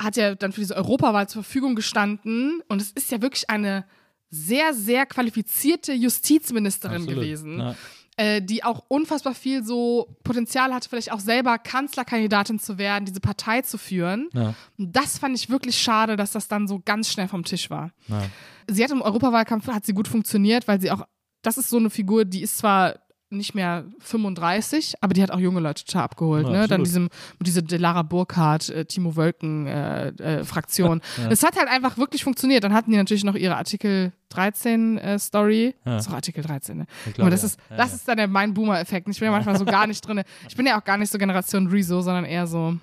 hat 0.00 0.16
ja 0.16 0.36
dann 0.36 0.52
für 0.52 0.60
diese 0.60 0.76
Europawahl 0.76 1.28
zur 1.28 1.42
Verfügung 1.42 1.74
gestanden 1.74 2.62
und 2.68 2.80
es 2.80 2.92
ist 2.92 3.10
ja 3.10 3.20
wirklich 3.20 3.50
eine 3.50 3.84
sehr, 4.30 4.74
sehr 4.74 5.06
qualifizierte 5.06 5.92
Justizministerin 5.92 7.02
Absolut. 7.02 7.20
gewesen 7.20 7.58
Ja. 7.58 7.74
Äh, 8.18 8.42
die 8.42 8.64
auch 8.64 8.82
unfassbar 8.88 9.32
viel 9.32 9.64
so 9.64 10.16
Potenzial 10.24 10.74
hatte, 10.74 10.88
vielleicht 10.88 11.12
auch 11.12 11.20
selber 11.20 11.56
Kanzlerkandidatin 11.56 12.58
zu 12.58 12.76
werden, 12.76 13.04
diese 13.04 13.20
Partei 13.20 13.62
zu 13.62 13.78
führen. 13.78 14.28
Ja. 14.34 14.54
Und 14.76 14.94
das 14.94 15.18
fand 15.18 15.36
ich 15.36 15.50
wirklich 15.50 15.78
schade, 15.78 16.16
dass 16.16 16.32
das 16.32 16.48
dann 16.48 16.66
so 16.66 16.82
ganz 16.84 17.12
schnell 17.12 17.28
vom 17.28 17.44
Tisch 17.44 17.70
war. 17.70 17.92
Ja. 18.08 18.22
Sie 18.66 18.82
hat 18.82 18.90
im 18.90 19.02
Europawahlkampf 19.02 19.68
hat 19.68 19.86
sie 19.86 19.94
gut 19.94 20.08
funktioniert, 20.08 20.66
weil 20.66 20.80
sie 20.80 20.90
auch, 20.90 21.06
das 21.42 21.58
ist 21.58 21.70
so 21.70 21.76
eine 21.76 21.90
Figur, 21.90 22.24
die 22.24 22.42
ist 22.42 22.58
zwar 22.58 22.96
nicht 23.30 23.54
mehr 23.54 23.84
35, 24.00 24.94
aber 25.00 25.14
die 25.14 25.22
hat 25.22 25.30
auch 25.30 25.38
junge 25.38 25.60
Leute 25.60 25.84
total 25.84 26.04
abgeholt. 26.04 26.46
Ja, 26.46 26.52
ne? 26.52 26.68
Dann 26.68 26.84
diesem, 26.84 27.08
diese 27.40 27.62
Delara 27.62 28.02
Burkhardt, 28.02 28.70
äh, 28.70 28.84
Timo 28.84 29.16
Wölken 29.16 29.66
äh, 29.66 30.08
äh, 30.08 30.44
Fraktion. 30.44 31.00
Es 31.30 31.42
hat 31.42 31.56
halt 31.56 31.68
einfach 31.68 31.98
wirklich 31.98 32.24
funktioniert. 32.24 32.64
Dann 32.64 32.72
hatten 32.72 32.90
die 32.90 32.96
natürlich 32.96 33.24
noch 33.24 33.34
ihre 33.34 33.56
Artikel 33.56 34.12
13 34.30 34.98
äh, 34.98 35.18
Story. 35.18 35.74
Ja. 35.84 35.96
Das 35.96 36.06
ist 36.06 36.10
auch 36.10 36.16
Artikel 36.16 36.42
13, 36.42 36.78
ne? 36.78 36.86
Ich 37.06 37.20
Aber 37.20 37.30
das 37.30 37.42
ja. 37.42 37.46
ist, 37.46 37.60
Ja, 37.70 37.76
das 37.76 37.90
ja. 37.90 37.96
ist 37.96 38.08
dann 38.08 38.16
der 38.16 38.28
mein 38.28 38.54
Boomer-Effekt. 38.54 39.08
Ich 39.08 39.18
bin 39.18 39.26
ja 39.26 39.32
manchmal 39.32 39.58
so 39.58 39.64
gar 39.64 39.86
nicht 39.86 40.06
drin. 40.06 40.22
Ich 40.48 40.56
bin 40.56 40.66
ja 40.66 40.78
auch 40.78 40.84
gar 40.84 40.96
nicht 40.96 41.10
so 41.12 41.18
Generation 41.18 41.66
Rezo, 41.66 42.00
sondern 42.00 42.24
eher 42.24 42.46
so. 42.46 42.76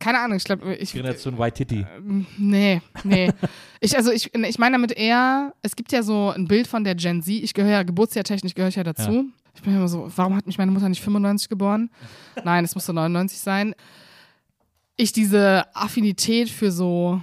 Keine 0.00 0.18
Ahnung, 0.18 0.38
ich 0.38 0.44
glaube, 0.44 0.74
ich. 0.76 0.92
Generation 0.92 1.38
White 1.38 1.58
Titty. 1.58 1.86
Nee, 2.38 2.80
nee. 3.04 3.30
ich, 3.80 3.94
also 3.96 4.10
ich, 4.10 4.34
ich 4.34 4.58
meine 4.58 4.76
damit 4.76 4.92
eher, 4.92 5.52
es 5.60 5.76
gibt 5.76 5.92
ja 5.92 6.02
so 6.02 6.30
ein 6.30 6.48
Bild 6.48 6.66
von 6.66 6.84
der 6.84 6.94
Gen 6.94 7.22
Z. 7.22 7.34
Ich 7.34 7.52
gehöre 7.52 7.70
ja, 7.70 7.82
geburtsjahrtechnisch 7.82 8.54
gehöre 8.54 8.70
ich 8.70 8.76
ja 8.76 8.84
dazu. 8.84 9.12
Ja. 9.12 9.24
Ich 9.60 9.64
bin 9.64 9.76
immer 9.76 9.88
so, 9.88 10.10
warum 10.16 10.36
hat 10.36 10.46
mich 10.46 10.56
meine 10.56 10.70
Mutter 10.70 10.88
nicht 10.88 11.02
95 11.02 11.50
geboren? 11.50 11.90
Nein, 12.44 12.64
es 12.64 12.74
musste 12.74 12.94
99 12.94 13.38
sein. 13.38 13.74
Ich 14.96 15.12
diese 15.12 15.64
Affinität 15.76 16.48
für 16.48 16.72
so 16.72 17.20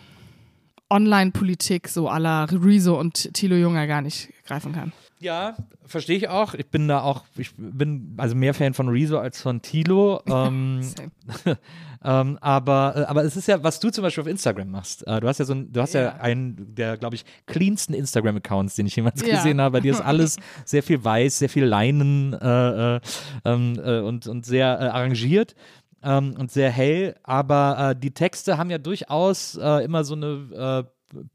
Online-Politik 0.88 1.88
so 1.88 2.03
la 2.03 2.43
Rezo 2.43 2.99
und 2.99 3.33
Thilo 3.33 3.55
Junger 3.55 3.88
gar 3.88 4.03
nicht 4.03 4.29
greifen 4.45 4.71
kann. 4.71 4.93
Ja, 5.20 5.55
verstehe 5.86 6.15
ich 6.18 6.30
auch. 6.30 6.53
Ich 6.53 6.68
bin 6.70 6.88
da 6.88 7.01
auch, 7.01 7.24
ich 7.38 7.51
bin 7.57 8.13
also 8.18 8.36
mehr 8.36 8.53
Fan 8.53 8.74
von 8.76 8.88
Rezo 8.89 9.18
als 9.18 9.41
von 9.41 9.61
Tilo. 9.61 10.22
Ähm, 10.28 10.82
ähm, 12.03 12.38
aber, 12.41 12.93
äh, 12.95 13.03
aber 13.05 13.24
es 13.24 13.36
ist 13.36 13.47
ja, 13.47 13.63
was 13.63 13.80
du 13.80 13.89
zum 13.89 14.03
Beispiel 14.03 14.22
auf 14.22 14.28
Instagram 14.28 14.70
machst. 14.70 15.05
Äh, 15.07 15.20
du 15.20 15.28
hast 15.28 15.39
ja 15.39 15.45
so 15.45 15.53
ein, 15.53 15.72
du 15.74 15.82
hast 15.82 15.93
ja, 15.93 16.01
Ja. 16.03 16.15
einen 16.18 16.76
der, 16.76 16.97
glaube 16.97 17.15
ich, 17.15 17.26
cleansten 17.47 17.93
Instagram-Accounts, 17.93 18.76
den 18.76 18.86
ich 18.86 18.95
jemals 18.95 19.22
Ja. 19.26 19.36
gesehen 19.36 19.59
habe. 19.59 19.74
Bei 19.74 19.80
dir 19.82 19.91
ist 19.93 20.01
alles 20.05 20.38
sehr 20.65 20.84
viel 20.84 21.03
weiß, 21.03 21.39
sehr 21.39 21.49
viel 21.49 21.65
Leinen 21.65 22.34
äh, 22.34 22.95
äh, 22.97 22.99
ähm, 23.45 23.80
äh, 23.84 23.99
und, 23.99 24.28
und 24.28 24.45
sehr 24.45 24.80
arrangiert. 24.93 25.55
Ähm, 26.03 26.36
und 26.38 26.51
sehr 26.51 26.70
hell, 26.70 27.15
aber 27.24 27.95
die 27.97 28.11
Texte 28.11 28.59
haben 28.59 28.70
ja 28.70 28.78
durchaus 28.78 29.55
immer 29.55 30.03
so 30.03 30.13
eine 30.13 30.86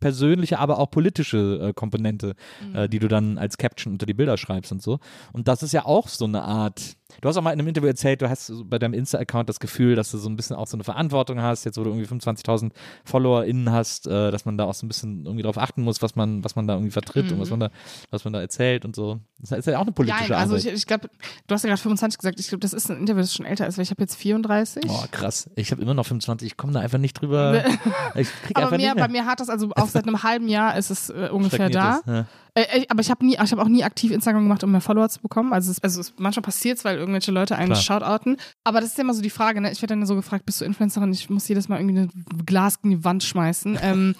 persönliche, 0.00 0.58
aber 0.58 0.78
auch 0.78 0.90
politische 0.90 1.68
äh, 1.68 1.72
Komponente, 1.72 2.34
äh, 2.74 2.88
die 2.88 2.98
du 2.98 3.08
dann 3.08 3.38
als 3.38 3.58
Caption 3.58 3.94
unter 3.94 4.06
die 4.06 4.14
Bilder 4.14 4.36
schreibst 4.36 4.72
und 4.72 4.82
so. 4.82 4.98
Und 5.32 5.48
das 5.48 5.62
ist 5.62 5.72
ja 5.72 5.84
auch 5.84 6.08
so 6.08 6.24
eine 6.24 6.42
Art. 6.42 6.96
Du 7.20 7.28
hast 7.28 7.36
auch 7.36 7.42
mal 7.42 7.52
in 7.52 7.58
einem 7.58 7.68
Interview 7.68 7.88
erzählt, 7.88 8.22
du 8.22 8.28
hast 8.28 8.52
bei 8.68 8.78
deinem 8.78 8.94
Insta-Account 8.94 9.48
das 9.48 9.60
Gefühl, 9.60 9.94
dass 9.94 10.10
du 10.10 10.18
so 10.18 10.28
ein 10.28 10.36
bisschen 10.36 10.56
auch 10.56 10.66
so 10.66 10.76
eine 10.76 10.84
Verantwortung 10.84 11.40
hast, 11.40 11.64
jetzt 11.64 11.78
wo 11.78 11.84
du 11.84 11.90
irgendwie 11.90 12.06
25.000 12.06 12.70
FollowerInnen 13.04 13.70
hast, 13.70 14.06
äh, 14.06 14.30
dass 14.30 14.44
man 14.44 14.56
da 14.58 14.64
auch 14.64 14.74
so 14.74 14.86
ein 14.86 14.88
bisschen 14.88 15.24
irgendwie 15.24 15.42
drauf 15.42 15.58
achten 15.58 15.82
muss, 15.82 16.02
was 16.02 16.16
man, 16.16 16.42
was 16.44 16.56
man 16.56 16.66
da 16.66 16.74
irgendwie 16.74 16.90
vertritt 16.90 17.30
und 17.32 17.40
was 17.40 17.50
man 17.50 17.60
da, 17.60 17.70
was 18.10 18.24
man 18.24 18.32
da 18.32 18.40
erzählt 18.40 18.84
und 18.84 18.96
so. 18.96 19.20
Das 19.38 19.52
ist 19.52 19.66
ja 19.66 19.78
auch 19.78 19.82
eine 19.82 19.92
politische 19.92 20.30
Ja, 20.32 20.38
also 20.38 20.56
ich, 20.56 20.64
Arbeit. 20.64 20.78
ich 20.78 20.86
glaube, 20.86 21.10
du 21.46 21.54
hast 21.54 21.62
ja 21.64 21.68
gerade 21.68 21.80
25 21.82 22.18
gesagt. 22.18 22.40
Ich 22.40 22.48
glaube, 22.48 22.60
das 22.60 22.72
ist 22.72 22.90
ein 22.90 22.98
Interview, 22.98 23.20
das 23.22 23.34
schon 23.34 23.46
älter 23.46 23.66
ist, 23.66 23.76
weil 23.78 23.82
ich 23.82 23.90
habe 23.90 24.02
jetzt 24.02 24.14
34. 24.16 24.84
Oh, 24.88 25.04
krass. 25.10 25.50
Ich 25.56 25.70
habe 25.72 25.82
immer 25.82 25.94
noch 25.94 26.06
25, 26.06 26.46
ich 26.46 26.56
komme 26.56 26.72
da 26.72 26.80
einfach 26.80 26.98
nicht 26.98 27.14
drüber. 27.20 27.62
Ich 28.14 28.28
krieg 28.44 28.56
aber 28.56 28.66
einfach 28.66 28.70
mir, 28.76 28.84
nicht 28.86 28.94
mehr. 28.94 29.06
bei 29.06 29.10
mir 29.10 29.26
hat 29.26 29.40
das 29.40 29.48
also 29.48 29.70
auch 29.74 29.88
seit 29.88 30.06
einem 30.06 30.22
halben 30.22 30.48
Jahr 30.48 30.76
ist 30.76 30.90
es 30.90 31.08
äh, 31.08 31.28
ungefähr 31.32 31.70
da. 31.70 32.00
Stagniert 32.02 32.06
es, 32.06 32.12
ja. 32.12 32.26
Äh, 32.54 32.80
ich- 32.80 32.90
aber 32.90 33.00
ich 33.00 33.10
habe 33.10 33.24
nie, 33.24 33.34
ich 33.42 33.52
habe 33.52 33.62
auch 33.62 33.68
nie 33.68 33.82
aktiv 33.84 34.10
Instagram 34.12 34.42
gemacht, 34.42 34.62
um 34.64 34.70
mehr 34.72 34.80
Follower 34.80 35.08
zu 35.08 35.20
bekommen. 35.20 35.52
Also, 35.52 35.70
es, 35.70 35.82
also 35.82 36.00
es, 36.00 36.12
manchmal 36.18 36.42
passiert 36.42 36.78
es, 36.78 36.84
weil 36.84 36.98
irgendwelche 36.98 37.32
Leute 37.32 37.56
einen 37.56 37.72
Klar. 37.72 37.80
shoutouten. 37.82 38.36
Aber 38.64 38.80
das 38.80 38.90
ist 38.90 38.98
ja 38.98 39.04
immer 39.04 39.14
so 39.14 39.22
die 39.22 39.30
Frage. 39.30 39.60
Ne? 39.60 39.72
Ich 39.72 39.80
werde 39.80 39.94
dann 39.94 40.06
so 40.06 40.14
gefragt, 40.14 40.44
bist 40.46 40.60
du 40.60 40.64
Influencerin? 40.64 41.12
Ich 41.12 41.30
muss 41.30 41.48
jedes 41.48 41.68
Mal 41.68 41.80
irgendwie 41.80 42.00
ein 42.00 42.10
Glas 42.46 42.80
gegen 42.82 42.96
die 42.96 43.04
Wand 43.04 43.22
schmeißen. 43.24 43.78
ähm, 43.82 44.14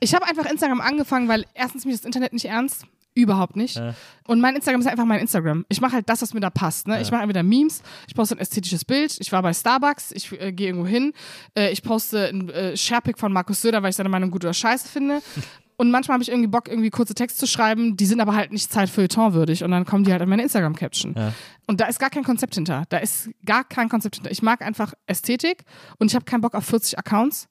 ich 0.00 0.14
habe 0.14 0.26
einfach 0.26 0.46
Instagram 0.46 0.80
angefangen, 0.80 1.28
weil 1.28 1.44
erstens 1.54 1.84
mich 1.84 1.96
das 1.96 2.04
Internet 2.04 2.32
nicht 2.32 2.46
ernst. 2.46 2.84
Überhaupt 3.14 3.56
nicht. 3.56 3.76
Ja. 3.76 3.94
Und 4.28 4.40
mein 4.40 4.54
Instagram 4.54 4.80
ist 4.80 4.86
einfach 4.86 5.04
mein 5.04 5.18
Instagram. 5.18 5.64
Ich 5.68 5.80
mache 5.80 5.94
halt 5.94 6.08
das, 6.08 6.22
was 6.22 6.34
mir 6.34 6.40
da 6.40 6.50
passt. 6.50 6.86
Ne? 6.86 7.00
Ich 7.02 7.10
mache 7.10 7.22
entweder 7.22 7.42
Memes, 7.42 7.82
ich 8.06 8.14
poste 8.14 8.36
ein 8.36 8.38
ästhetisches 8.38 8.84
Bild, 8.84 9.16
ich 9.18 9.32
war 9.32 9.42
bei 9.42 9.52
Starbucks, 9.52 10.12
ich 10.12 10.30
äh, 10.40 10.52
gehe 10.52 10.68
irgendwo 10.68 10.86
hin, 10.86 11.12
äh, 11.56 11.72
ich 11.72 11.82
poste 11.82 12.28
ein 12.28 12.48
äh, 12.50 12.76
Sharepick 12.76 13.18
von 13.18 13.32
Markus 13.32 13.60
Söder, 13.60 13.82
weil 13.82 13.90
ich 13.90 13.96
seine 13.96 14.08
Meinung 14.08 14.30
gut 14.30 14.44
oder 14.44 14.54
scheiße 14.54 14.86
finde. 14.88 15.20
Und 15.78 15.92
manchmal 15.92 16.14
habe 16.14 16.22
ich 16.24 16.28
irgendwie 16.28 16.48
Bock, 16.48 16.68
irgendwie 16.68 16.90
kurze 16.90 17.14
Texte 17.14 17.38
zu 17.38 17.46
schreiben, 17.46 17.96
die 17.96 18.04
sind 18.04 18.20
aber 18.20 18.34
halt 18.34 18.52
nicht 18.52 18.70
Zeitfeuilleton-würdig 18.70 19.62
und 19.62 19.70
dann 19.70 19.84
kommen 19.86 20.02
die 20.02 20.10
halt 20.12 20.20
in 20.20 20.28
meine 20.28 20.42
Instagram-Caption. 20.42 21.14
Ja. 21.16 21.32
Und 21.68 21.80
da 21.80 21.86
ist 21.86 22.00
gar 22.00 22.10
kein 22.10 22.24
Konzept 22.24 22.56
hinter. 22.56 22.82
Da 22.88 22.98
ist 22.98 23.30
gar 23.46 23.62
kein 23.62 23.88
Konzept 23.88 24.16
hinter. 24.16 24.30
Ich 24.32 24.42
mag 24.42 24.60
einfach 24.60 24.92
Ästhetik 25.06 25.62
und 25.98 26.08
ich 26.10 26.16
habe 26.16 26.24
keinen 26.24 26.40
Bock 26.40 26.54
auf 26.54 26.64
40 26.64 26.98
Accounts. 26.98 27.48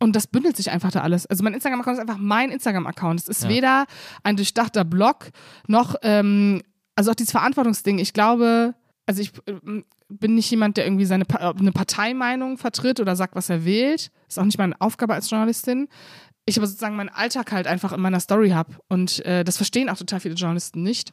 Und 0.00 0.14
das 0.16 0.26
bündelt 0.26 0.56
sich 0.56 0.70
einfach 0.72 0.90
da 0.90 1.00
alles. 1.02 1.24
Also 1.26 1.44
mein 1.44 1.54
Instagram-Account 1.54 1.96
ist 1.96 2.00
einfach 2.02 2.18
mein 2.18 2.50
Instagram-Account. 2.50 3.20
Es 3.20 3.28
ist 3.28 3.44
Ja. 3.44 3.48
weder 3.48 3.86
ein 4.24 4.36
durchdachter 4.36 4.84
Blog 4.84 5.30
noch, 5.68 5.94
ähm, 6.02 6.62
also 6.96 7.12
auch 7.12 7.14
dieses 7.14 7.30
Verantwortungsding. 7.30 7.98
Ich 7.98 8.12
glaube, 8.12 8.74
also 9.06 9.22
ich 9.22 9.30
ähm, 9.46 9.84
bin 10.08 10.34
nicht 10.34 10.50
jemand, 10.50 10.76
der 10.76 10.84
irgendwie 10.86 11.04
seine 11.04 11.24
pa 11.24 11.50
eine 11.50 11.72
Parteimeinung 11.72 12.58
vertritt 12.58 13.00
oder 13.00 13.16
sagt, 13.16 13.34
was 13.36 13.48
er 13.50 13.64
wählt. 13.64 14.10
Ist 14.28 14.38
auch 14.38 14.44
nicht 14.44 14.58
meine 14.58 14.78
Aufgabe 14.80 15.14
als 15.14 15.30
Journalistin. 15.30 15.88
Ich 16.46 16.56
aber 16.56 16.66
sozusagen 16.66 16.96
meinen 16.96 17.08
Alltag 17.08 17.52
halt 17.52 17.66
einfach 17.66 17.92
in 17.92 18.00
meiner 18.00 18.20
Story 18.20 18.50
habe. 18.50 18.74
Und 18.88 19.24
äh, 19.26 19.42
das 19.44 19.56
verstehen 19.56 19.88
auch 19.90 19.98
total 19.98 20.20
viele 20.20 20.34
Journalisten 20.36 20.82
nicht. 20.82 21.12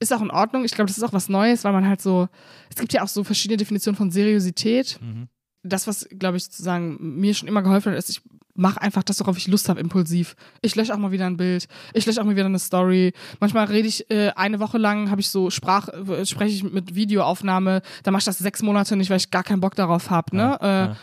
Ist 0.00 0.12
auch 0.14 0.22
in 0.22 0.30
Ordnung. 0.30 0.64
Ich 0.64 0.72
glaube, 0.72 0.88
das 0.88 0.96
ist 0.96 1.04
auch 1.04 1.12
was 1.12 1.28
Neues, 1.28 1.62
weil 1.64 1.72
man 1.72 1.86
halt 1.86 2.00
so, 2.00 2.28
es 2.70 2.76
gibt 2.76 2.92
ja 2.94 3.02
auch 3.02 3.08
so 3.08 3.22
verschiedene 3.22 3.58
Definitionen 3.58 3.96
von 3.96 4.10
Seriosität 4.10 4.98
Mhm. 5.02 5.28
das, 5.62 5.86
was, 5.86 6.08
glaube 6.18 6.38
ich, 6.38 6.44
sozusagen 6.44 6.96
mir 7.20 7.34
schon 7.34 7.48
immer 7.48 7.60
geholfen 7.62 7.92
hat, 7.92 7.98
ist, 7.98 8.08
ich 8.08 8.22
mache 8.54 8.80
einfach 8.80 9.02
das, 9.02 9.20
worauf 9.20 9.36
ich 9.36 9.46
Lust 9.46 9.68
habe, 9.68 9.78
impulsiv. 9.80 10.36
Ich 10.62 10.74
lösche 10.74 10.94
auch 10.94 10.98
mal 10.98 11.12
wieder 11.12 11.26
ein 11.26 11.36
Bild, 11.36 11.66
ich 11.92 12.04
lösche 12.06 12.20
auch 12.20 12.24
mal 12.24 12.34
wieder 12.34 12.46
eine 12.46 12.58
Story. 12.58 13.12
Manchmal 13.40 13.66
rede 13.66 13.88
ich 13.88 14.10
äh, 14.10 14.30
eine 14.36 14.58
Woche 14.58 14.78
lang, 14.78 15.10
habe 15.10 15.20
ich 15.20 15.28
so 15.28 15.50
Sprach, 15.50 15.88
äh, 15.88 16.24
spreche 16.26 16.54
ich 16.54 16.62
mit 16.62 16.94
Videoaufnahme, 16.94 17.82
da 18.02 18.10
mache 18.10 18.20
ich 18.20 18.24
das 18.24 18.38
sechs 18.38 18.62
Monate 18.62 18.96
nicht, 18.96 19.10
weil 19.10 19.18
ich 19.18 19.30
gar 19.30 19.44
keinen 19.44 19.60
Bock 19.60 19.74
darauf 19.76 20.08
habe. 20.10 20.34
Ne? 20.36 20.42
Ja, 20.42 20.56
äh, 20.56 20.86
ja. 20.88 20.96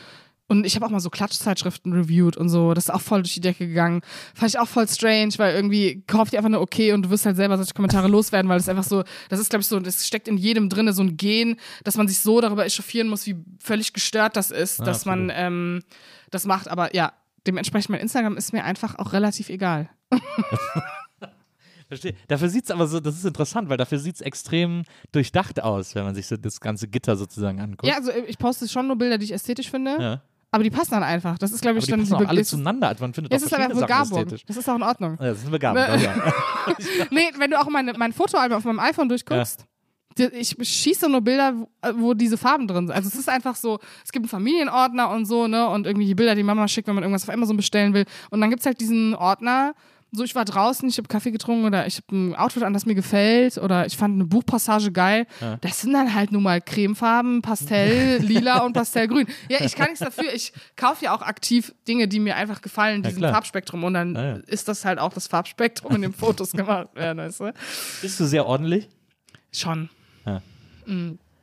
Und 0.50 0.66
ich 0.66 0.76
habe 0.76 0.86
auch 0.86 0.90
mal 0.90 1.02
so 1.02 1.10
Klatschzeitschriften 1.10 1.92
reviewed 1.92 2.38
und 2.38 2.48
so. 2.48 2.74
Das 2.74 2.86
ist 2.86 2.90
auch 2.90 3.02
voll 3.02 3.22
durch 3.22 3.34
die 3.34 3.42
Decke 3.42 3.68
gegangen. 3.68 4.02
Fand 4.34 4.50
ich 4.50 4.58
auch 4.60 4.68
voll 4.68 4.88
strange, 4.88 5.34
weil 5.38 5.54
irgendwie 5.54 6.04
kauft 6.08 6.32
die 6.32 6.38
einfach 6.38 6.50
nur 6.50 6.62
okay 6.62 6.94
und 6.94 7.04
du 7.04 7.10
wirst 7.10 7.26
halt 7.26 7.36
selber 7.36 7.58
solche 7.58 7.74
Kommentare 7.74 8.08
loswerden, 8.08 8.48
weil 8.50 8.58
es 8.58 8.70
einfach 8.70 8.86
so, 8.86 9.04
das 9.28 9.42
ist, 9.42 9.50
glaube 9.50 9.62
ich, 9.62 9.68
so, 9.68 9.80
das 9.80 10.08
steckt 10.08 10.28
in 10.30 10.38
jedem 10.38 10.70
drinne 10.70 10.94
so 10.94 11.04
ein 11.04 11.18
Gen, 11.18 11.58
dass 11.84 11.98
man 11.98 12.08
sich 12.08 12.20
so 12.20 12.40
darüber 12.40 12.66
echauffieren 12.66 13.10
muss, 13.10 13.26
wie 13.26 13.36
völlig 13.60 13.92
gestört 13.92 14.38
das 14.38 14.52
ist, 14.52 14.80
Ja, 14.80 14.86
dass 14.86 15.06
man 15.06 15.30
ähm, 15.34 15.84
das 16.32 16.46
macht. 16.46 16.70
Aber 16.70 16.96
ja, 16.96 17.12
dementsprechend 17.46 17.90
mein 17.90 18.00
Instagram 18.00 18.38
ist 18.38 18.54
mir 18.54 18.64
einfach 18.64 18.96
auch 19.00 19.12
relativ 19.12 19.50
egal. 19.50 19.90
Verstehe. 21.88 22.16
Dafür 22.28 22.50
sieht 22.50 22.66
es 22.66 22.72
aber 22.72 22.86
so, 22.88 23.00
das 23.00 23.16
ist 23.16 23.26
interessant, 23.26 23.70
weil 23.70 23.78
dafür 23.78 24.00
sieht 24.00 24.16
es 24.16 24.22
extrem 24.22 24.84
durchdacht 25.14 25.62
aus, 25.64 25.96
wenn 25.96 26.04
man 26.04 26.16
sich 26.16 26.28
so 26.28 26.36
das 26.36 26.60
ganze 26.60 26.88
Gitter 26.88 27.16
sozusagen 27.16 27.62
anguckt. 27.62 27.86
Ja, 27.88 27.96
also 27.96 28.12
ich 28.28 28.38
poste 28.38 28.68
schon 28.68 28.88
nur 28.88 28.98
Bilder, 28.98 29.18
die 29.18 29.26
ich 29.26 29.34
ästhetisch 29.34 29.70
finde, 29.72 29.98
Ja. 30.00 30.22
Aber 30.58 30.64
die 30.64 30.70
passen 30.72 30.92
dann 30.92 31.04
einfach. 31.04 31.38
Das 31.38 31.52
ist, 31.52 31.62
glaube 31.62 31.74
Aber 31.74 31.80
ich, 31.80 31.86
die 31.86 31.92
dann 31.92 32.00
passen 32.02 32.16
auch 32.16 32.28
alle 32.28 32.42
ist- 32.42 32.50
zueinander. 32.50 32.88
Also 32.90 33.04
man 33.04 33.14
findet 33.14 33.32
Ja, 33.32 33.38
es 33.38 33.44
ist 33.44 33.54
aber 33.54 33.74
Begabung. 33.74 34.26
Das 34.48 34.58
ist 34.58 34.68
auch 34.70 34.76
in 34.76 34.84
Ordnung. 34.84 35.18
Ja, 35.20 35.28
das 35.28 35.38
ist 35.38 35.44
eine 35.44 35.52
Begabung. 35.52 35.82
Ne? 35.82 36.04
ja. 36.04 36.14
Nee, 37.12 37.30
wenn 37.38 37.52
du 37.52 37.60
auch 37.60 37.70
meine, 37.70 37.94
mein 37.94 38.12
Fotoalbum 38.14 38.58
auf 38.58 38.64
meinem 38.66 38.80
iPhone 38.80 39.08
durchguckst, 39.08 39.66
die- 40.18 40.26
ich 40.34 40.56
schieße 40.60 41.08
nur 41.10 41.22
Bilder, 41.22 41.54
wo, 41.56 41.68
äh, 41.88 41.94
wo 41.96 42.14
diese 42.14 42.38
Farben 42.38 42.68
drin 42.68 42.88
sind. 42.88 42.96
Also 42.96 43.08
es 43.08 43.16
ist 43.16 43.30
einfach 43.30 43.56
so, 43.56 43.80
es 44.04 44.12
gibt 44.12 44.24
einen 44.26 44.30
Familienordner 44.30 45.10
und 45.12 45.26
so, 45.26 45.48
ne? 45.48 45.68
Und 45.70 45.86
irgendwie 45.86 46.08
die 46.08 46.16
Bilder, 46.16 46.34
die 46.36 46.44
Mama 46.44 46.68
schickt, 46.68 46.88
wenn 46.88 46.96
man 46.96 47.04
irgendwas 47.04 47.28
auf 47.30 47.34
Amazon 47.34 47.56
bestellen 47.56 47.94
will. 47.94 48.06
Und 48.32 48.42
dann 48.42 48.50
gibt's 48.50 48.66
halt 48.66 48.82
diesen 48.82 49.14
Ordner, 49.14 49.74
so 50.12 50.24
ich 50.24 50.36
war 50.36 50.46
draußen, 50.46 50.88
ich 50.88 50.98
habe 50.98 51.08
Kaffee 51.08 51.32
getrunken 51.32 51.66
oder 51.66 51.86
ich 51.86 51.98
habe 51.98 52.16
ein 52.16 52.36
Outfit 52.36 52.64
an, 52.64 52.74
das 52.74 52.86
mir 52.86 52.96
gefällt 52.96 53.58
oder 53.58 53.86
ich 53.86 53.98
fand 53.98 54.16
eine 54.16 54.26
Buchpassage 54.26 54.92
geil. 54.92 55.28
Ja. 55.42 55.58
Das 55.58 55.82
sind 55.82 55.94
dann 55.94 56.14
halt 56.14 56.32
nun 56.32 56.44
mal 56.44 56.62
Cremefarben, 56.62 57.42
Pastell, 57.42 58.18
Lila 58.22 58.60
und 58.66 58.74
Pastellgrün. 58.74 59.28
Ja, 59.50 59.60
ich 59.62 59.76
kann 59.76 59.88
nichts 59.88 60.00
dafür. 60.00 60.34
Ich 60.34 60.54
kaufe 60.76 61.06
ja 61.06 61.16
auch 61.16 61.22
aktiv 61.22 61.74
Dinge, 61.88 62.08
die 62.08 62.20
mir 62.20 62.36
einfach 62.38 62.62
gefallen, 62.62 63.04
Ja, 63.04 63.10
diesen 63.10 63.20
klar. 63.22 63.34
Farbspektrum. 63.34 63.84
Und 63.84 63.94
dann 63.96 64.16
Ja, 64.16 64.36
ist 64.48 64.68
das 64.68 64.86
halt 64.86 64.98
auch 65.00 65.14
das 65.14 65.28
Farbspektrum, 65.28 65.96
in 65.96 66.02
dem 66.04 66.14
Fotos 66.14 66.52
gemacht 66.54 66.90
werden, 66.96 67.18
weißt 67.20 67.42
du? 67.42 67.54
Bist 68.02 68.20
du 68.20 68.26
sehr 68.26 68.46
ordentlich? 68.46 68.88
Schon. 69.52 69.90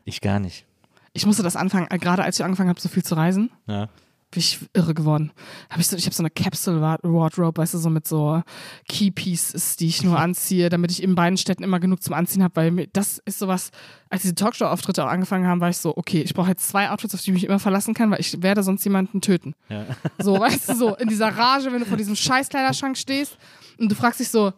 Ich 0.07 0.21
gar 0.21 0.39
nicht. 0.41 0.65
Ich 1.12 1.27
musste 1.27 1.43
das 1.43 1.57
anfangen, 1.57 1.87
äh, 1.91 1.99
gerade 1.99 2.23
als 2.23 2.39
ich 2.39 2.45
angefangen 2.45 2.69
habe, 2.69 2.81
so 2.81 2.89
viel 2.89 3.03
zu 3.05 3.15
reisen, 3.15 3.51
Ja. 3.67 3.89
Bin 4.35 4.41
ich 4.41 4.59
irre 4.72 4.95
geworden. 4.95 5.30
Hab 5.70 5.78
ich 5.78 5.87
so, 5.87 5.97
ich 5.97 6.07
habe 6.07 6.14
so 6.14 6.22
eine 6.22 6.30
Capsule 6.30 6.80
Wardrobe, 6.80 7.57
weißt 7.57 7.74
du, 7.74 7.78
so 7.78 7.89
mit 7.89 8.09
so 8.09 8.43
Key 8.89 9.12
Pieces, 9.12 9.76
die 9.76 9.87
ich 9.87 10.03
nur 10.03 10.18
anziehe, 10.18 10.68
damit 10.70 10.91
ich 10.91 11.03
in 11.05 11.14
beiden 11.14 11.37
Städten 11.37 11.62
immer 11.62 11.78
genug 11.78 12.03
zum 12.03 12.14
Anziehen 12.14 12.43
habe, 12.43 12.57
weil 12.57 12.89
das 12.89 13.18
ist 13.26 13.39
sowas, 13.39 13.70
als 14.11 14.22
diese 14.22 14.35
Talkshow-Auftritte 14.35 15.05
auch 15.05 15.09
angefangen 15.09 15.47
haben, 15.47 15.61
war 15.61 15.70
ich 15.70 15.78
so, 15.78 15.97
okay, 15.97 16.20
ich 16.20 16.35
brauche 16.35 16.49
jetzt 16.49 16.68
zwei 16.68 16.91
Outfits, 16.91 17.14
auf 17.14 17.20
die 17.20 17.30
ich 17.30 17.35
mich 17.35 17.45
immer 17.45 17.61
verlassen 17.61 17.95
kann, 17.95 18.11
weil 18.11 18.20
ich 18.20 18.43
werde 18.43 18.64
sonst 18.64 18.82
jemanden 18.82 19.20
töten. 19.20 19.55
Ja. 19.68 19.87
So, 20.18 20.39
weißt 20.39 20.68
du, 20.68 20.74
so 20.74 20.95
in 20.97 21.09
dieser 21.09 21.28
Rage, 21.28 21.72
wenn 21.72 21.78
du 21.78 21.87
vor 21.87 21.97
diesem 21.97 22.16
Scheißkleiderschrank 22.16 22.99
stehst 22.99 23.39
und 23.78 23.89
du 23.89 23.95
fragst 23.95 24.18
dich 24.18 24.30
so, 24.30 24.53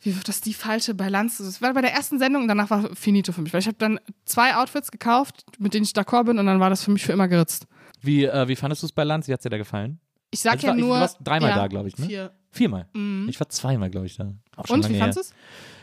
wie 0.00 0.16
wird 0.16 0.26
das 0.26 0.40
die 0.40 0.52
falsche 0.52 0.94
Balance? 0.94 1.44
Das 1.44 1.62
war 1.62 1.72
bei 1.74 1.80
der 1.80 1.92
ersten 1.92 2.18
Sendung 2.18 2.42
und 2.42 2.48
danach 2.48 2.70
war 2.70 2.90
finito 2.96 3.30
für 3.30 3.40
mich, 3.40 3.52
weil 3.52 3.60
ich 3.60 3.68
habe 3.68 3.78
dann 3.78 4.00
zwei 4.24 4.56
Outfits 4.56 4.90
gekauft, 4.90 5.44
mit 5.60 5.74
denen 5.74 5.84
ich 5.84 5.92
d'accord 5.92 6.24
bin 6.24 6.40
und 6.40 6.46
dann 6.46 6.58
war 6.58 6.70
das 6.70 6.82
für 6.82 6.90
mich 6.90 7.04
für 7.04 7.12
immer 7.12 7.28
geritzt. 7.28 7.68
Wie, 8.02 8.24
äh, 8.24 8.48
wie 8.48 8.56
fandest 8.56 8.82
du 8.82 8.86
es 8.86 8.92
bei 8.92 9.04
Lanz? 9.04 9.28
Wie 9.28 9.32
hat 9.32 9.44
dir 9.44 9.50
da 9.50 9.58
gefallen? 9.58 10.00
Ich 10.30 10.40
sag 10.40 10.52
Also 10.54 10.58
ich 10.58 10.62
ja 10.64 10.68
war- 10.70 10.76
ich- 10.76 10.84
nur. 10.84 10.94
du 10.96 11.00
warst 11.00 11.18
dreimal 11.22 11.50
ja, 11.50 11.56
da, 11.56 11.66
glaub 11.68 11.86
ich, 11.86 11.96
ne? 11.98 12.06
Vier. 12.06 12.30
Viermal. 12.50 12.86
Ich 13.28 13.40
war 13.40 13.48
zweimal, 13.48 13.88
glaube 13.88 14.06
ich, 14.06 14.16
da. 14.18 14.24
Und 14.68 14.88
wie 14.90 14.98
fandest 14.98 15.16
du 15.16 15.20
es? 15.22 15.34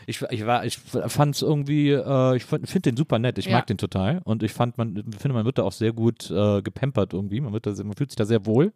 Ich, 0.06 0.22
ich 0.30 0.46
war, 0.46 0.64
ich 0.64 0.78
fand 0.78 1.34
es 1.34 1.42
irgendwie, 1.42 1.90
äh, 1.90 2.36
ich 2.36 2.44
finde 2.44 2.80
den 2.80 2.96
super 2.96 3.18
nett. 3.18 3.38
Ich 3.38 3.46
Ja. 3.46 3.52
mag 3.56 3.66
den 3.66 3.76
total. 3.78 4.20
Und 4.24 4.42
ich 4.44 4.52
fand, 4.52 4.78
man, 4.78 4.94
finde, 5.18 5.32
man 5.34 5.44
wird 5.44 5.58
da 5.58 5.64
auch 5.64 5.72
sehr 5.72 5.92
gut 5.92 6.30
äh, 6.30 6.62
gepampert 6.62 7.12
irgendwie. 7.12 7.40
Man, 7.40 7.52
wird 7.52 7.66
da, 7.66 7.72
man 7.82 7.94
fühlt 7.94 8.10
sich 8.10 8.16
da 8.16 8.24
sehr 8.24 8.46
wohl. 8.46 8.72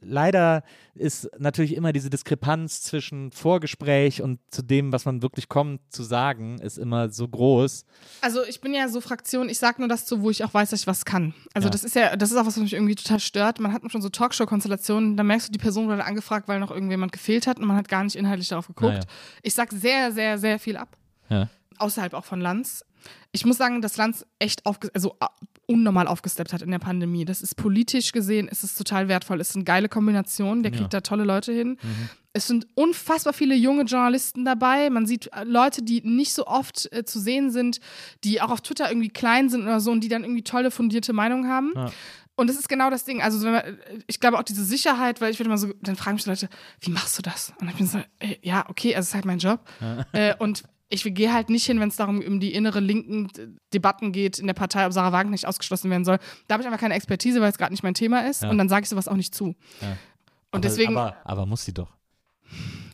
Leider 0.00 0.62
ist 0.94 1.28
natürlich 1.38 1.74
immer 1.74 1.92
diese 1.92 2.10
Diskrepanz 2.10 2.82
zwischen 2.82 3.30
Vorgespräch 3.32 4.22
und 4.22 4.38
zu 4.50 4.62
dem, 4.62 4.92
was 4.92 5.04
man 5.04 5.22
wirklich 5.22 5.48
kommt 5.48 5.80
zu 5.90 6.02
sagen, 6.02 6.58
ist 6.60 6.78
immer 6.78 7.10
so 7.10 7.26
groß. 7.28 7.84
Also 8.20 8.44
ich 8.44 8.60
bin 8.60 8.74
ja 8.74 8.88
so 8.88 9.00
Fraktion, 9.00 9.48
ich 9.48 9.58
sag 9.58 9.78
nur 9.78 9.88
das 9.88 10.06
zu, 10.06 10.22
wo 10.22 10.30
ich 10.30 10.44
auch 10.44 10.54
weiß, 10.54 10.70
dass 10.70 10.80
ich 10.80 10.86
was 10.86 11.04
kann. 11.04 11.34
Also 11.54 11.66
Ja. 11.66 11.70
das 11.70 11.84
ist 11.84 11.94
ja, 11.94 12.16
das 12.16 12.30
ist 12.30 12.36
auch 12.36 12.46
was, 12.46 12.56
was 12.56 12.62
mich 12.62 12.74
irgendwie 12.74 12.94
total 12.94 13.20
stört. 13.20 13.60
Man 13.60 13.72
hat 13.72 13.82
schon 13.90 14.02
so 14.02 14.08
Talkshow-Konstellationen, 14.08 15.16
da 15.16 15.22
merkst 15.22 15.48
du, 15.48 15.52
die 15.52 15.58
Person 15.58 15.86
wurde 15.88 16.04
angefragt, 16.04 16.48
weil 16.48 16.60
noch 16.60 16.70
irgendjemand 16.70 17.12
gefehlt 17.12 17.46
hat 17.46 17.58
und 17.58 17.66
man 17.66 17.76
hat 17.76 17.88
gar 17.88 18.04
nicht 18.04 18.16
inhaltlich 18.16 18.48
darauf 18.48 18.66
geguckt. 18.66 18.92
Naja. 18.92 19.04
Ich 19.42 19.54
sag 19.54 19.72
sehr, 19.72 20.12
sehr, 20.12 20.38
sehr 20.38 20.58
viel 20.58 20.76
ab. 20.76 20.96
Ja. 21.28 21.48
Außerhalb 21.78 22.14
auch 22.14 22.24
von 22.24 22.40
Lanz. 22.40 22.84
Ich 23.32 23.44
muss 23.44 23.56
sagen, 23.56 23.82
dass 23.82 23.96
Lanz 23.96 24.24
echt 24.38 24.66
aufge 24.66 24.90
also, 24.94 25.16
äh, 25.20 25.26
unnormal 25.66 26.08
aufgesteppt 26.08 26.52
hat 26.52 26.62
in 26.62 26.70
der 26.70 26.78
Pandemie. 26.78 27.24
Das 27.24 27.42
ist 27.42 27.56
politisch 27.56 28.12
gesehen, 28.12 28.48
ist 28.48 28.64
es 28.64 28.74
total 28.74 29.08
wertvoll. 29.08 29.40
Es 29.40 29.50
ist 29.50 29.56
eine 29.56 29.64
geile 29.64 29.88
Kombination. 29.88 30.62
Der 30.62 30.72
kriegt 30.72 30.94
da 30.94 31.02
tolle 31.02 31.24
Leute 31.24 31.52
hin. 31.52 31.78
Mhm. 31.82 32.08
Es 32.32 32.46
sind 32.46 32.66
unfassbar 32.74 33.32
viele 33.32 33.54
junge 33.54 33.82
Journalisten 33.82 34.44
dabei. 34.44 34.90
Man 34.90 35.06
sieht 35.06 35.28
äh, 35.32 35.44
Leute, 35.44 35.82
die 35.82 36.00
nicht 36.02 36.32
so 36.32 36.46
oft 36.46 36.90
äh, 36.92 37.04
zu 37.04 37.20
sehen 37.20 37.50
sind, 37.50 37.80
die 38.24 38.40
auch 38.40 38.50
auf 38.50 38.60
Twitter 38.60 38.88
irgendwie 38.88 39.08
klein 39.08 39.48
sind 39.48 39.62
oder 39.62 39.80
so 39.80 39.90
und 39.90 40.00
die 40.00 40.08
dann 40.08 40.22
irgendwie 40.22 40.44
tolle, 40.44 40.70
fundierte 40.70 41.12
Meinungen 41.12 41.48
haben. 41.48 41.72
Ja. 41.74 41.90
Und 42.36 42.48
das 42.48 42.56
ist 42.56 42.68
genau 42.68 42.88
das 42.88 43.04
Ding. 43.04 43.20
Also, 43.20 43.42
wenn 43.42 43.52
man, 43.52 43.78
ich 44.06 44.20
glaube 44.20 44.38
auch 44.38 44.44
diese 44.44 44.64
Sicherheit, 44.64 45.20
weil 45.20 45.32
ich 45.32 45.40
würde 45.40 45.50
mal 45.50 45.58
so, 45.58 45.72
dann 45.82 45.96
fragen 45.96 46.14
mich 46.14 46.22
die 46.22 46.30
Leute, 46.30 46.48
wie 46.80 46.90
machst 46.90 47.18
du 47.18 47.22
das? 47.22 47.52
Und 47.60 47.68
ich 47.68 47.74
bin 47.74 47.88
so, 47.88 48.00
ey, 48.20 48.38
ja, 48.42 48.64
okay, 48.68 48.94
also 48.94 49.06
es 49.06 49.08
ist 49.08 49.14
halt 49.14 49.24
mein 49.24 49.40
Job. 49.40 49.60
Äh, 50.12 50.36
und 50.38 50.62
ich 50.88 51.02
gehe 51.14 51.32
halt 51.32 51.50
nicht 51.50 51.66
hin, 51.66 51.80
wenn 51.80 51.88
es 51.88 51.96
darum 51.96 52.20
um 52.20 52.40
die 52.40 52.54
innere 52.54 52.80
linken 52.80 53.28
Debatten 53.74 54.12
geht 54.12 54.38
in 54.38 54.46
der 54.46 54.54
Partei, 54.54 54.86
ob 54.86 54.92
Sarah 54.92 55.12
Wagenknecht 55.12 55.46
ausgeschlossen 55.46 55.90
werden 55.90 56.04
soll. 56.04 56.18
Da 56.46 56.54
habe 56.54 56.62
ich 56.62 56.66
einfach 56.66 56.80
keine 56.80 56.94
Expertise, 56.94 57.40
weil 57.40 57.50
es 57.50 57.58
gerade 57.58 57.72
nicht 57.72 57.82
mein 57.82 57.94
Thema 57.94 58.26
ist. 58.26 58.42
Ja. 58.42 58.50
Und 58.50 58.58
dann 58.58 58.68
sage 58.68 58.84
ich 58.84 58.88
sowas 58.88 59.08
auch 59.08 59.16
nicht 59.16 59.34
zu. 59.34 59.54
Ja. 59.80 59.96
Und 60.50 60.64
deswegen, 60.64 60.96
Aber, 60.96 61.16
aber 61.24 61.46
muss 61.46 61.64
sie 61.64 61.74
doch. 61.74 61.92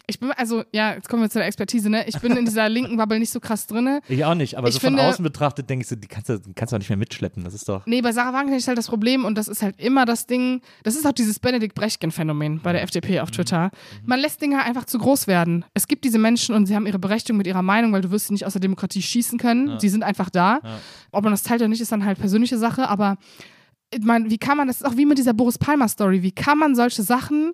Ich 0.06 0.20
bin, 0.20 0.30
also, 0.32 0.64
ja, 0.72 0.92
jetzt 0.94 1.08
kommen 1.08 1.22
wir 1.22 1.30
zu 1.30 1.38
der 1.38 1.46
Expertise, 1.46 1.88
ne? 1.88 2.06
Ich 2.06 2.18
bin 2.20 2.36
in 2.36 2.44
dieser 2.44 2.68
linken 2.68 2.96
Bubble 2.98 3.18
nicht 3.18 3.30
so 3.32 3.40
krass 3.40 3.66
drinne. 3.66 4.00
Ich 4.08 4.24
auch 4.24 4.34
nicht, 4.34 4.56
aber 4.58 4.68
Ich 4.68 4.74
so 4.74 4.80
von 4.80 4.88
finde- 4.90 5.02
außen 5.04 5.22
betrachtet 5.22 5.70
denkst 5.70 5.88
du, 5.88 5.96
die 5.96 6.08
kannst 6.08 6.28
du, 6.28 6.38
kannst 6.54 6.72
du 6.72 6.76
auch 6.76 6.78
nicht 6.78 6.90
mehr 6.90 6.98
mitschleppen. 6.98 7.42
Das 7.42 7.54
ist 7.54 7.68
doch. 7.68 7.86
Nee, 7.86 8.02
bei 8.02 8.12
Sarah 8.12 8.32
Wagenknecht 8.34 8.60
ist 8.60 8.68
halt 8.68 8.76
das 8.76 8.88
Problem 8.88 9.24
und 9.24 9.36
das 9.38 9.48
ist 9.48 9.62
halt 9.62 9.80
immer 9.80 10.04
das 10.04 10.26
Ding, 10.26 10.60
das 10.82 10.94
ist 10.94 11.06
auch 11.06 11.12
dieses 11.12 11.38
Benedikt 11.38 11.74
Brechtgen-Phänomen 11.74 12.60
bei 12.62 12.72
der 12.72 12.82
FDP 12.82 13.20
auf 13.20 13.30
Twitter. 13.30 13.70
Man 14.04 14.20
lässt 14.20 14.42
Dinge 14.42 14.62
einfach 14.62 14.84
zu 14.84 14.98
groß 14.98 15.26
werden. 15.26 15.64
Es 15.72 15.88
gibt 15.88 16.04
diese 16.04 16.18
Menschen 16.18 16.54
und 16.54 16.66
sie 16.66 16.74
haben 16.76 16.86
ihre 16.86 16.98
Berechtigung 16.98 17.38
mit 17.38 17.46
ihrer 17.46 17.62
Meinung, 17.62 17.92
weil 17.92 18.02
du 18.02 18.10
wirst 18.10 18.26
sie 18.28 18.34
nicht 18.34 18.44
aus 18.44 18.52
der 18.52 18.60
Demokratie 18.60 19.00
schießen 19.02 19.38
können. 19.38 19.80
Sie 19.80 19.88
sind 19.88 20.02
einfach 20.02 20.28
da. 20.28 20.60
Ob 21.12 21.24
man 21.24 21.32
das 21.32 21.42
teilt 21.44 21.60
oder 21.62 21.68
nicht, 21.68 21.80
ist 21.80 21.92
dann 21.92 22.04
halt 22.04 22.18
persönliche 22.18 22.58
Sache, 22.58 22.88
aber 22.88 23.16
ich 23.92 24.02
meine, 24.04 24.28
wie 24.28 24.38
kann 24.38 24.56
man, 24.56 24.66
das 24.66 24.76
ist 24.78 24.84
auch 24.86 24.96
wie 24.96 25.06
mit 25.06 25.18
dieser 25.18 25.32
Boris 25.34 25.56
Palmer-Story, 25.56 26.22
wie 26.22 26.32
kann 26.32 26.58
man 26.58 26.74
solche 26.74 27.02
Sachen 27.02 27.52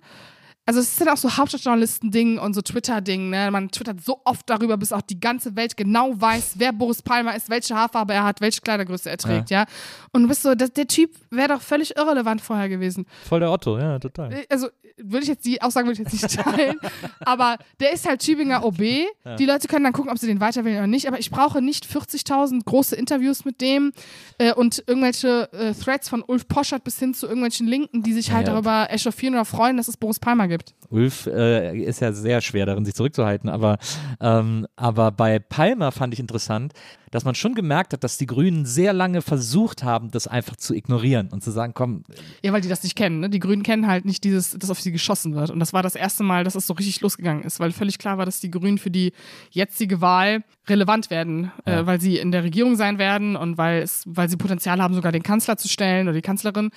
also 0.70 0.78
es 0.78 0.90
ist 0.90 1.00
dann 1.00 1.08
auch 1.08 1.16
so 1.16 1.36
Hauptstadtjournalisten-Ding 1.36 2.38
und 2.38 2.54
so 2.54 2.62
Twitter-Ding, 2.62 3.28
ne? 3.30 3.50
Man 3.50 3.70
twittert 3.72 4.00
so 4.04 4.20
oft 4.24 4.48
darüber, 4.48 4.76
bis 4.76 4.92
auch 4.92 5.02
die 5.02 5.18
ganze 5.18 5.56
Welt 5.56 5.76
genau 5.76 6.12
weiß, 6.14 6.52
wer 6.58 6.72
Boris 6.72 7.02
Palmer 7.02 7.34
ist, 7.34 7.50
welche 7.50 7.74
Haarfarbe 7.74 8.12
er 8.14 8.22
hat, 8.22 8.40
welche 8.40 8.60
Kleidergröße 8.60 9.10
er 9.10 9.16
trägt, 9.18 9.50
ja. 9.50 9.64
Und 10.12 10.22
du 10.22 10.28
bist 10.28 10.42
so, 10.42 10.54
das, 10.54 10.72
der 10.72 10.86
Typ 10.86 11.10
wäre 11.30 11.48
doch 11.48 11.60
völlig 11.60 11.96
irrelevant 11.96 12.40
vorher 12.40 12.68
gewesen. 12.68 13.06
Voll 13.28 13.40
der 13.40 13.50
Otto, 13.50 13.78
ja, 13.78 13.98
total. 13.98 14.32
Äh, 14.32 14.46
Also 14.48 14.68
würde 15.02 15.22
ich 15.22 15.28
jetzt 15.28 15.44
die 15.46 15.60
Aussage 15.62 15.88
würde 15.88 16.02
ich 16.02 16.10
jetzt 16.10 16.22
nicht 16.22 16.44
teilen, 16.44 16.76
aber 17.20 17.56
der 17.80 17.92
ist 17.92 18.06
halt 18.06 18.20
Tübinger 18.20 18.64
OB. 18.64 18.78
Die 18.78 19.46
Leute 19.46 19.66
können 19.66 19.82
dann 19.84 19.92
gucken, 19.94 20.10
ob 20.12 20.18
sie 20.18 20.26
den 20.26 20.40
weiterwählen 20.40 20.76
oder 20.78 20.86
nicht, 20.86 21.08
aber 21.08 21.18
ich 21.18 21.30
brauche 21.30 21.62
nicht 21.62 21.86
40.000 21.86 22.64
große 22.64 22.94
Interviews 22.96 23.44
mit 23.44 23.60
dem 23.60 23.92
äh, 24.38 24.52
und 24.52 24.84
irgendwelche 24.86 25.50
äh, 25.52 25.72
Threads 25.72 26.08
von 26.08 26.22
Ulf 26.22 26.46
Poschert 26.48 26.84
bis 26.84 26.98
hin 26.98 27.14
zu 27.14 27.26
irgendwelchen 27.26 27.66
Linken, 27.66 28.02
die 28.02 28.12
sich 28.12 28.30
halt 28.30 28.46
Ja. 28.46 28.52
darüber 28.52 28.88
echauffieren 28.90 29.34
oder 29.34 29.44
freuen, 29.46 29.78
dass 29.78 29.88
es 29.88 29.96
Boris 29.96 30.18
Palmer 30.20 30.48
gibt. 30.48 30.59
Ulf 30.90 31.26
äh, 31.26 31.76
ist 31.78 32.00
ja 32.00 32.12
sehr 32.12 32.40
schwer 32.40 32.66
darin, 32.66 32.84
sich 32.84 32.94
zurückzuhalten, 32.94 33.48
aber, 33.48 33.78
ähm, 34.20 34.66
aber 34.76 35.12
bei 35.12 35.38
Palmer 35.38 35.92
fand 35.92 36.12
ich 36.14 36.20
interessant, 36.20 36.72
dass 37.12 37.24
man 37.24 37.34
schon 37.34 37.54
gemerkt 37.54 37.92
hat, 37.92 38.04
dass 38.04 38.18
die 38.18 38.26
Grünen 38.26 38.64
sehr 38.66 38.92
lange 38.92 39.20
versucht 39.22 39.82
haben, 39.82 40.10
das 40.12 40.26
einfach 40.28 40.56
zu 40.56 40.74
ignorieren 40.74 41.28
und 41.32 41.42
zu 41.42 41.50
sagen, 41.50 41.74
komm, 41.74 42.04
Ja, 42.42 42.52
weil 42.52 42.60
die 42.60 42.68
das 42.68 42.82
nicht 42.84 42.94
kennen. 42.96 43.20
Ne? 43.20 43.30
Die 43.30 43.40
Grünen 43.40 43.62
kennen 43.64 43.86
halt 43.88 44.04
nicht 44.04 44.22
dieses, 44.22 44.52
dass 44.58 44.70
auf 44.70 44.80
sie 44.80 44.92
geschossen 44.92 45.34
wird. 45.34 45.50
Und 45.50 45.58
das 45.58 45.72
war 45.72 45.82
das 45.82 45.96
erste 45.96 46.22
Mal, 46.22 46.44
dass 46.44 46.54
es 46.54 46.66
so 46.68 46.74
richtig 46.74 47.00
losgegangen 47.00 47.42
ist, 47.42 47.58
weil 47.58 47.72
völlig 47.72 47.98
klar 47.98 48.18
war, 48.18 48.26
dass 48.26 48.38
die 48.40 48.50
Grünen 48.50 48.78
für 48.78 48.90
die 48.92 49.12
jetzige 49.50 50.00
Wahl 50.00 50.44
relevant 50.68 51.10
werden, 51.10 51.50
Ja. 51.66 51.80
äh, 51.80 51.86
weil 51.86 52.00
sie 52.00 52.16
in 52.16 52.30
der 52.30 52.44
Regierung 52.44 52.76
sein 52.76 52.98
werden 52.98 53.34
und 53.34 53.58
weil, 53.58 53.82
es, 53.82 54.04
weil 54.06 54.28
sie 54.28 54.36
Potenzial 54.36 54.80
haben, 54.80 54.94
sogar 54.94 55.10
den 55.10 55.22
Kanzler 55.24 55.56
zu 55.56 55.68
stellen 55.68 56.06
oder 56.06 56.14
die 56.14 56.22
Kanzlerin. 56.22 56.70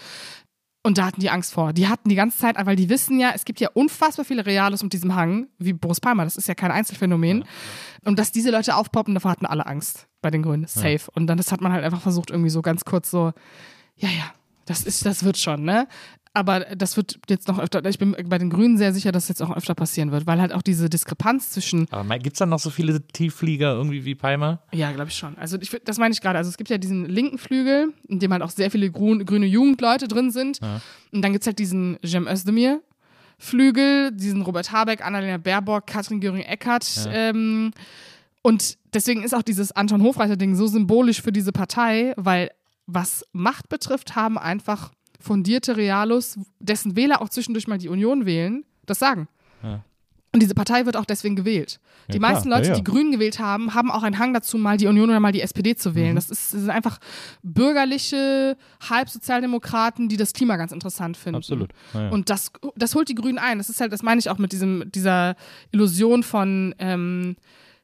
Und 0.86 0.98
da 0.98 1.06
hatten 1.06 1.22
die 1.22 1.30
Angst 1.30 1.54
vor. 1.54 1.72
Die 1.72 1.88
hatten 1.88 2.10
die 2.10 2.16
ganze 2.16 2.38
Zeit, 2.38 2.58
weil 2.66 2.76
die 2.76 2.90
wissen 2.90 3.18
ja, 3.18 3.32
es 3.34 3.46
gibt 3.46 3.62
ja 3.62 3.70
unfassbar 3.74 4.26
viele 4.26 4.46
Reales 4.46 4.84
mit 4.84 4.92
diesem 4.92 5.16
Hang, 5.16 5.48
wie 5.58 5.72
Boris 5.72 6.02
Palmer, 6.02 6.26
das 6.26 6.36
ist 6.36 6.48
ja 6.50 6.56
kein 6.56 6.72
Einzelfenomen. 6.72 7.46
Und 8.04 8.20
dass 8.20 8.34
diese 8.34 8.52
Leute 8.52 8.76
aufpoppen, 8.76 9.14
davor 9.14 9.32
hatten 9.32 9.46
alle 9.46 9.66
Angst 9.66 10.08
bei 10.22 10.30
den 10.30 10.44
Grünen. 10.44 10.68
Safe. 10.68 11.00
Und 11.14 11.28
dann 11.28 11.38
das 11.38 11.54
hat 11.54 11.62
man 11.62 11.72
halt 11.72 11.86
einfach 11.86 12.02
versucht, 12.02 12.32
irgendwie 12.32 12.50
so 12.50 12.62
ganz 12.62 12.84
kurz 12.84 13.10
so, 13.10 13.32
ja, 13.96 14.10
ja, 14.10 14.34
das 14.66 14.84
ist, 14.84 15.06
das 15.06 15.24
wird 15.24 15.38
schon, 15.38 15.64
ne? 15.64 15.88
Aber 16.36 16.62
das 16.62 16.98
wird 16.98 17.20
jetzt 17.30 17.48
noch 17.48 17.60
öfter, 17.60 17.86
ich 17.86 18.00
bin 18.00 18.16
bei 18.26 18.40
den 18.40 18.50
Grünen 18.50 18.78
sehr 18.80 18.92
sicher, 18.92 19.12
dass 19.12 19.26
das 19.28 19.38
jetzt 19.38 19.42
auch 19.44 19.56
öfter 19.56 19.76
passieren 19.76 20.12
wird, 20.12 20.26
weil 20.26 20.42
halt 20.42 20.52
auch 20.52 20.64
diese 20.64 20.90
Diskrepanz 20.90 21.52
zwischen, 21.52 21.86
aber 21.92 22.18
gibt 22.18 22.36
es 22.36 22.40
dann 22.40 22.50
noch 22.50 22.60
so 22.60 22.72
viele 22.72 23.06
Tiefflieger 23.06 23.74
irgendwie 23.74 24.04
wie 24.04 24.16
Palmer? 24.16 24.64
ja, 24.72 24.92
glaube 24.92 25.10
ich 25.12 25.16
schon. 25.16 25.38
Also 25.38 25.60
ich, 25.62 25.70
das 25.86 26.00
meine 26.00 26.12
ich 26.12 26.22
gerade. 26.22 26.40
Also 26.40 26.50
es 26.50 26.58
gibt 26.58 26.72
ja 26.72 26.80
diesen 26.80 27.06
linken 27.06 27.38
Flügel, 27.38 27.94
in 28.08 28.18
dem 28.18 28.34
halt 28.34 28.42
auch 28.42 28.50
sehr 28.50 28.72
viele 28.72 28.90
grün, 28.90 29.26
grüne 29.26 29.46
Jugendleute 29.46 30.08
drin 30.08 30.32
sind. 30.32 30.60
Und 31.12 31.22
dann 31.22 31.34
gibt 31.34 31.44
es 31.44 31.48
halt 31.48 31.60
diesen 31.60 32.00
Cem 32.04 32.28
Özdemir. 32.28 32.82
Flügel, 33.38 34.12
diesen 34.12 34.42
Robert 34.42 34.72
Habeck, 34.72 35.06
Annalena 35.06 35.38
Baerbock, 35.38 35.86
Katrin 35.86 36.20
Göring-Eckardt. 36.20 37.10
Ähm, 37.12 37.72
und 38.42 38.78
deswegen 38.94 39.24
ist 39.24 39.36
auch 39.36 39.42
dieses 39.42 39.72
Anton 39.72 40.02
Hofreiter-Ding 40.02 40.56
so 40.56 40.68
symbolisch 40.68 41.22
für 41.22 41.32
diese 41.32 41.52
Partei, 41.52 42.14
weil 42.16 42.52
was 42.86 43.26
Macht 43.34 43.70
betrifft, 43.70 44.16
haben 44.16 44.38
einfach 44.38 44.92
fundierte 45.24 45.78
Realos, 45.78 46.38
dessen 46.59 46.95
Wähler 46.97 47.21
auch 47.21 47.30
zwischendurch 47.30 47.67
mal 47.67 47.78
die 47.78 47.88
Union 47.89 48.26
wählen, 48.26 48.65
das 48.86 48.99
sagen. 48.99 49.28
Ja. 49.63 49.84
Und 50.34 50.41
diese 50.41 50.55
Partei 50.55 50.88
wird 50.88 50.97
auch 50.97 51.05
deswegen 51.05 51.36
gewählt. 51.36 51.80
Ja, 52.07 52.13
die 52.13 52.17
klar. 52.19 52.32
meisten 52.34 52.49
Leute, 52.49 52.63
Ja, 52.63 52.69
ja. 52.69 52.76
die 52.76 52.84
Grünen 52.84 53.11
gewählt 53.11 53.38
haben, 53.39 53.76
haben 53.76 53.91
auch 53.91 54.01
einen 54.01 54.17
Hang 54.17 54.34
dazu, 54.34 54.57
mal 54.57 54.78
die 54.78 54.88
Union 54.88 55.09
oder 55.11 55.19
mal 55.19 55.32
die 55.32 55.41
SPD 55.41 55.76
zu 55.76 55.91
Mhm. 55.91 55.95
wählen. 55.95 56.15
Das, 56.15 56.30
ist, 56.32 56.53
das 56.53 56.59
sind 56.61 56.69
einfach 56.71 56.97
bürgerliche 57.43 58.57
Halbsozialdemokraten, 58.89 60.09
die 60.09 60.17
das 60.17 60.34
Klima 60.34 60.57
ganz 60.57 60.71
interessant 60.71 61.17
finden. 61.17 61.38
Absolut. 61.38 61.69
Und 62.11 62.30
das, 62.30 62.51
das 62.76 62.95
holt 62.95 63.09
die 63.09 63.15
Grünen 63.15 63.38
ein. 63.38 63.59
Das 63.59 63.69
ist 63.69 63.80
halt, 63.80 63.93
das 63.93 64.01
meine 64.03 64.19
ich 64.19 64.30
auch 64.30 64.38
mit 64.39 64.51
diesem, 64.51 64.91
dieser 64.91 65.36
Illusion 65.71 66.24
von 66.24 66.74
ähm, 66.80 67.36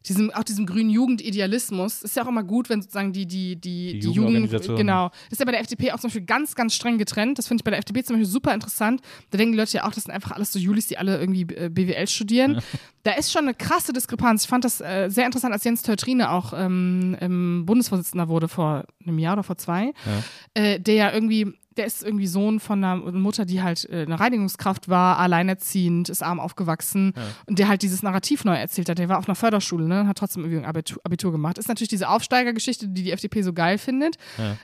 diesem, 0.07 0.31
auch 0.31 0.43
diesem 0.43 0.65
grünen 0.65 0.89
Jugendidealismus. 0.89 2.03
Ist 2.03 2.15
ja 2.15 2.23
auch 2.23 2.27
immer 2.27 2.43
gut, 2.43 2.69
wenn 2.69 2.81
sozusagen 2.81 3.11
die, 3.11 3.25
die, 3.25 3.55
die, 3.55 3.93
Die 3.93 3.99
die, 3.99 4.11
Jugend, 4.11 4.49
genau. 4.77 5.09
Das 5.09 5.33
ist 5.33 5.39
ja 5.39 5.45
bei 5.45 5.51
der 5.51 5.61
FDP 5.61 5.91
auch 5.91 5.99
zum 5.99 6.07
Beispiel 6.07 6.25
ganz, 6.25 6.55
ganz 6.55 6.73
streng 6.73 6.97
getrennt. 6.97 7.37
Das 7.37 7.47
finde 7.47 7.61
ich 7.61 7.65
bei 7.65 7.71
der 7.71 7.79
FDP 7.79 8.03
zum 8.03 8.15
Beispiel 8.15 8.29
super 8.31 8.53
interessant. 8.53 9.01
Da 9.31 9.37
denken 9.37 9.53
die 9.53 9.57
Leute 9.57 9.77
ja 9.77 9.85
auch, 9.85 9.91
das 9.91 10.05
sind 10.05 10.13
einfach 10.13 10.31
alles 10.31 10.51
so 10.53 10.59
Julis, 10.59 10.87
die 10.87 10.97
alle 10.97 11.19
irgendwie 11.19 11.41
äh, 11.53 11.69
BWL 11.69 12.07
studieren. 12.07 12.61
Da 13.03 13.11
ist 13.13 13.31
schon 13.31 13.43
eine 13.43 13.53
krasse 13.53 13.93
Diskrepanz. 13.93 14.43
Ich 14.43 14.49
fand 14.49 14.65
das 14.65 14.81
äh, 14.81 15.09
sehr 15.09 15.25
interessant, 15.25 15.53
als 15.53 15.63
Jens 15.63 15.81
Teutrine 15.81 16.31
auch 16.31 16.53
ähm, 16.55 17.63
Bundesvorsitzender 17.65 18.27
wurde 18.27 18.47
vor 18.47 18.85
einem 19.05 19.19
Jahr 19.19 19.33
oder 19.33 19.43
vor 19.43 19.57
zwei, 19.57 19.93
äh, 20.53 20.79
der 20.79 20.95
ja 20.95 21.13
irgendwie, 21.13 21.53
der 21.79 21.87
ist 21.87 22.03
irgendwie 22.03 22.27
Sohn 22.27 22.59
von 22.59 22.83
einer 22.83 22.97
Mutter, 22.97 23.45
die 23.45 23.63
halt 23.63 23.89
äh, 23.89 24.03
eine 24.03 24.19
Reinigungskraft 24.19 24.89
war, 24.89 25.17
alleinerziehend, 25.17 26.09
ist 26.09 26.21
arm 26.21 26.41
aufgewachsen 26.41 27.13
und 27.45 27.57
der 27.57 27.69
halt 27.69 27.81
dieses 27.81 28.03
Narrativ 28.03 28.43
neu 28.43 28.55
erzählt 28.55 28.89
hat. 28.89 28.97
Der 28.97 29.07
war 29.07 29.17
auf 29.17 29.29
einer 29.29 29.35
Förderschule, 29.35 29.87
ne, 29.87 30.05
hat 30.05 30.17
trotzdem 30.17 30.43
irgendwie 30.43 30.61
ein 30.61 30.65
Abitur, 30.65 30.99
Abitur 31.05 31.31
gemacht. 31.31 31.57
Ist 31.57 31.69
natürlich 31.69 31.87
diese 31.87 32.09
Aufsteigergeschichte, 32.09 32.89
die 32.89 33.03
die 33.03 33.11
FDP 33.11 33.43
so 33.43 33.53
geil 33.53 33.77
findet. 33.77 34.17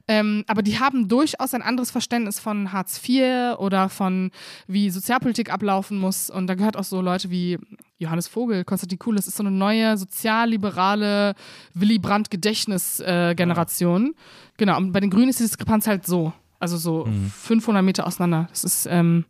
Ähm, 0.09 0.43
aber 0.47 0.61
die 0.61 0.77
haben 0.77 1.07
durchaus 1.07 1.53
ein 1.53 1.61
anderes 1.61 1.89
Verständnis 1.89 2.37
von 2.39 2.73
Hartz 2.73 2.99
IV 3.07 3.57
oder 3.59 3.87
von 3.87 4.31
wie 4.67 4.89
Sozialpolitik 4.89 5.53
ablaufen 5.53 5.97
muss. 5.97 6.29
Und 6.29 6.47
da 6.47 6.55
gehört 6.55 6.75
auch 6.75 6.83
so 6.83 6.99
Leute 6.99 7.31
wie 7.31 7.57
Johannes 7.97 8.27
Vogel, 8.27 8.65
Konstantin 8.65 8.99
Kuhl, 8.99 9.15
das 9.15 9.27
ist 9.27 9.37
so 9.37 9.43
eine 9.43 9.51
neue 9.51 9.97
sozialliberale 9.97 11.33
Willy 11.73 11.97
Brandt-Gedächtnis-Generation. 11.97 14.15
Genau, 14.57 14.77
und 14.77 14.91
bei 14.91 14.99
den 14.99 15.09
Grünen 15.09 15.29
ist 15.29 15.39
die 15.39 15.43
Diskrepanz 15.43 15.87
halt 15.87 16.05
so. 16.05 16.33
Also 16.65 16.77
so 16.77 17.07
500 17.41 17.83
Meter 17.83 18.07
auseinander. 18.07 18.47
Das 18.49 18.63
ist, 18.63 18.87
ähm, 18.89 19.25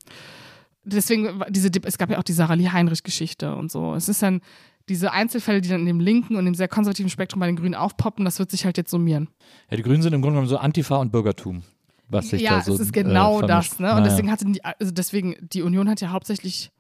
deswegen, 0.84 1.44
diese, 1.50 1.70
es 1.84 1.98
gab 1.98 2.10
ja 2.10 2.18
auch 2.18 2.24
die 2.24 2.34
Sarah 2.34 2.54
Lee 2.54 2.70
Heinrich-Geschichte 2.70 3.56
und 3.56 3.72
so. 3.72 3.94
Es 3.96 4.08
ist 4.08 4.22
dann 4.22 4.42
diese 4.88 5.12
Einzelfälle, 5.12 5.62
die 5.62 5.70
dann 5.70 5.82
in 5.82 5.86
dem 5.88 6.00
linken 6.00 6.36
und 6.36 6.46
dem 6.46 6.56
sehr 6.56 6.68
konservativen 6.68 7.10
Spektrum 7.10 7.40
bei 7.40 7.48
den 7.48 7.56
Grünen 7.56 7.76
aufpoppen, 7.76 8.24
das 8.24 8.40
wird 8.40 8.52
sich 8.52 8.66
halt 8.66 8.78
jetzt 8.78 8.92
summieren. 8.92 9.30
ja, 9.70 9.78
die 9.78 9.84
Grünen 9.84 10.02
sind 10.02 10.14
im 10.14 10.22
Grunde 10.22 10.36
genommen 10.36 10.48
so 10.48 10.58
Antifa 10.58 10.98
und 10.98 11.12
Bürgertum. 11.12 11.64
Was 12.08 12.30
sich 12.30 12.44
ja, 12.44 12.58
da 12.58 12.62
so, 12.62 12.76
es 12.76 12.80
ist 12.82 12.94
genau 12.94 13.42
äh, 13.42 13.48
das, 13.48 13.80
ne? 13.80 13.90
Und 13.90 13.96
Naja. 13.96 14.10
deswegen 14.10 14.32
hatte 14.32 14.46
die, 14.46 14.64
also 14.64 14.92
deswegen, 14.92 15.36
die 15.42 15.64
Union 15.64 15.90
hat 15.90 16.02
ja 16.02 16.12
hauptsächlich 16.12 16.72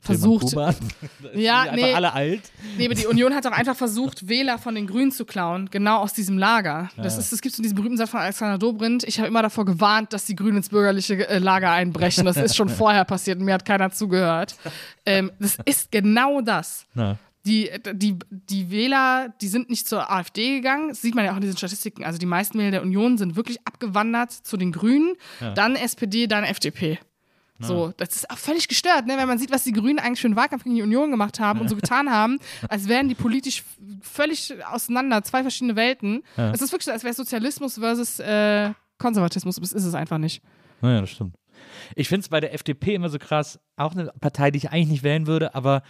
versucht, 0.00 0.54
ja, 1.34 1.66
nee, 1.74 1.92
alle 1.92 2.12
alt. 2.12 2.42
nee, 2.76 2.86
aber 2.86 2.94
die 2.94 3.06
Union 3.06 3.34
hat 3.34 3.46
auch 3.46 3.52
einfach 3.52 3.76
versucht, 3.76 4.28
Wähler 4.28 4.58
von 4.58 4.74
den 4.74 4.86
Grünen 4.86 5.12
zu 5.12 5.24
klauen, 5.24 5.68
genau 5.70 5.98
aus 5.98 6.12
diesem 6.12 6.38
Lager. 6.38 6.88
Das 6.96 7.18
ist, 7.18 7.32
das 7.32 7.40
gibt 7.40 7.54
so 7.54 7.62
diesen 7.62 7.74
berühmten 7.74 7.96
Satz 7.96 8.10
von 8.10 8.20
Alexander 8.20 8.58
Dobrindt. 8.58 9.04
Ich 9.04 9.18
habe 9.18 9.28
immer 9.28 9.42
davor 9.42 9.64
gewarnt, 9.64 10.12
dass 10.12 10.24
die 10.24 10.36
Grünen 10.36 10.58
ins 10.58 10.68
bürgerliche 10.68 11.28
äh, 11.28 11.38
Lager 11.38 11.70
einbrechen. 11.70 12.24
Das 12.24 12.36
ist 12.36 12.56
schon 12.56 12.68
vorher 12.68 13.04
passiert 13.04 13.38
und 13.38 13.44
mir 13.44 13.54
hat 13.54 13.64
keiner 13.64 13.90
zugehört. 13.90 14.56
Ähm, 15.04 15.30
das 15.38 15.58
ist 15.64 15.90
genau 15.90 16.40
das. 16.40 16.86
Na. 16.94 17.18
Die, 17.46 17.70
die, 17.94 18.18
die 18.30 18.70
Wähler, 18.70 19.32
die 19.40 19.48
sind 19.48 19.70
nicht 19.70 19.88
zur 19.88 20.10
AfD 20.10 20.56
gegangen. 20.56 20.90
Das 20.90 21.00
sieht 21.00 21.14
man 21.14 21.24
ja 21.24 21.32
auch 21.32 21.36
in 21.36 21.42
diesen 21.42 21.56
Statistiken. 21.56 22.04
Also 22.04 22.18
die 22.18 22.26
meisten 22.26 22.58
Wähler 22.58 22.72
der 22.72 22.82
Union 22.82 23.16
sind 23.16 23.36
wirklich 23.36 23.58
abgewandert 23.66 24.32
zu 24.32 24.56
den 24.56 24.70
Grünen, 24.70 25.14
dann 25.54 25.74
SPD, 25.76 26.26
dann 26.26 26.44
FDP. 26.44 26.98
So, 27.60 27.92
das 27.96 28.14
ist 28.14 28.30
auch 28.30 28.38
völlig 28.38 28.68
gestört, 28.68 29.06
ne? 29.06 29.16
wenn 29.16 29.26
man 29.26 29.38
sieht, 29.38 29.50
was 29.50 29.64
die 29.64 29.72
Grünen 29.72 29.98
eigentlich 29.98 30.20
für 30.20 30.28
einen 30.28 30.36
Wahlkampf 30.36 30.62
gegen 30.62 30.76
die 30.76 30.82
Union 30.82 31.10
gemacht 31.10 31.40
haben 31.40 31.60
und 31.60 31.68
so 31.68 31.76
getan 31.80 32.10
haben, 32.10 32.38
als 32.68 32.88
wären 32.88 33.08
die 33.08 33.14
politisch 33.16 33.64
völlig 34.00 34.54
auseinander, 34.64 35.22
zwei 35.24 35.42
verschiedene 35.42 35.74
Welten. 35.74 36.22
Es 36.36 36.62
ist 36.62 36.72
wirklich 36.72 36.86
so, 36.86 36.92
als 36.92 37.02
wäre 37.02 37.14
Sozialismus 37.14 37.78
versus 37.78 38.20
äh, 38.20 38.72
Konservatismus 38.98 39.58
ist, 39.58 39.72
ist 39.72 39.84
es 39.84 39.94
einfach 39.94 40.18
nicht. 40.18 40.42
Naja, 40.80 41.00
das 41.00 41.10
stimmt. 41.10 41.34
Ich 41.96 42.08
finde 42.08 42.22
es 42.22 42.28
bei 42.28 42.40
der 42.40 42.54
FDP 42.54 42.94
immer 42.94 43.08
so 43.08 43.18
krass, 43.18 43.58
auch 43.76 43.92
eine 43.92 44.12
Partei, 44.20 44.50
die 44.50 44.58
ich 44.58 44.70
eigentlich 44.70 44.88
nicht 44.88 45.02
wählen 45.02 45.26
würde, 45.26 45.54
aber 45.54 45.82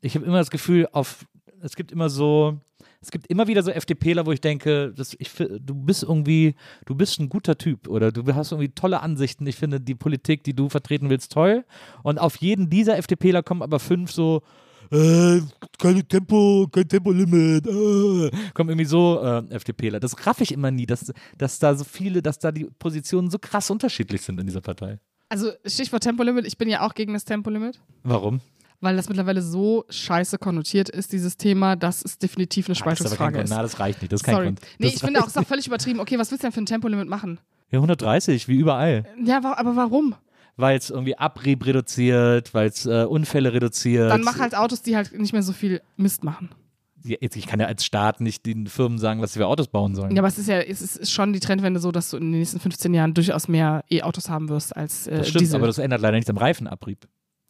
ich 0.00 0.14
habe 0.14 0.26
immer 0.26 0.38
das 0.38 0.50
Gefühl, 0.50 0.88
auf, 0.92 1.26
es 1.60 1.74
gibt 1.74 1.90
immer 1.90 2.08
so, 2.08 2.60
es 3.06 3.12
gibt 3.12 3.28
immer 3.28 3.46
wieder 3.46 3.62
so 3.62 3.70
FDPler, 3.70 4.26
wo 4.26 4.32
ich 4.32 4.40
denke, 4.40 4.92
das, 4.92 5.14
ich, 5.20 5.30
du 5.32 5.74
bist 5.74 6.02
irgendwie, 6.02 6.56
du 6.86 6.96
bist 6.96 7.20
ein 7.20 7.28
guter 7.28 7.56
Typ 7.56 7.86
oder 7.86 8.10
du 8.10 8.34
hast 8.34 8.50
irgendwie 8.50 8.70
tolle 8.70 9.00
Ansichten. 9.00 9.46
Ich 9.46 9.54
finde 9.54 9.80
die 9.80 9.94
Politik, 9.94 10.42
die 10.42 10.54
du 10.54 10.68
vertreten 10.68 11.08
willst, 11.08 11.30
toll. 11.30 11.64
Und 12.02 12.18
auf 12.18 12.36
jeden 12.36 12.68
dieser 12.68 12.98
FDPler 12.98 13.44
kommen 13.44 13.62
aber 13.62 13.78
fünf 13.78 14.10
so, 14.10 14.42
äh, 14.90 15.40
keine 15.78 16.04
Tempo, 16.04 16.66
kein 16.72 16.88
Tempolimit, 16.88 17.64
äh, 17.66 18.30
kommen 18.54 18.70
irgendwie 18.70 18.84
so 18.84 19.20
äh, 19.22 19.54
FDPler. 19.54 20.00
Das 20.00 20.26
raff 20.26 20.40
ich 20.40 20.50
immer 20.50 20.72
nie, 20.72 20.86
dass, 20.86 21.12
dass 21.38 21.60
da 21.60 21.76
so 21.76 21.84
viele, 21.84 22.22
dass 22.22 22.40
da 22.40 22.50
die 22.50 22.64
Positionen 22.80 23.30
so 23.30 23.38
krass 23.38 23.70
unterschiedlich 23.70 24.22
sind 24.22 24.40
in 24.40 24.46
dieser 24.46 24.62
Partei. 24.62 24.98
Also 25.28 25.52
Stichwort 25.64 26.02
Tempolimit, 26.02 26.44
ich 26.44 26.58
bin 26.58 26.68
ja 26.68 26.84
auch 26.84 26.94
gegen 26.94 27.12
das 27.12 27.24
Tempolimit. 27.24 27.80
Warum? 28.02 28.40
Weil 28.80 28.96
das 28.96 29.08
mittlerweile 29.08 29.40
so 29.42 29.84
scheiße 29.88 30.38
konnotiert 30.38 30.88
ist, 30.88 31.12
dieses 31.12 31.36
Thema, 31.36 31.76
dass 31.76 32.04
es 32.04 32.18
definitiv 32.18 32.66
eine 32.66 32.72
Ah, 32.72 32.74
das 32.74 32.78
Spaltungsfrage 32.78 33.32
Grund. 33.34 33.44
ist. 33.44 33.50
Na, 33.50 33.62
das 33.62 33.80
reicht 33.80 34.02
nicht. 34.02 34.12
Das 34.12 34.20
ist 34.20 34.24
kein 34.24 34.34
Sorry. 34.34 34.46
Grund. 34.46 34.60
Nee, 34.78 34.86
Das 34.86 34.94
ich 34.96 35.00
finde 35.04 35.20
auch, 35.20 35.26
es 35.26 35.28
reicht 35.28 35.36
ist 35.36 35.42
auch 35.44 35.48
völlig 35.48 35.66
übertrieben. 35.66 36.00
Okay, 36.00 36.18
was 36.18 36.30
willst 36.30 36.42
du 36.44 36.46
denn 36.46 36.52
für 36.52 36.60
ein 36.60 36.66
Tempolimit 36.66 37.08
machen? 37.08 37.40
Ja, 37.70 37.78
130, 37.78 38.48
wie 38.48 38.56
überall. 38.56 39.04
Ja, 39.24 39.38
aber 39.42 39.76
warum? 39.76 40.14
Weil 40.56 40.78
es 40.78 40.90
irgendwie 40.90 41.18
Abrieb 41.18 41.66
reduziert, 41.66 42.54
weil 42.54 42.68
es 42.68 42.86
äh, 42.86 43.04
Unfälle 43.04 43.52
reduziert. 43.52 44.10
Dann 44.10 44.22
mach 44.22 44.38
halt 44.38 44.54
Autos, 44.56 44.82
die 44.82 44.94
halt 44.96 45.18
nicht 45.18 45.32
mehr 45.32 45.42
so 45.42 45.52
viel 45.52 45.80
Mist 45.96 46.22
machen. 46.24 46.50
Ja, 47.04 47.16
jetzt, 47.20 47.36
ich 47.36 47.46
kann 47.46 47.60
ja 47.60 47.66
als 47.66 47.84
Staat 47.84 48.20
nicht 48.20 48.46
den 48.46 48.66
Firmen 48.66 48.98
sagen, 48.98 49.20
was 49.22 49.32
sie 49.34 49.38
für 49.38 49.46
Autos 49.46 49.68
bauen 49.68 49.94
sollen. 49.94 50.12
Ja, 50.16 50.20
aber 50.22 50.28
es 50.28 50.38
ist 50.38 50.48
ja, 50.48 50.58
es 50.60 50.80
ist 50.80 51.10
schon 51.12 51.32
die 51.32 51.40
Trendwende 51.40 51.78
so, 51.78 51.92
dass 51.92 52.10
du 52.10 52.16
in 52.16 52.32
den 52.32 52.38
nächsten 52.40 52.58
15 52.58 52.92
Jahren 52.94 53.14
durchaus 53.14 53.48
mehr 53.48 53.84
E-Autos 53.90 54.28
haben 54.28 54.48
wirst 54.48 54.74
als 54.76 55.06
äh, 55.06 55.18
das 55.18 55.28
stimmt, 55.28 55.42
Diesel. 55.42 55.56
aber 55.56 55.66
das 55.66 55.78
ändert 55.78 56.00
leider 56.00 56.16
nichts 56.16 56.30
am 56.30 56.36
Reifenabrieb. 56.36 57.06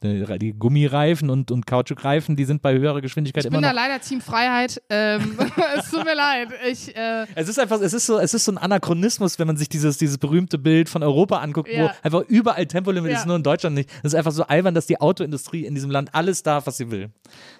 Die 0.06 0.38
die 0.38 0.52
Gummireifen 0.52 1.30
und, 1.30 1.50
und 1.50 1.66
Kautschukreifen, 1.66 2.36
die 2.36 2.44
sind 2.44 2.62
bei 2.62 2.74
höherer 2.74 3.00
Geschwindigkeit 3.00 3.44
ich 3.44 3.48
immer 3.50 3.58
bin 3.58 3.62
da 3.62 3.72
leider 3.72 4.00
Team 4.00 4.20
Freiheit. 4.20 4.80
Ähm, 4.90 5.38
es 5.78 5.90
tut 5.90 6.04
mir 6.04 6.14
leid. 6.14 6.48
Ich, 6.70 6.94
äh, 6.96 7.26
Es 7.34 7.48
ist 7.48 7.58
einfach, 7.58 7.80
es 7.80 7.92
ist 7.92 8.06
so, 8.06 8.18
es 8.18 8.34
ist 8.34 8.44
so 8.44 8.52
ein 8.52 8.58
Anachronismus, 8.58 9.38
wenn 9.38 9.46
man 9.46 9.56
sich 9.56 9.68
dieses, 9.68 9.98
dieses 9.98 10.18
berühmte 10.18 10.58
Bild 10.58 10.88
von 10.88 11.02
Europa 11.02 11.38
anguckt, 11.38 11.68
wo 11.70 11.76
Ja. 11.76 11.94
einfach 12.02 12.22
überall 12.28 12.66
Tempolimit 12.66 13.10
Ja. 13.12 13.18
ist, 13.18 13.26
nur 13.26 13.36
in 13.36 13.42
Deutschland 13.42 13.74
nicht. 13.74 13.90
Das 14.02 14.12
ist 14.12 14.18
einfach 14.18 14.32
so 14.32 14.44
albern, 14.44 14.74
dass 14.74 14.86
die 14.86 15.00
Autoindustrie 15.00 15.64
in 15.66 15.74
diesem 15.74 15.90
Land 15.90 16.14
alles 16.14 16.42
darf, 16.42 16.66
was 16.66 16.76
sie 16.76 16.90
will. 16.90 17.10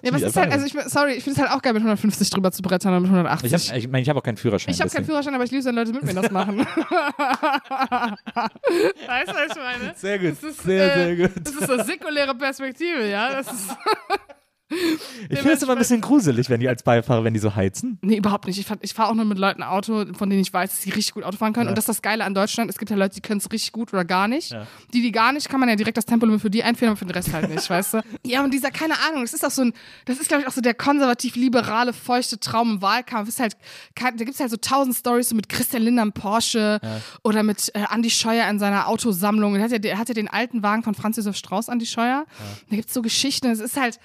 ja, 0.01 0.13
was 0.13 0.21
ist 0.21 0.35
halt, 0.35 0.51
also 0.51 0.65
ich, 0.65 0.73
sorry, 0.87 1.13
ich 1.13 1.23
finde 1.23 1.41
es 1.41 1.47
halt 1.47 1.55
auch 1.57 1.61
geil, 1.61 1.73
mit 1.73 1.81
150 1.81 2.29
drüber 2.29 2.51
zu 2.51 2.61
brettern 2.61 2.91
oder 2.93 2.99
mit 3.01 3.09
180. 3.09 3.53
Ich 3.53 3.69
habe 3.69 3.79
ich 3.79 3.87
mein, 3.87 4.01
ich 4.01 4.09
hab 4.09 4.17
auch 4.17 4.23
keinen 4.23 4.37
Führerschein. 4.37 4.73
Ich 4.73 4.81
habe 4.81 4.89
keinen. 4.89 5.05
Führerschein, 5.05 5.33
aber 5.35 5.43
ich 5.43 5.51
liebe 5.51 5.59
es, 5.59 5.65
wenn 5.65 5.75
Leute 5.75 5.91
mit 5.93 6.03
mir 6.03 6.13
das 6.13 6.31
machen. 6.31 6.59
weißt 9.07 9.29
du, 9.29 9.33
was 9.33 9.49
ich 9.49 9.55
meine? 9.55 9.93
Sehr 9.95 10.19
gut, 10.19 10.31
Das 10.31 10.43
ist, 10.43 10.63
sehr, 10.63 10.95
äh, 10.95 11.15
sehr 11.15 11.15
gut. 11.27 11.31
Das 11.43 11.53
ist 11.53 11.69
eine 11.69 11.83
säkuläre 11.83 12.35
Perspektive, 12.37 13.09
ja. 13.09 13.31
Das 13.31 13.51
ist, 13.51 13.69
Ich 15.29 15.39
finde 15.39 15.53
es 15.53 15.63
immer 15.63 15.73
ein 15.73 15.77
bisschen 15.77 16.01
gruselig, 16.01 16.49
wenn 16.49 16.59
die 16.59 16.67
als 16.67 16.83
Beifahrer, 16.83 17.23
wenn 17.23 17.33
die 17.33 17.39
so 17.39 17.55
heizen. 17.55 17.97
nee, 18.01 18.17
überhaupt 18.17 18.47
nicht. 18.47 18.59
Ich, 18.59 18.67
ich 18.81 18.93
fahre 18.93 19.11
auch 19.11 19.15
nur 19.15 19.23
mit 19.23 19.37
Leuten 19.37 19.63
Auto, 19.63 20.05
von 20.13 20.29
denen 20.29 20.41
ich 20.41 20.53
weiß, 20.53 20.69
dass 20.69 20.81
sie 20.81 20.89
richtig 20.89 21.13
gut 21.13 21.23
Auto 21.23 21.37
fahren 21.37 21.53
können. 21.53 21.67
Ja. 21.67 21.71
Und 21.71 21.77
das 21.77 21.83
ist 21.83 21.89
das 21.89 22.01
Geile 22.01 22.25
an 22.25 22.33
Deutschland. 22.33 22.69
Es 22.69 22.77
gibt 22.77 22.91
ja 22.91 22.97
Leute, 22.97 23.15
die 23.15 23.21
können 23.21 23.39
es 23.39 23.49
richtig 23.51 23.71
gut 23.71 23.93
oder 23.93 24.03
gar 24.03 24.27
nicht. 24.27 24.51
Ja. 24.51 24.67
Die, 24.93 25.01
die 25.01 25.11
gar 25.11 25.31
nicht, 25.31 25.47
kann 25.47 25.59
man 25.59 25.69
ja 25.69 25.75
direkt 25.75 25.95
das 25.97 26.05
Tempolimit 26.05 26.41
für 26.41 26.49
die 26.49 26.63
einführen, 26.63 26.91
aber 26.91 26.97
für 26.97 27.05
den 27.05 27.11
Rest 27.11 27.31
halt 27.31 27.49
nicht, 27.49 27.69
weißt 27.69 27.95
du? 27.95 28.01
Ja, 28.25 28.43
und 28.43 28.53
dieser, 28.53 28.71
keine 28.71 28.95
Ahnung, 29.07 29.21
das 29.21 29.33
ist 29.33 29.45
auch 29.45 29.51
so 29.51 29.63
ein, 29.63 29.73
das 30.05 30.19
ist, 30.19 30.27
glaube 30.27 30.41
ich, 30.41 30.47
auch 30.47 30.53
so 30.53 30.61
der 30.61 30.73
konservativ-liberale, 30.73 31.93
feuchte 31.93 32.39
Traum 32.39 32.73
im 32.73 32.81
Wahlkampf. 32.81 33.29
Ist 33.29 33.39
halt, 33.39 33.55
da 33.95 34.11
gibt 34.11 34.31
es 34.31 34.39
halt 34.39 34.51
so 34.51 34.57
tausend 34.57 34.95
Stories 34.95 35.29
so 35.29 35.35
mit 35.35 35.47
Christian 35.47 35.83
Lindner 35.83 36.03
im 36.03 36.11
Porsche 36.11 36.79
oder 37.23 37.43
mit 37.43 37.71
äh, 37.73 37.83
Andi 37.89 38.09
Scheuer 38.09 38.49
in 38.49 38.59
seiner 38.59 38.87
Autosammlung. 38.87 39.55
Er 39.55 39.63
hat 39.63 39.85
ja, 39.85 39.97
hat 39.97 40.09
ja 40.09 40.13
den 40.13 40.27
alten 40.27 40.61
Wagen 40.61 40.83
von 40.83 40.93
Franz 40.93 41.17
Josef 41.17 41.37
Strauß, 41.37 41.69
Andi 41.69 41.85
Scheuer. 41.85 42.25
Da 42.69 42.75
gibt 42.75 42.89
es 42.89 42.93
so 42.93 43.01
Geschichten. 43.01 43.47
Es 43.47 43.59
ist 43.59 43.77
halt, 43.77 43.99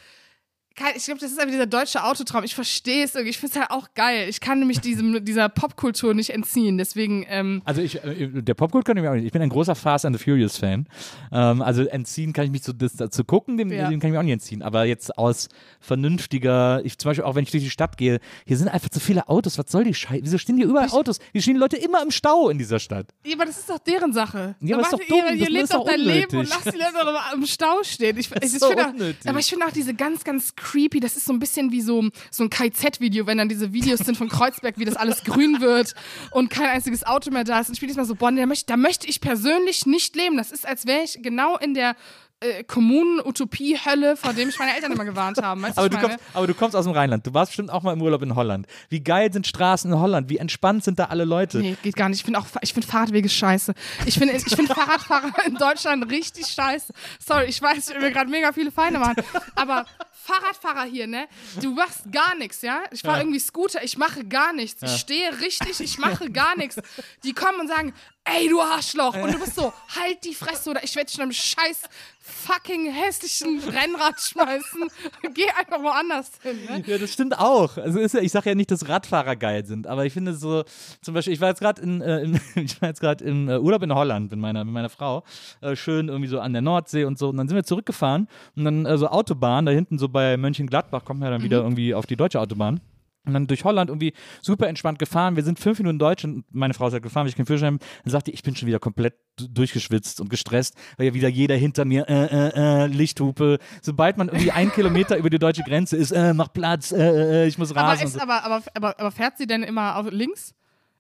ich 0.97 1.05
glaube, 1.05 1.21
das 1.21 1.31
ist 1.33 1.39
einfach 1.39 1.53
dieser 1.53 1.67
deutsche 1.67 2.03
Autotraum. 2.05 2.45
Ich 2.45 2.55
verstehe 2.55 3.05
es 3.05 3.15
irgendwie. 3.15 3.31
Ich 3.31 3.39
finde 3.39 3.55
es 3.55 3.61
halt 3.61 3.71
auch 3.71 3.89
geil. 3.95 4.29
Ich 4.29 4.41
kann 4.41 4.59
nämlich 4.59 4.81
diesem, 4.81 5.25
dieser 5.25 5.49
Popkultur 5.49 6.15
nicht 6.15 6.31
entziehen. 6.31 6.79
Deswegen, 6.79 7.25
ähm, 7.29 7.63
Also 7.65 7.83
ich, 7.83 8.03
äh, 8.05 8.29
der 8.43 8.55
Popcorn 8.55 8.85
kann 8.85 8.97
ich 8.97 9.03
mir 9.03 9.11
auch 9.11 9.15
nicht. 9.15 9.25
Ich 9.27 9.33
bin 9.33 9.43
ein 9.43 9.49
großer 9.49 9.75
Fast 9.75 10.05
and 10.05 10.17
the 10.17 10.23
Furious 10.23 10.57
Fan. 10.59 10.87
Ähm, 11.31 11.63
also 11.63 11.83
entziehen 11.85 12.33
kann 12.33 12.45
ich 12.47 12.51
mich 12.51 12.63
zu, 12.63 12.73
das, 12.73 12.95
zu 13.11 13.25
gucken, 13.25 13.57
dem, 13.57 13.71
Ja. 13.73 13.89
dem 13.89 14.01
kann 14.01 14.09
ich 14.11 14.13
mir 14.15 14.19
auch 14.19 14.25
nicht 14.25 14.33
entziehen. 14.33 14.63
Aber 14.63 14.85
jetzt 14.85 15.17
aus 15.19 15.49
vernünftiger, 15.81 16.81
ich 16.85 16.99
zum 16.99 17.11
Beispiel 17.11 17.25
auch 17.25 17.35
wenn 17.35 17.45
ich 17.45 17.51
durch 17.51 17.63
die 17.63 17.71
Stadt 17.71 17.97
gehe, 17.97 18.19
hier 18.47 18.57
sind 18.57 18.69
einfach 18.69 18.89
zu 18.89 18.99
viele 19.01 19.29
Autos. 19.29 19.59
Was 19.59 19.67
soll 19.71 19.85
die 19.85 19.95
Scheiße? 19.95 20.23
Wieso 20.25 20.39
stehen 20.39 20.57
hier 20.57 20.67
überall 20.67 20.89
Autos? 20.91 21.19
Hier 21.33 21.43
stehen 21.43 21.57
Leute 21.57 21.77
immer 21.77 22.03
im 22.03 22.11
Stau 22.11 22.49
in 22.49 22.59
dieser 22.59 22.79
Stadt. 22.81 23.07
Ja, 23.27 23.35
aber 23.37 23.45
das 23.47 23.59
ist 23.59 23.69
doch 23.71 23.79
deren 23.79 24.13
Sache. 24.13 24.55
Ja, 24.61 24.77
aber 24.79 24.85
Dann 24.89 25.01
ist 25.01 25.09
doch 25.09 25.09
dumm, 25.09 25.25
Ihr, 25.29 25.35
ihr 25.35 25.39
das 25.41 25.49
lebt 25.51 25.65
ist 25.65 25.75
doch 25.75 25.85
dein 25.87 26.01
Leben 26.01 26.25
und 26.25 26.35
unnötig. 26.47 26.55
lasst 26.65 26.75
die 26.75 26.79
Leute 26.79 27.19
im 27.35 27.47
Stau 27.47 27.83
stehen. 27.83 28.17
Ich, 28.19 28.31
ich, 28.43 28.43
ich 28.43 28.59
so 28.59 28.67
auch, 28.73 28.87
unnötig. 28.89 29.29
aber 29.29 29.39
ich 29.39 29.47
finde 29.47 29.67
auch 29.67 29.71
diese 29.73 29.95
ganz, 29.95 30.25
ganz 30.25 30.55
creepy, 30.63 31.01
das 31.01 31.17
ist 31.17 31.27
so 31.27 31.33
ein 31.33 31.39
bisschen 31.39 31.73
wie 31.73 31.81
so, 31.81 32.09
so 32.31 32.45
ein 32.45 32.51
KZ-Video, 32.51 33.27
wenn 33.27 33.39
dann 33.39 33.49
diese 33.49 33.73
Videos 33.73 34.01
sind 34.01 34.17
von 34.17 34.29
Kreuzberg, 34.29 34.79
wie 34.79 34.85
das 34.85 34.97
alles 34.97 35.25
grün 35.25 35.61
wird 35.61 35.95
und 36.31 36.51
kein 36.51 36.69
einziges 36.69 37.05
Auto 37.05 37.31
mehr 37.31 37.45
da 37.45 37.61
ist. 37.61 37.69
Und 37.69 37.75
ich 37.75 37.81
bin 37.81 37.89
diesmal 37.89 38.07
so, 38.07 38.15
boah, 38.15 38.33
da 38.33 38.47
möchte, 38.47 38.67
da 38.67 38.77
möchte 38.77 39.07
ich 39.07 39.21
persönlich 39.21 39.87
nicht 39.87 40.17
leben. 40.17 40.37
Das 40.37 40.53
ist, 40.53 40.67
als 40.67 40.87
wäre 40.87 41.03
ich 41.03 41.19
genau 41.23 41.57
in 41.59 41.75
der 41.75 41.97
äh, 42.43 42.65
Kommunen-Utopie-Hölle, 42.65 44.17
vor 44.17 44.33
dem 44.33 44.49
ich 44.49 44.59
meine 44.59 44.75
Eltern 44.75 44.93
immer 44.93 45.05
gewarnt 45.05 45.41
haben. 45.41 45.63
Weißt 45.63 45.79
Aber 45.79 45.89
du, 45.89 45.99
kommst, 45.99 46.19
aber 46.35 46.47
du 46.47 46.55
kommst 46.55 46.75
aus 46.75 46.85
dem 46.85 46.93
Rheinland. 46.93 47.27
Du 47.27 47.33
warst 47.35 47.53
bestimmt 47.53 47.71
auch 47.71 47.83
mal 47.83 47.93
im 47.93 48.03
Urlaub 48.03 48.23
in 48.23 48.35
Holland. 48.35 48.67
Wie 48.89 49.01
geil 49.01 49.33
sind 49.33 49.47
Straßen 49.47 49.93
in 49.93 49.99
Holland? 49.99 50.29
Wie 50.29 50.39
entspannt 50.39 50.83
sind 50.83 50.99
da 50.99 51.05
alle 51.05 51.25
Leute? 51.25 51.59
Nee, 51.59 51.77
geht 51.83 51.95
gar 51.95 52.09
nicht. 52.09 52.19
Ich 52.19 52.25
finde 52.25 52.41
auch, 52.41 52.47
ich 52.61 52.73
finde 52.73 52.89
Fahrradwege 52.89 53.29
scheiße. 53.29 53.75
Ich 54.07 54.19
finde, 54.19 54.35
ich 54.35 54.45
finde 54.45 54.75
Fahrradfahrer 54.75 55.47
in 55.47 55.55
Deutschland 55.55 56.11
richtig 56.11 56.47
scheiße. 56.47 56.93
Sorry, 57.25 57.45
ich 57.45 57.63
weiß, 57.63 57.91
ich 57.91 57.95
will 57.95 58.03
mir 58.03 58.11
gerade 58.11 58.31
mega 58.31 58.53
viele 58.53 58.73
Feinde 58.73 58.99
machen. 58.99 59.23
Aber 59.55 59.87
Fahrradfahrer 60.23 60.85
hier, 60.85 61.07
ne? 61.07 61.27
Du 61.61 61.73
machst 61.73 62.11
gar 62.13 62.35
nichts, 62.37 62.63
ja? 62.63 62.83
Ich 62.91 63.01
fahre 63.01 63.21
irgendwie 63.21 63.41
Scooter, 63.41 63.83
ich 63.83 63.99
mache 63.99 64.25
gar 64.25 64.53
nichts. 64.53 64.83
Ich 64.83 64.97
stehe 65.01 65.41
richtig, 65.41 65.81
ich 65.81 65.99
mache 65.99 66.31
gar 66.31 66.57
nichts. 66.57 66.77
Die 67.25 67.33
kommen 67.33 67.61
und 67.61 67.69
sagen, 67.69 67.93
ey, 68.25 68.49
du 68.49 68.61
Arschloch. 68.61 69.17
Und 69.17 69.35
du 69.35 69.39
bist 69.39 69.57
so, 69.57 69.73
halt 69.97 70.25
die 70.25 70.35
Fresse 70.35 70.71
oder 70.71 70.85
ich 70.85 70.95
werde 70.95 71.07
dich 71.07 71.17
in 71.17 71.23
einem 71.23 71.33
scheiß 71.33 71.83
fucking 72.23 72.91
hässlichen 72.93 73.59
Rennrad 73.59 74.21
schmeißen. 74.21 74.89
Geh 75.35 75.49
einfach 75.59 75.83
woanders 75.83 76.31
hin, 76.43 76.57
ne? 76.69 76.83
Ja, 76.87 76.99
das 76.99 77.13
stimmt 77.13 77.37
auch. 77.37 77.77
Also 77.77 77.99
ist 77.99 78.15
ja, 78.15 78.21
ich 78.21 78.31
sage 78.31 78.51
ja 78.51 78.55
nicht, 78.55 78.71
dass 78.71 78.89
Radfahrer 78.89 79.35
geil 79.35 79.67
sind, 79.67 79.89
aber 79.89 80.07
ich 80.07 80.13
finde 80.13 80.35
so, 80.35 80.65
zum 81.01 81.15
Beispiel, 81.15 81.33
ich 81.33 81.41
war 81.41 81.49
jetzt 81.49 81.61
gerade 81.61 81.83
in, 81.83 82.01
äh, 82.01 82.21
in, 82.21 82.41
ich 82.55 82.81
war 82.81 82.89
jetzt 82.89 83.01
gerade 83.01 83.25
im 83.25 83.49
äh, 83.49 83.59
Urlaub 83.59 83.83
in 83.83 83.93
Holland 83.93 84.31
mit 84.31 84.39
meiner, 84.39 84.65
mit 84.65 84.73
meiner 84.73 84.89
Frau, 84.89 85.25
äh, 85.61 85.75
schön 85.75 86.09
irgendwie 86.09 86.29
so 86.29 86.39
an 86.39 86.53
der 86.53 86.63
Nordsee 86.63 87.05
und 87.05 87.19
so. 87.19 87.29
Und 87.29 87.39
dann 87.39 87.49
sind 87.49 87.57
wir 87.57 87.65
zurückgefahren 87.65 88.29
und 88.55 88.65
dann 88.65 88.87
äh, 88.87 88.97
so 88.99 89.09
Autobahn, 89.09 89.67
da 89.67 89.73
hinten 89.73 89.99
so 89.99 90.09
bei 90.13 90.37
Mönchengladbach 90.37 91.05
kommt 91.05 91.21
man 91.21 91.31
ja 91.31 91.37
dann 91.37 91.43
wieder 91.43 91.59
irgendwie 91.63 91.95
auf 91.95 92.07
die 92.07 92.17
deutsche 92.17 92.41
Autobahn. 92.41 92.81
Und 93.25 93.35
dann 93.35 93.47
durch 93.47 93.63
Holland 93.63 93.89
irgendwie 93.89 94.15
super 94.41 94.67
entspannt 94.67 94.99
gefahren. 94.99 95.37
Wir 95.37 95.45
sind 95.45 95.61
fünf 95.61 95.79
Minuten 95.79 96.01
Deutsch 96.01 96.25
und 96.25 96.45
meine 96.53 96.75
Frau 96.75 96.89
ist 96.89 96.93
halt 96.93 97.05
gefahren, 97.05 97.23
weil 97.23 97.29
ich 97.29 97.37
keinen 97.37 97.47
Führerschein 97.47 97.75
habe. 97.75 97.85
Dann 98.03 98.11
sagte 98.11 98.33
ich, 98.33 98.39
ich 98.39 98.43
bin 98.43 98.57
schon 98.57 98.67
wieder 98.67 98.81
komplett 98.81 99.15
durchgeschwitzt 99.37 100.21
und 100.21 100.29
gestresst, 100.29 100.75
weil 100.97 101.07
ja 101.07 101.15
wieder 101.15 101.29
jeder 101.29 101.55
hinter 101.55 101.85
mir, 101.85 102.09
äh, 102.09 102.25
äh, 102.25 102.53
äh, 102.57 102.87
Lichthupe. 102.89 103.59
Sobald 103.81 104.19
man 104.19 104.27
irgendwie 104.27 104.51
einen 104.51 104.73
Kilometer 104.73 105.17
über 105.17 105.31
die 105.31 105.39
deutsche 105.39 105.63
Grenze 105.63 105.97
ist, 105.97 106.11
äh, 106.11 106.35
mach 106.35 106.53
Platz, 106.53 106.91
äh, 106.91 107.45
äh, 107.45 107.47
ich 107.47 107.59
muss 107.59 107.71
Aber, 107.71 107.83
rasen. 107.83 108.01
und 108.01 108.07
ist, 108.09 108.15
so. 108.15 108.21
aber, 108.21 108.45
aber, 108.45 108.63
aber, 108.75 108.99
aber 108.99 109.11
fährt 109.13 109.39
sie 109.39 109.47
denn 109.47 109.63
immer 109.63 109.99
auf 109.99 110.11
links? 110.11 110.53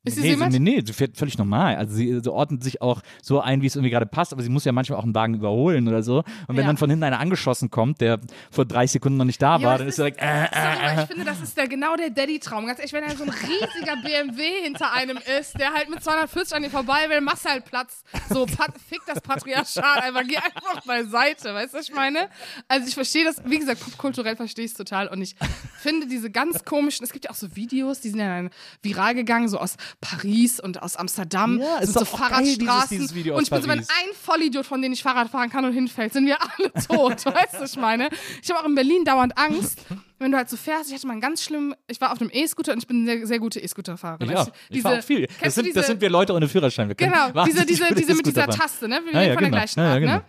Ist 0.05 0.17
sie 0.17 0.23
Nee, 0.23 0.35
sie, 0.35 0.59
nee, 0.59 0.59
nee, 0.59 0.83
sie 0.85 0.93
fährt 0.93 1.17
völlig 1.17 1.39
normal. 1.39 1.77
Also 1.77 1.95
sie, 1.95 2.19
sie 2.21 2.33
ordnet 2.33 2.65
sich 2.65 2.83
auch 2.83 3.03
so 3.23 3.41
ein, 3.41 3.63
wie 3.63 3.67
es 3.67 3.77
irgendwie 3.77 3.91
gerade 3.91 4.07
passt, 4.07 4.33
aber 4.33 4.43
sie 4.43 4.49
muss 4.49 4.65
ja 4.65 4.73
manchmal 4.73 4.99
auch 4.99 5.05
einen 5.05 5.15
Wagen 5.15 5.35
überholen 5.35 5.87
oder 5.87 6.03
so. 6.03 6.19
Und 6.19 6.25
wenn 6.49 6.57
Ja. 6.57 6.63
dann 6.65 6.77
von 6.77 6.91
hinten 6.91 7.05
einer 7.05 7.21
angeschossen 7.21 7.71
kommt, 7.71 8.01
der 8.01 8.19
vor 8.51 8.65
drei 8.65 8.87
Sekunden 8.89 9.17
noch 9.19 9.25
nicht 9.25 9.41
da 9.41 9.59
Ja, 9.59 9.63
war, 9.63 9.79
dann 9.79 9.87
ist 9.87 9.99
er 10.01 10.11
direkt, 10.11 10.21
äh, 10.21 10.49
Sorry, 10.53 10.77
äh, 10.87 10.97
äh. 10.99 11.03
ich 11.03 11.09
finde, 11.09 11.25
das 11.25 11.41
ist 11.41 11.57
der, 11.57 11.69
genau 11.69 11.95
der 11.97 12.11
Daddy-Traum. 12.11 12.67
Ganz 12.67 12.81
ehrlich, 12.81 12.93
wenn 12.93 13.05
da 13.05 13.15
so 13.15 13.23
ein 13.23 13.31
riesiger 13.31 13.97
BMW 14.03 14.43
hinter 14.65 14.93
einem 14.93 15.19
ist, 15.39 15.59
der 15.61 15.73
halt 15.73 15.89
mit 15.89 16.03
240 16.03 16.57
an 16.57 16.63
dir 16.65 16.71
vorbei 16.71 17.09
will, 17.09 17.21
machst 17.21 17.49
halt 17.49 17.65
Platz. 17.65 18.03
So, 18.29 18.45
pat, 18.47 18.73
fick 18.89 19.01
das 19.07 19.21
Patriarchat 19.21 20.03
einfach, 20.03 20.23
geh 20.27 20.37
einfach 20.37 20.85
beiseite, 20.85 21.55
weißt 21.55 21.75
du, 21.75 21.79
was 21.79 21.89
ich 21.89 21.95
meine? 21.95 22.29
Also 22.67 22.89
ich 22.89 22.95
verstehe 22.95 23.25
das, 23.25 23.37
wie 23.45 23.59
gesagt, 23.59 23.81
kulturell 23.99 24.35
verstehe 24.37 24.65
ich 24.65 24.73
es 24.73 24.77
total 24.77 25.07
und 25.09 25.23
ich 25.23 25.37
finde 25.79 26.07
diese 26.07 26.31
ganz 26.31 26.65
komischen, 26.65 27.05
es 27.05 27.13
gibt 27.13 27.25
ja 27.27 27.31
auch 27.31 27.37
so 27.37 27.55
Videos, 27.55 28.01
die 28.01 28.09
sind 28.11 28.19
ja 28.21 28.27
dann 28.37 28.51
viral 28.83 29.15
gegangen, 29.15 29.49
so 29.49 29.59
aus 29.59 29.77
Paris 30.01 30.59
und 30.61 30.83
aus 30.83 30.97
Amsterdam, 30.97 31.61
Ja, 31.61 31.79
ist 31.79 31.93
so, 31.95 32.01
auch 32.01 32.19
geil, 32.29 32.43
dieses- 32.45 32.57
Fahrradstraßen 32.67 32.97
dieses 32.99 33.15
Video 33.15 33.37
und 33.37 33.43
ich 33.43 33.51
bin 33.51 33.63
so, 33.63 33.69
wenn 33.69 33.79
ein 33.81 33.87
Vollidiot, 34.21 34.67
von 34.67 34.81
dem 34.83 34.93
ich 34.93 35.03
Fahrrad 35.03 35.31
fahren 35.31 35.51
kann 35.51 35.65
und 35.65 35.73
hinfällt, 35.73 36.13
sind 36.13 36.27
wir 36.27 36.39
alle 36.41 36.73
tot, 36.89 37.25
weißt 37.27 37.55
du, 37.55 37.61
was 37.61 37.73
ich 37.73 37.79
meine? 37.79 38.09
Ich 38.43 38.51
habe 38.51 38.61
auch 38.61 38.67
in 38.69 38.75
Berlin 38.75 39.05
dauernd 39.05 39.37
Angst, 39.39 39.79
wenn 40.19 40.31
du 40.33 40.37
halt 40.39 40.49
so 40.51 40.57
fährst. 40.57 40.89
Ich 40.91 40.95
hatte 40.97 41.07
mal 41.07 41.13
einen 41.15 41.21
ganz 41.21 41.43
schlimm, 41.43 41.75
ich 41.89 42.01
war 42.01 42.13
auf 42.13 42.21
einem 42.21 42.31
E-Scooter 42.33 42.73
und 42.73 42.79
ich 42.79 42.87
bin 42.87 42.99
eine 43.09 43.19
sehr, 43.19 43.27
sehr 43.27 43.39
gute 43.39 43.61
E-Scooter-Fahrerin. 43.61 44.29
Ich 44.31 44.35
Weißt 44.37 44.49
auch. 44.51 44.53
du, 44.71 44.77
Ich 44.77 44.83
fahr 44.83 45.03
viel. 45.03 45.27
Das 45.43 45.55
sind, 45.55 45.65
diese, 45.67 45.79
das 45.81 45.87
sind 45.89 46.01
wir 46.01 46.11
Leute 46.11 46.33
ohne 46.33 46.49
Führerschein. 46.49 46.89
Wir 46.89 46.95
Genau, 46.95 47.31
diese, 47.45 47.67
diese, 47.67 47.95
diese 47.95 48.15
mit 48.15 48.27
dieser 48.27 48.45
fahren. 48.45 48.59
Taste, 48.59 48.89
ne? 48.89 49.01
Wir 49.05 49.13
Ja, 49.13 49.23
ja, 49.23 49.33
von 49.35 49.43
der 49.43 49.49
genau. 49.51 49.57
gleichen 49.59 49.81
Ja, 49.81 49.87
ja, 49.87 49.93
Art, 49.93 50.01
genau. 50.01 50.13
ne? 50.15 50.25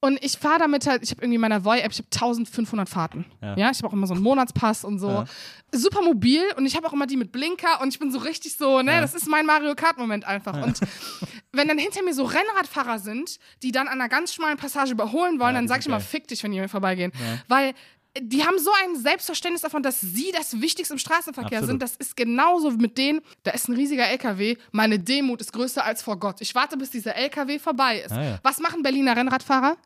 Und 0.00 0.22
ich 0.24 0.38
fahre 0.38 0.60
damit 0.60 0.86
halt, 0.86 1.02
ich 1.02 1.10
habe 1.10 1.22
irgendwie 1.22 1.34
in 1.36 1.40
meiner 1.40 1.64
Voy-App, 1.64 1.90
ich 1.90 1.98
habe 1.98 2.08
1500 2.12 2.88
Fahrten. 2.88 3.24
Ja. 3.42 3.56
Ja, 3.56 3.70
ich 3.70 3.78
habe 3.78 3.88
auch 3.88 3.92
immer 3.92 4.06
so 4.06 4.14
einen 4.14 4.22
Monatspass 4.22 4.84
und 4.84 5.00
so. 5.00 5.08
Ja. 5.08 5.24
Super 5.72 6.02
mobil 6.02 6.40
und 6.56 6.66
ich 6.66 6.76
habe 6.76 6.86
auch 6.86 6.92
immer 6.92 7.06
die 7.06 7.16
mit 7.16 7.32
Blinker 7.32 7.80
und 7.82 7.88
ich 7.88 7.98
bin 7.98 8.12
so 8.12 8.18
richtig 8.18 8.56
so, 8.56 8.80
ne, 8.80 9.00
das 9.00 9.14
ist 9.14 9.28
mein 9.28 9.44
Mario 9.44 9.74
Kart-Moment 9.74 10.24
einfach. 10.24 10.62
Und 10.62 10.78
wenn 11.52 11.66
dann 11.66 11.78
hinter 11.78 12.02
mir 12.04 12.14
so 12.14 12.24
Rennradfahrer 12.24 13.00
sind, 13.00 13.38
die 13.62 13.72
dann 13.72 13.88
an 13.88 14.00
einer 14.00 14.08
ganz 14.08 14.32
schmalen 14.32 14.56
Passage 14.56 14.92
überholen 14.92 15.40
wollen, 15.40 15.54
Ja, 15.54 15.60
dann 15.60 15.68
sag 15.68 15.78
ich 15.78 15.84
sind 15.84 15.92
immer, 15.92 16.00
fick 16.00 16.28
dich, 16.28 16.44
wenn 16.44 16.52
die 16.52 16.60
mir 16.60 16.68
vorbeigehen. 16.68 17.12
Weil 17.48 17.74
die 18.20 18.44
haben 18.44 18.58
so 18.58 18.70
ein 18.84 18.96
Selbstverständnis 19.00 19.62
davon, 19.62 19.82
dass 19.82 20.00
sie 20.00 20.32
das 20.36 20.60
Wichtigste 20.60 20.94
im 20.94 20.98
Straßenverkehr 20.98 21.58
Absolut. 21.58 21.80
sind. 21.80 21.82
Das 21.82 21.96
ist 21.96 22.16
genauso 22.16 22.70
mit 22.70 22.98
denen, 22.98 23.20
da 23.42 23.52
ist 23.52 23.68
ein 23.68 23.74
riesiger 23.74 24.06
LKW, 24.06 24.56
meine 24.72 24.98
Demut 24.98 25.40
ist 25.40 25.52
größer 25.52 25.84
als 25.84 26.02
vor 26.02 26.18
Gott. 26.18 26.40
Ich 26.40 26.54
warte, 26.54 26.76
bis 26.76 26.90
dieser 26.90 27.14
LKW 27.14 27.58
vorbei 27.58 28.00
ist. 28.00 28.12
Ah, 28.12 28.22
ja. 28.22 28.38
Was 28.42 28.58
machen 28.58 28.82
Berliner 28.82 29.16
Rennradfahrer? 29.16 29.76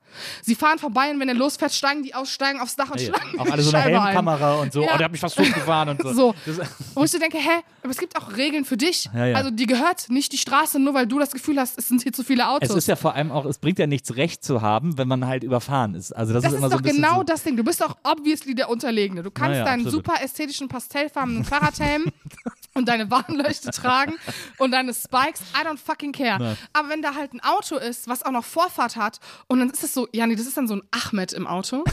Sie 0.43 0.55
fahren 0.55 0.79
vorbei 0.79 1.11
und 1.11 1.21
wenn 1.21 1.29
er 1.29 1.35
losfährt, 1.35 1.73
steigen 1.73 2.03
die 2.03 2.15
aus, 2.15 2.31
steigen 2.31 2.61
aufs 2.61 2.77
Dach 2.77 2.91
und 2.91 3.01
Ey, 3.01 3.07
schlagen 3.07 3.39
auch 3.39 3.51
alle 3.51 3.63
so 3.63 3.77
eine. 3.77 3.83
Helmkamera 3.85 4.55
und 4.61 4.73
so. 4.73 4.83
Ja. 4.83 4.95
Oh, 4.95 4.97
der 4.99 5.05
hat 5.07 5.13
mich 5.13 5.21
fast 5.21 5.37
totgefahren 5.37 5.89
und 5.91 6.03
so. 6.03 6.13
So. 6.13 6.35
Wo 6.95 7.05
ich 7.05 7.11
so 7.11 7.19
denke, 7.19 7.39
hä, 7.39 7.63
aber 7.83 7.91
es 7.91 7.99
gibt 7.99 8.17
auch 8.17 8.37
Regeln 8.37 8.65
für 8.65 8.77
dich. 8.77 9.09
Ja, 9.15 9.27
ja. 9.27 9.37
Also 9.37 9.51
die 9.51 9.67
gehört 9.67 10.09
nicht 10.11 10.33
die 10.33 10.39
Straße, 10.39 10.79
nur 10.79 10.95
weil 10.95 11.07
du 11.07 11.19
das 11.19 11.31
Gefühl 11.31 11.59
hast, 11.59 11.79
es 11.79 11.89
sind 11.89 12.03
hier 12.03 12.13
zu 12.13 12.23
viele 12.23 12.49
Autos. 12.49 12.71
es 12.71 12.77
ist 12.77 12.89
ja 12.89 12.97
vor 12.97 13.15
allem 13.15 13.33
auch, 13.33 13.45
es 13.45 13.59
bringt 13.59 13.79
ja 13.79 13.87
nichts, 13.87 14.17
Recht 14.17 14.45
zu 14.45 14.61
haben, 14.61 14.99
wenn 14.99 15.09
man 15.09 15.27
halt 15.27 15.43
überfahren 15.43 15.95
ist. 15.95 16.13
Also 16.13 16.33
das, 16.33 16.43
das 16.43 16.53
ist 16.53 16.57
ist 16.57 16.59
immer 16.59 16.69
so 16.69 16.77
doch 16.77 16.81
ein 16.81 16.83
bisschen 16.85 17.03
genau 17.03 17.17
so, 17.19 17.23
das 17.25 17.43
Ding. 17.43 17.57
Du 17.57 17.65
bist 17.65 17.81
doch 17.81 17.97
obviously 18.23 18.55
der 18.55 18.69
Unterlegene. 18.71 19.23
Du 19.23 19.31
kannst 19.31 19.53
Ja, 19.53 19.59
ja, 19.59 19.65
deinen 19.65 19.87
absolut. 19.87 20.07
super 20.07 20.23
ästhetischen, 20.23 20.69
pastellfarbenen 20.69 21.45
Fahrradhelm 21.45 22.07
und 22.75 22.89
deine 22.89 23.11
Warnleuchte 23.11 23.71
tragen 23.71 24.15
und 24.59 24.71
deine 24.71 24.95
Spikes. 24.95 25.41
I 25.61 25.67
don't 25.67 25.79
fucking 25.79 26.13
care. 26.13 26.39
Nein. 26.39 26.57
Aber 26.73 26.89
wenn 26.89 27.03
da 27.03 27.15
halt 27.15 27.35
ein 27.35 27.41
Auto 27.41 27.77
ist, 27.77 28.07
was 28.09 28.23
auch 28.23 28.31
noch 28.31 28.45
Vorfahrt 28.45 28.97
hat 28.97 29.19
und 29.49 29.59
dann 29.59 29.71
ist 29.71 29.83
es 29.83 29.93
so, 29.93 30.09
ja, 30.13 30.27
nee, 30.27 30.37
das 30.37 30.47
ist 30.47 30.57
dann 30.57 30.69
so 30.69 30.75
ein 30.77 30.83
Ahmed 30.91 31.33
im 31.33 31.47
Auto. 31.47 31.85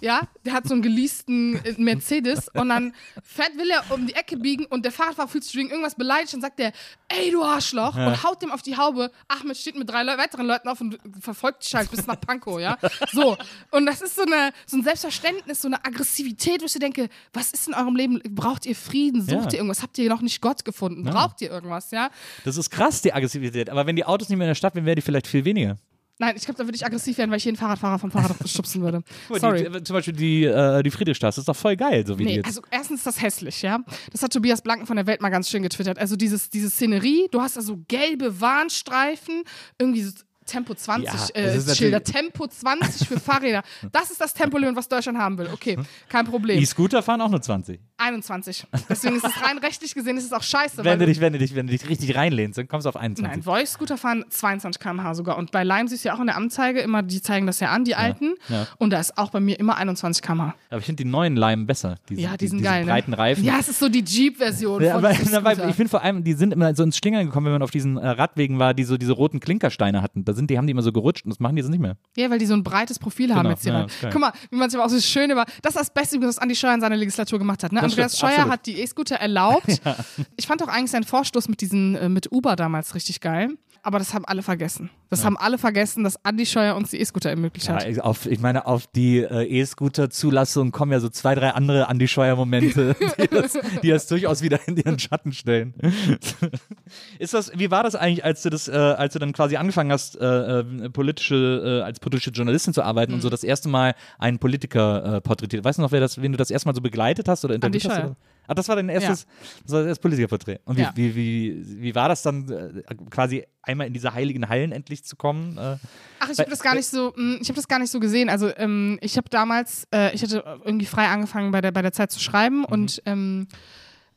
Ja, 0.00 0.22
der 0.44 0.52
hat 0.52 0.66
so 0.68 0.74
einen 0.74 0.82
geleasten 0.82 1.56
äh, 1.64 1.74
Mercedes 1.78 2.48
und 2.54 2.68
dann 2.68 2.94
fährt, 3.22 3.56
will 3.56 3.70
er 3.70 3.82
um 3.94 4.06
die 4.06 4.14
Ecke 4.14 4.36
biegen 4.36 4.64
und 4.66 4.84
der 4.84 4.92
Fahrradfahrer 4.92 5.28
fühlt 5.28 5.44
sich 5.44 5.54
wegen 5.56 5.70
irgendwas 5.70 5.94
beleidigt 5.94 6.34
und 6.34 6.40
sagt 6.40 6.58
der, 6.58 6.72
ey 7.08 7.30
du 7.30 7.42
Arschloch 7.42 7.96
und 7.96 8.22
haut 8.22 8.40
dem 8.42 8.50
auf 8.52 8.62
die 8.62 8.76
Haube. 8.76 9.10
Ahmed 9.28 9.56
steht 9.56 9.76
mit 9.76 9.88
drei 9.90 10.02
Leu 10.02 10.16
weiteren 10.16 10.46
Leuten 10.46 10.68
auf 10.68 10.80
und 10.80 10.98
verfolgt 11.20 11.64
dich 11.64 11.74
halt 11.74 11.90
bis 11.90 12.06
nach 12.06 12.20
Pankow, 12.20 12.60
ja. 12.60 12.76
So. 13.12 13.36
Und 13.70 13.86
das 13.86 14.00
ist 14.02 14.16
so, 14.16 14.22
eine, 14.22 14.52
so 14.66 14.76
ein 14.76 14.82
Selbstverständnis, 14.82 15.62
so 15.62 15.68
eine 15.68 15.84
Aggressivität, 15.84 16.60
wo 16.62 16.66
ich 16.66 16.72
denke, 16.74 17.08
was 17.32 17.50
ist 17.52 17.66
in 17.68 17.74
eurem 17.74 17.96
Leben? 17.96 18.20
Braucht 18.34 18.66
ihr 18.66 18.76
Frieden? 18.76 19.22
Sucht 19.22 19.32
Ja. 19.32 19.46
ihr 19.50 19.54
irgendwas? 19.54 19.82
Habt 19.82 19.98
ihr 19.98 20.08
noch 20.08 20.20
nicht 20.20 20.40
Gott 20.40 20.64
gefunden? 20.64 21.04
Braucht 21.04 21.40
ihr 21.40 21.50
irgendwas, 21.50 21.90
ja? 21.90 22.10
das 22.44 22.56
ist 22.56 22.70
krass, 22.70 23.02
die 23.02 23.12
Aggressivität. 23.12 23.68
Aber 23.70 23.86
wenn 23.86 23.96
die 23.96 24.04
Autos 24.04 24.28
nicht 24.28 24.38
mehr 24.38 24.46
in 24.46 24.50
der 24.50 24.54
Stadt 24.54 24.74
wären, 24.74 24.84
wäre 24.86 24.96
die 24.96 25.02
vielleicht 25.02 25.26
viel 25.26 25.44
weniger. 25.44 25.76
Nein, 26.20 26.34
ich 26.36 26.44
glaube, 26.44 26.58
da 26.58 26.64
würde 26.64 26.74
ich 26.76 26.84
aggressiv 26.84 27.16
werden, 27.18 27.30
weil 27.30 27.38
ich 27.38 27.44
jeden 27.44 27.56
Fahrradfahrer 27.56 27.98
vom 27.98 28.10
Fahrrad 28.10 28.36
schubsen 28.48 28.82
würde. 28.82 29.02
Guck 29.28 29.40
mal, 29.40 29.40
Sorry. 29.40 29.70
Die, 29.70 29.82
zum 29.84 29.94
Beispiel 29.94 30.14
die, 30.14 30.44
äh, 30.44 30.82
die 30.82 30.90
Friedrichstraße 30.90 31.40
ist 31.40 31.48
doch 31.48 31.56
voll 31.56 31.76
geil, 31.76 32.04
so 32.06 32.18
wie 32.18 32.24
die 32.24 32.30
Nee, 32.30 32.36
jetzt. 32.36 32.46
also 32.46 32.62
erstens 32.70 32.98
ist 33.00 33.06
das 33.06 33.22
hässlich, 33.22 33.62
ja. 33.62 33.78
Das 34.10 34.22
hat 34.22 34.32
Tobias 34.32 34.60
Blanken 34.62 34.86
von 34.86 34.96
der 34.96 35.06
Welt 35.06 35.20
mal 35.22 35.28
ganz 35.30 35.48
schön 35.48 35.62
getwittert. 35.62 35.98
Also 35.98 36.16
dieses, 36.16 36.50
diese 36.50 36.70
Szenerie, 36.70 37.28
du 37.30 37.40
hast 37.40 37.56
da 37.56 37.60
so 37.62 37.78
gelbe 37.88 38.40
Warnstreifen, 38.40 39.42
irgendwie 39.78 40.02
so 40.02 40.12
Tempo 40.48 40.74
20 40.74 41.04
Ja, 41.34 41.40
äh, 41.40 41.74
Schilder, 41.74 42.02
Tempo 42.02 42.46
20 42.46 43.06
für 43.08 43.20
Fahrräder. 43.20 43.62
Das 43.92 44.10
ist 44.10 44.20
das 44.20 44.34
Tempolimit, 44.34 44.76
was 44.76 44.88
Deutschland 44.88 45.18
haben 45.18 45.38
will. 45.38 45.48
Okay, 45.52 45.78
kein 46.08 46.24
Problem. 46.26 46.60
E-Scooter 46.60 47.02
fahren 47.02 47.20
auch 47.20 47.30
nur 47.30 47.40
20. 47.40 47.80
21. 47.96 48.66
Deswegen 48.88 49.16
ist 49.16 49.24
es 49.24 49.42
rein 49.42 49.58
rechtlich 49.62 49.94
gesehen, 49.94 50.16
ist 50.16 50.24
es 50.24 50.32
auch 50.32 50.42
scheiße. 50.42 50.84
Wenn 50.84 50.98
du 50.98 51.06
dich, 51.06 51.20
wenn 51.20 51.32
du 51.32 51.38
dich, 51.38 51.54
wenn 51.54 51.66
du 51.66 51.72
dich 51.72 51.88
richtig 51.88 52.14
reinlehnst, 52.16 52.58
dann 52.58 52.68
kommst 52.68 52.84
du 52.86 52.88
auf 52.88 52.96
21. 52.96 53.30
Nein, 53.30 53.42
Voice-Scooter 53.42 53.96
fahren 53.96 54.24
22 54.28 54.80
km/h 54.80 55.14
sogar. 55.14 55.36
Und 55.36 55.50
bei 55.52 55.64
Lime 55.64 55.88
siehst 55.88 56.04
du 56.04 56.08
ja 56.08 56.14
auch 56.14 56.20
in 56.20 56.26
der 56.26 56.36
Anzeige 56.36 56.80
immer, 56.80 57.02
die 57.02 57.20
zeigen 57.22 57.46
das 57.46 57.60
ja 57.60 57.70
an, 57.70 57.84
die 57.84 57.94
alten. 57.94 58.34
ja. 58.48 58.66
Und 58.78 58.90
da 58.90 59.00
ist 59.00 59.18
auch 59.18 59.30
bei 59.30 59.40
mir 59.40 59.58
immer 59.58 59.76
21 59.76 60.22
km/h. 60.22 60.54
Aber 60.70 60.78
ich 60.80 60.86
finde 60.86 61.02
die 61.04 61.08
neuen 61.08 61.36
Leim 61.36 61.66
besser. 61.66 61.96
Diese, 62.08 62.20
Ja, 62.20 62.36
die 62.36 62.48
sind 62.48 62.58
diese 62.58 62.70
geil. 62.70 62.84
breiten 62.84 63.10
ne? 63.12 63.18
Reifen. 63.18 63.44
Ja, 63.44 63.58
es 63.58 63.68
ist 63.68 63.78
so 63.78 63.88
die 63.88 64.04
Jeep-Version. 64.04 64.82
Ja, 64.82 64.98
von 65.00 65.04
aber, 65.04 65.50
aber 65.52 65.68
ich 65.68 65.74
finde 65.76 65.90
vor 65.90 66.02
allem, 66.02 66.24
die 66.24 66.34
sind 66.34 66.52
immer 66.52 66.74
so 66.74 66.82
ins 66.82 66.96
Schlingern 66.96 67.26
gekommen, 67.26 67.46
wenn 67.46 67.52
man 67.54 67.62
auf 67.62 67.70
diesen 67.70 67.96
äh, 67.96 68.08
Radwegen 68.08 68.58
war, 68.58 68.74
die 68.74 68.84
so 68.84 68.96
diese 68.96 69.12
roten 69.12 69.40
Klinkersteine 69.40 70.02
hatten. 70.02 70.24
Da 70.24 70.32
sind, 70.38 70.48
die 70.50 70.56
haben 70.56 70.66
die 70.66 70.70
immer 70.70 70.82
so 70.82 70.92
gerutscht 70.92 71.24
und 71.24 71.30
das 71.30 71.38
machen 71.40 71.56
die 71.56 71.60
jetzt 71.62 71.70
nicht 71.70 71.80
mehr. 71.80 71.96
Ja, 72.16 72.30
weil 72.30 72.38
die 72.38 72.46
so 72.46 72.54
ein 72.54 72.62
breites 72.64 72.98
Profil 72.98 73.30
haben 73.34 73.40
Genau, 73.42 73.50
jetzt 73.50 73.62
hier. 73.64 73.72
ja. 74.02 74.10
Guck 74.10 74.20
mal, 74.20 74.32
wie 74.50 74.56
man 74.56 74.70
sich 74.70 74.78
aber 74.78 74.86
auch 74.86 74.90
so 74.90 75.00
schön 75.00 75.30
über. 75.30 75.44
Das 75.62 75.74
ist 75.74 75.80
das 75.80 75.90
Beste, 75.92 76.20
was 76.22 76.38
Andi 76.38 76.54
Scheuer 76.54 76.74
in 76.74 76.80
seiner 76.80 76.96
Legislatur 76.96 77.38
gemacht 77.38 77.62
hat. 77.62 77.72
Ne? 77.72 77.82
Andreas 77.82 78.16
stimmt, 78.16 78.30
Scheuer 78.32 78.38
absolut. 78.44 78.52
hat 78.52 78.66
die 78.66 78.80
E-Scooter 78.80 79.16
erlaubt. 79.16 79.80
Ich 80.36 80.46
fand 80.46 80.62
auch 80.62 80.68
eigentlich 80.68 80.90
seinen 80.90 81.04
Vorstoß 81.04 81.48
mit 81.48 81.60
diesen 81.60 81.94
äh, 81.96 82.08
mit 82.08 82.30
Uber 82.32 82.56
damals 82.56 82.94
richtig 82.94 83.20
geil. 83.20 83.50
Aber 83.88 83.98
das 83.98 84.12
haben 84.12 84.26
alle 84.26 84.42
vergessen. 84.42 84.90
Das 85.08 85.24
haben 85.24 85.38
alle 85.38 85.56
vergessen, 85.56 86.04
dass 86.04 86.22
Andi 86.22 86.44
Scheuer 86.44 86.76
uns 86.76 86.90
die 86.90 87.00
E-Scooter 87.00 87.30
ermöglicht 87.30 87.70
hat. 87.70 87.88
Ja, 87.88 88.02
auf, 88.02 88.26
ich 88.26 88.38
meine, 88.38 88.66
auf 88.66 88.86
die 88.86 89.20
äh, 89.20 89.44
E-Scooter-Zulassung 89.60 90.72
kommen 90.72 90.92
ja 90.92 91.00
so 91.00 91.08
zwei, 91.08 91.34
drei 91.34 91.52
andere 91.52 91.88
Andi 91.88 92.06
Scheuer-Momente, 92.06 92.94
die, 93.18 93.28
das, 93.28 93.58
die 93.82 93.88
das 93.88 94.06
durchaus 94.06 94.42
wieder 94.42 94.60
in 94.68 94.76
ihren 94.76 94.98
Schatten 94.98 95.32
stellen. 95.32 95.72
Ist 97.18 97.32
das, 97.32 97.50
wie 97.58 97.70
war 97.70 97.82
das 97.82 97.94
eigentlich, 97.94 98.26
als 98.26 98.42
du 98.42 98.50
das, 98.50 98.68
äh, 98.68 98.72
als 98.72 99.14
du 99.14 99.20
dann 99.20 99.32
quasi 99.32 99.56
angefangen 99.56 99.90
hast, 99.90 100.20
äh, 100.20 100.26
äh, 100.60 100.90
politische, 100.90 101.80
äh, 101.80 101.84
als 101.86 101.98
politische 101.98 102.28
Journalistin 102.28 102.74
zu 102.74 102.82
arbeiten 102.82 103.12
Mhm. 103.12 103.14
und 103.16 103.22
so 103.22 103.30
das 103.30 103.44
erste 103.44 103.70
Mal 103.70 103.94
einen 104.18 104.38
Politiker 104.38 105.16
äh, 105.16 105.20
porträtiert? 105.22 105.64
Weißt 105.64 105.78
du 105.78 105.82
noch, 105.82 105.92
wer 105.92 106.00
das, 106.00 106.20
wen 106.20 106.32
du 106.32 106.36
das 106.36 106.50
erste 106.50 106.68
Mal 106.68 106.74
so 106.74 106.82
begleitet 106.82 107.26
hast 107.26 107.42
oder 107.42 107.54
interviewt 107.54 107.88
hast? 107.88 107.98
Oder? 107.98 108.16
Ah, 108.48 108.54
das 108.54 108.66
war 108.68 108.76
dein 108.76 108.88
erstes, 108.88 109.26
das 109.62 109.72
war 109.72 109.80
das 109.80 109.88
erste 109.88 110.02
Politikerporträt. 110.02 110.58
Und 110.64 110.76
wie, 110.76 110.80
Ja. 110.80 110.92
wie, 110.94 111.14
wie, 111.14 111.82
wie 111.82 111.94
war 111.94 112.08
das 112.08 112.22
dann, 112.22 112.50
äh, 112.50 112.94
quasi 113.10 113.44
einmal 113.62 113.86
in 113.86 113.92
diese 113.92 114.14
heiligen 114.14 114.48
Hallen 114.48 114.72
endlich 114.72 115.04
zu 115.04 115.14
kommen? 115.16 115.56
Äh, 115.58 115.76
Ach, 116.20 116.30
ich 116.32 116.38
habe 116.38 116.50
das 116.50 116.60
gar 116.60 116.74
nicht 116.74 116.86
so, 116.88 117.12
mh, 117.14 117.38
ich 117.42 117.48
habe 117.48 117.56
das 117.56 117.68
gar 117.68 117.78
nicht 117.78 117.90
so 117.92 118.00
gesehen. 118.00 118.28
Also 118.30 118.50
ähm, 118.56 118.98
ich 119.02 119.16
habe 119.18 119.28
damals, 119.28 119.86
äh, 119.94 120.14
ich 120.14 120.22
hatte 120.22 120.42
irgendwie 120.64 120.86
frei 120.86 121.06
angefangen 121.08 121.50
bei 121.52 121.60
der 121.60 121.70
bei 121.72 121.82
der 121.82 121.92
Zeit 121.92 122.10
zu 122.10 122.18
schreiben 122.20 122.64
und 122.64 123.02
ähm, 123.04 123.46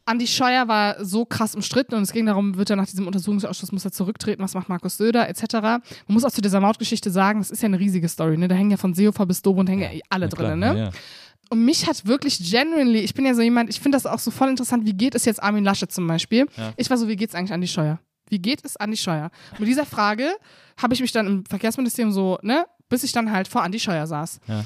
Andi 0.06 0.26
Scheuer 0.26 0.68
war 0.68 1.06
so 1.06 1.26
krass 1.26 1.54
umstritten 1.54 1.94
und 1.94 2.02
es 2.02 2.12
ging 2.12 2.26
darum, 2.26 2.58
wird 2.58 2.72
er 2.72 2.76
nach 2.76 2.88
diesem 2.88 3.06
Untersuchungsausschuss, 3.06 3.72
muss 3.72 3.86
er 3.86 3.92
zurücktreten, 3.92 4.42
was 4.42 4.56
macht 4.56 4.68
Markus 4.68 4.98
Söder, 4.98 5.30
etc. 5.30 5.54
Man 5.62 5.82
muss 6.08 6.26
auch 6.26 6.32
zu 6.32 6.42
dieser 6.42 6.60
Mautgeschichte 6.60 7.12
sagen, 7.12 7.40
das 7.40 7.52
ist 7.52 7.62
ja 7.62 7.68
eine 7.68 7.80
riesige 7.80 8.10
Story, 8.10 8.36
ne? 8.38 8.48
Da 8.48 8.56
hängen 8.56 8.72
ja 8.72 8.78
von 8.78 8.94
Seehofer 8.96 9.26
bis 9.28 9.42
Dobund 9.44 9.70
hängen 9.70 9.84
ja 9.84 9.90
alle 10.10 10.26
na 10.28 10.36
klar, 10.36 10.50
drin, 10.50 10.60
ne? 10.60 10.66
ja, 10.68 10.76
ja. 10.86 10.90
Und 11.52 11.66
mich 11.66 11.86
hat 11.86 12.06
wirklich 12.06 12.40
genuinely, 12.50 13.00
ich 13.00 13.14
bin 13.14 13.26
ja 13.26 13.34
so 13.34 13.42
jemand, 13.42 13.70
ich 13.70 13.82
finde 13.82 13.98
das 13.98 14.06
auch 14.06 14.20
so 14.20 14.32
voll 14.32 14.50
interessant, 14.50 14.86
wie 14.86 14.94
geht 14.94 15.16
es 15.16 15.26
jetzt 15.26 15.44
Armin 15.44 15.66
Laschet 15.66 15.92
zum 15.92 16.08
Beispiel? 16.08 16.48
Ja. 16.56 16.72
Ich 16.78 16.90
war 16.90 16.98
so, 16.98 17.10
wie 17.10 17.18
geht 17.18 17.28
es 17.28 17.36
eigentlich 17.36 17.52
Andi 17.52 17.68
Scheuer? 17.68 18.00
Wie 18.30 18.40
geht 18.40 18.64
es 18.64 18.78
Andi 18.78 18.96
Scheuer? 18.96 19.32
Mit 19.60 19.68
dieser 19.68 19.86
Frage 19.86 20.32
habe 20.82 20.94
ich 20.94 21.02
mich 21.02 21.12
dann 21.12 21.28
im 21.28 21.46
Verkehrsministerium 21.46 22.14
so, 22.14 22.40
ne, 22.42 22.66
bis 22.88 23.04
ich 23.04 23.12
dann 23.12 23.34
halt 23.34 23.50
vor 23.50 23.64
Andi 23.64 23.82
Scheuer 23.82 24.08
saß. 24.08 24.40
Ja. 24.48 24.64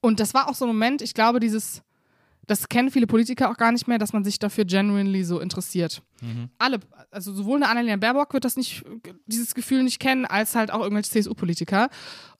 Und 0.00 0.20
das 0.20 0.32
war 0.32 0.48
auch 0.48 0.54
so 0.54 0.64
ein 0.64 0.68
Moment, 0.68 1.02
ich 1.02 1.12
glaube, 1.12 1.38
dieses, 1.38 1.82
das 2.46 2.68
kennen 2.68 2.90
viele 2.90 3.06
Politiker 3.06 3.50
auch 3.50 3.56
gar 3.56 3.72
nicht 3.72 3.86
mehr, 3.86 3.98
dass 3.98 4.12
man 4.12 4.24
sich 4.24 4.38
dafür 4.38 4.64
genuinely 4.64 5.24
so 5.24 5.38
interessiert. 5.38 6.02
Alle, 6.58 6.80
also 7.10 7.32
sowohl 7.32 7.56
eine 7.56 7.68
Annalena 7.68 7.96
Baerbock 7.96 8.34
wird 8.34 8.44
das 8.44 8.56
nicht, 8.56 8.84
dieses 9.26 9.54
Gefühl 9.54 9.82
nicht 9.82 10.00
kennen, 10.00 10.24
als 10.24 10.54
halt 10.54 10.72
auch 10.72 10.80
irgendwelche 10.80 11.10
CSU-Politiker. 11.10 11.88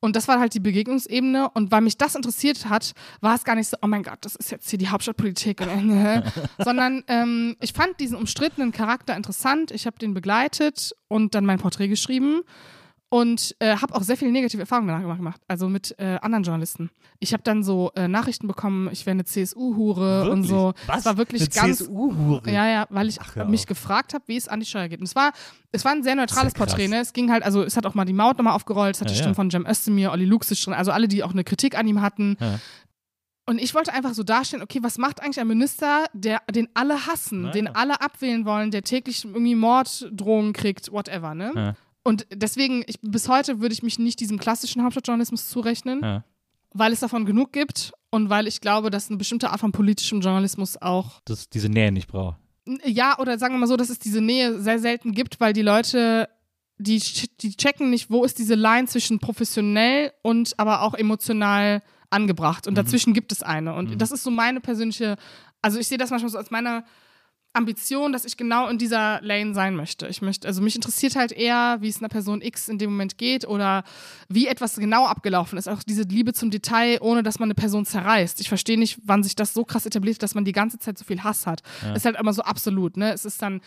Und 0.00 0.16
das 0.16 0.26
war 0.28 0.40
halt 0.40 0.54
die 0.54 0.60
Begegnungsebene. 0.60 1.50
Und 1.50 1.70
weil 1.70 1.82
mich 1.82 1.98
das 1.98 2.14
interessiert 2.14 2.68
hat, 2.68 2.92
war 3.20 3.34
es 3.36 3.44
gar 3.44 3.54
nicht 3.54 3.68
so, 3.68 3.76
oh 3.80 3.86
mein 3.86 4.02
Gott, 4.02 4.18
das 4.22 4.34
ist 4.34 4.50
jetzt 4.50 4.68
hier 4.70 4.78
die 4.78 4.88
Hauptstadtpolitik. 4.88 5.60
Sondern 6.58 7.04
ähm, 7.06 7.56
ich 7.60 7.72
fand 7.72 8.00
diesen 8.00 8.16
umstrittenen 8.16 8.72
Charakter 8.72 9.16
interessant. 9.16 9.70
Ich 9.70 9.86
habe 9.86 9.98
den 9.98 10.14
begleitet 10.14 10.92
und 11.08 11.34
dann 11.34 11.46
mein 11.46 11.58
Porträt 11.58 11.88
geschrieben 11.88 12.42
und 13.12 13.54
äh, 13.58 13.76
habe 13.76 13.94
auch 13.94 14.00
sehr 14.02 14.16
viele 14.16 14.32
negative 14.32 14.62
Erfahrungen 14.62 14.88
danach 14.88 15.02
gemacht, 15.18 15.38
also 15.46 15.68
mit 15.68 15.94
äh, 15.98 16.16
anderen 16.22 16.44
Journalisten. 16.44 16.88
Ich 17.18 17.34
habe 17.34 17.42
dann 17.42 17.62
so 17.62 17.92
äh, 17.94 18.08
Nachrichten 18.08 18.46
bekommen, 18.46 18.88
ich 18.90 19.04
wäre 19.04 19.12
eine 19.12 19.26
CSU-Hure 19.26 20.30
und 20.30 20.44
so. 20.44 20.72
Was? 20.86 21.00
Es 21.00 21.04
war 21.04 21.18
wirklich 21.18 21.42
Eine 21.42 21.50
ganz 21.50 21.78
CSU-Hure? 21.80 22.50
ja, 22.50 22.66
ja, 22.66 22.86
weil 22.88 23.08
ich 23.10 23.18
hör 23.34 23.44
mich 23.44 23.66
gefragt 23.66 24.14
habe, 24.14 24.24
wie 24.28 24.36
es 24.38 24.48
Andi 24.48 24.64
Scheuer 24.64 24.88
geht. 24.88 25.00
Und 25.00 25.04
es 25.08 25.14
war, 25.14 25.32
es 25.72 25.84
war 25.84 25.92
ein 25.92 26.02
sehr 26.02 26.14
neutrales 26.14 26.54
Das 26.54 26.60
ja. 26.60 26.64
Porträt, 26.64 26.88
ne? 26.88 27.00
Es 27.00 27.12
ging 27.12 27.30
halt, 27.30 27.42
also 27.42 27.62
es 27.62 27.76
hat 27.76 27.84
auch 27.84 27.92
mal 27.92 28.06
die 28.06 28.14
Maut 28.14 28.38
nochmal 28.38 28.54
aufgerollt, 28.54 28.94
es 28.96 29.02
hatte 29.02 29.10
Ja, 29.10 29.16
Stimmen 29.18 29.32
ja. 29.32 29.36
von 29.36 29.50
Cem 29.50 29.66
Özdemir, 29.66 30.10
Olli 30.10 30.24
Luxic 30.24 30.58
drin, 30.64 30.72
also 30.72 30.90
alle, 30.90 31.06
die 31.06 31.22
auch 31.22 31.32
eine 31.32 31.44
Kritik 31.44 31.76
an 31.76 31.86
ihm 31.86 32.00
hatten. 32.00 32.38
Und 33.44 33.60
ich 33.60 33.74
wollte 33.74 33.92
einfach 33.92 34.14
so 34.14 34.22
darstellen, 34.22 34.62
okay, 34.62 34.78
was 34.82 34.96
macht 34.96 35.22
eigentlich 35.22 35.38
ein 35.38 35.48
Minister, 35.48 36.06
der, 36.14 36.40
den 36.50 36.70
alle 36.72 37.06
hassen, 37.06 37.44
Ja, 37.44 37.50
den 37.50 37.68
alle 37.68 38.00
abwählen 38.00 38.46
wollen, 38.46 38.70
der 38.70 38.84
täglich 38.84 39.22
irgendwie 39.26 39.54
Morddrohungen 39.54 40.54
kriegt, 40.54 40.90
whatever, 40.90 41.34
ne? 41.34 41.52
Ja. 41.54 41.74
Und 42.04 42.26
deswegen, 42.32 42.82
ich, 42.86 43.00
bis 43.00 43.28
heute 43.28 43.60
würde 43.60 43.72
ich 43.72 43.82
mich 43.82 43.98
nicht 43.98 44.20
diesem 44.20 44.38
klassischen 44.38 44.82
Hauptstadtjournalismus 44.82 45.48
zurechnen, 45.48 46.02
Ja. 46.02 46.24
weil 46.72 46.92
es 46.92 47.00
davon 47.00 47.24
genug 47.26 47.52
gibt 47.52 47.92
und 48.10 48.28
weil 48.28 48.46
ich 48.46 48.60
glaube, 48.60 48.90
dass 48.90 49.08
eine 49.08 49.18
bestimmte 49.18 49.50
Art 49.50 49.60
von 49.60 49.72
politischem 49.72 50.20
Journalismus 50.20 50.80
auch 50.80 51.20
Das 51.24 51.48
diese 51.48 51.68
Nähe 51.68 51.92
nicht 51.92 52.08
braucht. 52.08 52.38
ja, 52.84 53.18
oder 53.18 53.38
sagen 53.38 53.54
wir 53.54 53.58
mal 53.58 53.66
so, 53.68 53.76
dass 53.76 53.88
es 53.90 53.98
diese 53.98 54.20
Nähe 54.20 54.60
sehr 54.60 54.78
selten 54.78 55.12
gibt, 55.12 55.38
weil 55.40 55.52
die 55.52 55.62
Leute, 55.62 56.28
die, 56.78 57.00
die 57.40 57.56
checken 57.56 57.90
nicht, 57.90 58.10
wo 58.10 58.24
ist 58.24 58.38
diese 58.38 58.54
Line 58.56 58.88
zwischen 58.88 59.20
professionell 59.20 60.12
und 60.22 60.58
aber 60.58 60.82
auch 60.82 60.94
emotional 60.94 61.82
angebracht. 62.10 62.66
Und 62.66 62.74
dazwischen 62.76 63.14
gibt 63.14 63.30
es 63.32 63.42
eine. 63.42 63.74
Und 63.74 64.00
das 64.02 64.10
ist 64.10 64.22
so 64.24 64.30
meine 64.30 64.60
persönliche, 64.60 65.16
also 65.62 65.78
ich 65.78 65.86
sehe 65.88 65.98
das 65.98 66.10
manchmal 66.10 66.30
so 66.30 66.38
als 66.38 66.50
meine 66.50 66.84
Ambition, 67.54 68.12
dass 68.12 68.24
ich 68.24 68.36
genau 68.36 68.68
in 68.68 68.78
dieser 68.78 69.20
Lane 69.22 69.54
sein 69.54 69.76
möchte. 69.76 70.08
Ich 70.08 70.22
möchte, 70.22 70.48
also 70.48 70.62
mich 70.62 70.74
interessiert 70.74 71.16
halt 71.16 71.32
eher, 71.32 71.78
wie 71.80 71.88
es 71.88 71.98
einer 71.98 72.08
Person 72.08 72.40
X 72.40 72.68
in 72.68 72.78
dem 72.78 72.90
Moment 72.90 73.18
geht 73.18 73.46
oder 73.46 73.84
wie 74.28 74.46
etwas 74.46 74.76
genau 74.76 75.06
abgelaufen 75.06 75.58
ist. 75.58 75.68
Auch 75.68 75.82
diese 75.82 76.02
Liebe 76.02 76.32
zum 76.32 76.50
Detail, 76.50 76.98
ohne 77.02 77.22
dass 77.22 77.38
man 77.38 77.48
eine 77.48 77.54
Person 77.54 77.84
zerreißt. 77.84 78.40
Ich 78.40 78.48
verstehe 78.48 78.78
nicht, 78.78 79.00
wann 79.04 79.22
sich 79.22 79.36
das 79.36 79.52
so 79.52 79.64
krass 79.64 79.84
etabliert, 79.84 80.22
dass 80.22 80.34
man 80.34 80.44
die 80.44 80.52
ganze 80.52 80.78
Zeit 80.78 80.96
so 80.96 81.04
viel 81.04 81.22
Hass 81.22 81.46
hat. 81.46 81.62
Ist 81.94 82.06
halt 82.06 82.18
immer 82.18 82.32
so 82.32 82.42
absolut, 82.42 82.96
ne? 82.96 83.12
Es 83.12 83.24
ist 83.24 83.42
dann 83.42 83.60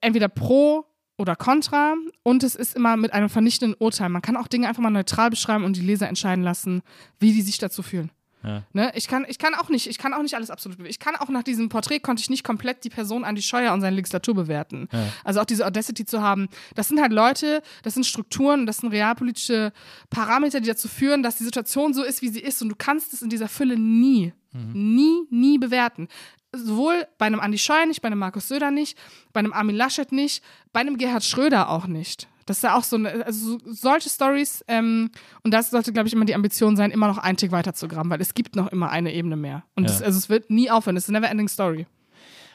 entweder 0.00 0.28
pro 0.28 0.86
oder 1.18 1.36
kontra 1.36 1.94
und 2.22 2.42
es 2.42 2.54
ist 2.54 2.76
immer 2.76 2.96
mit 2.96 3.12
einem 3.12 3.28
vernichtenden 3.28 3.76
Urteil. 3.78 4.08
Man 4.08 4.22
kann 4.22 4.36
auch 4.36 4.48
Dinge 4.48 4.68
einfach 4.68 4.82
mal 4.82 4.90
neutral 4.90 5.30
beschreiben 5.30 5.64
und 5.64 5.76
die 5.76 5.82
Leser 5.82 6.08
entscheiden 6.08 6.44
lassen, 6.44 6.82
wie 7.18 7.32
die 7.32 7.42
sich 7.42 7.58
dazu 7.58 7.82
fühlen. 7.82 8.10
Ja. 8.44 8.62
Ne? 8.72 8.92
Ich, 8.94 9.08
kann, 9.08 9.24
ich 9.28 9.38
kann 9.38 9.54
auch 9.54 9.68
nicht, 9.68 9.86
ich 9.86 9.98
kann 9.98 10.14
auch 10.14 10.22
nicht 10.22 10.34
alles 10.34 10.50
absolut 10.50 10.78
bewerten. 10.78 10.90
Ich 10.90 10.98
kann 10.98 11.16
auch 11.16 11.28
nach 11.28 11.42
diesem 11.42 11.68
Porträt 11.68 12.00
konnte 12.00 12.20
ich 12.20 12.30
nicht 12.30 12.44
komplett 12.44 12.84
die 12.84 12.90
Person 12.90 13.24
Andi 13.24 13.42
Scheuer 13.42 13.72
und 13.72 13.80
seine 13.80 13.96
Legislatur 13.96 14.34
bewerten. 14.34 14.88
Ja. 14.92 15.12
Also 15.24 15.40
auch 15.40 15.44
diese 15.44 15.66
Audacity 15.66 16.04
zu 16.04 16.22
haben. 16.22 16.48
Das 16.74 16.88
sind 16.88 17.00
halt 17.00 17.12
Leute, 17.12 17.62
das 17.82 17.94
sind 17.94 18.04
Strukturen, 18.04 18.66
das 18.66 18.78
sind 18.78 18.90
realpolitische 18.90 19.72
Parameter, 20.10 20.60
die 20.60 20.68
dazu 20.68 20.88
führen, 20.88 21.22
dass 21.22 21.36
die 21.36 21.44
Situation 21.44 21.94
so 21.94 22.02
ist, 22.02 22.22
wie 22.22 22.28
sie 22.28 22.40
ist. 22.40 22.62
Und 22.62 22.68
du 22.68 22.76
kannst 22.76 23.12
es 23.12 23.22
in 23.22 23.30
dieser 23.30 23.48
Fülle 23.48 23.78
nie, 23.78 24.32
nie, 24.52 25.26
nie 25.30 25.58
bewerten. 25.58 26.08
Sowohl 26.54 27.06
bei 27.16 27.26
einem 27.26 27.40
Andi 27.40 27.58
Scheuer 27.58 27.86
nicht, 27.86 28.02
bei 28.02 28.08
einem 28.08 28.18
Markus 28.18 28.48
Söder 28.48 28.70
nicht, 28.70 28.98
bei 29.32 29.40
einem 29.40 29.52
Armin 29.52 29.76
Laschet 29.76 30.12
nicht, 30.12 30.44
bei 30.72 30.80
einem 30.80 30.98
Gerhard 30.98 31.24
Schröder 31.24 31.70
auch 31.70 31.86
nicht. 31.86 32.28
Das 32.46 32.58
ist 32.58 32.62
ja 32.62 32.76
auch 32.76 32.84
so 32.84 32.96
eine, 32.96 33.24
also 33.26 33.58
so- 33.58 33.72
solche 33.72 34.08
Stories, 34.10 34.64
ähm, 34.68 35.10
und 35.44 35.52
das 35.54 35.70
sollte, 35.70 35.92
glaube 35.92 36.08
ich, 36.08 36.14
immer 36.14 36.24
die 36.24 36.34
Ambition 36.34 36.76
sein, 36.76 36.90
immer 36.90 37.08
noch 37.08 37.18
einen 37.18 37.36
Tick 37.36 37.52
weiter 37.52 37.74
zu 37.74 37.88
graben, 37.88 38.10
weil 38.10 38.20
es 38.20 38.34
gibt 38.34 38.56
noch 38.56 38.68
immer 38.72 38.90
eine 38.90 39.12
Ebene 39.12 39.36
mehr. 39.36 39.64
Und 39.76 39.84
Ja. 39.84 39.90
es, 39.96 40.02
also 40.02 40.18
es 40.18 40.28
wird 40.28 40.50
nie 40.50 40.70
aufhören, 40.70 40.96
es 40.96 41.04
ist 41.04 41.08
eine 41.10 41.20
never-ending 41.20 41.48
Story. 41.48 41.86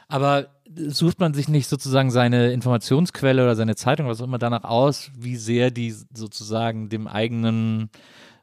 Aber 0.10 0.48
sucht 0.88 1.20
man 1.20 1.34
sich 1.34 1.48
nicht 1.50 1.68
sozusagen 1.68 2.12
seine 2.12 2.52
Informationsquelle 2.54 3.44
oder 3.44 3.56
seine 3.56 3.76
Zeitung, 3.76 4.08
was 4.08 4.22
auch 4.22 4.26
immer 4.26 4.38
danach 4.38 4.64
aus, 4.64 5.12
wie 5.18 5.36
sehr 5.36 5.72
die 5.72 5.92
sozusagen 6.14 6.90
dem 6.90 7.08
eigenen 7.08 7.90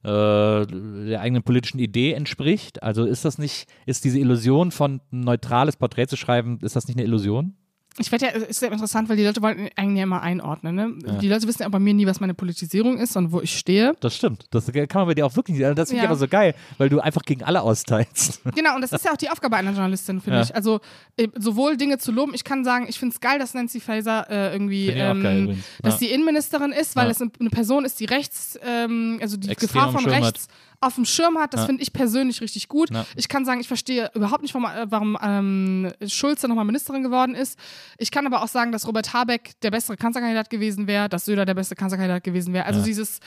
äh, 0.02 0.66
der 0.66 1.20
eigenen 1.22 1.42
politischen 1.42 1.78
Idee 1.78 2.12
entspricht? 2.12 2.82
Also 2.82 3.06
ist 3.06 3.24
das 3.24 3.38
nicht, 3.38 3.66
ist 3.86 4.04
diese 4.04 4.18
Illusion 4.18 4.70
von 4.70 5.00
ein 5.10 5.20
neutrales 5.20 5.76
Porträt 5.76 6.08
zu 6.08 6.16
schreiben, 6.16 6.58
ist 6.60 6.76
das 6.76 6.86
nicht 6.86 6.98
eine 6.98 7.04
Illusion? 7.06 7.54
Ich 7.98 8.10
werde 8.10 8.26
ja, 8.26 8.32
ist 8.32 8.60
ja 8.60 8.68
interessant, 8.68 9.08
weil 9.08 9.16
die 9.16 9.24
Leute 9.24 9.40
wollen 9.40 9.68
eigentlich 9.76 9.98
ja 9.98 10.02
immer 10.02 10.20
einordnen. 10.20 10.74
Ne? 10.74 10.94
Ja. 11.06 11.12
Die 11.18 11.28
Leute 11.28 11.46
wissen 11.46 11.62
ja 11.62 11.68
bei 11.68 11.78
mir 11.78 11.94
nie, 11.94 12.06
was 12.06 12.18
meine 12.18 12.34
Politisierung 12.34 12.98
ist 12.98 13.16
und 13.16 13.30
wo 13.30 13.40
ich 13.40 13.56
stehe. 13.56 13.94
Das 14.00 14.16
stimmt. 14.16 14.46
Das 14.50 14.66
kann 14.72 14.88
man 14.94 15.06
bei 15.06 15.14
dir 15.14 15.24
auch 15.26 15.36
wirklich, 15.36 15.58
das 15.60 15.74
finde 15.90 15.94
ich 15.94 15.98
Ja. 15.98 16.04
aber 16.04 16.16
so 16.16 16.26
geil, 16.26 16.54
weil 16.78 16.88
du 16.88 16.98
einfach 17.00 17.22
gegen 17.22 17.44
alle 17.44 17.62
austeilst. 17.62 18.40
Genau, 18.54 18.74
und 18.74 18.80
das 18.80 18.92
ist 18.92 19.04
ja 19.04 19.12
auch 19.12 19.16
die 19.16 19.30
Aufgabe 19.30 19.56
einer 19.56 19.70
Journalistin, 19.70 20.20
finde 20.20 20.38
Ja. 20.38 20.44
ich. 20.44 20.54
Also 20.54 20.80
äh, 21.16 21.28
sowohl 21.36 21.76
Dinge 21.76 21.98
zu 21.98 22.10
loben, 22.10 22.34
ich 22.34 22.42
kann 22.44 22.64
sagen, 22.64 22.86
ich 22.88 22.98
finde 22.98 23.14
es 23.14 23.20
geil, 23.20 23.38
dass 23.38 23.54
Nancy 23.54 23.78
Faeser 23.80 24.28
äh, 24.30 24.52
irgendwie, 24.52 24.88
ich 24.90 24.96
ähm, 24.96 25.22
geil 25.22 25.56
dass 25.82 25.98
die 25.98 26.10
Innenministerin 26.10 26.72
ist, 26.72 26.96
weil 26.96 27.06
Ja. 27.06 27.10
es 27.12 27.20
eine 27.20 27.50
Person 27.50 27.84
ist, 27.84 28.00
die 28.00 28.06
rechts, 28.06 28.58
ähm, 28.64 29.18
also 29.22 29.36
die 29.36 29.48
Extrem 29.50 29.68
Gefahr 29.68 29.92
von 29.92 30.00
Schirm 30.00 30.24
hat. 30.24 30.40
Auf 30.86 30.94
dem 30.96 31.04
Schirm 31.04 31.38
hat. 31.38 31.52
Das 31.54 31.60
Ja. 31.62 31.66
finde 31.66 31.82
ich 31.82 31.92
persönlich 31.92 32.40
richtig 32.40 32.68
gut. 32.68 32.90
Ja. 32.90 33.04
Ich 33.16 33.28
kann 33.28 33.44
sagen, 33.44 33.60
ich 33.60 33.68
verstehe 33.68 34.10
überhaupt 34.14 34.42
nicht, 34.42 34.54
warum, 34.54 34.66
äh, 34.66 34.86
warum 34.90 35.18
ähm, 35.22 35.92
Schulze 36.06 36.48
nochmal 36.48 36.64
Ministerin 36.64 37.02
geworden 37.02 37.34
ist. 37.34 37.58
Ich 37.98 38.10
kann 38.10 38.26
aber 38.26 38.42
auch 38.42 38.48
sagen, 38.48 38.72
dass 38.72 38.86
Robert 38.86 39.12
Habeck 39.12 39.52
der 39.62 39.70
bessere 39.70 39.96
Kanzlerkandidat 39.96 40.50
gewesen 40.50 40.86
wäre, 40.86 41.08
dass 41.08 41.24
Söder 41.24 41.44
der 41.44 41.54
beste 41.54 41.74
Kanzlerkandidat 41.74 42.24
gewesen 42.24 42.52
wäre. 42.54 42.66
Also 42.66 42.82
dieses 42.82 43.20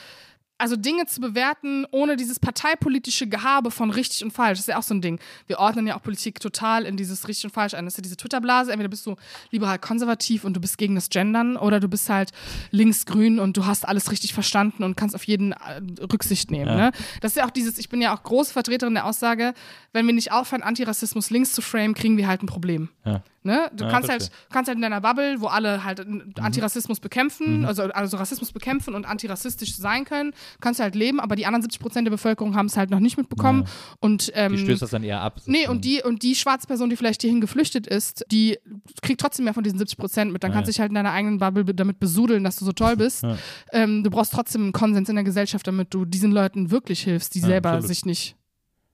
also 0.58 0.76
Dinge 0.76 1.06
zu 1.06 1.20
bewerten, 1.20 1.86
ohne 1.92 2.16
dieses 2.16 2.40
parteipolitische 2.40 3.28
Gehabe 3.28 3.70
von 3.70 3.90
richtig 3.90 4.24
und 4.24 4.32
falsch. 4.32 4.58
Das 4.58 4.60
ist 4.60 4.68
ja 4.68 4.78
auch 4.78 4.82
so 4.82 4.94
ein 4.94 5.00
Ding. 5.00 5.20
Wir 5.46 5.58
ordnen 5.58 5.86
ja 5.86 5.96
auch 5.96 6.02
Politik 6.02 6.40
total 6.40 6.84
in 6.84 6.96
dieses 6.96 7.28
richtig 7.28 7.44
und 7.44 7.50
falsch 7.52 7.74
ein. 7.74 7.84
Das 7.84 7.94
ist 7.94 7.98
ja 7.98 8.02
diese 8.02 8.16
Twitter-Blase. 8.16 8.72
Entweder 8.72 8.88
bist 8.88 9.06
du 9.06 9.16
liberal-konservativ 9.50 10.44
und 10.44 10.54
du 10.54 10.60
bist 10.60 10.76
gegen 10.76 10.96
das 10.96 11.10
Gendern 11.10 11.56
oder 11.56 11.78
du 11.78 11.88
bist 11.88 12.10
halt 12.10 12.32
links-grün 12.72 13.38
und 13.38 13.56
du 13.56 13.66
hast 13.66 13.86
alles 13.86 14.10
richtig 14.10 14.34
verstanden 14.34 14.82
und 14.82 14.96
kannst 14.96 15.14
auf 15.14 15.24
jeden 15.24 15.52
äh, 15.52 15.80
Rücksicht 16.12 16.50
nehmen. 16.50 16.68
Ja. 16.68 16.76
Ne? 16.76 16.92
Das 17.20 17.32
ist 17.32 17.36
ja 17.36 17.46
auch 17.46 17.50
dieses, 17.50 17.78
ich 17.78 17.88
bin 17.88 18.02
ja 18.02 18.14
auch 18.14 18.22
große 18.22 18.52
Vertreterin 18.52 18.94
der 18.94 19.06
Aussage, 19.06 19.54
wenn 19.92 20.06
wir 20.06 20.14
nicht 20.14 20.32
aufhören, 20.32 20.62
Antirassismus 20.62 21.30
links 21.30 21.52
zu 21.52 21.62
framen, 21.62 21.94
kriegen 21.94 22.16
wir 22.16 22.26
halt 22.26 22.42
ein 22.42 22.46
Problem. 22.46 22.88
Ja. 23.04 23.22
Ne? 23.44 23.70
Du 23.72 23.84
Ja, 23.84 23.90
kannst, 23.90 24.08
halt, 24.10 24.30
kannst 24.50 24.68
halt 24.68 24.76
in 24.76 24.82
deiner 24.82 25.00
Bubble, 25.00 25.40
wo 25.40 25.46
alle 25.46 25.84
halt 25.84 26.06
Mhm. 26.06 26.32
Antirassismus 26.40 26.98
bekämpfen, 27.00 27.64
also, 27.64 27.84
also 27.84 28.16
Rassismus 28.16 28.52
bekämpfen 28.52 28.94
und 28.94 29.06
antirassistisch 29.06 29.76
sein 29.76 30.04
können, 30.04 30.32
kannst 30.60 30.80
du 30.80 30.84
halt 30.84 30.94
leben, 30.96 31.20
aber 31.20 31.36
die 31.36 31.46
anderen 31.46 31.62
70 31.62 31.80
Prozent 31.80 32.06
der 32.06 32.10
Bevölkerung 32.10 32.56
haben 32.56 32.66
es 32.66 32.76
halt 32.76 32.90
noch 32.90 32.98
nicht 33.00 33.16
mitbekommen. 33.16 33.62
Ja. 33.64 33.70
Und, 34.00 34.32
ähm, 34.34 34.52
Die 34.52 34.58
stößt 34.58 34.82
das 34.82 34.90
dann 34.90 35.04
eher 35.04 35.20
ab. 35.20 35.40
Nee, 35.46 35.68
und 35.68 35.84
die, 35.84 36.02
und 36.02 36.22
die 36.22 36.34
schwarze 36.34 36.66
Person, 36.66 36.90
die 36.90 36.96
vielleicht 36.96 37.20
hierhin 37.22 37.40
geflüchtet 37.40 37.86
ist, 37.86 38.24
die 38.30 38.58
kriegt 39.02 39.20
trotzdem 39.20 39.44
mehr 39.44 39.54
von 39.54 39.62
diesen 39.62 39.78
70 39.78 39.98
Prozent 39.98 40.32
mit. 40.32 40.42
Dann 40.42 40.50
Ja, 40.50 40.56
kannst 40.56 40.68
du 40.68 40.72
dich 40.72 40.80
halt 40.80 40.90
in 40.90 40.96
deiner 40.96 41.12
eigenen 41.12 41.38
Bubble 41.38 41.64
damit 41.74 42.00
besudeln, 42.00 42.42
dass 42.44 42.56
du 42.56 42.64
so 42.64 42.72
toll 42.72 42.96
bist. 42.96 43.24
Ähm, 43.72 44.02
du 44.02 44.10
brauchst 44.10 44.32
trotzdem 44.32 44.62
einen 44.62 44.72
Konsens 44.72 45.08
in 45.08 45.14
der 45.14 45.24
Gesellschaft, 45.24 45.66
damit 45.66 45.94
du 45.94 46.04
diesen 46.04 46.32
Leuten 46.32 46.70
wirklich 46.70 47.02
hilfst, 47.02 47.34
die 47.34 47.40
selber 47.40 47.70
absolut. 47.70 47.88
sich 47.88 48.04
nicht 48.04 48.34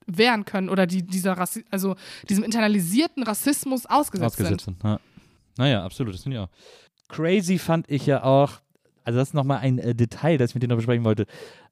wehren 0.07 0.45
können 0.45 0.69
oder 0.69 0.85
die 0.87 1.03
dieser 1.03 1.33
Rassi 1.33 1.65
also 1.71 1.95
diesem 2.29 2.43
internalisierten 2.43 3.23
Rassismus 3.23 3.85
ausgesetzt, 3.85 4.39
ausgesetzt 4.39 4.65
sind. 4.65 4.81
sind. 4.81 4.89
Ja. 4.89 4.99
Naja, 5.57 5.85
absolut, 5.85 6.13
das 6.13 6.23
finde 6.23 6.37
ich 6.37 6.43
auch. 6.43 6.49
Crazy 7.07 7.57
fand 7.59 7.89
ich 7.89 8.05
ja 8.05 8.23
auch, 8.23 8.59
also 9.03 9.19
das 9.19 9.29
ist 9.29 9.33
nochmal 9.33 9.59
ein 9.59 9.77
äh, 9.77 9.93
Detail, 9.95 10.37
das 10.37 10.51
ich 10.51 10.55
mit 10.55 10.63
dir 10.63 10.67
noch 10.67 10.75
besprechen 10.75 11.05
wollte, 11.05 11.27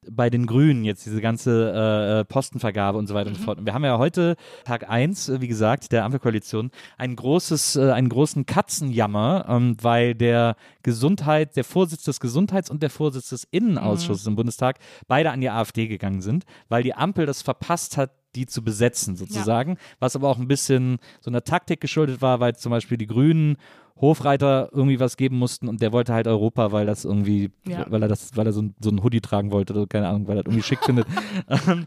bei 0.08 0.30
den 0.30 0.46
Grünen 0.46 0.84
jetzt 0.84 1.04
diese 1.04 1.20
ganze 1.20 1.72
äh, 1.74 2.20
äh, 2.20 2.24
Postenvergabe 2.24 2.96
und 2.98 3.06
so 3.06 3.14
weiter 3.14 3.30
und 3.30 3.36
so 3.36 3.42
fort. 3.42 3.58
Und 3.58 3.66
wir 3.66 3.74
haben 3.74 3.84
ja 3.84 3.98
heute, 3.98 4.36
Tag 4.64 4.88
1, 4.88 5.28
äh, 5.28 5.40
wie 5.40 5.48
gesagt, 5.48 5.92
der 5.92 6.04
Ampelkoalition, 6.04 6.70
ein 6.96 7.16
großes, 7.16 7.76
äh, 7.76 7.90
einen 7.90 8.08
großen 8.08 8.46
Katzenjammer, 8.46 9.46
ähm, 9.48 9.76
weil 9.82 10.14
der 10.14 10.56
Gesundheit, 10.82 11.56
der 11.56 11.64
Vorsitz 11.64 12.04
des 12.04 12.20
Gesundheits- 12.20 12.70
und 12.70 12.82
der 12.82 12.90
Vorsitz 12.90 13.30
des 13.30 13.44
Innenausschusses 13.50 14.26
im 14.26 14.36
Bundestag 14.36 14.78
beide 15.08 15.30
an 15.30 15.40
die 15.40 15.50
AfD 15.50 15.88
gegangen 15.88 16.22
sind, 16.22 16.44
weil 16.68 16.82
die 16.82 16.94
Ampel 16.94 17.26
das 17.26 17.42
verpasst 17.42 17.96
hat, 17.96 18.10
die 18.34 18.46
zu 18.46 18.62
besetzen 18.62 19.16
sozusagen, 19.16 19.76
was 19.98 20.16
aber 20.16 20.28
auch 20.28 20.38
ein 20.38 20.48
bisschen 20.48 20.98
so 21.20 21.30
einer 21.30 21.42
Taktik 21.44 21.80
geschuldet 21.80 22.20
war, 22.22 22.40
weil 22.40 22.56
zum 22.56 22.70
Beispiel 22.70 22.98
die 22.98 23.06
Grünen 23.06 23.56
Hofreiter 24.00 24.70
irgendwie 24.72 24.98
was 24.98 25.16
geben 25.16 25.38
mussten 25.38 25.68
und 25.68 25.80
der 25.80 25.92
wollte 25.92 26.12
halt 26.14 26.26
Europa, 26.26 26.72
weil 26.72 26.84
das 26.84 27.04
irgendwie, 27.04 27.50
Ja. 27.66 27.86
weil 27.90 28.02
er 28.02 28.08
das, 28.08 28.36
weil 28.36 28.46
er 28.46 28.52
so 28.52 28.62
ein, 28.62 28.74
so 28.80 28.90
ein 28.90 29.02
Hoodie 29.04 29.20
tragen 29.20 29.52
wollte 29.52 29.72
oder 29.72 29.86
keine 29.86 30.08
Ahnung, 30.08 30.26
weil 30.26 30.36
er 30.36 30.42
das 30.42 30.50
irgendwie 30.50 30.66
schick 30.66 30.82
findet. 30.84 31.06
Ähm, 31.68 31.84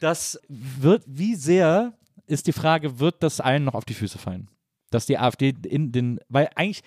das 0.00 0.38
wird, 0.48 1.02
wie 1.06 1.34
sehr 1.34 1.94
ist 2.26 2.46
die 2.46 2.52
Frage, 2.52 3.00
wird 3.00 3.22
das 3.22 3.40
allen 3.40 3.64
noch 3.64 3.74
auf 3.74 3.84
die 3.84 3.94
Füße 3.94 4.18
fallen? 4.18 4.48
Dass 4.90 5.06
die 5.06 5.18
AfD 5.18 5.52
in 5.66 5.90
den, 5.92 6.20
weil 6.28 6.48
eigentlich 6.54 6.82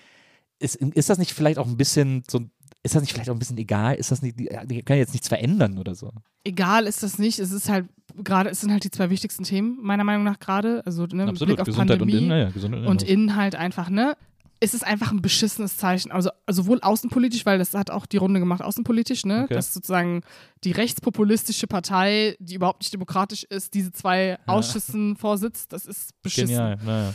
ist, 0.58 0.76
ist 0.76 1.10
das 1.10 1.18
nicht 1.18 1.32
vielleicht 1.34 1.58
auch 1.58 1.66
ein 1.66 1.76
bisschen 1.76 2.22
so, 2.30 2.40
ist 2.84 2.94
das 2.94 3.02
nicht 3.02 3.12
vielleicht 3.12 3.30
auch 3.30 3.34
ein 3.34 3.38
bisschen 3.38 3.58
egal? 3.58 3.94
Ist 3.94 4.10
das 4.10 4.22
nicht, 4.22 4.38
die, 4.38 4.82
können 4.82 4.98
jetzt 4.98 5.12
nichts 5.12 5.28
verändern 5.28 5.78
oder 5.78 5.94
so? 5.94 6.10
Egal 6.42 6.86
ist 6.86 7.02
das 7.02 7.18
nicht. 7.18 7.38
Es 7.38 7.52
ist 7.52 7.68
halt 7.68 7.86
gerade, 8.16 8.50
es 8.50 8.60
sind 8.60 8.72
halt 8.72 8.82
die 8.82 8.90
zwei 8.90 9.08
wichtigsten 9.08 9.44
Themen, 9.44 9.78
meiner 9.80 10.02
Meinung 10.02 10.24
nach 10.24 10.40
gerade. 10.40 10.84
Also 10.84 11.06
ne, 11.06 11.28
Absolut, 11.28 11.46
Blick 11.46 11.60
auf 11.60 11.66
Gesundheit 11.66 11.98
Pandemie 11.98 12.18
und 12.18 12.24
Innen, 12.24 12.40
ja, 12.40 12.50
Gesundheit 12.50 12.86
und 12.86 13.02
innen 13.02 13.36
halt 13.36 13.54
einfach, 13.54 13.88
ne? 13.88 14.16
Es 14.58 14.74
ist 14.74 14.84
einfach 14.84 15.10
ein 15.10 15.22
beschissenes 15.22 15.76
Zeichen. 15.76 16.12
Also 16.12 16.30
sowohl 16.48 16.80
außenpolitisch, 16.80 17.46
weil 17.46 17.58
das 17.58 17.74
hat 17.74 17.90
auch 17.90 18.06
die 18.06 18.16
Runde 18.16 18.38
gemacht, 18.40 18.62
außenpolitisch, 18.62 19.24
ne? 19.26 19.44
Okay. 19.44 19.54
Dass 19.54 19.74
sozusagen 19.74 20.22
die 20.64 20.72
rechtspopulistische 20.72 21.66
Partei, 21.68 22.36
die 22.40 22.54
überhaupt 22.54 22.82
nicht 22.82 22.92
demokratisch 22.92 23.44
ist, 23.44 23.74
diese 23.74 23.92
zwei 23.92 24.38
Ausschüssen 24.46 25.16
vorsitzt. 25.16 25.72
Das 25.72 25.86
ist 25.86 26.20
beschissen. 26.22 26.48
Genial, 26.48 26.78
naja. 26.84 27.14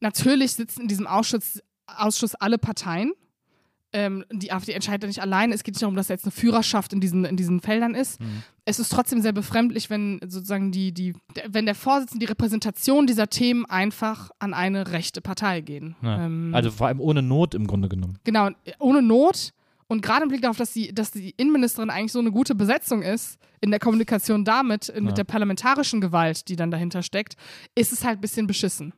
Natürlich 0.00 0.52
sitzen 0.52 0.82
in 0.82 0.88
diesem 0.88 1.08
Ausschuss, 1.08 1.60
Ausschuss 1.86 2.34
alle 2.36 2.58
Parteien. 2.58 3.12
Ähm, 3.92 4.24
die 4.30 4.52
AfD 4.52 4.72
entscheidet 4.72 5.02
ja 5.04 5.06
nicht 5.08 5.22
allein. 5.22 5.50
Es 5.50 5.64
geht 5.64 5.74
nicht 5.74 5.82
darum, 5.82 5.96
dass 5.96 6.08
da 6.08 6.14
jetzt 6.14 6.24
eine 6.24 6.32
Führerschaft 6.32 6.92
in 6.92 7.00
diesen, 7.00 7.24
in 7.24 7.36
diesen 7.36 7.60
Feldern 7.60 7.94
ist. 7.94 8.20
Mhm. 8.20 8.42
Es 8.66 8.78
ist 8.78 8.90
trotzdem 8.92 9.22
sehr 9.22 9.32
befremdlich, 9.32 9.88
wenn 9.88 10.20
sozusagen 10.26 10.72
die, 10.72 10.92
die, 10.92 11.14
der, 11.34 11.44
wenn 11.54 11.64
der 11.64 11.74
Vorsitzende 11.74 12.26
die 12.26 12.28
Repräsentation 12.30 13.06
dieser 13.06 13.28
Themen 13.30 13.64
einfach 13.64 14.30
an 14.40 14.52
eine 14.52 14.92
rechte 14.92 15.22
Partei 15.22 15.62
gehen. 15.62 15.96
Ja. 16.02 16.26
Ähm, 16.26 16.54
Also 16.54 16.70
vor 16.70 16.88
allem 16.88 17.00
ohne 17.00 17.22
Not 17.22 17.54
im 17.54 17.66
Grunde 17.66 17.88
genommen. 17.88 18.18
Genau, 18.24 18.50
ohne 18.78 19.00
Not. 19.00 19.52
Und 19.86 20.02
gerade 20.02 20.24
im 20.24 20.28
Blick 20.28 20.42
darauf, 20.42 20.58
dass 20.58 20.74
die, 20.74 20.94
dass 20.94 21.10
die 21.12 21.30
Innenministerin 21.38 21.88
eigentlich 21.88 22.12
so 22.12 22.18
eine 22.18 22.30
gute 22.30 22.54
Besetzung 22.54 23.00
ist, 23.00 23.38
in 23.62 23.70
der 23.70 23.80
Kommunikation 23.80 24.44
damit, 24.44 24.88
Ja. 24.94 25.00
mit 25.00 25.16
der 25.16 25.24
parlamentarischen 25.24 26.02
Gewalt, 26.02 26.48
die 26.48 26.56
dann 26.56 26.70
dahinter 26.70 27.02
steckt, 27.02 27.36
ist 27.74 27.92
es 27.94 28.04
halt 28.04 28.18
ein 28.18 28.20
bisschen 28.20 28.46
beschissen. 28.46 28.92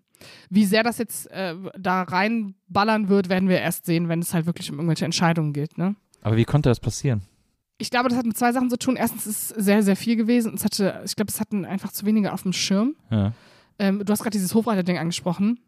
Wie 0.48 0.64
sehr 0.64 0.82
das 0.82 0.98
jetzt 0.98 1.30
äh, 1.30 1.54
da 1.78 2.02
reinballern 2.02 3.08
wird, 3.08 3.28
werden 3.28 3.48
wir 3.48 3.60
erst 3.60 3.86
sehen, 3.86 4.08
wenn 4.08 4.20
es 4.20 4.34
halt 4.34 4.46
wirklich 4.46 4.70
um 4.70 4.76
irgendwelche 4.78 5.04
Entscheidungen 5.04 5.52
geht. 5.52 5.78
Ne? 5.78 5.94
Aber 6.22 6.36
wie 6.36 6.44
konnte 6.44 6.68
das 6.68 6.80
passieren? 6.80 7.22
Ich 7.78 7.90
glaube, 7.90 8.10
das 8.10 8.18
hat 8.18 8.26
mit 8.26 8.36
zwei 8.36 8.52
Sachen 8.52 8.68
zu 8.68 8.76
tun. 8.76 8.96
Erstens 8.96 9.26
ist 9.26 9.56
es 9.56 9.64
sehr, 9.64 9.82
sehr 9.82 9.96
viel 9.96 10.16
gewesen. 10.16 10.52
Es 10.54 10.64
hatte, 10.64 11.02
ich 11.06 11.16
glaube, 11.16 11.30
es 11.30 11.40
hatten 11.40 11.64
einfach 11.64 11.92
zu 11.92 12.04
wenige 12.04 12.32
auf 12.32 12.42
dem 12.42 12.52
Schirm. 12.52 12.94
Ja. 13.10 13.32
Ähm, 13.78 14.04
du 14.04 14.12
hast 14.12 14.22
gerade 14.22 14.36
dieses 14.36 14.54
Hofreiter-Ding 14.54 14.98
angesprochen. 14.98 15.58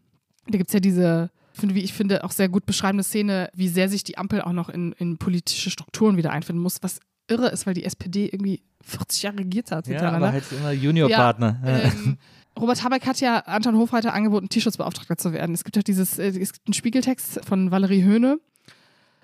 Da 0.46 0.58
gibt 0.58 0.68
es 0.68 0.74
ja 0.74 0.80
diese, 0.80 1.30
finde, 1.54 1.74
wie 1.74 1.80
ich 1.80 1.94
finde, 1.94 2.24
auch 2.24 2.30
sehr 2.30 2.50
gut 2.50 2.66
beschreibende 2.66 3.04
Szene, 3.04 3.48
wie 3.54 3.68
sehr 3.68 3.88
sich 3.88 4.04
die 4.04 4.18
Ampel 4.18 4.42
auch 4.42 4.52
noch 4.52 4.68
in, 4.68 4.92
in 4.92 5.16
politische 5.16 5.70
Strukturen 5.70 6.18
wieder 6.18 6.32
einfinden 6.32 6.60
muss, 6.62 6.82
was 6.82 7.00
irre 7.28 7.48
ist, 7.48 7.66
weil 7.66 7.74
die 7.74 7.84
SPD 7.84 8.26
irgendwie 8.26 8.62
40 8.82 9.22
Jahre 9.22 9.38
regiert 9.38 9.70
hat. 9.70 9.86
Ja, 9.86 10.10
aber 10.10 10.32
halt 10.32 10.44
immer 10.52 10.72
Juniorpartner. 10.72 11.60
Ja, 11.64 11.78
Ähm, 11.84 12.18
Robert 12.62 12.82
Habeck 12.84 13.06
hat 13.06 13.20
ja 13.20 13.38
Anton 13.40 13.76
Hofreiter 13.76 14.14
angeboten, 14.14 14.48
Tierschutzbeauftragter 14.48 15.16
zu 15.18 15.32
werden. 15.32 15.52
Es 15.54 15.64
gibt 15.64 15.76
ja 15.76 15.82
dieses, 15.82 16.18
äh, 16.18 16.28
es 16.28 16.52
gibt 16.52 16.66
einen 16.68 16.74
Spiegeltext 16.74 17.44
von 17.44 17.70
Valerie 17.70 18.02
Höhne 18.04 18.38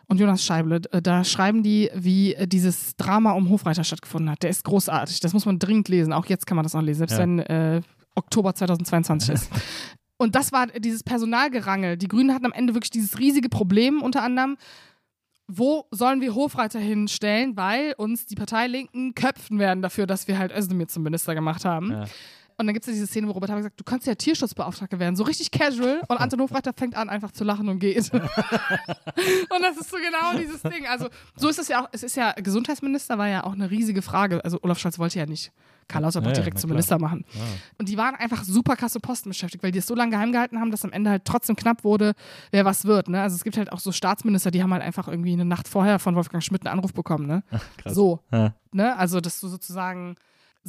und 0.09 0.19
Jonas 0.21 0.45
Scheible. 0.45 0.81
Äh, 0.91 1.01
Da 1.01 1.23
schreiben 1.25 1.63
die, 1.63 1.89
wie 1.95 2.35
äh, 2.35 2.47
dieses 2.49 2.97
Drama 2.97 3.33
um 3.33 3.49
Hofreiter 3.49 3.85
stattgefunden 3.85 4.31
hat. 4.31 4.43
Der 4.43 4.51
ist 4.51 4.65
großartig. 4.65 5.21
Das 5.21 5.33
muss 5.33 5.47
man 5.47 5.59
dringend 5.59 5.89
lesen. 5.89 6.13
Auch 6.13 6.27
jetzt 6.27 6.47
kann 6.47 6.57
man 6.57 6.65
das 6.65 6.75
noch 6.75 6.83
lesen, 6.83 6.99
selbst 6.99 7.13
Ja. 7.15 7.21
wenn 7.21 7.39
äh, 7.39 7.81
Oktober 8.17 8.55
2022 8.55 9.31
ist. 9.35 9.51
Und 10.17 10.35
das 10.35 10.51
war 10.51 10.67
dieses 10.67 11.05
Personalgerangel. 11.05 11.97
Die 11.97 12.09
Grünen 12.09 12.35
hatten 12.35 12.47
am 12.47 12.53
Ende 12.53 12.75
wirklich 12.75 12.91
dieses 12.91 13.21
riesige 13.21 13.49
Problem 13.49 14.03
unter 14.03 14.23
anderem. 14.25 14.57
wo 15.47 15.87
sollen 15.93 16.21
wir 16.21 16.35
Hofreiter 16.35 16.79
hinstellen, 16.81 17.57
weil 17.57 17.95
uns 17.97 18.27
die 18.27 18.35
Parteilinken 18.35 19.15
köpfen 19.15 19.59
werden 19.59 19.81
dafür, 19.81 20.07
dass 20.07 20.29
wir 20.29 20.39
halt 20.39 20.53
Özdemir 20.55 20.89
zum 20.89 21.05
Minister 21.05 21.35
gemacht 21.35 21.65
haben. 21.65 21.93
Ja. 21.93 22.05
Und 22.61 22.67
dann 22.67 22.75
gibt 22.75 22.83
es 22.85 22.89
ja 22.89 22.93
diese 22.93 23.07
Szene, 23.07 23.29
wo 23.29 23.33
Robert 23.33 23.51
Habeck 23.51 23.63
sagt, 23.63 23.79
du 23.81 23.85
kannst 23.85 24.07
ja 24.09 24.15
Tierschutzbeauftragter 24.17 24.99
werden, 24.99 25.15
so 25.15 25.23
richtig 25.23 25.53
casual. 25.53 26.03
Und 26.09 26.17
Anton 26.19 26.41
Hofreiter 26.41 26.73
fängt 26.73 26.97
an, 26.97 27.09
einfach 27.09 27.31
zu 27.31 27.45
lachen 27.45 27.69
und 27.69 27.79
geht. 27.79 28.13
und 28.13 29.63
das 29.63 29.77
ist 29.81 29.91
so 29.91 29.97
genau 29.97 30.37
dieses 30.39 30.63
Ding. 30.63 30.87
Also 30.89 31.09
so 31.37 31.49
ist 31.49 31.59
es 31.59 31.69
ja 31.69 31.83
auch, 31.85 31.89
es 31.93 32.03
ist 32.03 32.17
ja, 32.17 32.33
Gesundheitsminister 32.33 33.17
war 33.19 33.29
ja 33.29 33.45
auch 33.45 33.53
eine 33.53 33.71
riesige 33.71 34.03
Frage. 34.03 34.45
Also 34.45 34.59
Olaf 34.63 34.79
Scholz 34.79 34.99
wollte 34.99 35.19
ja 35.19 35.27
nicht 35.27 35.53
Karl 35.87 36.03
Lauterbach 36.03 36.27
Ja, 36.27 36.33
ja, 36.33 36.41
direkt 36.41 36.57
na 36.57 36.61
zum. 36.61 36.71
Minister 36.71 36.99
machen. 36.99 37.25
Ja. 37.33 37.41
Und 37.79 37.89
die 37.89 37.97
waren 37.97 38.15
einfach 38.17 38.45
super 38.45 38.77
krasse 38.77 39.01
Posten 39.01 39.31
beschäftigt, 39.31 39.63
weil 39.63 39.71
die 39.73 39.79
es 39.79 39.87
so 39.87 39.95
lange 39.95 40.11
geheim 40.11 40.33
gehalten 40.33 40.61
haben, 40.61 40.71
dass 40.71 40.85
am 40.85 40.93
Ende 40.93 41.11
halt 41.11 41.25
trotzdem 41.25 41.57
knapp 41.57 41.85
wurde, 41.85 42.15
wer 42.51 42.65
was 42.65 42.85
wird. 42.85 43.09
Ne? 43.09 43.23
Also 43.23 43.37
es 43.37 43.45
gibt 43.45 43.57
halt 43.57 43.73
auch 43.73 43.79
so 43.81 43.93
Staatsminister, 43.93 44.51
die 44.51 44.63
haben 44.63 44.73
halt 44.73 44.83
einfach 44.83 45.09
irgendwie 45.09 45.33
eine 45.33 45.45
Nacht 45.45 45.69
vorher 45.69 45.99
von 45.99 46.15
Wolfgang 46.17 46.43
Schmidt 46.43 46.67
einen 46.67 46.75
Anruf 46.75 46.93
bekommen. 46.93 47.27
Ne? 47.27 47.43
Krass. 47.79 47.95
So, 47.95 48.21
Ja. 48.33 48.53
ne? 48.73 48.97
Also 48.97 49.21
dass 49.21 49.41
du 49.41 49.49
sozusagen 49.49 50.17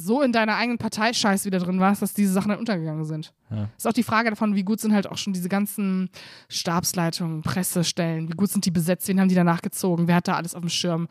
so 0.00 0.22
in 0.22 0.32
deiner 0.32 0.56
eigenen 0.56 0.78
Parteischeiß 0.78 1.44
wieder 1.44 1.58
drin 1.58 1.80
warst, 1.80 2.02
dass 2.02 2.14
diese 2.14 2.32
Sachen 2.32 2.48
dann 2.50 2.58
untergegangen 2.58 3.04
sind. 3.04 3.32
Ja. 3.50 3.68
Ist 3.76 3.86
auch 3.86 3.92
die 3.92 4.02
Frage 4.02 4.30
davon, 4.30 4.54
wie 4.54 4.62
gut 4.62 4.80
sind 4.80 4.92
halt 4.94 5.06
auch 5.06 5.18
schon 5.18 5.32
diese 5.32 5.48
ganzen 5.48 6.10
Stabsleitungen, 6.48 7.42
Pressestellen, 7.42 8.28
wie 8.28 8.34
gut 8.36 8.50
sind 8.50 8.64
die 8.64 8.70
besetzt, 8.70 9.08
wen 9.08 9.20
haben 9.20 9.28
die 9.28 9.34
danach 9.34 9.62
gezogen, 9.62 10.08
wer 10.08 10.16
hat 10.16 10.28
da 10.28 10.36
alles 10.36 10.54
auf 10.54 10.60
dem 10.60 10.68
Schirm. 10.70 11.08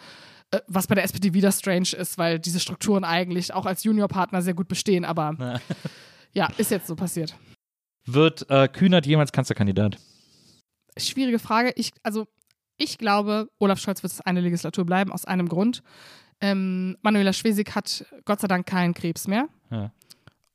Äh, 0.51 0.59
Was 0.67 0.87
bei 0.87 0.95
der 0.95 1.03
SPD 1.03 1.33
wieder 1.33 1.51
strange 1.51 1.89
ist, 1.97 2.17
weil 2.17 2.39
diese 2.39 2.59
Strukturen 2.59 3.03
eigentlich 3.03 3.53
auch 3.53 3.65
als 3.65 3.83
Juniorpartner 3.83 4.41
sehr 4.41 4.53
gut 4.53 4.67
bestehen, 4.67 5.05
aber 5.05 5.35
Ja. 5.39 5.59
ja, 6.33 6.47
ist 6.57 6.71
jetzt 6.71 6.87
so 6.87 6.95
passiert. 6.95 7.35
Wird 8.05 8.49
äh, 8.49 8.67
Kühnert 8.67 9.05
jemals 9.05 9.31
Kanzlerkandidat? 9.31 9.97
Schwierige 10.97 11.39
Frage. 11.39 11.71
Ich, 11.75 11.91
also, 12.03 12.27
ich 12.77 12.97
glaube, 12.97 13.49
Olaf 13.59 13.79
Scholz 13.79 14.03
wird 14.03 14.11
es 14.13 14.21
eine 14.21 14.41
Legislatur 14.41 14.85
bleiben, 14.85 15.11
aus 15.11 15.25
einem 15.25 15.47
Grund. 15.47 15.83
Ähm, 16.41 16.97
Manuela 17.01 17.33
Schwesig 17.33 17.75
hat 17.75 18.05
Gott 18.25 18.39
sei 18.41 18.47
Dank 18.47 18.65
keinen 18.65 18.93
Krebs 18.93 19.27
mehr. 19.27 19.47
Ja. 19.71 19.91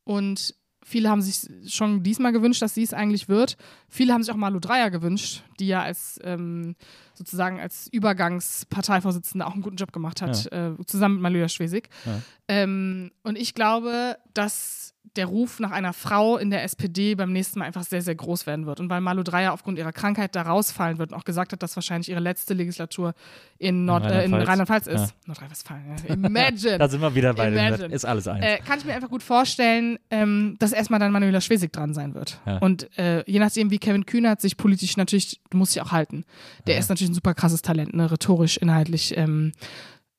Und 0.05 0.55
viele 0.83 1.09
haben 1.09 1.23
sich 1.23 1.49
schon 1.73 2.03
diesmal 2.03 2.33
gewünscht, 2.33 2.63
dass 2.63 2.75
sie 2.75 2.83
es 2.83 2.93
eigentlich 2.93 3.29
wird. 3.29 3.57
Viele 3.89 4.13
haben 4.13 4.23
sich 4.23 4.33
auch 4.33 4.37
Malu 4.37 4.61
Dreyer 4.61 4.91
gewünscht, 4.91 5.43
die 5.59 5.67
ja 5.67 5.83
als 5.83 6.21
ähm, 6.23 6.77
sozusagen 7.15 7.59
als 7.61 7.89
Übergangsparteivorsitzende 7.93 9.47
auch 9.47 9.55
einen 9.55 9.63
guten 9.63 9.77
Job 9.77 9.93
gemacht 9.93 10.23
hat, 10.23 10.51
äh, 10.53 10.73
zusammen 10.87 11.17
mit 11.17 11.23
Manuela 11.23 11.49
Schwesig. 11.49 11.89
Ja. 12.05 12.21
Ähm, 12.49 13.11
und 13.23 13.37
ich 13.37 13.55
glaube, 13.55 14.17
dass 14.35 14.94
der 15.17 15.27
Ruf 15.27 15.61
nach 15.61 15.71
einer 15.71 15.93
Frau 15.93 16.37
in 16.37 16.51
der 16.51 16.63
SPD 16.65 17.15
beim 17.15 17.33
nächsten 17.33 17.59
Mal 17.59 17.67
einfach 17.67 17.85
sehr, 17.85 18.03
sehr 18.03 18.15
groß 18.15 18.47
werden 18.47 18.67
wird. 18.67 18.81
Und 18.81 18.91
weil 18.91 19.01
Malu 19.01 19.23
Dreyer 19.23 19.53
aufgrund 19.53 19.79
ihrer 19.79 19.93
Krankheit 19.93 20.35
da 20.35 20.43
rausfallen 20.43 20.99
wird 20.99 21.13
und 21.13 21.19
auch 21.19 21.25
gesagt 21.25 21.53
hat, 21.53 21.63
dass 21.63 21.77
wahrscheinlich 21.77 22.09
ihre 22.09 22.21
letzte 22.21 22.55
Legislatur 22.55 23.15
in, 23.59 23.85
Nord 23.85 24.05
äh, 24.05 24.25
in 24.25 24.35
Rheinland-Pfalz. 24.35 24.49
Rheinland-Pfalz 24.49 24.87
ist. 24.87 25.11
Ja. 25.11 25.27
Nordrhein-Westfalen, 25.27 25.85
ja. 26.09 26.15
Imagine. 26.15 26.79
Da 26.85 26.89
sind 26.89 27.01
wir 27.01 27.15
wieder 27.15 27.35
bei 27.35 27.49
Imagine. 27.49 27.89
dem. 27.89 27.93
Ist 27.93 28.05
alles 28.05 28.29
eins. 28.29 28.45
Äh, 28.45 28.59
kann 28.59 28.79
ich 28.79 28.85
mir 28.85 28.95
einfach 28.95 29.09
gut 29.09 29.23
vorstellen, 29.23 29.99
ähm, 30.11 30.57
dass 30.59 30.73
erstmal 30.73 31.01
dann 31.01 31.13
Manuela 31.13 31.41
Schwesig 31.41 31.73
dran 31.73 31.95
sein 31.95 32.15
wird. 32.15 32.41
Ja. 32.47 32.59
Und 32.59 32.97
äh, 32.99 33.23
je 33.31 33.39
nachdem, 33.39 33.71
wie 33.71 33.79
Kevin 33.79 34.07
Kühnert 34.07 34.41
sich 34.41 34.57
politisch 34.57 34.97
natürlich, 34.97 35.41
du 35.51 35.57
musst 35.57 35.75
dich 35.75 35.83
auch 35.83 35.93
halten. 35.93 36.25
Der 36.67 36.79
ist 36.79 36.89
natürlich 36.89 37.11
ein 37.11 37.15
super 37.15 37.35
krasses 37.35 37.63
Talent, 37.63 37.95
ne? 37.95 38.11
rhetorisch, 38.11 38.57
inhaltlich. 38.57 39.17
Ähm, 39.17 39.53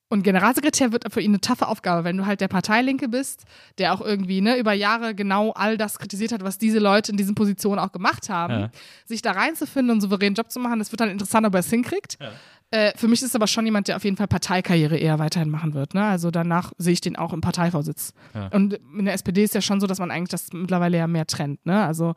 und 0.07 0.23
Generalsekretär 0.23 0.91
wird 0.91 1.11
für 1.11 1.21
ihn 1.21 1.31
eine 1.31 1.41
taffe 1.41 1.67
Aufgabe, 1.67 2.03
wenn 2.03 2.15
du 2.15 2.25
halt 2.25 2.39
der 2.39 2.47
Parteilinke 2.47 3.09
bist, 3.09 3.43
der 3.79 3.93
auch 3.93 4.01
irgendwie 4.01 4.39
ne, 4.39 4.57
über 4.57 4.73
Jahre 4.73 5.15
genau 5.15 5.51
all 5.51 5.77
das 5.77 5.97
kritisiert 5.97 6.31
hat, 6.31 6.43
was 6.43 6.57
diese 6.57 6.79
Leute 6.79 7.11
in 7.11 7.17
diesen 7.17 7.33
Positionen 7.33 7.79
auch 7.79 7.91
gemacht 7.91 8.29
haben. 8.29 8.53
Ja. 8.53 8.69
Sich 9.05 9.23
da 9.23 9.31
reinzufinden 9.31 9.89
und 9.89 9.95
einen 9.95 10.01
souveränen 10.01 10.35
Job 10.35 10.51
zu 10.51 10.59
machen, 10.59 10.79
das 10.79 10.91
wird 10.91 11.01
dann 11.01 11.09
interessant, 11.09 11.47
ob 11.47 11.53
er 11.55 11.61
es 11.61 11.69
hinkriegt. 11.69 12.17
Ja. 12.21 12.31
Äh, 12.71 12.95
für 12.95 13.07
mich 13.07 13.21
ist 13.21 13.29
es 13.29 13.35
aber 13.35 13.47
schon 13.47 13.65
jemand, 13.65 13.87
der 13.87 13.95
auf 13.95 14.03
jeden 14.03 14.17
Fall 14.17 14.27
Parteikarriere 14.27 14.97
eher 14.97 15.17
weiterhin 15.17 15.49
machen 15.49 15.73
wird. 15.73 15.95
Ne? 15.95 16.03
Also 16.03 16.29
danach 16.29 16.71
sehe 16.77 16.93
ich 16.93 17.01
den 17.01 17.15
auch 17.15 17.33
im 17.33 17.41
Parteivorsitz. 17.41 18.13
Ja. 18.33 18.47
Und 18.49 18.79
in 18.97 19.05
der 19.05 19.13
SPD 19.15 19.43
ist 19.43 19.55
ja 19.55 19.61
schon 19.61 19.81
so, 19.81 19.87
dass 19.87 19.99
man 19.99 20.11
eigentlich 20.11 20.29
das 20.29 20.53
mittlerweile 20.53 20.97
ja 20.97 21.07
mehr 21.07 21.25
trennt. 21.25 21.65
Ne? 21.65 21.83
Also 21.83 22.13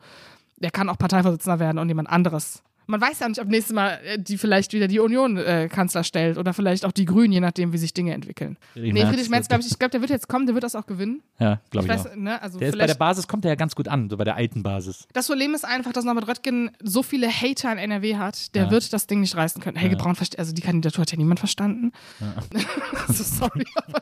der 0.57 0.71
kann 0.71 0.89
auch 0.89 0.97
Parteivorsitzender 0.97 1.59
werden 1.59 1.79
und 1.79 1.87
jemand 1.87 2.09
anderes. 2.09 2.61
Man 2.89 2.99
weiß 3.01 3.19
ja 3.19 3.29
nicht, 3.29 3.39
ob 3.39 3.47
nächstes 3.47 3.73
Mal 3.75 3.99
äh, 4.03 4.17
die 4.17 4.37
vielleicht 4.37 4.73
wieder 4.73 4.87
die 4.87 4.99
Union 4.99 5.37
äh, 5.37 5.69
Kanzler 5.71 6.03
stellt 6.03 6.37
oder 6.39 6.53
vielleicht 6.53 6.85
auch 6.85 6.91
die 6.91 7.05
Grünen, 7.05 7.31
je 7.31 7.39
nachdem, 7.39 7.71
wie 7.71 7.77
sich 7.77 7.93
Dinge 7.93 8.13
entwickeln. 8.15 8.57
Friedrich 8.73 8.93
nee, 8.93 9.05
Friedrich 9.05 9.29
Merz, 9.29 9.47
glaube 9.47 9.61
ich, 9.63 9.71
ich 9.71 9.77
glaube, 9.77 9.91
der 9.91 10.01
wird 10.01 10.09
jetzt 10.09 10.27
kommen, 10.27 10.47
der 10.47 10.55
wird 10.55 10.63
das 10.63 10.73
auch 10.75 10.87
gewinnen. 10.87 11.21
Ja, 11.39 11.61
glaube 11.69 11.85
Ich 11.87 11.93
ich, 11.93 11.99
weiß, 11.99 12.11
auch. 12.11 12.15
ne, 12.15 12.41
also 12.41 12.57
Der 12.57 12.69
ist 12.69 12.77
bei 12.79 12.87
der 12.87 12.95
Basis 12.95 13.27
kommt 13.27 13.45
er 13.45 13.49
ja 13.49 13.55
ganz 13.55 13.75
gut 13.75 13.87
an, 13.87 14.09
so 14.09 14.17
bei 14.17 14.23
der 14.23 14.35
alten 14.35 14.63
Basis. 14.63 15.07
das 15.13 15.27
Problem 15.27 15.53
ist 15.53 15.65
einfach, 15.65 15.93
dass 15.93 16.03
Norbert 16.03 16.27
Röttgen 16.27 16.71
so 16.81 17.03
viele 17.03 17.29
Hater 17.29 17.71
in 17.71 17.77
NRW 17.77 18.15
hat, 18.17 18.55
der 18.55 18.63
Ja. 18.65 18.71
wird 18.71 18.91
das 18.91 19.05
Ding 19.05 19.19
nicht 19.21 19.35
reißen 19.35 19.61
können. 19.61 19.77
Helge 19.77 19.95
Ja. 19.95 20.01
Braun, 20.01 20.15
also 20.37 20.51
die 20.53 20.61
Kandidatur 20.61 21.03
hat 21.03 21.11
ja 21.11 21.17
niemand 21.17 21.39
verstanden. 21.39 21.91
so, 23.07 23.23
sorry, 23.23 23.65
aber 23.75 24.01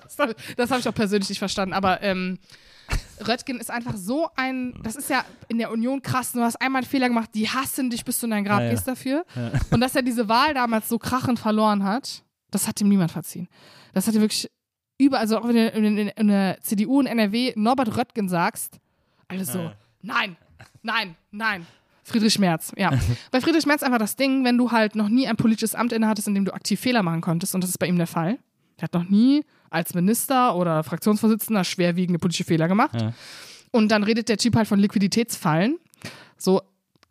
das 0.56 0.70
habe 0.72 0.80
ich 0.80 0.88
auch 0.88 0.96
persönlich 0.96 1.28
nicht 1.30 1.40
verstanden. 1.40 1.74
Aber 1.74 2.02
ähm, 2.02 2.38
Röttgen 3.28 3.60
ist 3.60 3.72
einfach 3.72 3.96
so 3.96 4.30
ein, 4.36 4.76
das 4.84 4.96
ist 4.96 5.10
ja 5.10 5.26
in 5.48 5.58
der 5.58 5.72
Union 5.72 6.02
krass, 6.02 6.32
du 6.34 6.42
hast 6.42 6.56
einmal 6.62 6.82
einen 6.84 6.90
Fehler 6.90 7.08
gemacht, 7.08 7.32
die 7.34 7.50
hassen 7.50 7.90
dich, 7.90 8.06
bis 8.06 8.20
du 8.20 8.28
in 8.28 8.32
dein 8.32 8.44
Grab 8.46 8.60
Ja, 8.60 8.66
ja. 8.66 8.72
gehst 8.72 8.88
dafür. 8.88 9.26
Und 9.72 9.82
dass 9.82 9.96
er 9.96 10.04
diese 10.04 10.30
Wahl 10.30 10.54
damals 10.54 10.88
so 10.88 11.00
krachend 11.00 11.40
verloren 11.40 11.84
hat, 11.84 12.24
das 12.52 12.68
hat 12.68 12.80
ihm 12.80 12.90
niemand 12.90 13.12
verziehen. 13.12 13.48
Das 13.94 14.08
hat 14.08 14.14
er 14.16 14.22
wirklich 14.22 14.50
überall, 15.00 15.22
also 15.22 15.40
auch 15.40 15.48
wenn 15.48 15.56
du 15.56 15.68
in, 15.70 15.98
in, 15.98 16.08
in 16.10 16.28
der 16.28 16.60
CDU 16.62 17.00
und 17.00 17.08
NRW 17.08 17.54
Norbert 17.56 17.98
Röttgen 17.98 18.30
sagst, 18.30 18.78
alles 19.28 19.52
so, 19.52 19.60
Ja. 19.60 19.74
nein, 20.02 20.38
nein, 20.84 21.16
nein. 21.32 21.66
Friedrich 22.04 22.40
Merz, 22.40 22.72
ja. 22.78 22.92
bei 23.32 23.42
Friedrich 23.42 23.66
Merz 23.66 23.84
einfach 23.84 23.98
das 24.00 24.16
Ding, 24.16 24.46
wenn 24.46 24.58
du 24.58 24.72
halt 24.72 24.96
noch 24.96 25.10
nie 25.10 25.28
ein 25.28 25.36
politisches 25.36 25.76
Amt 25.76 25.92
innehattest, 25.92 26.28
in 26.30 26.36
dem 26.36 26.46
du 26.46 26.54
aktiv 26.54 26.80
Fehler 26.80 27.04
machen 27.04 27.20
konntest, 27.22 27.54
und 27.56 27.62
das 27.62 27.72
ist 27.72 27.80
bei 27.80 27.88
ihm 27.88 27.98
der 27.98 28.08
Fall. 28.08 28.38
Der 28.80 28.84
hat 28.84 28.94
noch 28.94 29.10
nie 29.10 29.44
als 29.70 29.94
Minister 29.94 30.56
oder 30.56 30.84
Fraktionsvorsitzender 30.84 31.64
schwerwiegende 31.64 32.20
politische 32.20 32.44
Fehler 32.44 32.68
gemacht. 32.68 33.00
Ja. 33.02 33.14
Und 33.72 33.90
dann 33.90 34.04
redet 34.04 34.30
der 34.30 34.38
Typ 34.38 34.56
halt 34.56 34.68
von 34.68 34.80
Liquiditätsfallen. 34.80 35.78
So 36.38 36.62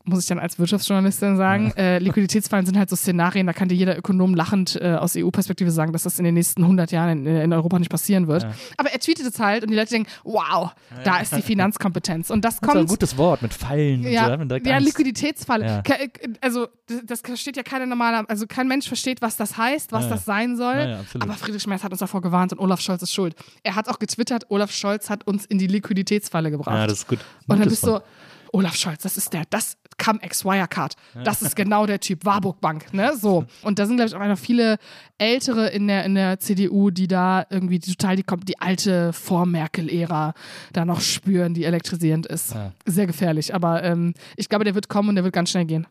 muss 0.07 0.21
ich 0.21 0.27
dann 0.27 0.39
als 0.39 0.59
Wirtschaftsjournalistin 0.59 1.37
sagen, 1.37 1.73
äh, 1.77 1.99
Liquiditätsfallen 1.99 2.65
sind 2.67 2.79
halt 2.79 2.89
so 2.91 2.97
Szenarien, 2.97 3.47
da 3.47 3.53
kann 3.53 3.69
dir 3.69 3.75
jeder 3.75 3.99
Ökonom 3.99 4.35
lachend 4.35 4.77
äh, 4.81 4.95
aus 4.95 5.15
EU-Perspektive 5.17 5.71
sagen, 5.71 5.93
dass 5.93 6.05
das 6.05 6.19
in 6.19 6.25
den 6.25 6.35
nächsten 6.35 6.63
100 6.63 6.91
Jahren 6.93 7.27
in, 7.27 7.37
in 7.37 7.53
Europa 7.53 7.79
nicht 7.79 7.91
passieren 7.91 8.27
wird. 8.29 8.45
Ja. 8.45 8.53
Aber 8.77 8.91
er 8.93 8.99
tweetet 9.01 9.27
es 9.27 9.39
halt 9.41 9.63
und 9.65 9.71
die 9.71 9.77
Leute 9.77 9.91
denken, 9.91 10.09
wow, 10.25 10.71
da 11.05 11.19
ist 11.19 11.35
die 11.37 11.43
Finanzkompetenz. 11.43 12.31
Und 12.31 12.45
das 12.45 12.55
Das 12.61 12.63
ist 12.63 12.69
auch 12.69 12.73
ein 12.75 12.79
kommt 12.79 12.89
gutes 12.91 13.19
Wort 13.19 13.43
mit 13.43 13.53
Fallen 13.55 14.03
ja, 14.05 14.39
so. 14.49 14.55
ja 14.57 14.79
Liquiditätsfalle. 14.79 15.67
Ja. 15.67 15.83
Ke- 15.83 16.11
Also 16.41 16.69
das, 16.87 17.01
das 17.07 17.21
versteht 17.21 17.57
ja 17.57 17.63
keiner 17.63 17.87
normaler, 17.87 18.25
also 18.29 18.47
kein 18.47 18.69
Mensch 18.69 18.87
versteht, 18.89 19.21
was 19.23 19.37
das 19.37 19.57
heißt, 19.57 19.93
was 19.93 20.05
Ja, 20.05 20.09
ja. 20.11 20.15
das 20.15 20.25
sein 20.25 20.57
soll. 20.57 20.75
Ja, 20.77 20.87
ja. 20.89 21.01
Aber 21.19 21.35
Friedrich 21.35 21.67
Merz 21.67 21.83
hat 21.83 21.91
uns 21.91 22.01
davor 22.01 22.21
gewarnt 22.23 22.53
und 22.53 22.59
Olaf 22.61 22.81
Scholz 22.81 23.03
ist 23.03 23.13
schuld. 23.13 23.35
Er 23.63 23.75
hat 23.75 23.89
auch 23.89 23.99
getwittert, 23.99 24.45
Olaf 24.51 24.71
Scholz 24.71 25.11
hat 25.11 25.27
uns 25.27 25.45
in 25.47 25.59
die 25.59 25.67
Liquiditätsfalle 25.67 26.51
gebracht. 26.51 26.75
Ja, 26.77 26.87
das 26.87 26.99
ist 27.01 27.09
gut. 27.09 27.19
und 27.47 27.59
dann 27.61 27.69
bist 27.69 27.83
du, 27.83 27.89
Wort. 27.93 28.05
Olaf 28.53 28.77
Scholz, 28.77 29.03
das 29.03 29.17
ist 29.17 29.33
der, 29.33 29.45
das 29.51 29.77
kam 29.99 30.19
ex-Wirecard. 30.21 30.95
Das 31.25 31.43
ist 31.43 31.57
genau 31.57 31.87
der 31.87 32.01
Typ, 32.01 32.25
Warburg 32.25 32.61
Bank, 32.61 32.93
ne? 32.93 33.17
So. 33.17 33.47
Und 33.63 33.79
da 33.79 33.87
sind, 33.87 33.97
glaube 33.97 34.09
ich, 34.09 34.15
auch 34.15 34.21
einfach 34.21 34.39
viele 34.39 34.77
Ältere 35.19 35.69
in 35.69 35.87
der, 35.89 36.05
in 36.05 36.15
der 36.15 36.39
CDU, 36.39 36.91
die 36.91 37.09
da 37.09 37.47
irgendwie 37.49 37.79
die, 37.79 37.93
total 37.93 38.17
die, 38.17 38.25
die 38.45 38.61
alte 38.61 39.13
Vor-Merkel-Ära 39.13 40.35
da 40.73 40.85
noch 40.85 41.01
spüren, 41.01 41.55
die 41.55 41.65
elektrisierend 41.65 42.27
ist. 42.27 42.55
Ja. 42.55 42.73
Sehr 42.85 43.07
gefährlich. 43.07 43.55
Aber 43.55 43.83
ähm, 43.83 44.15
ich 44.37 44.49
glaube, 44.49 44.65
der 44.65 44.75
wird 44.75 44.89
kommen 44.89 45.09
und 45.11 45.15
der 45.15 45.25
wird 45.25 45.35
ganz 45.35 45.51
schnell 45.51 45.65
gehen. 45.65 45.87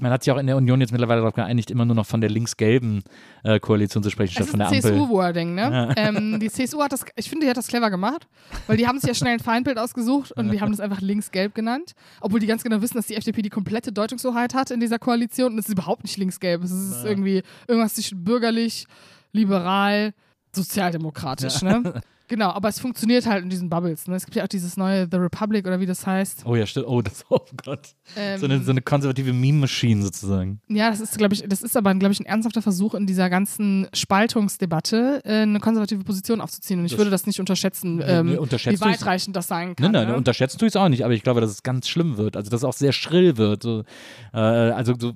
Man 0.00 0.12
hat 0.12 0.22
sich 0.22 0.32
auch 0.32 0.38
in 0.38 0.46
der 0.46 0.56
Union 0.56 0.80
jetzt 0.80 0.92
mittlerweile 0.92 1.20
darauf 1.20 1.34
geeinigt, 1.34 1.70
immer 1.72 1.84
nur 1.84 1.96
noch 1.96 2.06
von 2.06 2.20
der 2.20 2.30
links-gelben 2.30 3.02
äh, 3.42 3.58
Koalition 3.58 4.02
zu 4.02 4.10
sprechen, 4.10 4.32
statt 4.32 4.46
von 4.46 4.60
der 4.60 4.68
Ampel. 4.68 4.80
CSU-Wording, 4.80 5.54
ne? 5.56 5.92
Ähm, 5.96 6.38
die 6.40 6.48
CSU 6.48 6.80
hat 6.80 6.92
das, 6.92 7.04
ich 7.16 7.28
finde, 7.28 7.46
die 7.46 7.50
hat 7.50 7.56
das 7.56 7.66
clever 7.66 7.90
gemacht, 7.90 8.28
weil 8.68 8.76
die 8.76 8.86
haben 8.86 9.00
sich 9.00 9.08
ja 9.08 9.14
schnell 9.14 9.32
ein 9.34 9.40
Feindbild 9.40 9.76
ausgesucht 9.78 10.30
und 10.32 10.50
die 10.52 10.60
haben 10.60 10.70
das 10.70 10.78
einfach 10.80 11.00
links-gelb 11.00 11.54
genannt, 11.54 11.92
obwohl 12.20 12.38
die 12.38 12.46
ganz 12.46 12.62
genau 12.62 12.80
wissen, 12.80 12.96
dass 12.96 13.06
die 13.08 13.16
FDP 13.16 13.42
die 13.42 13.50
komplette 13.50 13.90
Deutungshoheit 13.92 14.54
hat 14.54 14.70
in 14.70 14.78
dieser 14.80 15.00
Koalition 15.00 15.52
und 15.54 15.58
es 15.58 15.66
ist 15.66 15.72
überhaupt 15.72 16.04
nicht 16.04 16.16
links-gelb. 16.16 16.62
Es 16.62 16.70
ist 16.70 17.02
Ja. 17.02 17.10
irgendwie 17.10 17.42
irgendwas 17.66 17.94
zwischen 17.94 18.22
bürgerlich, 18.22 18.86
liberal, 19.32 20.14
sozialdemokratisch, 20.54 21.62
ne? 21.62 22.00
Genau, 22.28 22.50
aber 22.50 22.68
es 22.68 22.78
funktioniert 22.78 23.26
halt 23.26 23.42
in 23.42 23.50
diesen 23.50 23.68
Bubbles. 23.70 24.06
Ne? 24.06 24.14
Es 24.16 24.24
gibt 24.24 24.36
ja 24.36 24.44
auch 24.44 24.48
dieses 24.48 24.76
neue 24.76 25.08
The 25.10 25.16
Republic 25.16 25.66
oder 25.66 25.80
wie 25.80 25.86
das 25.86 26.06
heißt. 26.06 26.44
Oh 26.46 26.54
ja, 26.56 26.66
stimmt. 26.66 26.86
Oh, 26.86 27.00
das, 27.02 27.24
oh 27.30 27.40
Gott. 27.64 27.94
Ähm, 28.16 28.38
So 28.38 28.46
eine, 28.46 28.62
so 28.62 28.70
eine 28.70 28.82
konservative 28.82 29.32
Meme-Machine 29.32 30.02
sozusagen. 30.02 30.60
Ja, 30.68 30.90
das 30.90 31.00
ist, 31.00 31.16
glaube 31.18 31.34
ich, 31.34 31.44
das 31.48 31.62
ist 31.62 31.76
aber, 31.76 31.94
glaube 31.94 32.12
ich, 32.12 32.20
ein 32.20 32.26
ernsthafter 32.26 32.62
Versuch 32.62 32.94
in 32.94 33.06
dieser 33.06 33.30
ganzen 33.30 33.86
Spaltungsdebatte 33.94 35.22
äh, 35.24 35.42
eine 35.42 35.60
konservative 35.60 36.04
Position 36.04 36.40
aufzuziehen. 36.40 36.80
Und 36.80 36.86
ich 36.86 36.92
Das- 36.92 36.98
würde 36.98 37.10
das 37.10 37.26
nicht 37.26 37.40
unterschätzen, 37.40 38.02
ähm, 38.04 38.26
nee, 38.26 38.36
unterschätzt 38.36 38.80
wie 38.80 38.84
weitreichend 38.84 39.34
das 39.36 39.46
sein 39.48 39.68
Nein, 39.68 39.76
kann. 39.76 39.92
nein, 39.92 40.08
ne? 40.08 40.16
unterschätzen 40.16 40.58
tue 40.58 40.68
ich 40.68 40.72
es 40.72 40.76
auch 40.76 40.88
nicht, 40.88 41.04
aber 41.04 41.14
ich 41.14 41.22
glaube, 41.22 41.40
dass 41.40 41.50
es 41.50 41.62
ganz 41.62 41.88
schlimm 41.88 42.16
wird. 42.16 42.36
Also, 42.36 42.50
dass 42.50 42.60
es 42.60 42.64
auch 42.64 42.72
sehr 42.72 42.92
schrill 42.92 43.36
wird. 43.36 43.62
So, 43.62 43.84
äh, 44.32 44.38
also, 44.38 44.94
so, 44.98 45.12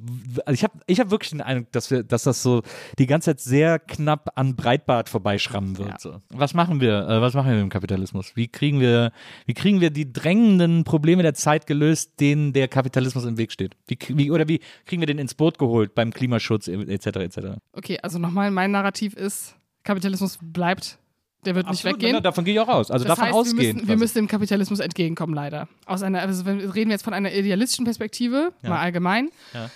also 0.47 0.53
ich 0.55 0.65
habe 0.65 0.79
ich 0.87 1.01
hab 1.01 1.11
wirklich 1.11 1.31
den 1.31 1.41
Eindruck, 1.41 1.71
dass, 1.73 1.91
wir, 1.91 2.03
dass 2.03 2.25
das 2.25 2.43
so 2.43 2.63
die 2.99 3.07
ganze 3.07 3.27
Zeit 3.31 3.41
sehr 3.41 3.79
knapp 3.79 4.31
an 4.37 4.57
Breitbart 4.57 5.09
vorbeischrammen 5.09 5.79
wird. 5.79 5.89
Ja. 5.91 5.97
So. 5.99 6.21
Was 6.31 6.55
machen 6.55 6.81
wir? 6.81 7.02
Wir, 7.09 7.17
äh, 7.17 7.21
was 7.21 7.35
machen 7.35 7.47
wir 7.49 7.55
mit 7.55 7.63
dem 7.63 7.69
Kapitalismus? 7.71 8.33
Wie 8.37 8.49
kriegen 8.49 8.81
wir, 8.81 9.13
wie 9.47 9.55
kriegen 9.55 9.81
wir 9.81 9.91
die 9.91 10.13
drängenden 10.13 10.85
Probleme 10.85 11.23
der 11.23 11.35
Zeit 11.35 11.67
gelöst, 11.67 12.21
denen 12.21 12.53
der 12.53 12.69
Kapitalismus 12.69 13.25
im 13.25 13.39
Weg 13.39 13.53
steht? 13.53 13.77
Wie, 13.87 13.99
wie, 14.09 14.31
oder 14.31 14.49
wie 14.49 14.61
kriegen 14.87 15.01
wir 15.03 15.07
den 15.07 15.19
ins 15.19 15.35
Boot 15.35 15.59
geholt 15.59 15.95
beim 15.95 16.13
Klimaschutz 16.13 16.69
etc. 16.69 17.07
etc. 17.07 17.39
Okay, 17.73 17.99
also 18.03 18.19
nochmal, 18.19 18.51
mein 18.51 18.71
Narrativ 18.71 19.15
ist, 19.15 19.55
Kapitalismus 19.85 20.39
bleibt, 20.41 20.99
der 21.45 21.57
wird 21.57 21.67
Absolut, 21.67 21.97
nicht 21.97 22.03
weggehen. 22.03 22.15
na, 22.17 22.21
davon 22.21 22.45
gehe 22.45 22.55
ich 22.55 22.61
auch 22.61 22.69
raus. 22.69 22.91
Also 22.91 23.05
das 23.05 23.17
davon 23.17 23.25
heißt, 23.27 23.35
ausgehen. 23.35 23.59
Wir 23.59 23.67
müssen, 23.67 23.79
wir 23.81 23.87
quasi. 23.87 23.99
müssen 23.99 24.15
dem 24.19 24.29
Kapitalismus 24.29 24.79
entgegenkommen, 24.79 25.35
leider. 25.35 25.69
Aus 25.87 26.03
einer, 26.03 26.21
also 26.21 26.45
reden 26.45 26.75
wir 26.89 26.93
jetzt 26.93 27.03
von 27.03 27.15
einer 27.15 27.33
idealistischen 27.33 27.85
Perspektive, 27.85 28.53
Ja. 28.63 28.69
mal 28.69 28.79
allgemein. 28.79 29.31
Ja. 29.53 29.69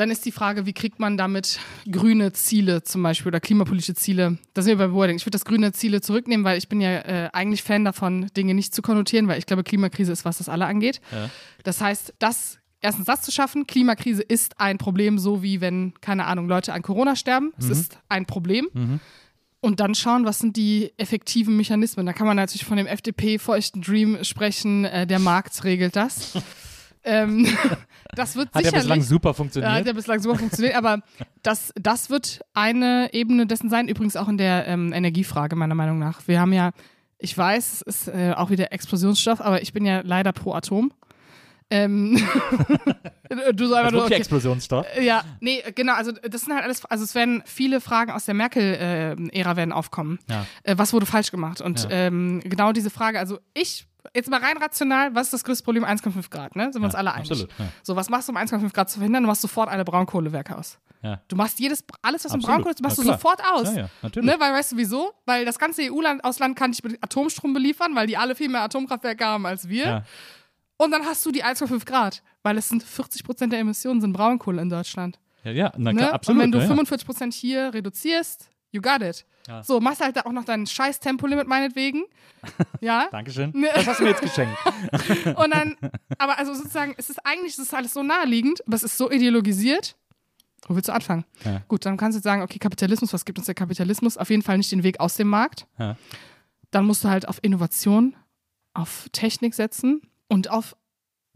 Dann 0.00 0.10
ist 0.10 0.24
die 0.24 0.32
Frage, 0.32 0.64
wie 0.64 0.72
kriegt 0.72 0.98
man 0.98 1.18
damit 1.18 1.60
grüne 1.86 2.32
Ziele 2.32 2.82
zum 2.82 3.02
Beispiel 3.02 3.28
oder 3.28 3.38
klimapolitische 3.38 3.94
Ziele? 3.94 4.38
Da 4.54 4.62
sind 4.62 4.78
wir 4.78 4.88
bei 4.88 4.94
Wording. 4.94 5.16
Ich 5.16 5.26
würde 5.26 5.32
das 5.32 5.44
grüne 5.44 5.72
Ziele 5.72 6.00
zurücknehmen, 6.00 6.42
weil 6.42 6.56
ich 6.56 6.70
bin 6.70 6.80
ja 6.80 7.00
äh, 7.00 7.28
eigentlich 7.34 7.62
Fan 7.62 7.84
davon, 7.84 8.28
Dinge 8.34 8.54
nicht 8.54 8.74
zu 8.74 8.80
konnotieren, 8.80 9.28
weil 9.28 9.38
ich 9.38 9.44
glaube, 9.44 9.62
Klimakrise 9.62 10.10
ist, 10.10 10.24
was 10.24 10.38
das 10.38 10.48
alle 10.48 10.64
angeht. 10.64 11.02
Ja. 11.12 11.28
Das 11.64 11.82
heißt, 11.82 12.14
das 12.18 12.60
erstens 12.80 13.04
das 13.04 13.20
zu 13.20 13.30
schaffen, 13.30 13.66
Klimakrise 13.66 14.22
ist 14.22 14.58
ein 14.58 14.78
Problem, 14.78 15.18
so 15.18 15.42
wie 15.42 15.60
wenn, 15.60 15.92
keine 16.00 16.24
Ahnung, 16.24 16.48
Leute 16.48 16.72
an 16.72 16.80
Corona 16.80 17.14
sterben. 17.14 17.52
Es 17.58 17.68
ist 17.68 17.98
ein 18.08 18.24
Problem. 18.24 18.70
Und 19.60 19.80
dann 19.80 19.94
schauen, 19.94 20.24
was 20.24 20.38
sind 20.38 20.56
die 20.56 20.94
effektiven 20.96 21.58
Mechanismen. 21.58 22.06
Da 22.06 22.14
kann 22.14 22.26
man 22.26 22.38
natürlich 22.38 22.64
von 22.64 22.78
dem 22.78 22.86
FDP-feuchten 22.86 23.82
Dream 23.82 24.24
sprechen, 24.24 24.86
äh, 24.86 25.06
der 25.06 25.18
Markt 25.18 25.62
regelt 25.62 25.94
das. 25.94 26.38
ähm, 27.04 27.46
das 28.14 28.36
wird 28.36 28.48
Hat 28.48 28.56
ja 28.56 28.60
sicherlich. 28.70 28.82
bislang 28.82 29.02
super 29.02 29.34
funktioniert. 29.34 29.72
hat 29.72 29.86
ja 29.86 29.92
bislang 29.92 30.20
super 30.20 30.38
funktioniert, 30.38 30.74
aber 30.76 31.00
das, 31.42 31.72
das 31.76 32.10
wird 32.10 32.40
eine 32.54 33.10
Ebene 33.12 33.46
dessen 33.46 33.70
sein, 33.70 33.88
übrigens 33.88 34.16
auch 34.16 34.28
in 34.28 34.38
der 34.38 34.66
ähm, 34.66 34.92
Energiefrage, 34.92 35.56
meiner 35.56 35.74
Meinung 35.74 35.98
nach. 35.98 36.26
Wir 36.28 36.40
haben 36.40 36.52
ja, 36.52 36.70
ich 37.18 37.36
weiß, 37.36 37.82
es 37.86 38.06
ist 38.06 38.08
äh, 38.08 38.32
auch 38.36 38.50
wieder 38.50 38.72
Explosionsstoff, 38.72 39.40
aber 39.40 39.62
ich 39.62 39.72
bin 39.72 39.84
ja 39.84 40.00
leider 40.04 40.32
pro 40.32 40.52
Atom. 40.54 40.92
Ähm, 41.72 42.16
du 43.54 43.66
so 43.68 43.74
einfach 43.74 43.92
nur, 43.92 44.04
okay. 44.04 44.14
Explosionsstoff. 44.14 44.84
Ja, 45.00 45.22
nee, 45.38 45.62
genau, 45.76 45.94
also 45.94 46.10
das 46.12 46.42
sind 46.42 46.52
halt 46.54 46.64
alles, 46.64 46.84
also 46.86 47.04
es 47.04 47.14
werden 47.14 47.42
viele 47.46 47.80
Fragen 47.80 48.10
aus 48.10 48.24
der 48.24 48.34
Merkel-Ära 48.34 49.56
werden 49.56 49.72
aufkommen. 49.72 50.18
Ja. 50.28 50.46
Äh, 50.64 50.76
was 50.78 50.92
wurde 50.92 51.06
falsch 51.06 51.30
gemacht? 51.30 51.60
Und 51.60 51.84
Ja. 51.84 51.90
ähm, 51.90 52.40
genau 52.44 52.72
diese 52.72 52.90
Frage, 52.90 53.20
also 53.20 53.38
ich, 53.54 53.86
jetzt 54.14 54.30
mal 54.30 54.40
rein 54.40 54.56
rational, 54.56 55.14
was 55.14 55.28
ist 55.28 55.32
das 55.32 55.44
größte 55.44 55.64
Problem? 55.64 55.84
1,5 55.84 56.30
Grad, 56.30 56.56
ne? 56.56 56.72
Sind 56.72 56.82
wir 56.82 56.86
uns 56.86 56.94
alle 56.94 57.12
einig. 57.12 57.30
Absolut. 57.30 57.50
Ja. 57.58 57.66
So, 57.82 57.96
was 57.96 58.08
machst 58.08 58.28
du, 58.28 58.32
um 58.32 58.38
1,5 58.38 58.72
Grad 58.72 58.90
zu 58.90 58.98
verhindern? 58.98 59.22
Du 59.22 59.28
machst 59.28 59.42
sofort 59.42 59.68
alle 59.68 59.84
Braunkohlewerke 59.84 60.56
aus. 60.56 60.78
Ja. 61.02 61.20
Du 61.28 61.36
machst 61.36 61.58
jedes, 61.60 61.82
alles, 62.02 62.24
was 62.24 62.34
im. 62.34 62.40
Braunkohle 62.40 62.74
ist, 62.74 62.82
machst 62.82 62.98
Na 62.98 63.04
du 63.04 63.10
sofort 63.12 63.40
aus. 63.52 63.74
Ja, 63.74 63.82
ja, 63.82 63.88
natürlich. 64.02 64.28
Ne, 64.28 64.36
weil 64.38 64.52
weißt 64.52 64.72
du 64.72 64.76
wieso? 64.76 65.12
Weil 65.24 65.44
das 65.44 65.58
ganze 65.58 65.82
EU-Ausland 65.90 66.56
kann 66.56 66.72
dich 66.72 66.84
mit 66.84 67.02
Atomstrom 67.02 67.54
beliefern, 67.54 67.94
weil 67.94 68.06
die 68.06 68.16
alle 68.18 68.34
viel 68.34 68.48
mehr 68.50 68.62
Atomkraftwerke 68.62 69.24
haben 69.24 69.46
als 69.46 69.68
wir. 69.68 69.84
Ja. 69.84 70.04
Und 70.76 70.90
dann 70.90 71.04
hast 71.06 71.24
du 71.24 71.30
die 71.30 71.42
1,5 71.44 71.86
Grad, 71.86 72.22
weil 72.42 72.58
es 72.58 72.68
sind 72.68 72.82
40 72.82 73.24
Prozent 73.24 73.52
der 73.52 73.60
Emissionen 73.60 74.00
sind 74.00 74.12
Braunkohle 74.12 74.60
in 74.60 74.68
Deutschland. 74.68 75.18
Ja, 75.44 75.52
ja, 75.52 75.72
na 75.78 75.92
Ne? 75.92 75.98
klar, 76.00 76.12
absolut. 76.12 76.36
Und 76.36 76.42
wenn 76.42 76.52
du 76.52 76.58
ja, 76.58 76.64
ja. 76.64 76.68
45 76.68 77.06
Prozent 77.06 77.32
hier 77.34 77.72
reduzierst, 77.72 78.49
you 78.72 78.80
got 78.80 79.02
it. 79.02 79.24
Ja. 79.48 79.62
So, 79.62 79.80
machst 79.80 80.00
halt 80.00 80.16
da 80.16 80.22
auch 80.22 80.32
noch 80.32 80.44
dein 80.44 80.66
scheiß 80.66 81.00
Tempolimit 81.00 81.46
meinetwegen. 81.46 82.04
Ja. 82.80 83.08
Dankeschön. 83.10 83.50
Ne. 83.54 83.68
Das 83.74 83.86
hast 83.86 84.00
du 84.00 84.04
mir 84.04 84.10
jetzt 84.10 84.22
geschenkt. 84.22 84.56
Und 85.36 85.52
dann, 85.52 85.76
aber 86.16 86.38
also 86.38 86.54
sozusagen, 86.54 86.94
es 86.96 87.10
ist 87.10 87.18
eigentlich, 87.26 87.52
es 87.52 87.58
ist 87.58 87.74
alles 87.74 87.92
so 87.92 88.02
naheliegend, 88.02 88.66
aber 88.66 88.76
es 88.76 88.82
ist 88.82 88.96
so 88.96 89.10
ideologisiert. 89.10 89.94
Wo 90.66 90.74
willst 90.74 90.88
du 90.88 90.94
anfangen? 90.94 91.26
Ja. 91.44 91.60
Gut, 91.68 91.84
dann 91.84 91.98
kannst 91.98 92.16
du 92.16 92.18
jetzt 92.18 92.24
sagen, 92.24 92.40
okay, 92.40 92.58
Kapitalismus, 92.58 93.12
was 93.12 93.26
gibt 93.26 93.36
uns 93.38 93.44
der 93.44 93.54
Kapitalismus? 93.54 94.16
Auf 94.16 94.30
jeden 94.30 94.40
Fall 94.40 94.56
nicht 94.56 94.72
den 94.72 94.82
Weg 94.82 95.00
aus 95.00 95.16
dem 95.16 95.28
Markt. 95.28 95.66
Ja. 95.78 95.96
Dann 96.70 96.86
musst 96.86 97.04
du 97.04 97.10
halt 97.10 97.28
auf 97.28 97.40
Innovation, 97.42 98.16
auf 98.72 99.08
Technik 99.12 99.54
setzen 99.54 100.00
und 100.28 100.48
auf 100.48 100.74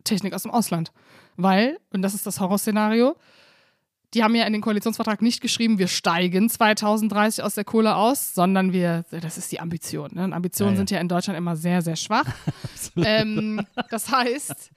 Technik 0.04 0.32
aus 0.32 0.44
dem 0.44 0.52
Ausland. 0.52 0.90
Weil, 1.36 1.78
und 1.90 2.00
das 2.00 2.14
ist 2.14 2.26
das 2.26 2.40
Horrorszenario, 2.40 3.16
die 4.14 4.22
haben 4.22 4.34
ja 4.34 4.44
in 4.44 4.52
den 4.52 4.62
Koalitionsvertrag 4.62 5.22
nicht 5.22 5.40
geschrieben, 5.40 5.78
wir 5.78 5.88
steigen 5.88 6.48
2030 6.48 7.42
aus 7.44 7.54
der 7.54 7.64
Kohle 7.64 7.96
aus, 7.96 8.34
sondern 8.34 8.72
wir, 8.72 9.04
das 9.10 9.36
ist 9.38 9.50
die 9.52 9.60
Ambition. 9.60 10.10
Ne? 10.14 10.24
Und 10.24 10.32
Ambitionen 10.32 10.70
Ja, 10.70 10.74
ja. 10.74 10.78
sind 10.78 10.90
ja 10.90 11.00
in 11.00 11.08
Deutschland 11.08 11.36
immer 11.36 11.56
sehr, 11.56 11.82
sehr 11.82 11.96
schwach. 11.96 12.26
ähm, 12.96 13.60
das 13.90 14.10
heißt, 14.10 14.70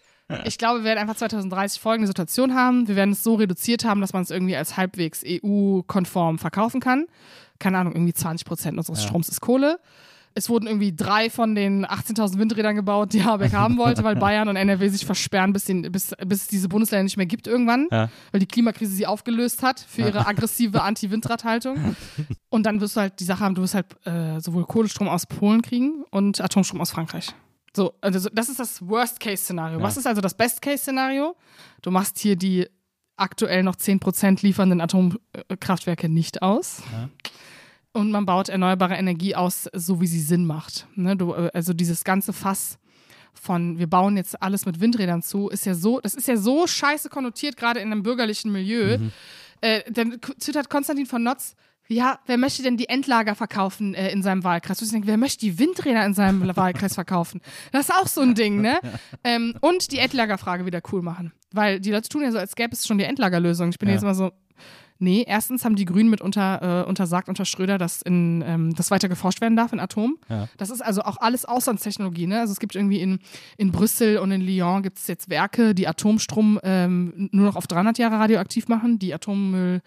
ich 0.43 0.57
glaube, 0.57 0.80
wir 0.80 0.85
werden 0.85 0.99
einfach 0.99 1.15
2030 1.15 1.80
folgende 1.80 2.07
Situation 2.07 2.53
haben. 2.53 2.88
Wir 2.88 2.95
werden 2.97 3.11
es 3.11 3.23
so 3.23 3.35
reduziert 3.35 3.85
haben, 3.85 4.01
dass 4.01 4.11
man 4.11 4.23
es 4.23 4.31
irgendwie 4.31 4.55
als 4.57 4.76
halbwegs 4.76 5.23
EU-konform 5.26 6.38
verkaufen 6.39 6.81
kann. 6.81 7.05
Keine 7.59 7.77
Ahnung, 7.77 7.93
irgendwie 7.93 8.14
20 8.14 8.45
Prozent 8.45 8.77
unseres 8.77 9.01
Ja. 9.01 9.07
Stroms 9.07 9.30
ist 9.30 9.41
Kohle. 9.41 9.80
Es 10.38 10.49
wurden 10.49 10.68
irgendwie 10.68 10.95
drei 10.95 11.31
von 11.31 11.55
den 11.55 11.84
18.000 11.85 12.38
Windrädern 12.38 12.76
gebaut, 12.76 13.11
die 13.14 13.23
Habeck 13.23 13.53
haben 13.53 13.77
wollte, 13.80 14.03
weil 14.03 14.15
Bayern 14.19 14.47
und 14.47 14.55
NRW 14.55 14.88
sich 14.89 15.03
versperren, 15.03 15.51
bis, 15.51 15.65
den, 15.65 15.81
bis, 15.91 16.14
bis 16.27 16.41
es 16.43 16.47
diese 16.47 16.69
Bundesländer 16.69 17.03
nicht 17.05 17.18
mehr 17.18 17.26
gibt 17.26 17.47
irgendwann, 17.47 17.88
Ja. 17.91 18.09
weil 18.31 18.39
die 18.39 18.45
Klimakrise 18.45 18.91
sie 18.93 19.07
aufgelöst 19.07 19.64
hat 19.64 19.80
für 19.80 20.01
ihre 20.03 20.27
aggressive 20.27 20.84
Anti-Windradhaltung. 20.84 21.95
Und 22.49 22.65
dann 22.68 22.80
wirst 22.81 22.95
du 22.95 23.01
halt 23.01 23.19
die 23.19 23.23
Sache 23.23 23.39
haben, 23.43 23.55
du 23.55 23.64
wirst 23.64 23.73
halt 23.73 23.88
äh, 24.05 24.39
sowohl 24.39 24.65
Kohlestrom 24.65 25.07
aus 25.09 25.26
Polen 25.26 25.64
kriegen 25.64 26.03
und 26.11 26.39
Atomstrom 26.39 26.80
aus 26.81 26.91
Frankreich. 26.91 27.34
So, 27.76 27.93
also 28.01 28.30
das 28.31 28.49
ist 28.49 28.59
das 28.59 28.88
Worst-Case-Szenario. 28.88 29.80
Ja. 29.80 29.84
Was 29.84 29.97
ist 29.97 30.05
also 30.05 30.22
das 30.22 30.35
Best-Case-Szenario? 30.35 31.35
Du 31.81 31.89
machst 31.89 32.19
hier 32.19 32.35
die 32.35 32.68
aktuell 33.18 33.64
noch 33.64 33.76
10% 33.76 34.43
liefernden 34.43 34.81
Atomkraftwerke 34.81 36.09
nicht 36.09 36.41
aus. 36.43 36.84
Ja. 36.91 37.09
Und 37.98 38.11
man 38.11 38.26
baut 38.26 38.48
erneuerbare 38.49 38.95
Energie 38.95 39.36
aus, 39.36 39.68
so 39.74 39.99
wie 40.02 40.07
sie 40.07 40.22
Sinn 40.22 40.45
macht. 40.45 40.88
Ne? 40.95 41.15
Du, 41.18 41.34
äh, 41.34 41.49
also 41.53 41.74
dieses 41.74 42.03
ganze 42.03 42.32
Fass 42.32 42.78
von 43.34 43.78
wir 43.80 43.88
bauen 43.88 44.18
jetzt 44.18 44.41
alles 44.41 44.65
mit 44.65 44.80
Windrädern 44.80 45.22
zu, 45.22 45.49
ist 45.49 45.65
ja 45.65 45.74
so, 45.76 45.99
das 45.99 46.15
ist 46.15 46.28
ja 46.28 46.38
so 46.38 46.65
scheiße 46.68 47.10
konnotiert, 47.10 47.56
gerade 47.57 47.80
in 47.80 47.91
einem 47.91 48.03
bürgerlichen 48.03 48.52
Milieu. 48.52 48.98
Äh, 49.61 49.82
dann 49.91 50.19
twittert 50.40 50.69
Konstantin 50.69 51.06
von 51.06 51.24
Notz, 51.24 51.56
ja, 51.88 52.19
wer 52.26 52.38
möchte 52.38 52.64
denn 52.64 52.78
die 52.78 52.90
Endlager 52.90 53.34
verkaufen 53.36 53.94
äh, 53.94 54.11
in 54.11 54.22
seinem 54.22 54.44
Wahlkreis? 54.44 54.82
Ich 54.82 54.90
denke, 54.91 55.07
wer 55.07 55.18
möchte 55.18 55.40
die 55.40 55.57
Windräder 55.57 56.06
in 56.06 56.14
seinem 56.14 56.41
Wahlkreis 56.56 56.95
verkaufen? 56.95 57.41
Das 57.72 57.90
ist 57.90 57.95
auch 57.95 58.07
so 58.07 58.22
ein 58.22 58.36
Ding, 58.36 58.61
ne? 58.61 58.80
Ähm, 59.24 59.56
und 59.61 59.91
die 59.91 59.99
Endlagerfrage 59.99 60.65
wieder 60.65 60.82
cool 60.91 61.02
machen. 61.02 61.32
Weil 61.52 61.80
die 61.80 61.91
Leute 61.91 62.10
tun 62.10 62.24
ja 62.24 62.32
so, 62.32 62.38
als 62.40 62.56
gäbe 62.56 62.74
es 62.74 62.86
schon 62.86 62.98
die 62.98 63.03
Endlagerlösung. 63.06 63.69
Ich 63.69 63.80
bin 63.80 63.88
Ja. 63.90 63.94
jetzt 63.95 64.03
immer 64.03 64.15
so, 64.15 64.32
nee, 64.99 65.24
erstens 65.28 65.65
haben 65.65 65.76
die 65.76 65.86
Grünen 65.86 66.10
mit 66.10 66.22
unter, 66.22 66.84
äh, 66.86 66.90
untersagt 66.90 67.30
unter 67.30 67.45
Schröder, 67.45 67.78
dass 67.78 68.02
in, 68.02 68.44
ähm, 68.45 68.76
das 68.76 68.91
weiter 68.91 69.10
geforscht 69.10 69.41
werden 69.41 69.56
darf 69.56 69.74
in 69.74 69.80
Atom. 69.80 70.18
Ja. 70.30 70.48
Das 70.57 70.69
ist 70.69 70.82
also 70.82 71.02
auch 71.02 71.18
alles 71.18 71.45
Auslandstechnologie. 71.45 72.28
Ne? 72.28 72.40
Also 72.40 72.53
es 72.53 72.60
gibt 72.60 72.76
irgendwie 72.76 73.02
in, 73.02 73.19
in 73.57 73.72
Brüssel 73.72 74.18
und 74.18 74.32
in 74.32 74.41
Lyon 74.41 74.84
gibt 74.84 74.98
es 74.98 75.07
jetzt 75.07 75.30
Werke, 75.30 75.76
die 75.76 75.88
Atomstrom 75.88 76.60
ähm, 76.64 77.30
nur 77.32 77.45
noch 77.45 77.56
auf 77.56 77.68
300 77.68 77.98
Jahre 77.98 78.19
radioaktiv 78.19 78.68
machen, 78.68 78.99
die 78.99 79.14
Atommüll, 79.14 79.82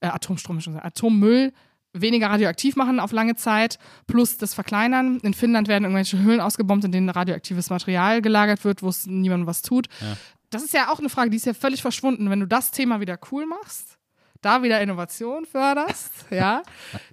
äh, 0.00 0.06
Atomstrom 0.06 0.60
schon 0.60 0.78
Atommüll 0.78 1.52
weniger 1.92 2.28
radioaktiv 2.28 2.76
machen 2.76 3.00
auf 3.00 3.12
lange 3.12 3.34
Zeit, 3.36 3.78
plus 4.06 4.38
das 4.38 4.54
Verkleinern. 4.54 5.18
In 5.20 5.34
Finnland 5.34 5.68
werden 5.68 5.84
irgendwelche 5.84 6.18
Höhlen 6.18 6.40
ausgebombt, 6.40 6.84
in 6.84 6.92
denen 6.92 7.08
radioaktives 7.08 7.70
Material 7.70 8.22
gelagert 8.22 8.64
wird, 8.64 8.82
wo 8.82 8.88
es 8.88 9.06
niemandem 9.06 9.46
was 9.46 9.62
tut. 9.62 9.88
Ja. 10.00 10.16
Das 10.50 10.62
ist 10.62 10.74
ja 10.74 10.90
auch 10.90 10.98
eine 10.98 11.08
Frage, 11.08 11.30
die 11.30 11.36
ist 11.36 11.46
ja 11.46 11.54
völlig 11.54 11.82
verschwunden. 11.82 12.30
Wenn 12.30 12.40
du 12.40 12.46
das 12.46 12.70
Thema 12.70 13.00
wieder 13.00 13.18
cool 13.30 13.46
machst, 13.46 13.98
da 14.42 14.62
wieder 14.62 14.80
Innovation 14.80 15.44
förderst, 15.44 16.10
ja, 16.30 16.62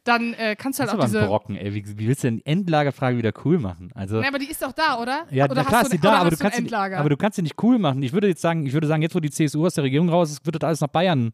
dann 0.03 0.33
äh, 0.35 0.55
kannst 0.55 0.79
du 0.79 0.83
Das 0.83 0.93
halt 0.93 0.93
ist 0.93 0.93
auch 0.93 0.93
aber 0.93 1.03
ein 1.03 1.07
diese. 1.21 1.27
Brocken, 1.27 1.55
ey. 1.57 1.73
Wie, 1.73 1.99
wie 1.99 2.07
willst 2.07 2.23
du 2.23 2.27
denn 2.27 2.37
die 2.37 2.45
Endlagerfrage 2.45 3.17
wieder 3.17 3.31
cool 3.45 3.59
machen? 3.59 3.91
Also, 3.95 4.19
Nee, 4.21 4.27
aber 4.27 4.39
die 4.39 4.49
ist 4.49 4.61
doch 4.61 4.71
da, 4.71 4.97
oder? 4.99 5.25
ja, 5.31 5.45
oder 5.45 5.55
na 5.55 5.63
klar 5.63 5.81
ist 5.83 5.93
die 5.93 5.97
da, 5.99 6.13
aber 6.19 6.29
du, 6.29 6.37
kannst 6.37 6.55
sie, 6.57 6.63
nicht- 6.63 6.71
Endlager? 6.73 6.99
aber 6.99 7.09
du 7.09 7.17
kannst 7.17 7.35
sie 7.35 7.41
nicht 7.41 7.61
cool 7.63 7.77
machen. 7.79 8.01
Ich 8.03 8.13
würde 8.13 8.27
jetzt 8.27 8.41
sagen, 8.41 8.65
ich 8.65 8.73
würde 8.73 8.87
sagen, 8.87 9.01
jetzt 9.01 9.15
wo 9.15 9.19
die 9.19 9.29
CSU 9.29 9.65
aus 9.65 9.73
der 9.73 9.83
Regierung 9.83 10.09
raus 10.09 10.31
ist, 10.31 10.45
wird 10.45 10.55
das 10.55 10.63
alles 10.67 10.81
nach 10.81 10.87
Bayern, 10.87 11.31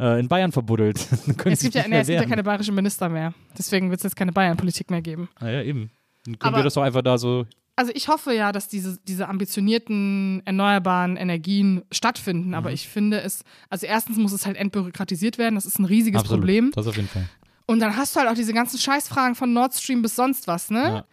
äh, 0.00 0.18
in 0.20 0.28
Bayern 0.28 0.52
verbuddelt. 0.52 0.98
Es 1.46 1.60
gibt 1.62 1.74
ja, 1.74 1.86
nee, 1.88 2.00
es 2.00 2.06
gibt 2.08 2.20
ja 2.20 2.26
keine 2.28 2.42
bayerischen 2.42 2.74
Minister 2.74 3.08
mehr. 3.08 3.32
Deswegen 3.56 3.90
wird 3.90 4.00
es 4.00 4.04
jetzt 4.04 4.16
keine 4.16 4.32
Bayern-Politik 4.32 4.90
mehr 4.90 5.02
geben. 5.02 5.28
Ah, 5.38 5.48
ja, 5.48 5.62
eben. 5.62 5.90
Dann 6.24 6.38
können 6.38 6.54
Aber- 6.54 6.60
wir 6.60 6.64
das 6.64 6.74
doch 6.74 6.82
einfach 6.82 7.02
da 7.02 7.18
so. 7.18 7.46
Also 7.78 7.92
ich 7.94 8.08
hoffe 8.08 8.32
ja, 8.34 8.52
dass 8.52 8.68
diese, 8.68 8.98
diese 9.06 9.28
ambitionierten 9.28 10.40
erneuerbaren 10.46 11.16
Energien 11.16 11.82
stattfinden, 11.92 12.48
Mhm. 12.48 12.54
aber 12.54 12.72
ich 12.72 12.88
finde 12.88 13.20
es, 13.20 13.44
also 13.68 13.86
erstens 13.86 14.16
muss 14.16 14.32
es 14.32 14.46
halt 14.46 14.56
entbürokratisiert 14.56 15.36
werden, 15.36 15.56
das 15.56 15.66
ist 15.66 15.78
ein 15.78 15.84
riesiges 15.84 16.20
Absolut. 16.22 16.40
Problem. 16.40 16.72
Das 16.74 16.86
auf 16.86 16.96
jeden 16.96 17.08
Fall. 17.08 17.28
Und 17.66 17.80
dann 17.80 17.96
hast 17.96 18.14
du 18.16 18.20
halt 18.20 18.30
auch 18.30 18.34
diese 18.34 18.54
ganzen 18.54 18.78
Scheißfragen 18.78 19.34
von 19.34 19.52
Nord 19.52 19.74
Stream 19.74 20.00
bis 20.00 20.16
sonst 20.16 20.46
was, 20.46 20.70
ne? 20.70 20.82
Ja. 20.82 21.04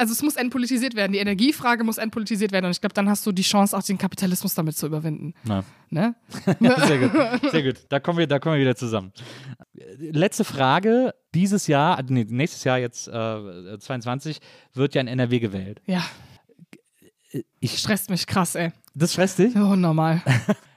Also 0.00 0.14
es 0.14 0.22
muss 0.22 0.36
entpolitisiert 0.36 0.94
werden, 0.94 1.12
die 1.12 1.18
Energiefrage 1.18 1.84
muss 1.84 1.98
entpolitisiert 1.98 2.52
werden 2.52 2.64
und 2.64 2.70
ich 2.70 2.80
glaube, 2.80 2.94
dann 2.94 3.10
hast 3.10 3.26
du 3.26 3.32
die 3.32 3.42
Chance, 3.42 3.76
auch 3.76 3.82
den 3.82 3.98
Kapitalismus 3.98 4.54
damit 4.54 4.74
zu 4.74 4.86
überwinden, 4.86 5.34
Na. 5.44 5.62
ne? 5.90 6.14
Sehr 6.58 6.98
gut. 6.98 7.50
Sehr 7.50 7.62
gut. 7.62 7.84
Da 7.90 8.00
kommen 8.00 8.16
wir, 8.16 8.26
da 8.26 8.38
kommen 8.38 8.54
wir 8.54 8.62
wieder 8.62 8.76
zusammen. 8.76 9.12
Letzte 9.98 10.44
Frage. 10.44 11.14
Dieses 11.34 11.66
Jahr, 11.66 11.98
äh, 11.98 12.04
nee, 12.08 12.24
nächstes 12.26 12.64
Jahr 12.64 12.78
jetzt 12.78 13.08
äh, 13.08 13.78
22, 13.78 14.40
wird 14.72 14.94
ja 14.94 15.02
in 15.02 15.06
NRW 15.06 15.38
gewählt. 15.38 15.82
Ja, 15.86 16.02
Ich, 17.60 17.78
stresst 17.78 18.08
mich 18.08 18.26
krass, 18.26 18.54
ey. 18.54 18.72
das 18.94 19.12
stresst 19.12 19.38
dich? 19.38 19.54
Oh, 19.54 19.76
normal. 19.76 20.22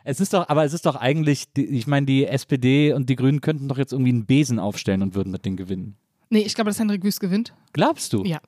Es 0.06 0.20
ist 0.20 0.34
doch, 0.34 0.50
aber 0.50 0.66
es 0.66 0.74
ist 0.74 0.86
doch 0.86 0.98
eigentlich, 0.98 1.46
ich 1.56 1.88
meine, 1.88 2.06
die 2.06 2.26
SPD 2.26 2.92
und 2.92 3.10
die 3.10 3.16
Grünen 3.16 3.40
könnten 3.40 3.70
doch 3.70 3.78
jetzt 3.78 3.94
irgendwie 3.94 4.12
einen 4.12 4.26
Besen 4.26 4.60
aufstellen 4.60 5.02
und 5.02 5.16
würden 5.16 5.32
mit 5.32 5.46
denen 5.46 5.56
gewinnen. 5.56 5.96
Nee, 6.34 6.42
ich 6.42 6.56
glaube, 6.56 6.72
dass 6.72 6.80
Hendrik 6.80 7.04
Wüst 7.04 7.20
gewinnt. 7.20 7.54
Glaubst 7.74 8.12
du? 8.12 8.24
Ja. 8.24 8.40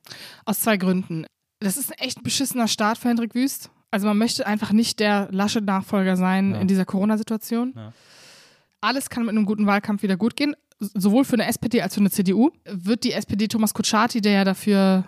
Aus 0.43 0.59
zwei 0.59 0.75
Gründen. 0.75 1.27
Das 1.59 1.77
ist 1.77 1.91
ein 1.91 1.99
echt 1.99 2.23
beschissener 2.23 2.67
Start 2.67 2.97
für 2.97 3.09
Hendrik 3.09 3.35
Wüst. 3.35 3.69
Also 3.91 4.07
man 4.07 4.17
möchte 4.17 4.47
einfach 4.47 4.71
nicht 4.71 4.99
der 4.99 5.27
lasche 5.31 5.61
Nachfolger 5.61 6.17
sein 6.17 6.51
Ja. 6.55 6.59
in 6.61 6.67
dieser 6.67 6.83
Corona-Situation. 6.85 7.73
Ja. 7.75 7.93
Alles 8.81 9.09
kann 9.11 9.21
mit 9.23 9.29
einem 9.35 9.45
guten 9.45 9.67
Wahlkampf 9.67 10.01
wieder 10.01 10.17
gut 10.17 10.35
gehen. 10.35 10.55
Sowohl 10.79 11.25
für 11.25 11.33
eine 11.35 11.45
SPD 11.45 11.81
als 11.81 11.93
auch 11.93 11.95
für 11.95 12.01
eine 12.01 12.09
CDU. 12.11 12.49
Wird 12.65 13.03
die 13.03 13.13
SPD 13.13 13.47
Thomas 13.47 13.73
Kutschaty, 13.75 14.19
der 14.19 14.31
ja 14.33 14.43
dafür 14.43 15.05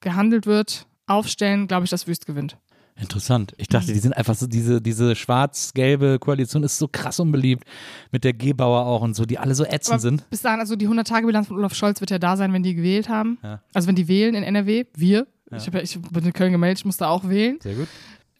gehandelt 0.00 0.46
wird, 0.46 0.86
aufstellen, 1.06 1.68
glaube 1.68 1.84
ich, 1.84 1.90
dass 1.90 2.06
Wüst 2.06 2.24
gewinnt. 2.24 2.56
Interessant. 3.00 3.54
Ich 3.58 3.68
dachte, 3.68 3.92
die 3.92 3.98
sind 3.98 4.16
einfach 4.16 4.34
so, 4.34 4.46
diese, 4.46 4.82
diese 4.82 5.14
schwarz-gelbe 5.14 6.18
Koalition 6.18 6.64
ist 6.64 6.78
so 6.78 6.88
krass 6.88 7.20
unbeliebt. 7.20 7.64
Mit 8.10 8.24
der 8.24 8.32
Gebauer 8.32 8.86
auch 8.86 9.02
und 9.02 9.14
so, 9.14 9.24
die 9.24 9.38
alle 9.38 9.54
so 9.54 9.64
ätzend 9.64 9.94
Aber 9.94 10.00
sind. 10.00 10.30
bis 10.30 10.42
dahin, 10.42 10.60
also 10.60 10.74
die 10.74 10.88
100-Tage-Bilanz 10.88 11.48
von 11.48 11.58
Olaf 11.58 11.74
Scholz 11.74 12.00
wird 12.00 12.10
ja 12.10 12.18
da 12.18 12.36
sein, 12.36 12.52
wenn 12.52 12.62
die 12.62 12.74
gewählt 12.74 13.08
haben. 13.08 13.38
Ja. 13.42 13.60
Also 13.72 13.86
wenn 13.88 13.94
die 13.94 14.08
wählen 14.08 14.34
in 14.34 14.42
NRW, 14.42 14.86
wir. 14.94 15.26
Ja. 15.50 15.56
Ich, 15.56 15.66
hab 15.66 15.74
ja, 15.74 15.80
ich 15.80 16.00
bin 16.00 16.24
in 16.24 16.32
Köln 16.32 16.52
gemeldet, 16.52 16.78
ich 16.78 16.84
musste 16.84 17.06
auch 17.06 17.28
wählen. 17.28 17.58
Sehr 17.62 17.74
gut. 17.74 17.88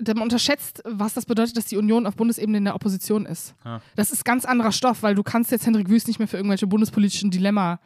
man 0.07 0.23
unterschätzt, 0.25 0.83
was 0.85 1.15
das 1.15 1.25
bedeutet, 1.25 1.57
dass 1.57 1.67
die 1.67 1.77
Union 1.77 2.07
auf 2.07 2.17
Bundesebene 2.17 2.59
in 2.59 2.65
der 2.65 2.75
Opposition 2.75 3.27
ist. 3.27 3.55
Ja. 3.65 3.81
Das 3.95 4.11
ist 4.11 4.25
ganz 4.25 4.45
anderer 4.45 4.73
Stoff, 4.73 5.03
weil 5.03 5.15
du 5.15 5.23
kannst 5.23 5.53
jetzt 5.53 5.67
Hendrik 5.67 5.89
Wüst 5.89 6.09
nicht 6.09 6.19
mehr 6.19 6.29
für 6.29 6.37
irgendwelche 6.37 6.67
bundespolitischen 6.67 7.31
Dilemma 7.31 7.79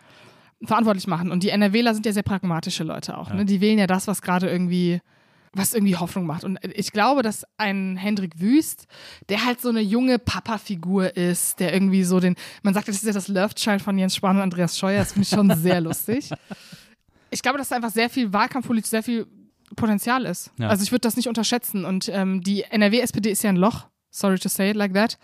verantwortlich 0.65 1.07
machen. 1.07 1.31
Und 1.31 1.43
die 1.43 1.51
NRWler 1.51 1.95
sind 1.95 2.07
ja 2.07 2.13
sehr 2.13 2.23
pragmatische 2.23 2.85
Leute 2.85 3.19
auch. 3.19 3.29
Ja. 3.31 3.37
Ne? 3.37 3.45
Die 3.45 3.61
wählen 3.61 3.79
ja 3.79 3.87
das, 3.87 4.07
was 4.07 4.23
gerade 4.23 4.49
irgendwie 4.49 5.01
was 5.55 5.75
irgendwie 5.75 5.97
Hoffnung 5.97 6.27
macht. 6.27 6.45
Und 6.45 6.59
ich 6.75 6.93
glaube, 6.93 7.23
dass 7.23 7.45
ein 7.59 7.97
Hendrik 7.97 8.41
Wüst, 8.41 8.87
der 9.29 9.45
halt 9.45 9.61
so 9.61 9.69
eine 9.69 9.81
junge 9.81 10.19
Papa-Figur 10.19 11.17
ist, 11.17 11.61
der 11.61 11.73
irgendwie 11.75 12.05
so 12.05 12.21
den, 12.21 12.37
man 12.63 12.73
sagt, 12.75 12.89
das 12.89 12.97
ist 12.97 13.05
ja 13.05 13.13
das 13.13 13.29
Love 13.29 13.55
Child 13.55 13.83
von 13.83 13.99
Jens 13.99 14.17
Spahn 14.17 14.37
und 14.37 14.43
Andreas 14.43 14.79
Scheuer, 14.79 15.01
das 15.01 15.13
finde 15.13 15.25
ich 15.25 15.29
schon 15.29 15.55
sehr 15.59 15.81
lustig. 15.83 16.31
Ich 17.31 17.43
glaube, 17.43 17.59
dass 17.59 17.69
da 17.69 17.77
einfach 17.77 17.91
sehr 17.91 18.09
viel 18.11 18.33
wahlkampfpolitisch, 18.33 18.91
sehr 18.91 19.03
viel 19.03 19.27
Potenzial 19.77 20.25
ist. 20.27 20.51
Ja. 20.59 20.69
Also 20.69 20.83
ich 20.85 20.91
würde 20.93 21.01
das 21.01 21.17
nicht 21.17 21.29
unterschätzen. 21.29 21.85
Und 21.85 22.09
ähm, 22.13 22.43
die 22.43 22.63
NRW-SPD 22.65 23.31
ist 23.31 23.43
ja 23.43 23.51
ein 23.51 23.57
Loch. 23.57 23.87
Sorry 24.11 24.39
to 24.39 24.51
say 24.51 24.71
it 24.71 24.77
like 24.77 24.93
that. 24.93 25.19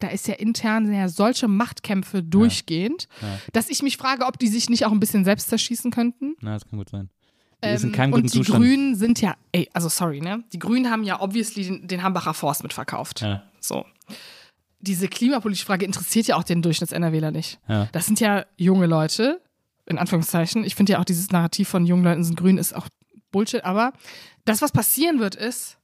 Da 0.00 0.08
ist 0.08 0.28
ja 0.28 0.34
intern 0.34 0.92
ja 0.92 1.08
solche 1.08 1.48
Machtkämpfe 1.48 2.22
durchgehend, 2.22 3.08
Ja. 3.22 3.28
dass 3.54 3.70
ich 3.70 3.82
mich 3.82 3.96
frage, 3.96 4.26
ob 4.26 4.38
die 4.38 4.48
sich 4.48 4.68
nicht 4.68 4.84
auch 4.84 4.92
ein 4.92 5.00
bisschen 5.00 5.24
selbst 5.24 5.48
zerschießen 5.48 5.90
könnten. 5.90 6.34
Na, 6.42 6.52
das 6.52 6.66
kann 6.68 6.78
gut 6.78 6.90
sein. 6.90 7.08
Die 7.64 7.74
ist 7.74 7.82
in 7.84 7.88
Ähm, 7.90 7.94
keinem 7.94 8.10
guten 8.12 8.22
und 8.24 8.34
die 8.34 8.38
Zustand. 8.38 8.64
Grünen 8.64 8.94
sind 8.96 9.20
ja, 9.20 9.34
ey, 9.52 9.68
also 9.72 9.88
sorry, 9.88 10.20
ne? 10.20 10.44
Die 10.52 10.58
Grünen 10.58 10.90
haben 10.90 11.02
ja 11.04 11.20
obviously 11.20 11.64
den, 11.64 11.88
den 11.88 12.02
Hambacher 12.02 12.34
Forst 12.34 12.62
mitverkauft. 12.62 13.20
Ja, 13.22 13.42
So. 13.60 13.84
Diese 14.80 15.08
klimapolitische 15.08 15.64
Frage 15.64 15.86
interessiert 15.86 16.26
ja 16.26 16.36
auch 16.36 16.44
den 16.44 16.60
Durchschnitts-NRWler 16.60 17.30
nicht. 17.30 17.58
ja. 17.68 17.88
Das 17.92 18.04
sind 18.06 18.20
ja 18.20 18.44
junge 18.56 18.86
Leute, 18.86 19.40
in 19.86 19.96
Anführungszeichen. 19.98 20.62
Ich 20.64 20.74
finde 20.74 20.92
ja 20.92 20.98
auch 21.00 21.04
dieses 21.06 21.30
Narrativ 21.30 21.68
von 21.68 21.86
jungen 21.86 22.04
Leuten 22.04 22.22
sind 22.22 22.36
grün 22.36 22.58
ist 22.58 22.74
auch 22.74 22.88
Bullshit. 23.30 23.64
Aber 23.64 23.92
das, 24.44 24.60
was 24.60 24.72
passieren 24.72 25.20
wird, 25.20 25.36
ist, 25.36 25.78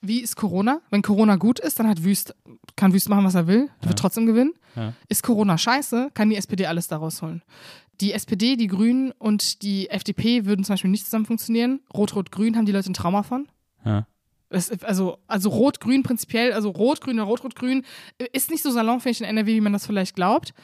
wie 0.00 0.20
ist 0.20 0.36
Corona? 0.36 0.80
Wenn 0.90 1.02
Corona 1.02 1.36
gut 1.36 1.58
ist, 1.58 1.78
dann 1.78 1.86
hat 1.88 2.02
Wüst, 2.02 2.34
kann 2.76 2.94
Wüst 2.94 3.08
machen, 3.10 3.24
was 3.24 3.34
er 3.34 3.46
will, 3.46 3.68
Ja. 3.82 3.88
wird 3.88 3.98
trotzdem 3.98 4.24
gewinnen. 4.24 4.54
Ja. 4.74 4.94
Ist 5.08 5.22
Corona 5.22 5.58
scheiße, 5.58 6.10
kann 6.14 6.30
die 6.30 6.36
SPD 6.36 6.66
alles 6.66 6.88
daraus 6.88 7.20
holen. 7.22 7.42
Die 8.00 8.12
SPD, 8.12 8.56
die 8.56 8.66
Grünen 8.66 9.12
und 9.12 9.62
die 9.62 9.88
FDP 9.90 10.44
würden 10.44 10.64
zum 10.64 10.74
Beispiel 10.74 10.90
nicht 10.90 11.04
zusammen 11.04 11.26
funktionieren. 11.26 11.80
Rot-Rot-Grün 11.94 12.56
haben 12.56 12.66
die 12.66 12.72
Leute 12.72 12.90
ein 12.90 12.94
Trauma 12.94 13.22
von. 13.22 13.48
ja. 13.84 14.06
Es, 14.48 14.70
also, 14.84 15.18
also 15.26 15.50
Rot-Grün 15.50 16.04
prinzipiell, 16.04 16.52
also 16.52 16.70
Rot-Grün 16.70 17.18
oder 17.18 17.28
Rot-Rot-Grün 17.28 17.84
äh, 18.18 18.26
ist 18.32 18.48
nicht 18.48 18.62
so 18.62 18.70
salonfähig 18.70 19.20
in 19.20 19.26
NRW, 19.26 19.54
wie 19.54 19.60
man 19.60 19.72
das 19.72 19.86
vielleicht 19.86 20.14
glaubt. 20.14 20.54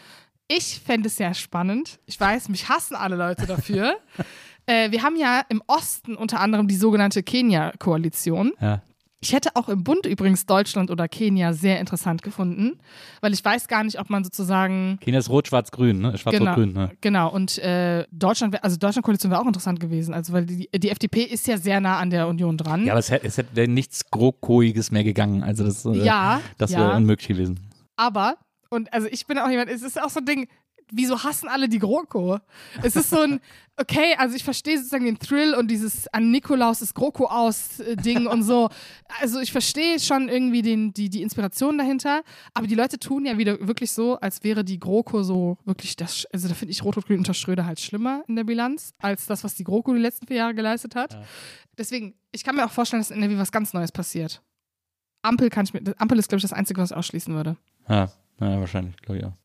Ich 0.46 0.80
fände 0.80 1.08
es 1.08 1.16
sehr 1.16 1.34
spannend. 1.34 1.98
Ich 2.06 2.18
weiß, 2.18 2.48
mich 2.48 2.68
hassen 2.68 2.94
alle 2.94 3.16
Leute 3.16 3.46
dafür. 3.46 3.96
äh, 4.66 4.92
wir 4.92 5.02
haben 5.02 5.16
ja 5.16 5.42
im 5.48 5.62
Osten 5.66 6.14
unter 6.14 6.38
anderem 6.40 6.68
die 6.68 6.76
sogenannte 6.76 7.22
Kenia-Koalition. 7.22 8.52
ja. 8.60 8.82
Ich 9.24 9.32
hätte 9.32 9.50
auch 9.54 9.68
im 9.68 9.84
Bund 9.84 10.04
übrigens 10.04 10.46
Deutschland 10.46 10.90
oder 10.90 11.06
Kenia 11.06 11.52
sehr 11.52 11.78
interessant 11.78 12.22
gefunden, 12.22 12.80
weil 13.20 13.32
ich 13.32 13.44
weiß 13.44 13.68
gar 13.68 13.84
nicht, 13.84 14.00
ob 14.00 14.10
man 14.10 14.24
sozusagen 14.24 14.98
China 15.00 15.18
ist 15.18 15.30
rot, 15.30 15.46
schwarz, 15.46 15.70
grün, 15.70 16.00
ne? 16.00 16.18
Schwarz-rot-grün, 16.18 16.72
ne? 16.72 16.90
Genau, 17.00 17.30
und 17.30 17.56
äh, 17.58 18.04
Deutschland, 18.10 18.62
also 18.64 18.76
Deutschland-Koalition 18.76 19.30
wäre 19.30 19.40
auch 19.40 19.46
interessant 19.46 19.78
gewesen, 19.78 20.12
also 20.12 20.32
weil 20.32 20.46
die, 20.46 20.68
die 20.74 20.90
FDP 20.90 21.22
ist 21.22 21.46
ja 21.46 21.56
sehr 21.56 21.80
nah 21.80 21.98
an 21.98 22.10
der 22.10 22.26
Union 22.26 22.56
dran. 22.58 22.84
Ja, 22.84 22.94
aber 22.94 22.98
es 22.98 23.12
hätte, 23.12 23.28
es 23.28 23.38
hätte 23.38 23.68
nichts 23.68 24.10
GroKoiges 24.10 24.90
mehr 24.90 25.04
gegangen. 25.04 25.44
Also 25.44 25.62
das, 25.64 25.84
äh, 25.84 26.04
Ja, 26.04 26.40
das 26.58 26.72
ja. 26.72 26.80
wäre 26.80 26.96
unmöglich 26.96 27.28
gewesen. 27.28 27.60
Aber, 27.94 28.38
und 28.70 28.92
also 28.92 29.06
ich 29.08 29.28
bin 29.28 29.38
auch 29.38 29.48
jemand, 29.48 29.70
es 29.70 29.82
ist 29.82 30.02
auch 30.02 30.10
so 30.10 30.18
ein 30.18 30.26
Ding, 30.26 30.48
wieso 30.92 31.22
hassen 31.22 31.48
alle 31.48 31.68
die 31.68 31.78
GroKo? 31.78 32.38
Es 32.82 32.94
ist 32.94 33.10
so 33.10 33.20
ein, 33.20 33.40
okay, 33.76 34.14
also 34.18 34.36
ich 34.36 34.44
verstehe 34.44 34.76
sozusagen 34.76 35.04
den 35.04 35.18
Thrill 35.18 35.54
und 35.54 35.68
dieses 35.68 36.06
an 36.08 36.30
Nikolaus 36.30 36.82
ist 36.82 36.94
GroKo 36.94 37.26
aus 37.26 37.80
äh, 37.80 37.96
Ding 37.96 38.26
und 38.26 38.42
so. 38.42 38.68
Also 39.20 39.40
ich 39.40 39.50
verstehe 39.50 39.98
schon 39.98 40.28
irgendwie 40.28 40.62
den, 40.62 40.92
die, 40.92 41.08
die 41.08 41.22
Inspiration 41.22 41.78
dahinter, 41.78 42.22
aber 42.54 42.66
die 42.66 42.74
Leute 42.74 42.98
tun 42.98 43.24
ja 43.24 43.38
wieder 43.38 43.66
wirklich 43.66 43.90
so, 43.92 44.18
als 44.20 44.44
wäre 44.44 44.64
die 44.64 44.78
GroKo 44.78 45.22
so 45.22 45.58
wirklich 45.64 45.96
das, 45.96 46.26
also 46.32 46.48
da 46.48 46.54
finde 46.54 46.72
ich 46.72 46.84
Rot-Rot-Grün 46.84 47.18
unter 47.18 47.34
Schröder 47.34 47.66
halt 47.66 47.80
schlimmer 47.80 48.22
in 48.28 48.36
der 48.36 48.44
Bilanz, 48.44 48.94
als 48.98 49.26
das, 49.26 49.42
was 49.42 49.54
die 49.54 49.64
GroKo 49.64 49.94
die 49.94 50.00
letzten 50.00 50.26
vier 50.26 50.36
Jahre 50.36 50.54
geleistet 50.54 50.94
hat. 50.94 51.14
Ja. 51.14 51.22
Deswegen, 51.78 52.14
ich 52.30 52.44
kann 52.44 52.54
mir 52.54 52.64
auch 52.64 52.70
vorstellen, 52.70 53.00
dass 53.00 53.10
in 53.10 53.22
NRW 53.22 53.38
was 53.38 53.50
ganz 53.50 53.72
Neues 53.72 53.92
passiert. 53.92 54.42
Ampel 55.22 55.50
kann 55.50 55.64
ich 55.64 55.72
mir, 55.72 55.80
Ampel 55.98 56.18
ist, 56.18 56.28
glaube 56.28 56.38
ich, 56.38 56.42
das 56.42 56.52
Einzige, 56.52 56.80
was 56.80 56.90
ich 56.90 56.96
ausschließen 56.96 57.34
würde. 57.34 57.56
Ja, 57.88 58.10
ja 58.40 58.60
wahrscheinlich, 58.60 58.96
glaube 58.96 59.18
ich 59.18 59.24
auch. 59.24 59.41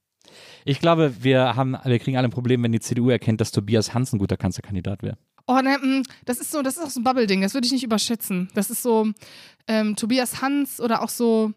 Ich 0.66 0.80
glaube, 0.80 1.14
wir 1.22 1.56
haben, 1.56 1.78
wir 1.84 2.00
kriegen 2.00 2.18
alle 2.18 2.28
ein 2.28 2.32
Problem, 2.32 2.64
wenn 2.64 2.72
die 2.72 2.80
CDU 2.80 3.10
erkennt, 3.10 3.42
dass 3.42 3.52
Tobias 3.52 3.94
Hans 3.94 4.14
ein 4.14 4.20
guter 4.20 4.38
Kanzlerkandidat 4.38 5.04
wäre. 5.04 5.18
Oh, 5.48 5.60
ne, 5.62 5.78
mh, 5.82 6.04
das 6.26 6.40
ist 6.40 6.52
so, 6.52 6.62
das 6.62 6.76
ist 6.76 6.84
auch 6.84 6.90
so 6.90 7.00
ein 7.00 7.04
Bubble-Ding, 7.04 7.42
das 7.42 7.54
würde 7.54 7.66
ich 7.66 7.72
nicht 7.72 7.84
überschätzen. 7.84 8.50
Das 8.54 8.70
ist 8.70 8.84
so, 8.84 9.08
ähm, 9.68 9.96
Tobias 9.96 10.42
Hans 10.42 10.82
oder 10.82 11.02
auch 11.02 11.10
so, 11.10 11.54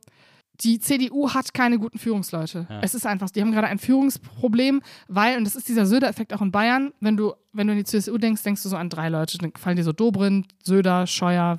die 0.62 0.78
CDU 0.78 1.30
hat 1.30 1.54
keine 1.54 1.78
guten 1.78 1.98
Führungsleute. 1.98 2.66
Ja. 2.68 2.80
Es 2.82 2.94
ist 2.94 3.06
einfach, 3.06 3.30
die 3.30 3.40
haben 3.40 3.50
gerade 3.50 3.66
ein 3.66 3.78
Führungsproblem, 3.78 4.82
weil, 5.08 5.36
und 5.38 5.44
das 5.44 5.56
ist 5.56 5.68
dieser 5.68 5.86
Söder-Effekt 5.86 6.32
auch 6.34 6.42
in 6.42 6.52
Bayern, 6.52 6.92
wenn 7.00 7.16
du, 7.16 7.32
wenn 7.52 7.66
du 7.66 7.72
an 7.72 7.78
die 7.78 7.84
CSU 7.84 8.18
denkst, 8.18 8.42
denkst 8.42 8.62
du 8.62 8.68
so 8.68 8.76
an 8.76 8.90
drei 8.90 9.08
Leute. 9.08 9.38
Dann 9.38 9.52
fallen 9.58 9.76
dir 9.76 9.84
so 9.84 9.92
Dobrindt, 9.92 10.48
Söder, 10.62 11.06
Scheuer, 11.06 11.58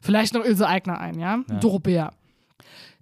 vielleicht 0.00 0.34
noch 0.34 0.44
Ilse 0.44 0.66
Aigner 0.66 0.98
ein, 0.98 1.18
ja? 1.18 1.42
Ja. 1.48 1.54
Doro 1.56 1.78
Bär. 1.78 2.12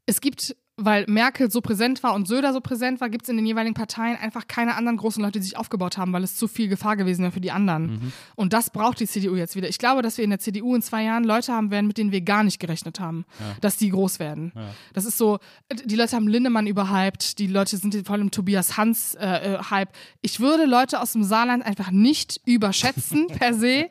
Es 0.07 0.21
gibt, 0.21 0.55
weil 0.77 1.05
Merkel 1.07 1.51
so 1.51 1.61
präsent 1.61 2.03
war 2.03 2.15
und 2.15 2.27
Söder 2.27 2.53
so 2.53 2.61
präsent 2.61 3.01
war, 3.01 3.09
gibt 3.09 3.25
es 3.25 3.29
in 3.29 3.37
den 3.37 3.47
jeweiligen 3.47 3.75
Parteien 3.75 4.17
einfach 4.17 4.49
keine 4.49 4.75
anderen 4.75 4.97
großen 4.97 5.23
Leute, 5.23 5.39
die 5.39 5.45
sich 5.45 5.57
aufgebaut 5.57 5.99
haben, 5.99 6.13
weil 6.13 6.25
es 6.25 6.37
zu 6.37 6.49
viel 6.49 6.69
Gefahr 6.69 6.97
gewesen 6.97 7.23
wäre 7.23 7.33
für 7.33 7.41
die 7.41 7.53
anderen. 7.53 8.13
Und 8.35 8.53
das 8.53 8.71
braucht 8.71 8.99
die 8.99 9.07
CDU 9.07 9.37
jetzt 9.37 9.55
wieder. 9.55 9.69
Ich 9.69 9.79
glaube, 9.79 10.03
dass 10.03 10.17
wir 10.19 10.25
in 10.25 10.31
der 10.31 10.41
CDU 10.41 10.75
in 10.75 10.83
zwei 10.83 11.05
Jahren 11.05 11.25
Leute 11.25 11.53
haben 11.53 11.71
werden, 11.71 11.87
mit 11.87 11.99
denen 11.99 12.11
wir 12.11 12.23
gar 12.23 12.43
nicht 12.43 12.59
gerechnet 12.59 12.99
haben, 12.99 13.25
dass 13.61 13.77
die 13.77 13.91
groß 13.91 14.19
werden. 14.19 14.53
Ja. 14.55 14.71
Das 14.93 15.05
ist 15.05 15.17
so, 15.17 15.39
die 15.85 15.95
Leute 15.97 16.17
haben 16.17 16.27
Lindemann 16.27 16.67
überhyped, 16.67 17.39
die 17.39 17.47
Leute 17.47 17.77
sind 17.77 17.95
vor 18.05 18.17
allem 18.17 18.31
Tobias 18.31 18.77
Hans 18.77 19.15
äh, 19.15 19.55
äh, 19.55 19.59
Hype. 19.71 19.91
Ich 20.23 20.41
würde 20.41 20.65
Leute 20.65 21.01
aus 21.01 21.13
dem 21.13 21.23
Saarland 21.23 21.65
einfach 21.65 21.91
nicht 21.91 22.41
überschätzen 22.45 23.27
per 23.39 23.55
se. 23.55 23.91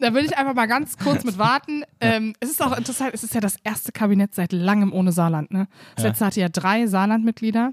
Da 0.00 0.12
will 0.12 0.24
ich 0.24 0.36
einfach 0.36 0.54
mal 0.54 0.66
ganz 0.66 0.96
kurz 0.98 1.24
mit 1.24 1.38
warten. 1.38 1.82
Ähm, 2.00 2.34
es 2.40 2.50
ist 2.50 2.62
auch 2.62 2.76
interessant, 2.76 3.12
es 3.14 3.22
ist 3.24 3.34
ja 3.34 3.40
das 3.40 3.56
erste 3.64 3.90
Kabinett 3.90 4.34
seit 4.34 4.52
langem 4.52 4.92
ohne 4.92 5.10
Saarland. 5.12 5.50
Ne? 5.50 5.68
Das 5.94 6.02
Ja. 6.04 6.08
letzte 6.10 6.26
hatte 6.26 6.40
ja 6.40 6.48
drei 6.50 6.86
Saarland-Mitglieder. 6.86 7.70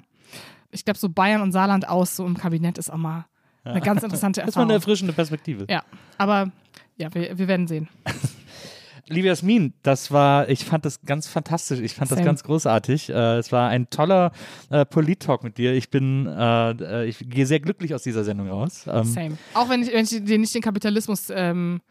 Ich 0.72 0.86
glaube, 0.86 0.98
so 1.00 1.10
Bayern 1.10 1.42
und 1.42 1.52
Saarland 1.52 1.90
aus, 1.90 2.16
so 2.16 2.26
im 2.26 2.38
Kabinett 2.38 2.78
ist 2.78 2.90
auch 2.94 2.98
mal 2.98 3.26
eine 3.66 3.82
ganz 3.82 4.04
interessante 4.04 4.40
Das 4.40 4.50
ist 4.52 4.56
mal 4.56 4.62
eine 4.62 4.74
Erfahrung. 4.74 4.82
erfrischende 4.82 5.14
Perspektive. 5.14 5.66
Ja, 5.70 5.84
aber 6.18 6.52
ja, 6.96 7.14
wir, 7.14 7.38
wir 7.38 7.48
werden 7.50 7.68
sehen. 7.68 7.90
Liebe 9.10 9.28
Jasmin, 9.28 9.74
das 9.84 10.12
war, 10.12 10.48
ich 10.48 10.64
fand 10.64 10.86
das 10.86 11.02
ganz 11.02 11.28
fantastisch. 11.28 11.80
Ich 11.82 11.96
fand 11.96 12.10
das 12.10 12.18
Same. 12.20 12.26
ganz 12.26 12.44
großartig. 12.44 13.10
Äh, 13.10 13.38
es 13.40 13.52
war 13.52 13.68
ein 13.68 13.90
toller 13.90 14.32
äh, 14.70 14.86
Polit-Talk 14.86 15.44
mit 15.44 15.58
dir. 15.58 15.74
Ich 15.74 15.90
bin, 15.90 16.28
äh, 16.28 16.72
äh, 16.72 17.06
ich 17.10 17.18
gehe 17.28 17.46
sehr 17.46 17.60
glücklich 17.60 17.94
aus 17.94 18.04
dieser 18.04 18.24
Sendung 18.24 18.48
raus. 18.50 18.86
Ähm, 18.88 19.04
Same. 19.04 19.38
Auch 19.54 19.68
wenn 19.68 19.82
ich, 19.82 19.92
wenn 19.92 20.06
ich 20.06 20.12
den, 20.24 20.40
nicht 20.42 20.56
den 20.56 20.62
Kapitalismus, 20.62 21.30
ähm, 21.36 21.82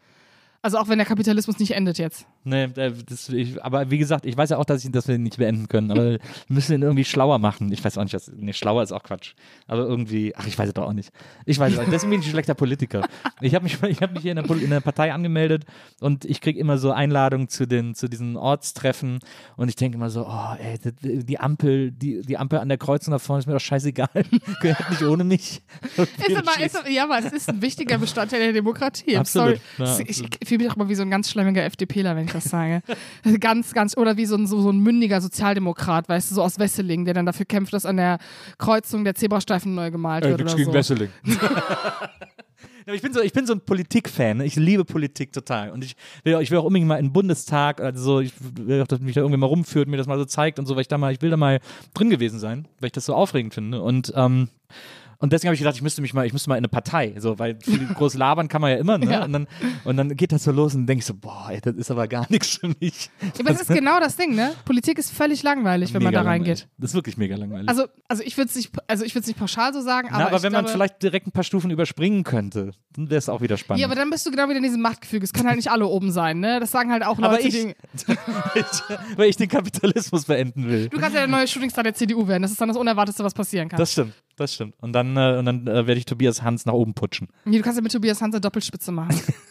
also 0.61 0.77
auch 0.77 0.87
wenn 0.87 0.97
der 0.97 1.07
Kapitalismus 1.07 1.59
nicht 1.59 1.71
endet 1.71 1.97
jetzt. 1.97 2.25
Nee, 2.43 2.63
äh, 2.63 2.91
das, 3.07 3.29
ich, 3.29 3.63
aber 3.63 3.91
wie 3.91 3.97
gesagt, 3.97 4.25
ich 4.25 4.35
weiß 4.35 4.49
ja 4.49 4.57
auch, 4.57 4.65
dass, 4.65 4.83
ich, 4.83 4.91
dass 4.91 5.07
wir 5.07 5.15
ihn 5.15 5.23
nicht 5.23 5.37
beenden 5.37 5.67
können, 5.67 5.91
aber 5.91 6.03
wir 6.11 6.19
müssen 6.47 6.73
ihn 6.73 6.81
irgendwie 6.81 7.05
schlauer 7.05 7.39
machen. 7.39 7.71
Ich 7.71 7.83
weiß 7.83 7.97
auch 7.97 8.03
nicht, 8.03 8.13
was, 8.13 8.31
nee, 8.35 8.53
schlauer 8.53 8.83
ist 8.83 8.91
auch 8.91 9.03
Quatsch. 9.03 9.33
Aber 9.67 9.83
irgendwie, 9.83 10.35
ach, 10.35 10.47
ich 10.47 10.57
weiß 10.57 10.69
es 10.69 10.73
doch 10.73 10.85
auch 10.85 10.93
nicht. 10.93 11.11
Ich 11.45 11.59
weiß 11.59 11.73
es 11.73 11.79
auch 11.79 11.83
nicht. 11.83 11.93
Deswegen 11.93 12.11
bin 12.11 12.21
ich 12.21 12.27
ein 12.27 12.31
schlechter 12.31 12.55
Politiker. 12.55 13.07
Ich 13.41 13.53
habe 13.53 13.63
mich, 13.63 13.81
ich 13.83 14.01
hab 14.01 14.13
mich 14.13 14.21
hier 14.21 14.31
in 14.31 14.43
der, 14.43 14.49
in 14.49 14.69
der 14.69 14.79
Partei 14.79 15.13
angemeldet 15.13 15.65
und 15.99 16.25
ich 16.25 16.41
kriege 16.41 16.59
immer 16.59 16.77
so 16.77 16.91
Einladungen 16.91 17.47
zu, 17.47 17.67
den, 17.67 17.93
zu 17.93 18.07
diesen 18.07 18.37
Ortstreffen 18.37 19.19
und 19.55 19.69
ich 19.69 19.75
denke 19.75 19.97
immer 19.97 20.09
so, 20.09 20.25
oh, 20.25 20.55
ey, 20.57 20.79
die 21.01 21.39
Ampel, 21.39 21.91
die, 21.91 22.21
die 22.21 22.37
Ampel 22.37 22.59
an 22.59 22.69
der 22.69 22.77
Kreuzung 22.77 23.11
da 23.11 23.19
vorne 23.19 23.39
ist 23.41 23.47
mir 23.47 23.53
doch 23.53 23.59
scheißegal. 23.59 24.09
Gehört 24.61 24.89
nicht 24.89 25.03
ohne 25.03 25.23
mich. 25.23 25.61
Ist 25.95 26.35
aber, 26.35 26.65
ist, 26.65 26.83
ja, 26.89 27.03
aber 27.03 27.19
es 27.19 27.31
ist 27.31 27.49
ein 27.49 27.61
wichtiger 27.61 27.97
Bestandteil 27.97 28.39
der 28.39 28.53
Demokratie. 28.53 29.17
Absolut. 29.21 29.59
Ja, 29.77 29.99
ich 29.99 30.21
ich 30.39 30.47
fühle 30.47 30.63
mich 30.63 30.71
auch 30.71 30.75
mal 30.75 30.89
wie 30.89 30.95
so 30.95 31.01
ein 31.01 31.09
ganz 31.09 31.29
schlemmiger 31.29 31.63
FDPler, 31.63 32.15
wenn 32.15 32.25
ich 32.25 32.30
ich 32.37 32.43
das 32.43 32.51
sage. 32.51 32.81
ganz, 33.39 33.73
ganz, 33.73 33.97
oder 33.97 34.17
wie 34.17 34.25
so 34.25 34.35
ein, 34.35 34.47
so, 34.47 34.61
so 34.61 34.71
ein 34.71 34.79
mündiger 34.79 35.21
Sozialdemokrat, 35.21 36.09
weißt 36.09 36.31
du, 36.31 36.35
so 36.35 36.43
aus 36.43 36.59
Wesseling, 36.59 37.05
der 37.05 37.13
dann 37.13 37.25
dafür 37.25 37.45
kämpft, 37.45 37.73
dass 37.73 37.85
an 37.85 37.97
der 37.97 38.19
Kreuzung 38.57 39.03
der 39.03 39.15
Zebrastreifen 39.15 39.75
neu 39.75 39.91
gemalt 39.91 40.23
wird 40.23 40.41
oder 40.41 40.49
so. 40.49 40.73
Wesseling. 40.73 41.09
Ja, 42.85 42.93
Ich 42.93 43.01
bin, 43.01 43.13
so, 43.13 43.21
ich 43.21 43.33
bin 43.33 43.45
so 43.45 43.53
ein 43.53 43.61
Politikfan. 43.61 44.41
Ich 44.41 44.55
liebe 44.55 44.85
Politik 44.85 45.33
total. 45.33 45.71
Und 45.71 45.83
ich 45.83 45.95
will, 46.23 46.39
ich 46.41 46.51
will 46.51 46.57
auch 46.57 46.63
unbedingt 46.63 46.87
mal 46.87 46.97
in 46.97 47.07
den 47.07 47.13
Bundestag, 47.13 47.81
also 47.81 48.19
ich 48.19 48.33
will 48.39 48.81
auch, 48.81 48.87
dass 48.87 48.99
mich 48.99 49.13
da 49.13 49.21
irgendwie 49.21 49.37
mal 49.37 49.47
rumführt, 49.47 49.87
mir 49.87 49.97
das 49.97 50.07
mal 50.07 50.17
so 50.17 50.25
zeigt 50.25 50.59
und 50.59 50.65
so, 50.65 50.75
weil 50.75 50.81
ich 50.81 50.87
da 50.87 50.97
mal, 50.97 51.13
ich 51.13 51.21
will 51.21 51.29
da 51.29 51.37
mal 51.37 51.59
drin 51.93 52.09
gewesen 52.09 52.39
sein, 52.39 52.67
weil 52.79 52.87
ich 52.87 52.93
das 52.93 53.05
so 53.05 53.13
aufregend 53.13 53.53
finde. 53.53 53.81
Und 53.81 54.13
ähm, 54.15 54.49
und 55.21 55.31
deswegen 55.31 55.47
habe 55.49 55.53
ich 55.55 55.59
gedacht, 55.61 55.75
ich 55.75 55.81
müsste 55.81 56.01
mich 56.01 56.13
mal, 56.13 56.25
ich 56.25 56.33
müsste 56.33 56.49
mal 56.49 56.55
in 56.55 56.59
eine 56.59 56.67
Partei, 56.67 57.13
so, 57.17 57.39
weil 57.39 57.57
viel 57.61 57.85
groß 57.93 58.15
labern 58.15 58.47
kann 58.47 58.61
man 58.61 58.71
ja 58.71 58.77
immer, 58.77 58.97
ne? 58.97 59.11
Ja. 59.11 59.23
Und, 59.23 59.33
dann, 59.33 59.47
und 59.85 59.97
dann 59.97 60.15
geht 60.15 60.31
das 60.31 60.43
so 60.43 60.51
los 60.51 60.73
und 60.73 60.81
dann 60.81 60.87
denke 60.87 60.99
ich 60.99 61.05
so, 61.05 61.13
boah, 61.13 61.47
ey, 61.49 61.61
das 61.61 61.75
ist 61.75 61.89
aber 61.91 62.07
gar 62.07 62.25
nichts 62.29 62.57
für 62.57 62.67
mich. 62.79 63.09
Aber 63.39 63.51
das 63.51 63.61
ist 63.61 63.73
genau 63.73 63.99
das 63.99 64.15
Ding, 64.17 64.35
ne? 64.35 64.53
Politik 64.65 64.97
ist 64.99 65.11
völlig 65.11 65.43
langweilig, 65.43 65.93
wenn 65.93 66.03
man 66.03 66.11
Mega 66.11 66.23
da 66.23 66.29
reingeht. 66.29 66.59
langweilig. 66.59 66.75
Das 66.77 66.89
ist 66.91 66.95
wirklich 66.95 67.17
mega 67.17 67.35
langweilig. 67.35 67.69
Also, 67.69 67.85
also 68.07 68.23
ich 68.23 68.35
würde 68.37 68.49
es 68.49 68.55
nicht, 68.55 68.71
also 68.87 69.05
ich 69.05 69.13
würde 69.15 69.21
es 69.21 69.27
nicht 69.27 69.39
pauschal 69.39 69.73
so 69.73 69.81
sagen, 69.81 70.09
aber, 70.09 70.17
Na, 70.17 70.27
aber 70.27 70.37
ich 70.37 70.43
wenn 70.43 70.51
man 70.51 70.65
glaube, 70.65 70.73
vielleicht 70.73 71.01
direkt 71.03 71.27
ein 71.27 71.31
paar 71.31 71.43
Stufen 71.43 71.71
überspringen 71.71 72.23
könnte, 72.23 72.71
dann 72.93 73.09
wäre 73.09 73.19
es 73.19 73.29
auch 73.29 73.41
wieder 73.41 73.57
spannend. 73.57 73.79
Ja, 73.81 73.87
aber 73.87 73.95
dann 73.95 74.09
bist 74.09 74.25
du 74.25 74.31
genau 74.31 74.45
wieder 74.49 74.57
in 74.57 74.63
diesem 74.63 74.81
Machtgefüge. 74.81 75.23
Es 75.23 75.31
können 75.33 75.47
halt 75.47 75.57
nicht 75.57 75.71
alle 75.71 75.85
oben 75.87 76.11
sein, 76.11 76.39
ne? 76.39 76.59
Das 76.59 76.71
sagen 76.71 76.91
halt 76.91 77.05
auch 77.05 77.17
Leute, 77.17 77.35
Aber 77.35 77.39
ich, 77.39 77.53
die. 77.53 77.73
weil 79.17 79.29
ich 79.29 79.37
den 79.37 79.49
Kapitalismus 79.49 80.25
beenden 80.25 80.67
will. 80.67 80.89
Du 80.89 80.97
kannst 80.97 81.13
ja 81.13 81.21
der 81.21 81.27
neue 81.27 81.47
Shootingstar 81.47 81.83
der 81.83 81.93
CDU 81.93 82.27
werden. 82.27 82.41
Das 82.41 82.51
ist 82.51 82.59
dann 82.59 82.67
das 82.67 82.77
Unerwartetste, 82.77 83.23
was 83.23 83.33
passieren 83.33 83.69
kann. 83.69 83.77
Das 83.77 83.91
stimmt, 83.91 84.13
das 84.35 84.53
stimmt. 84.53 84.75
Und 84.81 84.93
dann, 84.93 85.10
äh, 85.17 85.37
und 85.37 85.45
dann 85.45 85.67
äh, 85.67 85.87
werde 85.87 85.97
ich 85.97 86.05
Tobias 86.05 86.41
Hans 86.41 86.65
nach 86.65 86.73
oben 86.73 86.93
putschen. 86.93 87.27
Nee, 87.45 87.57
du 87.57 87.63
kannst 87.63 87.77
ja 87.77 87.83
mit 87.83 87.91
Tobias 87.91 88.21
Hans 88.21 88.35
eine 88.35 88.41
Doppelspitze 88.41 88.91
machen. 88.91 89.19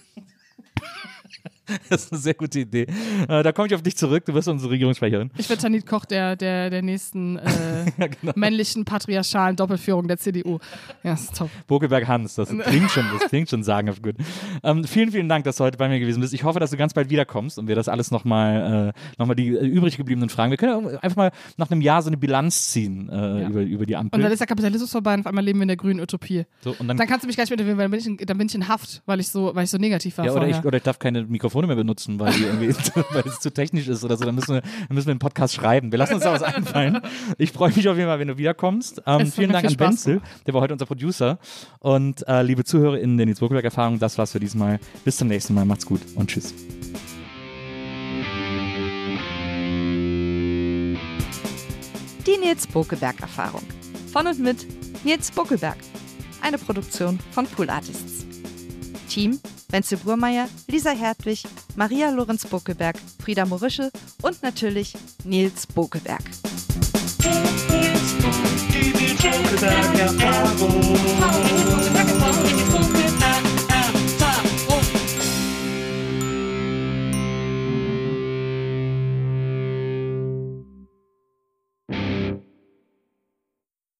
Das 1.89 2.05
ist 2.05 2.13
eine 2.13 2.21
sehr 2.21 2.35
gute 2.35 2.61
Idee. 2.61 2.87
Äh, 3.29 3.43
da 3.43 3.53
komme 3.53 3.67
ich 3.69 3.75
auf 3.75 3.83
dich 3.83 3.97
zurück. 3.97 4.25
Du 4.27 4.33
bist 4.33 4.49
unsere 4.49 4.71
Regierungssprecherin. 4.73 5.31
Ich 5.39 5.49
werde 5.49 5.63
Tanit 5.63 5.87
Koch 5.87 6.05
der, 6.05 6.37
der, 6.37 6.71
der 6.71 6.83
nächsten 6.83 7.37
äh, 7.39 7.43
Ja, 7.99 8.07
genau. 8.07 8.33
männlichen 8.37 8.85
patriarchalen 8.85 9.57
Doppelführung 9.57 10.07
der 10.09 10.19
CDU. 10.19 10.59
Ja, 11.03 11.15
ist 11.15 11.37
top. 11.37 11.51
Bokeberg 11.67 12.07
Hans, 12.09 12.35
das 12.35 12.49
klingt 12.65 12.91
schon, 12.91 13.05
das 13.19 13.29
klingt 13.29 13.49
schon 13.51 13.63
sagenhaft 13.63 14.03
gut. 14.03 14.15
Ähm, 14.63 14.85
vielen, 14.85 15.11
vielen 15.13 15.29
Dank, 15.29 15.45
dass 15.45 15.57
du 15.57 15.65
heute 15.65 15.79
bei 15.79 15.89
mir 15.89 15.99
gewesen 16.01 16.21
bist. 16.21 16.33
Ich 16.35 16.45
hoffe, 16.45 16.61
dass 16.61 16.71
du 16.71 16.77
ganz 16.77 16.95
bald 16.95 17.11
wiederkommst 17.11 17.59
und 17.59 17.69
wir 17.69 17.75
das 17.75 17.89
alles 17.89 18.11
nochmal, 18.11 18.93
äh, 18.95 19.01
nochmal 19.19 19.37
die 19.37 19.49
äh, 19.49 19.67
übrig 19.67 19.97
gebliebenen 19.97 20.29
Fragen. 20.29 20.51
Wir 20.51 20.57
können 20.59 20.99
einfach 20.99 21.17
mal 21.17 21.31
nach 21.57 21.71
einem 21.71 21.81
Jahr 21.81 22.03
so 22.03 22.09
eine 22.09 22.17
Bilanz 22.17 22.69
ziehen 22.71 23.09
äh, 23.09 23.43
Ja. 23.43 23.49
über, 23.49 23.61
über 23.63 23.87
die 23.87 23.97
Ampel. 23.97 24.17
Und 24.17 24.23
dann 24.23 24.33
ist 24.33 24.39
der 24.41 24.47
Kapitalismus 24.47 24.91
vorbei 24.93 25.15
und 25.15 25.21
auf 25.21 25.27
einmal 25.27 25.45
leben 25.45 25.59
wir 25.59 25.63
in 25.63 25.69
der 25.69 25.77
grünen 25.77 26.01
Utopie. 26.01 26.45
so, 26.63 26.75
und 26.79 26.89
dann, 26.89 26.97
Dann 26.97 27.07
kannst 27.07 27.25
du 27.25 27.27
mich 27.27 27.37
gleich 27.37 27.51
mit 27.51 27.61
weil 27.61 27.77
dann 27.77 27.91
bin 27.91 28.01
ich 28.01 28.07
in, 28.07 28.17
dann 28.17 28.39
bin 28.39 28.47
ich 28.47 28.55
in 28.55 28.69
Haft, 28.69 29.03
weil 29.07 29.21
ich 29.21 29.29
so, 29.29 29.55
weil 29.55 29.65
ich 29.65 29.71
so 29.71 29.79
negativ 29.79 30.17
war 30.19 30.25
ja, 30.25 30.33
oder, 30.33 30.41
vorher. 30.43 30.59
ich, 30.59 30.65
oder 30.65 30.77
ich 30.79 30.83
darf 30.83 30.99
keine 30.99 31.25
Mikrofone 31.25 31.60
mehr 31.66 31.77
benutzen, 31.77 32.19
weil, 32.19 32.32
die 32.32 32.45
irgendwie, 32.45 32.69
weil 33.11 33.23
es 33.27 33.41
zu 33.41 33.53
technisch 33.53 33.89
ist 33.89 34.05
oder 34.05 34.16
so. 34.16 34.24
Dann 34.24 34.35
müssen, 34.35 34.55
wir, 34.55 34.61
dann 34.61 34.95
müssen 34.95 35.07
wir 35.07 35.12
einen 35.12 35.20
Podcast 35.20 35.55
schreiben. 35.55 35.93
Wir 35.93 35.99
lassen 35.99 36.15
uns 36.15 36.24
da 36.24 36.32
was 36.32 36.43
einfallen. 36.43 37.01
Ich 37.39 37.53
freue 37.53 37.70
mich 37.70 37.89
auf 37.89 37.97
jeden 37.97 38.09
Fall, 38.09 38.19
wenn 38.19 38.28
du 38.28 38.39
wiederkommst. 38.39 39.03
Ähm, 39.07 39.27
vielen 39.27 39.53
Dank 39.53 39.66
viel 39.66 39.73
an 39.73 39.77
Benzel, 39.77 40.20
der 40.47 40.55
war 40.55 40.61
heute 40.61 40.74
unser 40.74 40.87
Producer. 40.87 41.39
Und 41.78 42.27
äh, 42.28 42.43
liebe 42.43 42.65
ZuhörerInnen 42.65 43.16
der 43.16 43.27
Nils 43.27 43.41
Burgberg 43.41 43.65
Erfahrung, 43.65 43.99
das 43.99 44.19
war's 44.19 44.32
für 44.32 44.41
diesmal. 44.41 44.78
Bis 45.05 45.16
zum 45.16 45.28
nächsten 45.28 45.55
Mal. 45.55 45.65
Macht's 45.65 45.87
gut 45.87 46.01
und 46.15 46.28
tschüss. 46.31 46.55
Die 52.27 52.37
Nils 52.37 52.66
Bokelberg 52.66 53.20
Erfahrung. 53.20 53.62
Von 54.12 54.27
und 54.27 54.39
mit 54.39 54.66
Nils 55.05 55.31
Bokelberg. 55.31 55.78
Eine 56.43 56.59
Produktion 56.59 57.19
von 57.32 57.47
Pool 57.47 57.69
Artists. 57.70 58.30
Team 59.11 59.41
Wenzel 59.70 59.99
Burmeier, 59.99 60.49
Lisa 60.69 60.91
Hertwig, 60.91 61.43
Maria 61.77 62.11
Lorenz 62.11 62.47
Bokelberg, 62.47 62.97
Frieda 63.23 63.45
Morische 63.45 63.91
und 64.23 64.43
natürlich 64.43 64.95
Nils 65.24 65.66
Bokelberg. 65.66 66.23
Die 68.82 70.01
Erfahrung. 70.01 71.60